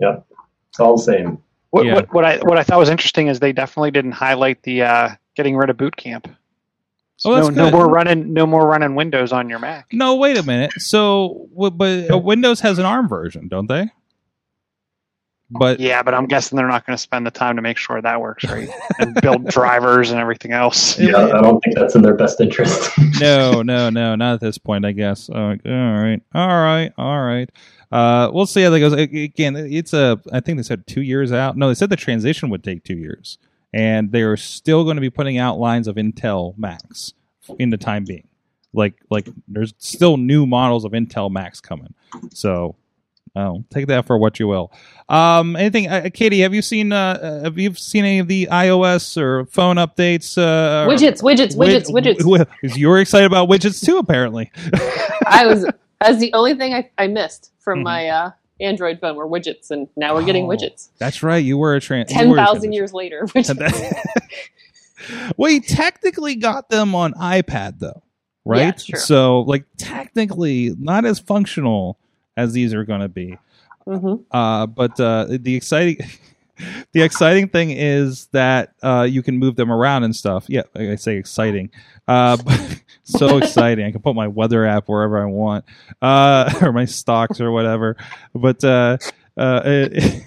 Yep, 0.00 0.26
it's 0.70 0.80
all 0.80 0.96
the 0.96 1.02
same. 1.02 1.38
What, 1.70 1.86
what 1.86 2.12
what 2.12 2.24
I 2.24 2.38
what 2.38 2.58
I 2.58 2.64
thought 2.64 2.78
was 2.78 2.88
interesting 2.88 3.28
is 3.28 3.38
they 3.38 3.52
definitely 3.52 3.92
didn't 3.92 4.12
highlight 4.12 4.62
the 4.64 4.82
uh, 4.82 5.10
getting 5.36 5.56
rid 5.56 5.70
of 5.70 5.76
Boot 5.76 5.96
Camp. 5.96 6.28
Oh, 7.24 7.34
that's 7.34 7.48
no, 7.56 7.64
no 7.64 7.70
more 7.70 7.88
running 7.88 8.32
no 8.32 8.46
more 8.46 8.66
running 8.66 8.94
Windows 8.94 9.32
on 9.32 9.48
your 9.48 9.58
Mac. 9.58 9.86
No, 9.92 10.16
wait 10.16 10.36
a 10.36 10.42
minute. 10.42 10.72
So, 10.76 11.48
but 11.54 12.10
uh, 12.10 12.18
Windows 12.18 12.60
has 12.60 12.78
an 12.78 12.84
ARM 12.84 13.08
version, 13.08 13.48
don't 13.48 13.68
they? 13.68 13.90
But 15.50 15.78
yeah, 15.78 16.02
but 16.02 16.12
I'm 16.12 16.26
guessing 16.26 16.56
they're 16.56 16.66
not 16.66 16.84
going 16.84 16.96
to 16.96 17.02
spend 17.02 17.24
the 17.24 17.30
time 17.30 17.54
to 17.56 17.62
make 17.62 17.76
sure 17.76 18.02
that 18.02 18.20
works 18.20 18.44
right 18.44 18.68
and 18.98 19.14
build 19.22 19.44
drivers 19.48 20.10
and 20.10 20.18
everything 20.18 20.52
else. 20.52 20.98
Yeah, 20.98 21.16
I 21.16 21.40
don't 21.40 21.60
think 21.60 21.76
that's 21.76 21.94
in 21.94 22.02
their 22.02 22.14
best 22.16 22.40
interest. 22.40 22.90
no, 23.20 23.62
no, 23.62 23.88
no, 23.88 24.16
not 24.16 24.34
at 24.34 24.40
this 24.40 24.58
point. 24.58 24.84
I 24.84 24.92
guess. 24.92 25.30
Uh, 25.30 25.56
all 25.64 25.94
right, 25.94 26.20
all 26.34 26.48
right, 26.48 26.92
all 26.98 27.22
right. 27.22 27.48
Uh, 27.92 28.28
we'll 28.32 28.46
see 28.46 28.62
how 28.62 28.70
that 28.70 28.80
goes. 28.80 28.92
Again, 28.92 29.54
it's 29.56 29.92
a. 29.92 30.20
I 30.32 30.40
think 30.40 30.58
they 30.58 30.64
said 30.64 30.84
two 30.88 31.02
years 31.02 31.30
out. 31.32 31.56
No, 31.56 31.68
they 31.68 31.74
said 31.74 31.90
the 31.90 31.96
transition 31.96 32.50
would 32.50 32.64
take 32.64 32.82
two 32.82 32.96
years, 32.96 33.38
and 33.72 34.10
they 34.12 34.22
are 34.22 34.36
still 34.36 34.84
going 34.84 34.96
to 34.96 35.00
be 35.00 35.10
putting 35.10 35.38
out 35.38 35.58
lines 35.58 35.88
of 35.88 35.96
Intel 35.96 36.56
Macs 36.58 37.12
in 37.58 37.70
the 37.70 37.76
time 37.76 38.04
being. 38.04 38.26
Like, 38.72 38.94
like 39.10 39.28
there's 39.48 39.74
still 39.78 40.16
new 40.16 40.46
models 40.46 40.84
of 40.84 40.92
Intel 40.92 41.30
Macs 41.30 41.60
coming. 41.60 41.94
So, 42.32 42.76
oh, 43.34 43.64
take 43.70 43.86
that 43.86 44.06
for 44.06 44.18
what 44.18 44.38
you 44.38 44.48
will. 44.48 44.70
Um, 45.08 45.56
anything, 45.56 45.88
uh, 45.88 46.10
Katie? 46.12 46.40
Have 46.40 46.52
you 46.52 46.60
seen? 46.62 46.92
Uh, 46.92 47.18
uh, 47.22 47.44
have 47.44 47.58
you 47.58 47.72
seen 47.74 48.04
any 48.04 48.18
of 48.18 48.28
the 48.28 48.48
iOS 48.50 49.16
or 49.20 49.46
phone 49.46 49.76
updates? 49.76 50.36
Uh, 50.36 50.86
Widgets, 50.88 51.22
widgets, 51.22 51.56
widgets, 51.56 51.86
widgets. 51.90 52.46
Because 52.60 52.76
you're 52.76 52.98
excited 52.98 53.26
about 53.26 53.48
widgets 53.48 53.82
too, 53.84 53.98
apparently. 53.98 54.50
I 55.26 55.46
was 55.46 55.64
that's 56.00 56.18
the 56.18 56.32
only 56.34 56.54
thing 56.54 56.74
I, 56.74 56.90
I 56.98 57.06
missed 57.06 57.52
from 57.58 57.80
Mhm. 57.80 57.84
my 57.84 58.08
uh, 58.08 58.30
Android 58.60 59.00
phone 59.00 59.16
were 59.16 59.28
widgets, 59.28 59.70
and 59.70 59.88
now 59.96 60.14
we're 60.14 60.24
getting 60.24 60.46
Oh, 60.46 60.48
widgets. 60.48 60.88
That's 60.98 61.22
right. 61.22 61.44
You 61.44 61.58
were 61.58 61.74
a 61.74 61.80
trans. 61.80 62.10
Ten 62.10 62.34
thousand 62.34 62.72
years 62.72 62.92
later, 62.92 63.26
we 65.36 65.60
technically 65.60 66.36
got 66.36 66.70
them 66.70 66.94
on 66.94 67.12
iPad 67.14 67.78
though, 67.78 68.02
right? 68.44 68.88
Yeah. 68.88 68.96
So, 68.96 69.40
like, 69.40 69.64
technically, 69.76 70.74
not 70.78 71.04
as 71.04 71.18
functional 71.18 71.98
as 72.36 72.52
these 72.52 72.74
are 72.74 72.84
going 72.84 73.00
to 73.00 73.08
be. 73.08 73.38
Mhm. 73.86 74.24
Uh, 74.30 74.66
but 74.66 74.98
uh, 74.98 75.26
the 75.28 75.54
exciting, 75.54 75.98
the 76.92 77.02
exciting 77.02 77.48
thing 77.48 77.70
is 77.70 78.26
that 78.32 78.74
uh, 78.82 79.06
you 79.08 79.22
can 79.22 79.38
move 79.38 79.56
them 79.56 79.70
around 79.70 80.04
and 80.04 80.14
stuff. 80.14 80.46
Yeah, 80.48 80.62
like 80.74 80.88
I 80.88 80.96
say 80.96 81.16
exciting. 81.16 81.70
Uh, 82.08 82.36
so 83.04 83.38
exciting! 83.42 83.84
I 83.86 83.90
can 83.92 84.00
put 84.02 84.14
my 84.14 84.28
weather 84.28 84.64
app 84.66 84.88
wherever 84.88 85.20
I 85.20 85.26
want, 85.26 85.64
uh, 86.02 86.52
or 86.62 86.72
my 86.72 86.84
stocks 86.84 87.40
or 87.40 87.50
whatever. 87.52 87.96
But 88.34 88.62
uh, 88.64 88.98
uh, 89.36 89.60
it- 89.64 90.24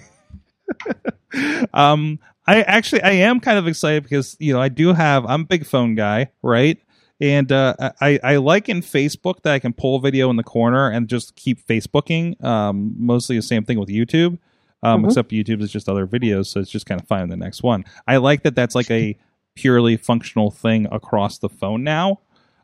um, 1.72 2.18
I 2.46 2.62
actually 2.62 3.02
I 3.02 3.12
am 3.12 3.40
kind 3.40 3.58
of 3.58 3.66
excited 3.68 4.02
because 4.02 4.36
you 4.40 4.52
know 4.52 4.60
I 4.60 4.68
do 4.68 4.92
have 4.92 5.24
I'm 5.26 5.42
a 5.42 5.44
big 5.44 5.66
phone 5.66 5.94
guy, 5.94 6.30
right? 6.42 6.78
And 7.20 7.52
uh, 7.52 7.74
I 8.00 8.18
I 8.24 8.36
like 8.36 8.68
in 8.68 8.80
Facebook 8.80 9.42
that 9.42 9.52
I 9.52 9.58
can 9.58 9.72
pull 9.72 9.96
a 9.96 10.00
video 10.00 10.30
in 10.30 10.36
the 10.36 10.42
corner 10.42 10.88
and 10.88 11.06
just 11.08 11.36
keep 11.36 11.64
Facebooking. 11.66 12.42
Um, 12.42 12.94
mostly 12.96 13.36
the 13.36 13.42
same 13.42 13.64
thing 13.64 13.78
with 13.78 13.88
YouTube, 13.90 14.38
um, 14.82 15.02
Mhm. 15.02 15.06
except 15.06 15.30
YouTube 15.30 15.60
is 15.62 15.70
just 15.70 15.88
other 15.88 16.06
videos, 16.06 16.46
so 16.46 16.60
it's 16.60 16.70
just 16.70 16.86
kind 16.86 17.00
of 17.00 17.06
finding 17.06 17.28
the 17.28 17.36
next 17.36 17.62
one. 17.62 17.84
I 18.06 18.16
like 18.18 18.42
that 18.42 18.54
that's 18.54 18.74
like 18.74 18.90
a 18.90 19.16
purely 19.54 19.96
functional 19.96 20.50
thing 20.50 20.86
across 20.90 21.38
the 21.38 21.48
phone 21.48 21.82
now. 21.84 22.20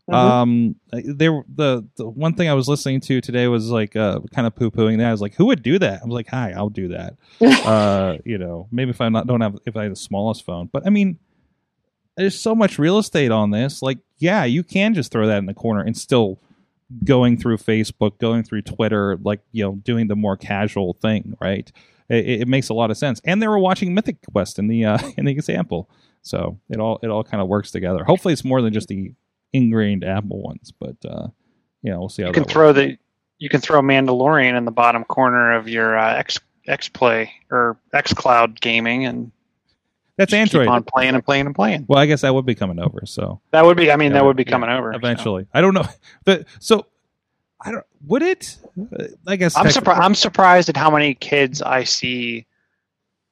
Mhm. 0.08 0.14
Um, 0.14 0.76
there 0.92 1.42
the 1.52 1.84
the 1.96 2.08
one 2.08 2.34
thing 2.34 2.48
I 2.48 2.54
was 2.54 2.68
listening 2.68 3.00
to 3.00 3.20
today 3.20 3.48
was 3.48 3.70
like 3.70 3.96
uh 3.96 4.20
kind 4.32 4.46
of 4.46 4.54
poo 4.54 4.70
pooing 4.70 4.98
that. 4.98 5.08
I 5.08 5.10
was 5.12 5.20
like, 5.20 5.34
who 5.34 5.46
would 5.46 5.62
do 5.64 5.78
that? 5.80 6.00
I 6.00 6.04
was 6.04 6.14
like, 6.14 6.28
hi, 6.28 6.52
I'll 6.56 6.68
do 6.70 6.88
that. 6.88 7.16
uh, 7.66 8.18
you 8.24 8.38
know, 8.38 8.68
maybe 8.70 8.90
if 8.90 9.00
I 9.00 9.08
not 9.08 9.26
don't 9.26 9.40
have 9.40 9.58
if 9.66 9.76
I 9.76 9.82
have 9.82 9.92
the 9.92 9.96
smallest 9.96 10.44
phone, 10.44 10.70
but 10.72 10.86
I 10.86 10.90
mean, 10.90 11.18
there's 12.16 12.38
so 12.38 12.54
much 12.54 12.78
real 12.78 12.98
estate 12.98 13.30
on 13.32 13.50
this. 13.50 13.82
Like, 13.82 13.98
yeah, 14.18 14.44
you 14.44 14.62
can 14.62 14.94
just 14.94 15.10
throw 15.10 15.26
that 15.26 15.38
in 15.38 15.46
the 15.46 15.54
corner 15.54 15.80
and 15.82 15.96
still 15.96 16.38
going 17.04 17.36
through 17.36 17.56
Facebook, 17.56 18.18
going 18.20 18.44
through 18.44 18.62
Twitter, 18.62 19.18
like 19.24 19.40
you 19.50 19.64
know, 19.64 19.72
doing 19.74 20.06
the 20.06 20.14
more 20.16 20.36
casual 20.36 20.94
thing, 20.94 21.34
right? 21.40 21.70
It, 22.08 22.42
it 22.42 22.48
makes 22.48 22.68
a 22.68 22.74
lot 22.74 22.90
of 22.90 22.96
sense. 22.96 23.20
And 23.24 23.42
they 23.42 23.48
were 23.48 23.58
watching 23.58 23.94
Mythic 23.94 24.18
Quest 24.32 24.58
in 24.58 24.68
the 24.68 24.84
uh, 24.84 24.98
in 25.16 25.24
the 25.24 25.32
example, 25.32 25.90
so 26.22 26.58
it 26.68 26.78
all 26.78 26.98
it 27.02 27.08
all 27.08 27.24
kind 27.24 27.40
of 27.42 27.48
works 27.48 27.70
together. 27.70 28.04
Hopefully, 28.04 28.32
it's 28.32 28.44
more 28.44 28.62
than 28.62 28.72
just 28.72 28.88
the 28.88 29.12
ingrained 29.52 30.04
Apple 30.04 30.42
ones, 30.42 30.72
but 30.78 30.96
uh, 31.08 31.28
you 31.82 31.90
know, 31.90 32.00
we'll 32.00 32.08
see 32.08 32.22
how 32.22 32.28
You 32.28 32.34
that 32.34 32.40
can 32.40 32.48
throw 32.48 32.72
the 32.72 32.98
you 33.38 33.48
can 33.48 33.60
throw 33.60 33.80
Mandalorian 33.82 34.56
in 34.56 34.64
the 34.64 34.70
bottom 34.70 35.04
corner 35.04 35.52
of 35.52 35.68
your 35.68 35.98
uh, 35.98 36.14
X 36.14 36.38
X 36.66 36.88
Play 36.88 37.32
or 37.50 37.78
X 37.92 38.12
Cloud 38.12 38.60
gaming, 38.60 39.06
and 39.06 39.30
That's 40.16 40.32
Android. 40.32 40.66
Keep 40.66 40.72
on 40.72 40.84
playing 40.84 41.14
and 41.14 41.24
playing 41.24 41.46
and 41.46 41.54
playing. 41.54 41.86
Well, 41.88 41.98
I 41.98 42.06
guess 42.06 42.22
that 42.22 42.34
would 42.34 42.46
be 42.46 42.54
coming 42.54 42.78
over. 42.78 43.02
So 43.04 43.40
That 43.50 43.64
would 43.64 43.76
be. 43.76 43.90
I 43.90 43.96
mean, 43.96 44.12
Yeah, 44.12 44.18
that 44.18 44.24
would 44.24 44.36
be 44.36 44.44
yeah, 44.44 44.50
coming 44.50 44.70
over 44.70 44.92
so. 44.92 44.96
eventually. 44.96 45.46
I 45.52 45.60
don't 45.60 45.74
know. 45.74 45.86
The, 46.24 46.44
so 46.58 46.86
I 47.60 47.70
don't. 47.72 47.84
Would 48.06 48.22
it? 48.22 48.58
Uh, 48.98 49.04
I 49.26 49.36
guess 49.36 49.56
I'm 49.56 49.70
surprised. 49.70 50.00
I'm 50.02 50.14
surprised 50.14 50.68
at 50.68 50.76
how 50.76 50.90
many 50.90 51.14
kids 51.14 51.62
I 51.62 51.84
see 51.84 52.46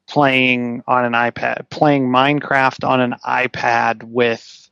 playing 0.09 0.83
on 0.87 1.05
an 1.05 1.13
iPad, 1.13 1.69
playing 1.71 2.09
Minecraft 2.09 2.87
on 2.89 3.01
an 3.01 3.15
iPad 3.27 4.03
with 4.05 4.69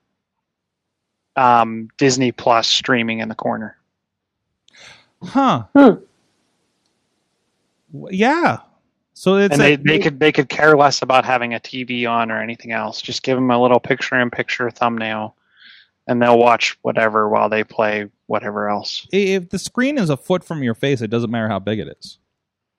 um, 1.36 1.88
Disney 1.98 2.32
Plus 2.32 2.66
streaming 2.68 3.18
in 3.20 3.28
the 3.28 3.34
corner. 3.34 3.76
Huh. 5.22 5.64
W- 5.74 6.00
Yeah. 8.10 8.58
So 9.14 9.36
it's 9.36 9.52
and 9.52 9.60
they, 9.62 9.74
a- 9.74 9.76
they 9.76 9.98
could 9.98 10.18
they 10.18 10.32
could 10.32 10.48
care 10.48 10.76
less 10.76 11.02
about 11.02 11.24
having 11.24 11.54
a 11.54 11.60
TV 11.60 12.10
on 12.10 12.30
or 12.30 12.40
anything 12.42 12.72
else. 12.72 13.00
Just 13.02 13.22
give 13.22 13.36
them 13.36 13.50
a 13.50 13.60
little 13.60 13.78
picture-in-picture 13.80 14.70
thumbnail, 14.70 15.36
and 16.08 16.20
they'll 16.20 16.38
watch 16.38 16.76
whatever 16.82 17.28
while 17.28 17.48
they 17.48 17.62
play 17.62 18.08
whatever 18.32 18.66
else. 18.66 19.06
if 19.12 19.50
the 19.50 19.58
screen 19.58 19.98
is 19.98 20.08
a 20.08 20.16
foot 20.16 20.42
from 20.42 20.62
your 20.62 20.72
face, 20.72 21.02
it 21.02 21.10
doesn't 21.10 21.30
matter 21.30 21.48
how 21.48 21.58
big 21.58 21.78
it 21.78 21.98
is, 22.00 22.16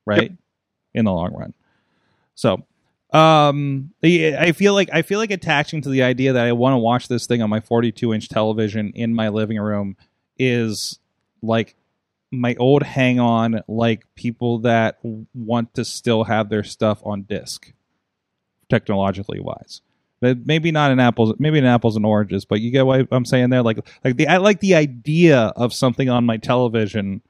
right? 0.04 0.32
In 0.96 1.06
the 1.06 1.12
long 1.12 1.32
run. 1.32 1.54
So, 2.34 2.66
um, 3.12 3.92
I 4.04 4.36
I 4.40 4.52
feel 4.54 4.74
like 4.74 4.90
I 4.92 5.04
feel 5.04 5.20
like 5.20 5.30
attaching 5.30 5.84
to 5.84 5.90
the 5.90 6.02
idea 6.02 6.34
that 6.34 6.44
I 6.44 6.54
want 6.54 6.74
to 6.74 6.80
watch 6.80 7.08
this 7.08 7.28
thing 7.28 7.44
on 7.44 7.52
my 7.52 7.60
42 7.60 8.16
inch 8.16 8.30
television 8.30 8.94
in 8.96 9.14
my 9.14 9.30
living 9.30 9.60
room 9.60 9.96
is 10.40 10.98
like 11.44 11.76
my 12.32 12.56
old 12.56 12.82
hang 12.82 13.20
on, 13.20 13.62
like 13.68 14.08
people 14.16 14.58
that 14.60 14.98
want 15.36 15.76
to 15.76 15.86
still 15.86 16.24
have 16.24 16.50
their 16.50 16.64
stuff 16.64 17.00
on 17.06 17.22
disc, 17.22 17.72
technologically 18.70 19.40
wise. 19.40 19.82
Maybe 20.46 20.72
not 20.72 20.92
in 20.92 21.00
apples, 21.00 21.34
maybe 21.40 21.58
in 21.58 21.66
apples 21.66 21.96
and 21.96 22.06
oranges, 22.06 22.46
but 22.46 22.62
you 22.62 22.72
get 22.72 22.86
what 22.86 23.08
I'm 23.12 23.26
saying 23.26 23.50
there. 23.50 23.64
Like, 23.64 23.80
like 24.04 24.18
the 24.18 24.28
I 24.28 24.38
like 24.38 24.60
the 24.60 24.76
idea 24.76 25.54
of 25.56 25.74
something 25.74 26.10
on 26.10 26.26
my 26.26 26.38
television 26.38 27.22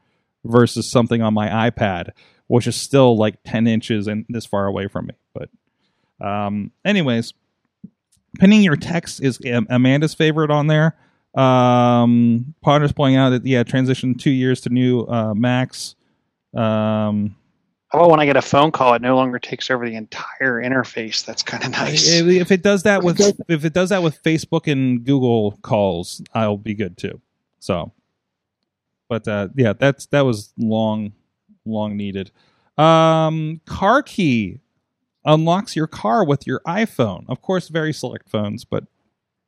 versus 0.43 0.89
something 0.89 1.21
on 1.21 1.33
my 1.33 1.69
iPad, 1.69 2.09
which 2.47 2.67
is 2.67 2.75
still 2.75 3.17
like 3.17 3.35
10 3.45 3.67
inches 3.67 4.07
and 4.07 4.25
this 4.29 4.45
far 4.45 4.65
away 4.65 4.87
from 4.87 5.07
me. 5.07 5.13
But, 5.33 6.25
um, 6.25 6.71
anyways, 6.85 7.33
pinning 8.39 8.61
your 8.61 8.75
text 8.75 9.21
is 9.21 9.39
Amanda's 9.45 10.13
favorite 10.13 10.51
on 10.51 10.67
there. 10.67 10.95
Um, 11.35 12.53
Potter's 12.61 12.91
pointing 12.91 13.17
out 13.17 13.31
that 13.31 13.45
yeah, 13.45 13.63
transition 13.63 14.15
two 14.15 14.29
years 14.31 14.61
to 14.61 14.69
new 14.69 15.01
uh, 15.01 15.33
Macs. 15.33 15.95
Um, 16.55 17.35
How 17.93 17.99
about 17.99 18.09
when 18.09 18.19
I 18.19 18.25
get 18.25 18.35
a 18.35 18.41
phone 18.41 18.71
call, 18.71 18.95
it 18.95 19.03
no 19.03 19.15
longer 19.15 19.37
takes 19.37 19.69
over 19.69 19.87
the 19.87 19.95
entire 19.95 20.59
interface? 20.59 21.23
That's 21.23 21.43
kind 21.43 21.63
of 21.63 21.69
nice. 21.69 22.09
if 22.11 22.25
if 22.25 22.51
it 22.51 22.63
does 22.63 22.81
that 22.83 23.03
with 23.03 23.21
if 23.47 23.63
it 23.63 23.71
does 23.73 23.89
that 23.89 24.01
with 24.01 24.21
Facebook 24.23 24.69
and 24.69 25.03
Google 25.05 25.59
calls, 25.61 26.19
I'll 26.33 26.57
be 26.57 26.73
good 26.73 26.97
too. 26.97 27.21
So, 27.59 27.93
but 29.09 29.27
uh, 29.27 29.49
yeah, 29.55 29.73
that's 29.73 30.07
that 30.07 30.21
was 30.21 30.53
long, 30.57 31.13
long 31.65 31.95
needed. 31.95 32.31
Um, 32.79 33.61
car 33.67 34.01
key 34.01 34.59
unlocks 35.23 35.75
your 35.75 35.85
car 35.87 36.25
with 36.25 36.47
your 36.47 36.61
iPhone. 36.67 37.25
Of 37.29 37.43
course, 37.43 37.67
very 37.67 37.93
select 37.93 38.27
phones, 38.27 38.65
but 38.65 38.85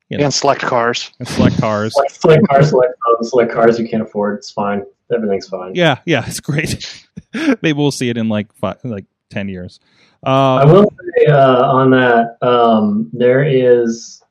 you 0.10 0.20
know, 0.20 0.26
And 0.26 0.34
select 0.34 0.62
cars. 0.62 1.12
and 1.18 1.28
select 1.28 1.60
cars. 1.60 1.94
Select, 1.96 2.22
select 2.22 2.48
cars, 2.48 2.70
select 2.70 2.94
phones, 3.08 3.30
select 3.32 3.52
cars 3.52 3.80
you 3.80 3.90
can't 3.90 4.04
afford. 4.04 4.38
It's 4.38 4.52
fine. 4.52 4.86
Everything's 5.12 5.48
fine. 5.48 5.74
Yeah, 5.74 5.98
yeah, 6.06 6.24
it's 6.28 6.40
great. 6.40 7.08
Maybe 7.62 7.74
we'll 7.74 7.92
see 7.92 8.10
it 8.10 8.18
in 8.18 8.30
like 8.30 8.54
five, 8.54 8.78
like 8.84 9.06
ten 9.30 9.48
years. 9.50 9.80
Uh, 10.26 10.56
I 10.56 10.66
will 10.66 10.92
say 11.18 11.26
uh, 11.28 11.66
on 11.66 11.92
that, 11.92 12.38
um, 12.42 13.10
there 13.14 13.44
is 13.44 14.24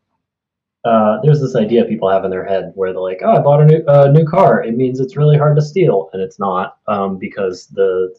uh, 0.85 1.19
there's 1.23 1.41
this 1.41 1.57
idea 1.57 1.85
people 1.85 2.11
have 2.11 2.25
in 2.25 2.31
their 2.31 2.45
head 2.45 2.73
where 2.75 2.93
they're 2.93 3.01
like, 3.01 3.21
"Oh, 3.25 3.33
I 3.33 3.39
bought 3.41 3.63
a 3.63 3.65
new 3.65 3.85
uh, 3.87 4.11
new 4.13 4.25
car. 4.25 4.63
It 4.63 4.77
means 4.77 5.01
it's 5.01 5.17
really 5.17 5.39
hard 5.39 5.57
to 5.57 5.63
steal," 5.63 6.11
and 6.13 6.23
it's 6.23 6.39
not 6.39 6.79
um, 6.89 7.17
because 7.19 7.67
the 7.69 8.15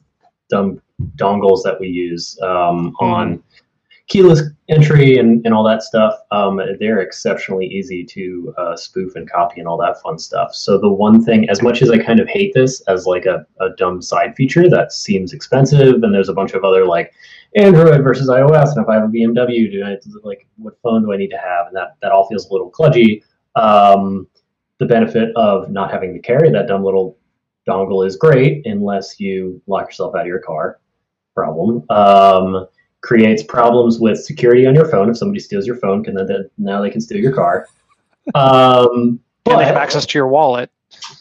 dumb 0.50 0.82
dongles 1.16 1.64
that 1.64 1.80
we 1.80 1.88
use 1.88 2.40
um, 2.42 2.96
on 3.00 3.44
keyless 4.08 4.42
entry 4.70 5.18
and, 5.18 5.44
and 5.46 5.54
all 5.54 5.64
that 5.64 5.82
stuff, 5.82 6.14
um, 6.32 6.60
they're 6.80 7.00
exceptionally 7.00 7.66
easy 7.66 8.04
to 8.06 8.54
uh, 8.58 8.76
spoof 8.76 9.16
and 9.16 9.30
copy 9.30 9.60
and 9.60 9.68
all 9.68 9.78
that 9.78 10.00
fun 10.02 10.20
stuff. 10.20 10.54
So 10.54 10.78
the 10.78 10.92
one 10.92 11.24
thing, 11.24 11.50
as 11.50 11.62
much 11.62 11.82
as 11.82 11.90
I 11.90 11.98
kind 11.98 12.20
of 12.20 12.28
hate 12.28 12.54
this 12.54 12.82
as 12.82 13.06
like 13.06 13.26
a, 13.26 13.46
a 13.62 13.70
dumb 13.78 14.02
side 14.02 14.36
feature 14.36 14.70
that 14.70 14.92
seems 14.92 15.34
expensive, 15.34 16.04
and 16.04 16.14
there's 16.14 16.30
a 16.30 16.34
bunch 16.34 16.54
of 16.54 16.64
other 16.64 16.86
like 16.86 17.14
Android 17.56 18.04
versus 18.04 18.30
iOS, 18.30 18.76
and 18.76 18.84
if 18.84 18.90
I 18.90 18.96
have 18.96 19.04
a 19.06 19.08
BMW, 19.08 19.72
do 19.72 19.84
I 19.84 19.98
like 20.24 20.48
what 20.58 20.80
phone 20.84 21.04
do 21.04 21.14
I 21.14 21.18
need 21.18 21.30
to 21.30 21.38
have? 21.38 21.68
And 21.68 21.76
that 21.76 21.96
that 22.02 22.12
all 22.12 22.28
feels 22.28 22.48
a 22.50 22.54
little 22.54 22.72
kludgy. 22.72 23.24
Um, 23.56 24.28
the 24.78 24.86
benefit 24.86 25.32
of 25.36 25.72
not 25.72 25.90
having 25.90 26.14
to 26.14 26.20
carry 26.20 26.52
that 26.52 26.68
dumb 26.68 26.84
little 26.84 27.18
dongle 27.68 28.06
is 28.06 28.18
great, 28.18 28.66
unless 28.66 29.20
you 29.20 29.62
lock 29.68 29.88
yourself 29.88 30.16
out 30.16 30.22
of 30.22 30.28
your 30.28 30.40
car. 30.40 30.80
Problem. 31.34 31.84
Um, 31.90 32.68
creates 33.02 33.44
problems 33.44 34.00
with 34.00 34.24
security 34.24 34.66
on 34.66 34.74
your 34.76 34.90
phone. 34.90 35.10
If 35.10 35.18
somebody 35.18 35.40
steals 35.40 35.68
your 35.68 35.76
phone, 35.78 36.04
can 36.04 36.16
then 36.16 36.50
now 36.58 36.82
they 36.82 36.90
can 36.90 37.02
steal 37.02 37.20
your 37.20 37.34
car. 37.34 37.68
Um, 38.34 39.20
And 39.46 39.60
they 39.60 39.66
have 39.66 39.76
access 39.76 40.06
to 40.08 40.18
your 40.18 40.28
wallet. 40.28 40.70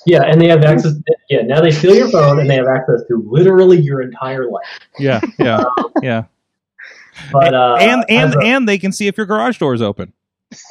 yeah, 0.07 0.22
and 0.22 0.41
they 0.41 0.49
have 0.49 0.62
access. 0.64 0.95
Yeah, 1.29 1.43
now 1.43 1.61
they 1.61 1.70
steal 1.70 1.95
your 1.95 2.09
phone 2.11 2.39
and 2.41 2.49
they 2.49 2.55
have 2.57 2.66
access 2.66 3.03
to 3.09 3.22
literally 3.27 3.79
your 3.81 4.01
entire 4.03 4.51
life. 4.51 4.64
yeah, 4.99 5.20
yeah, 5.39 5.64
yeah. 6.03 6.25
But 7.33 7.55
uh, 7.55 7.77
and 7.81 8.05
and 8.09 8.35
a- 8.35 8.39
and 8.41 8.68
they 8.68 8.77
can 8.79 8.91
see 8.91 9.07
if 9.07 9.16
your 9.16 9.27
garage 9.27 9.59
door 9.59 9.72
is 9.72 9.81
open. 9.83 10.12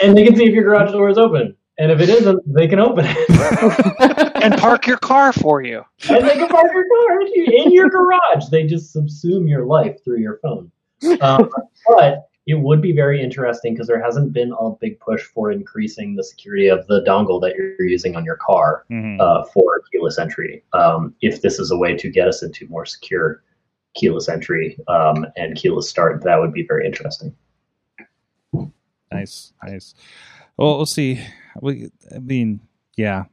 and 0.01 0.17
they 0.17 0.25
can 0.25 0.35
see 0.35 0.43
if 0.45 0.53
your 0.53 0.63
garage 0.65 0.91
door 0.91 1.07
is 1.09 1.17
open, 1.17 1.55
and 1.77 1.89
if 1.91 2.01
it 2.01 2.09
isn't, 2.09 2.53
they 2.53 2.67
can 2.67 2.79
open 2.79 3.05
it. 3.07 4.33
and 4.43 4.57
park 4.57 4.85
your 4.85 4.97
car 4.97 5.31
for 5.31 5.61
you. 5.61 5.83
and 6.09 6.27
they 6.27 6.33
can 6.35 6.49
park 6.49 6.67
your 6.73 6.83
car 6.83 7.21
in 7.45 7.71
your 7.71 7.89
garage. 7.89 8.47
They 8.51 8.67
just 8.67 8.93
subsume 8.93 9.47
your 9.49 9.65
life 9.65 10.03
through 10.03 10.19
your 10.19 10.39
phone. 10.43 10.69
Um, 11.21 11.49
but 11.87 12.27
it 12.45 12.55
would 12.55 12.81
be 12.81 12.91
very 12.91 13.21
interesting 13.21 13.73
because 13.73 13.87
there 13.87 14.03
hasn't 14.03 14.33
been 14.33 14.53
a 14.59 14.71
big 14.71 14.99
push 14.99 15.23
for 15.23 15.51
increasing 15.51 16.15
the 16.15 16.23
security 16.23 16.67
of 16.67 16.85
the 16.87 17.01
dongle 17.07 17.39
that 17.41 17.55
you're 17.55 17.87
using 17.87 18.15
on 18.17 18.25
your 18.25 18.35
car 18.37 18.83
Mhm. 18.91 19.19
uh, 19.21 19.45
for 19.45 19.81
keyless 19.91 20.17
entry. 20.19 20.63
Um, 20.73 21.15
if 21.21 21.41
this 21.41 21.57
is 21.59 21.71
a 21.71 21.77
way 21.77 21.95
to 21.95 22.09
get 22.09 22.27
us 22.27 22.43
into 22.43 22.67
more 22.67 22.85
secure 22.85 23.41
keyless 23.95 24.27
entry 24.27 24.77
um, 24.89 25.25
and 25.37 25.55
keyless 25.55 25.87
start, 25.89 26.23
that 26.23 26.37
would 26.39 26.51
be 26.51 26.65
very 26.67 26.85
interesting. 26.85 27.33
Nice, 29.11 29.53
nice. 29.63 29.93
Well, 30.57 30.77
we'll 30.77 30.85
see. 30.85 31.21
We, 31.61 31.91
I 32.13 32.19
mean, 32.19 32.59
yeah. 32.97 33.25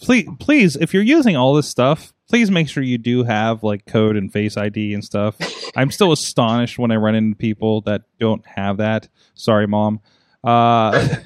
Please, 0.00 0.28
please, 0.38 0.76
if 0.76 0.92
you're 0.94 1.02
using 1.02 1.36
all 1.36 1.54
this 1.54 1.68
stuff, 1.68 2.12
please 2.30 2.50
make 2.50 2.68
sure 2.68 2.82
you 2.82 2.96
do 2.96 3.24
have 3.24 3.62
like 3.62 3.84
code 3.86 4.16
and 4.16 4.32
Face 4.32 4.56
ID 4.56 4.94
and 4.94 5.04
stuff. 5.04 5.36
I'm 5.76 5.90
still 5.90 6.12
astonished 6.12 6.78
when 6.78 6.92
I 6.92 6.96
run 6.96 7.16
into 7.16 7.36
people 7.36 7.80
that 7.82 8.02
don't 8.18 8.46
have 8.46 8.76
that. 8.78 9.08
Sorry, 9.34 9.66
mom. 9.66 10.00
Uh, 10.44 11.08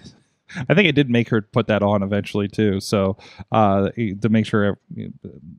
I 0.56 0.74
think 0.74 0.88
I 0.88 0.92
did 0.92 1.10
make 1.10 1.28
her 1.28 1.42
put 1.42 1.66
that 1.66 1.82
on 1.82 2.02
eventually 2.02 2.48
too. 2.48 2.80
So 2.80 3.18
uh, 3.52 3.90
to 3.90 4.28
make 4.30 4.46
sure, 4.46 4.78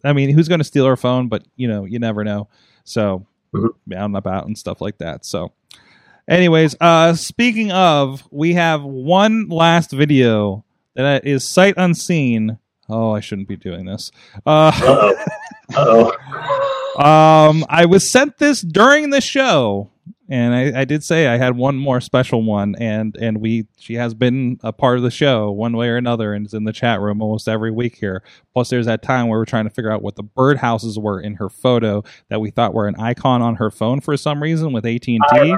I 0.03 0.13
mean, 0.13 0.33
who's 0.33 0.47
going 0.47 0.61
to 0.61 0.65
steal 0.65 0.87
her 0.87 0.97
phone? 0.97 1.27
But 1.27 1.45
you 1.55 1.67
know, 1.67 1.85
you 1.85 1.99
never 1.99 2.23
know. 2.23 2.49
So 2.83 3.27
out 3.55 3.71
and 3.87 4.17
about 4.17 4.47
and 4.47 4.57
stuff 4.57 4.81
like 4.81 4.97
that. 4.97 5.25
So, 5.25 5.53
anyways, 6.27 6.75
uh, 6.81 7.13
speaking 7.13 7.71
of, 7.71 8.27
we 8.31 8.53
have 8.53 8.83
one 8.83 9.47
last 9.49 9.91
video 9.91 10.65
that 10.95 11.25
is 11.25 11.47
sight 11.47 11.75
unseen. 11.77 12.57
Oh, 12.89 13.11
I 13.11 13.19
shouldn't 13.19 13.47
be 13.47 13.55
doing 13.55 13.85
this. 13.85 14.11
Uh, 14.45 14.71
Uh-oh. 15.75 16.11
um, 17.01 17.65
I 17.69 17.85
was 17.85 18.09
sent 18.11 18.37
this 18.37 18.61
during 18.61 19.09
the 19.09 19.21
show, 19.21 19.89
and 20.29 20.53
I, 20.53 20.81
I 20.81 20.85
did 20.85 21.03
say 21.03 21.27
I 21.27 21.37
had 21.37 21.57
one 21.57 21.75
more 21.77 21.99
special 21.99 22.43
one, 22.43 22.75
and 22.75 23.15
and 23.19 23.41
we 23.41 23.65
she 23.77 23.95
has 23.95 24.13
been 24.13 24.59
a 24.63 24.71
part 24.71 24.97
of 24.97 25.03
the 25.03 25.09
show 25.09 25.49
one 25.51 25.75
way 25.75 25.89
or 25.89 25.97
another, 25.97 26.33
and 26.33 26.45
is 26.45 26.53
in 26.53 26.63
the 26.63 26.73
chat 26.73 27.01
room 27.01 27.21
almost 27.21 27.47
every 27.47 27.71
week 27.71 27.95
here. 27.95 28.21
Plus, 28.53 28.69
there's 28.69 28.85
that 28.85 29.01
time 29.01 29.27
where 29.27 29.39
we're 29.39 29.45
trying 29.45 29.65
to 29.65 29.71
figure 29.73 29.91
out 29.91 30.03
what 30.03 30.15
the 30.15 30.23
birdhouses 30.23 31.01
were 31.01 31.19
in 31.19 31.35
her 31.35 31.49
photo 31.49 32.03
that 32.29 32.39
we 32.39 32.51
thought 32.51 32.73
were 32.73 32.87
an 32.87 32.95
icon 32.99 33.41
on 33.41 33.55
her 33.55 33.71
phone 33.71 33.99
for 34.01 34.15
some 34.15 34.41
reason 34.41 34.71
with 34.71 34.85
AT 34.85 35.07
and 35.07 35.21
T. 35.31 35.55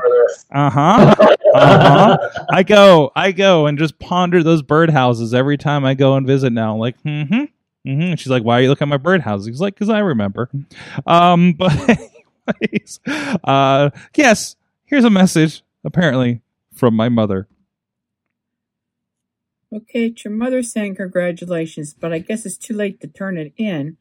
Uh 0.52 0.70
huh. 0.70 1.16
Uh 1.58 2.18
huh. 2.18 2.46
I 2.52 2.64
go, 2.64 3.12
I 3.16 3.32
go 3.32 3.68
and 3.68 3.78
just 3.78 4.00
ponder 4.00 4.44
those 4.44 4.62
birdhouses 4.62 5.34
every 5.34 5.58
time 5.58 5.86
I 5.86 5.94
go 5.94 6.16
and 6.16 6.26
visit 6.26 6.52
now. 6.52 6.74
I'm 6.74 6.80
like, 6.80 7.00
hmm. 7.02 7.46
Mm-hmm. 7.88 8.16
She's 8.16 8.28
like, 8.28 8.44
"Why 8.44 8.60
are 8.60 8.62
you 8.62 8.70
looking 8.70 8.86
at 8.86 8.90
my 8.90 8.98
birdhouses?" 8.98 9.48
He's 9.48 9.62
like, 9.62 9.78
"Cause 9.78 9.90
I 9.90 10.00
remember." 10.00 10.50
Um, 11.06 11.54
but 11.58 11.72
anyways, 12.62 13.00
uh, 13.44 13.92
yes, 14.16 14.58
here's 14.84 15.06
a 15.06 15.10
message 15.10 15.64
apparently 15.86 16.42
from 16.74 16.96
my 16.96 17.08
mother. 17.08 17.48
Okay, 19.74 20.08
it's 20.08 20.24
your 20.24 20.34
mother 20.34 20.64
saying 20.64 20.96
congratulations, 20.96 21.94
but 21.94 22.14
I 22.14 22.20
guess 22.20 22.46
it's 22.46 22.58
too 22.58 22.74
late 22.74 23.02
to 23.02 23.08
turn 23.08 23.38
it 23.38 23.54
in. 23.58 23.98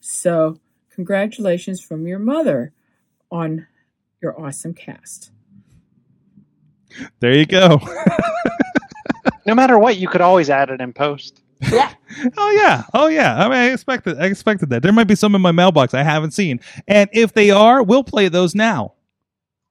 So, 0.00 0.60
congratulations 0.90 1.82
from 1.82 2.06
your 2.06 2.18
mother 2.18 2.72
on 3.30 3.66
your 4.20 4.38
awesome 4.40 4.74
cast. 4.74 5.30
There 7.20 7.36
you 7.36 7.46
go. 7.46 7.80
No 9.46 9.54
matter 9.54 9.78
what, 9.78 9.98
you 9.98 10.08
could 10.08 10.20
always 10.20 10.48
add 10.50 10.70
it 10.70 10.80
in 10.80 10.92
post. 10.92 11.42
Yeah. 11.60 11.92
oh 12.36 12.50
yeah, 12.50 12.84
oh 12.94 13.08
yeah. 13.08 13.36
I 13.36 13.44
mean, 13.44 13.58
I 13.58 13.70
expected, 13.72 14.18
I 14.18 14.26
expected 14.26 14.70
that. 14.70 14.82
There 14.82 14.92
might 14.92 15.06
be 15.06 15.14
some 15.14 15.34
in 15.34 15.40
my 15.40 15.52
mailbox 15.52 15.94
I 15.94 16.02
haven't 16.02 16.32
seen, 16.32 16.60
and 16.88 17.08
if 17.12 17.32
they 17.32 17.50
are, 17.50 17.82
we'll 17.82 18.04
play 18.04 18.28
those 18.28 18.54
now. 18.54 18.94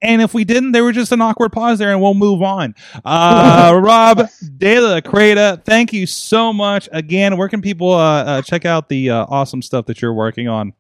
And 0.01 0.21
if 0.21 0.33
we 0.33 0.43
didn't, 0.43 0.73
there 0.73 0.83
was 0.83 0.95
just 0.95 1.13
an 1.13 1.21
awkward 1.21 1.53
pause 1.53 1.79
there, 1.79 1.91
and 1.91 2.01
we'll 2.01 2.13
move 2.13 2.41
on. 2.41 2.75
Uh, 3.05 3.79
Rob 3.81 4.27
De 4.57 4.79
La 4.79 4.99
Creta, 4.99 5.63
thank 5.63 5.93
you 5.93 6.05
so 6.05 6.51
much 6.51 6.89
again. 6.91 7.37
Where 7.37 7.47
can 7.47 7.61
people 7.61 7.93
uh, 7.93 8.23
uh, 8.23 8.41
check 8.41 8.65
out 8.65 8.89
the 8.89 9.11
uh, 9.11 9.25
awesome 9.29 9.61
stuff 9.61 9.85
that 9.85 10.01
you're 10.01 10.13
working 10.13 10.49
on? 10.49 10.73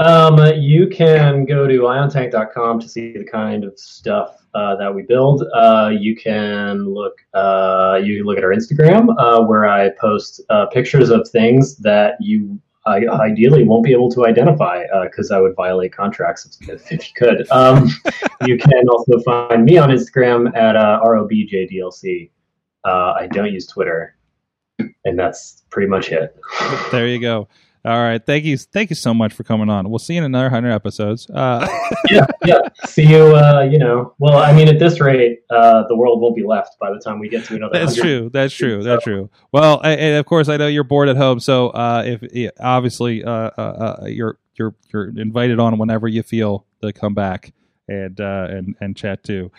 Um, 0.00 0.38
you 0.56 0.88
can 0.88 1.44
go 1.44 1.66
to 1.66 1.80
iontank.com 1.80 2.80
to 2.80 2.88
see 2.88 3.12
the 3.12 3.24
kind 3.24 3.64
of 3.64 3.78
stuff 3.78 4.36
uh, 4.54 4.74
that 4.76 4.92
we 4.92 5.02
build. 5.02 5.44
Uh, 5.54 5.90
you 5.92 6.16
can 6.16 6.86
look. 6.86 7.18
Uh, 7.34 8.00
you 8.02 8.16
can 8.16 8.26
look 8.26 8.38
at 8.38 8.44
our 8.44 8.54
Instagram 8.54 9.14
uh, 9.18 9.44
where 9.44 9.66
I 9.66 9.90
post 10.00 10.40
uh, 10.48 10.66
pictures 10.66 11.10
of 11.10 11.28
things 11.28 11.76
that 11.76 12.14
you 12.18 12.58
I 12.86 13.06
ideally 13.06 13.64
won't 13.64 13.84
be 13.84 13.92
able 13.92 14.10
to 14.12 14.24
identify 14.24 14.84
because 15.02 15.30
I 15.30 15.38
would 15.38 15.54
violate 15.54 15.92
contracts 15.92 16.58
if, 16.62 16.90
if 16.90 17.08
you 17.08 17.14
could. 17.14 17.50
Um, 17.50 17.90
you 18.46 18.56
can 18.56 18.88
also 18.88 19.20
find 19.20 19.66
me 19.66 19.76
on 19.76 19.90
Instagram 19.90 20.56
at 20.56 20.76
uh, 20.76 21.00
robjdlc. 21.04 22.30
Uh, 22.86 23.12
I 23.12 23.26
don't 23.26 23.52
use 23.52 23.66
Twitter, 23.66 24.16
and 24.78 25.18
that's 25.18 25.64
pretty 25.68 25.88
much 25.88 26.10
it. 26.10 26.34
There 26.90 27.06
you 27.06 27.20
go. 27.20 27.48
All 27.82 27.98
right, 27.98 28.24
thank 28.24 28.44
you, 28.44 28.58
thank 28.58 28.90
you 28.90 28.96
so 28.96 29.14
much 29.14 29.32
for 29.32 29.42
coming 29.42 29.70
on. 29.70 29.88
We'll 29.88 29.98
see 29.98 30.14
you 30.14 30.18
in 30.18 30.24
another 30.24 30.50
hundred 30.50 30.72
episodes. 30.72 31.30
Uh, 31.30 31.66
yeah, 32.10 32.26
yeah. 32.44 32.60
See 32.84 33.06
you. 33.06 33.34
Uh, 33.34 33.66
you 33.70 33.78
know, 33.78 34.14
well, 34.18 34.36
I 34.36 34.52
mean, 34.52 34.68
at 34.68 34.78
this 34.78 35.00
rate, 35.00 35.40
uh, 35.48 35.84
the 35.88 35.96
world 35.96 36.20
won't 36.20 36.36
be 36.36 36.44
left 36.44 36.78
by 36.78 36.90
the 36.90 36.98
time 36.98 37.18
we 37.18 37.30
get 37.30 37.44
to 37.46 37.56
another. 37.56 37.78
That's 37.78 37.96
100. 37.96 38.02
true. 38.02 38.30
That's 38.30 38.52
true. 38.52 38.82
That's 38.82 39.02
true. 39.02 39.30
Well, 39.50 39.80
I, 39.82 39.92
and 39.92 40.18
of 40.18 40.26
course, 40.26 40.50
I 40.50 40.58
know 40.58 40.66
you're 40.66 40.84
bored 40.84 41.08
at 41.08 41.16
home, 41.16 41.40
so 41.40 41.70
uh, 41.70 42.02
if 42.04 42.22
yeah, 42.34 42.50
obviously 42.60 43.24
uh, 43.24 43.50
uh, 43.56 43.60
uh, 44.02 44.06
you're 44.06 44.38
you're 44.56 44.74
you're 44.92 45.18
invited 45.18 45.58
on 45.58 45.78
whenever 45.78 46.06
you 46.06 46.22
feel 46.22 46.66
to 46.82 46.92
come 46.92 47.14
back 47.14 47.54
and 47.88 48.20
uh, 48.20 48.46
and 48.50 48.76
and 48.80 48.94
chat 48.94 49.24
too. 49.24 49.50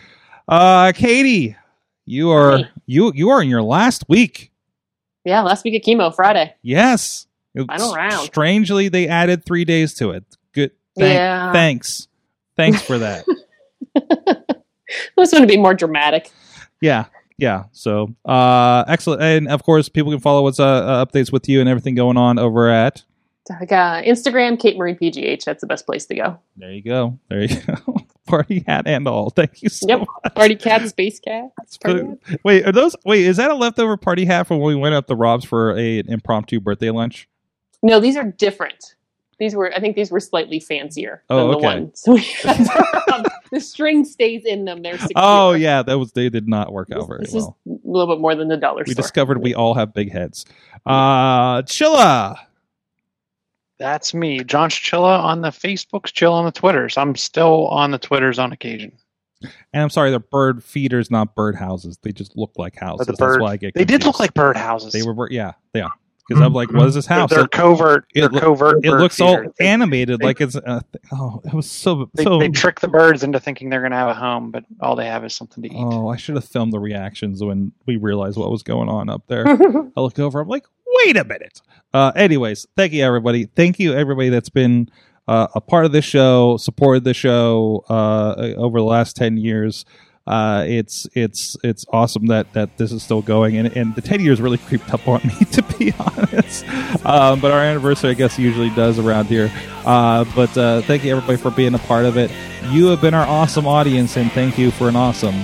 Uh, 0.46 0.92
Katie, 0.92 1.56
you 2.04 2.30
are 2.30 2.70
you 2.86 3.12
you 3.16 3.30
are 3.30 3.42
in 3.42 3.48
your 3.48 3.62
last 3.62 4.04
week. 4.08 4.52
Yeah, 5.24 5.42
last 5.42 5.64
week 5.64 5.74
of 5.74 5.82
chemo, 5.82 6.14
Friday. 6.14 6.54
Yes. 6.62 7.26
Final 7.56 7.94
round. 7.94 8.26
Strangely, 8.26 8.88
they 8.88 9.08
added 9.08 9.44
three 9.44 9.64
days 9.64 9.94
to 9.94 10.10
it. 10.10 10.24
Good. 10.52 10.70
Thank, 10.98 11.14
Yeah. 11.14 11.52
Thanks. 11.52 12.08
Thanks 12.56 12.82
for 12.82 12.98
that. 12.98 13.24
I 13.96 14.56
was 15.16 15.30
going 15.30 15.42
to 15.42 15.48
be 15.48 15.56
more 15.56 15.74
dramatic. 15.74 16.30
yeah. 16.80 17.06
Yeah. 17.38 17.64
So, 17.72 18.14
uh, 18.24 18.84
excellent. 18.86 19.22
And 19.22 19.48
of 19.48 19.64
course, 19.64 19.88
people 19.88 20.12
can 20.12 20.20
follow 20.20 20.42
what's 20.42 20.60
uh, 20.60 20.64
uh, 20.64 21.04
updates 21.04 21.32
with 21.32 21.48
you 21.48 21.60
and 21.60 21.68
everything 21.68 21.94
going 21.96 22.16
on 22.16 22.38
over 22.38 22.68
at. 22.68 23.02
Like, 23.58 23.72
uh, 23.72 24.02
Instagram, 24.02 24.60
Kate 24.60 24.76
Marie 24.76 24.94
PGH. 24.94 25.44
That's 25.44 25.60
the 25.60 25.66
best 25.66 25.84
place 25.84 26.06
to 26.06 26.14
go. 26.14 26.38
There 26.56 26.70
you 26.70 26.82
go. 26.82 27.18
There 27.28 27.40
you 27.42 27.60
go. 27.60 27.74
party 28.26 28.62
hat 28.68 28.86
and 28.86 29.08
all. 29.08 29.30
Thank 29.30 29.60
you 29.62 29.68
so 29.70 29.88
Yep. 29.88 29.98
much. 30.00 30.34
Party 30.36 30.54
cat, 30.54 30.88
space 30.88 31.18
cat. 31.18 31.50
Party. 31.82 32.04
Wait, 32.44 32.64
are 32.66 32.70
those? 32.72 32.94
Wait, 33.04 33.22
is 33.26 33.38
that 33.38 33.50
a 33.50 33.54
leftover 33.54 33.96
party 33.96 34.24
hat 34.24 34.46
from 34.46 34.58
when 34.60 34.68
we 34.76 34.80
went 34.80 34.94
up 34.94 35.06
to 35.08 35.16
Rob's 35.16 35.44
for 35.44 35.76
a, 35.76 35.98
an 35.98 36.08
impromptu 36.12 36.60
birthday 36.60 36.90
lunch? 36.90 37.28
No, 37.82 38.00
these 38.00 38.16
are 38.16 38.24
different. 38.24 38.94
These 39.38 39.56
were, 39.56 39.72
I 39.74 39.80
think, 39.80 39.96
these 39.96 40.10
were 40.12 40.20
slightly 40.20 40.60
fancier 40.60 41.24
Oh, 41.28 41.36
than 41.38 41.48
the 41.50 41.56
okay. 41.56 41.66
one. 41.66 41.92
So 41.94 42.12
we 42.12 42.20
the 43.50 43.60
string 43.60 44.04
stays 44.04 44.44
in 44.44 44.64
them. 44.64 44.82
They're 44.82 44.98
secure. 44.98 45.12
Oh 45.16 45.52
yeah, 45.52 45.82
that 45.82 45.98
was 45.98 46.12
they 46.12 46.28
did 46.28 46.48
not 46.48 46.72
work 46.72 46.90
out 46.92 47.06
very 47.08 47.24
this 47.24 47.32
well. 47.34 47.58
is 47.66 47.72
a 47.84 47.88
little 47.90 48.14
bit 48.14 48.20
more 48.20 48.34
than 48.34 48.48
the 48.48 48.56
dollar 48.56 48.84
We 48.86 48.92
store. 48.92 49.02
discovered 49.02 49.42
we 49.42 49.54
all 49.54 49.74
have 49.74 49.92
big 49.92 50.12
heads. 50.12 50.46
Uh, 50.86 51.62
Chilla. 51.62 52.36
That's 53.78 54.14
me, 54.14 54.44
John 54.44 54.70
Chilla 54.70 55.18
on 55.18 55.40
the 55.40 55.48
Facebooks, 55.50 56.12
Chill 56.12 56.32
on 56.32 56.44
the 56.44 56.52
Twitters. 56.52 56.96
I'm 56.96 57.16
still 57.16 57.66
on 57.68 57.90
the 57.90 57.98
Twitters 57.98 58.38
on 58.38 58.52
occasion. 58.52 58.92
And 59.42 59.82
I'm 59.82 59.90
sorry, 59.90 60.10
they're 60.10 60.20
bird 60.20 60.62
feeders, 60.62 61.10
not 61.10 61.34
bird 61.34 61.56
houses. 61.56 61.98
They 62.02 62.12
just 62.12 62.36
look 62.36 62.52
like 62.56 62.76
houses. 62.76 63.06
the 63.08 63.12
That's 63.12 63.18
bird- 63.18 63.40
why 63.42 63.52
I 63.52 63.56
get. 63.56 63.74
they 63.74 63.84
did 63.84 64.04
look 64.04 64.20
like 64.20 64.34
bird 64.34 64.56
houses. 64.56 64.92
They 64.92 65.02
were, 65.02 65.14
bir- 65.14 65.32
yeah, 65.32 65.52
yeah. 65.74 65.88
Because 66.28 66.40
I'm 66.40 66.52
like, 66.52 66.72
what 66.72 66.86
is 66.86 66.94
this 66.94 67.06
They're- 67.06 67.18
house? 67.18 67.30
they're 67.30 67.44
It- 67.44 67.50
covert- 67.50 68.06
It, 68.14 68.20
they're 68.30 68.40
covert 68.40 68.84
It 68.84 68.92
looks 68.92 69.20
all 69.20 69.36
feeders. 69.38 69.52
animated, 69.60 70.20
They- 70.20 70.24
like 70.26 70.40
it's. 70.40 70.54
Uh, 70.56 70.80
oh, 71.12 71.40
it 71.44 71.52
was 71.52 71.68
so 71.70 72.08
They, 72.14 72.22
so. 72.24 72.38
they 72.38 72.48
trick 72.48 72.80
the 72.80 72.88
birds 72.88 73.22
into 73.24 73.40
thinking 73.40 73.70
they're 73.70 73.80
going 73.80 73.90
to 73.92 73.96
have 73.98 74.08
a 74.08 74.14
home, 74.14 74.50
but 74.52 74.64
all 74.80 74.94
they 74.96 75.06
have 75.06 75.24
is 75.24 75.34
something 75.34 75.62
to 75.64 75.68
eat. 75.68 75.74
Oh, 75.76 76.08
I 76.08 76.16
should 76.16 76.36
have 76.36 76.44
filmed 76.44 76.72
the 76.72 76.78
reactions 76.78 77.42
when 77.42 77.72
we 77.86 77.96
realized 77.96 78.38
what 78.38 78.50
was 78.50 78.62
going 78.62 78.88
on 78.88 79.08
up 79.10 79.22
there. 79.26 79.44
I 79.96 80.00
look 80.00 80.18
over, 80.18 80.40
I'm 80.40 80.48
like, 80.48 80.64
wait 81.04 81.16
a 81.16 81.24
minute. 81.24 81.60
Uh, 81.92 82.12
anyways, 82.14 82.66
thank 82.76 82.92
you 82.92 83.04
everybody. 83.04 83.46
Thank 83.46 83.78
you 83.80 83.92
everybody 83.94 84.28
that's 84.28 84.48
been 84.50 84.88
uh, 85.28 85.48
a 85.54 85.60
part 85.60 85.84
of 85.84 85.92
this 85.92 86.04
show, 86.04 86.56
supported 86.56 87.04
the 87.04 87.14
show 87.14 87.84
uh, 87.88 88.54
over 88.56 88.78
the 88.78 88.84
last 88.84 89.16
ten 89.16 89.36
years. 89.36 89.84
Uh, 90.26 90.64
it's 90.66 91.06
it's 91.14 91.56
it's 91.64 91.84
awesome 91.92 92.26
that 92.26 92.52
that 92.52 92.78
this 92.78 92.92
is 92.92 93.02
still 93.02 93.22
going, 93.22 93.56
and 93.56 93.76
and 93.76 93.94
the 93.94 94.00
ten 94.00 94.20
years 94.20 94.40
really 94.40 94.58
creeped 94.58 94.92
up 94.92 95.06
on 95.08 95.20
me 95.24 95.44
to 95.46 95.62
be 95.78 95.92
honest. 95.98 96.64
Um, 97.04 97.40
but 97.40 97.50
our 97.50 97.60
anniversary, 97.60 98.10
I 98.10 98.14
guess, 98.14 98.38
usually 98.38 98.70
does 98.70 98.98
around 98.98 99.26
here. 99.26 99.50
Uh, 99.84 100.24
but 100.36 100.56
uh, 100.56 100.82
thank 100.82 101.04
you 101.04 101.16
everybody 101.16 101.38
for 101.38 101.50
being 101.50 101.74
a 101.74 101.78
part 101.80 102.04
of 102.04 102.16
it. 102.16 102.30
You 102.70 102.86
have 102.86 103.00
been 103.00 103.14
our 103.14 103.26
awesome 103.26 103.66
audience, 103.66 104.16
and 104.16 104.30
thank 104.32 104.58
you 104.58 104.70
for 104.70 104.88
an 104.88 104.96
awesome 104.96 105.34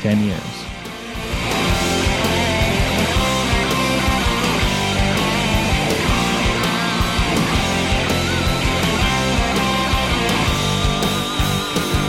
ten 0.00 0.22
years. 0.22 0.67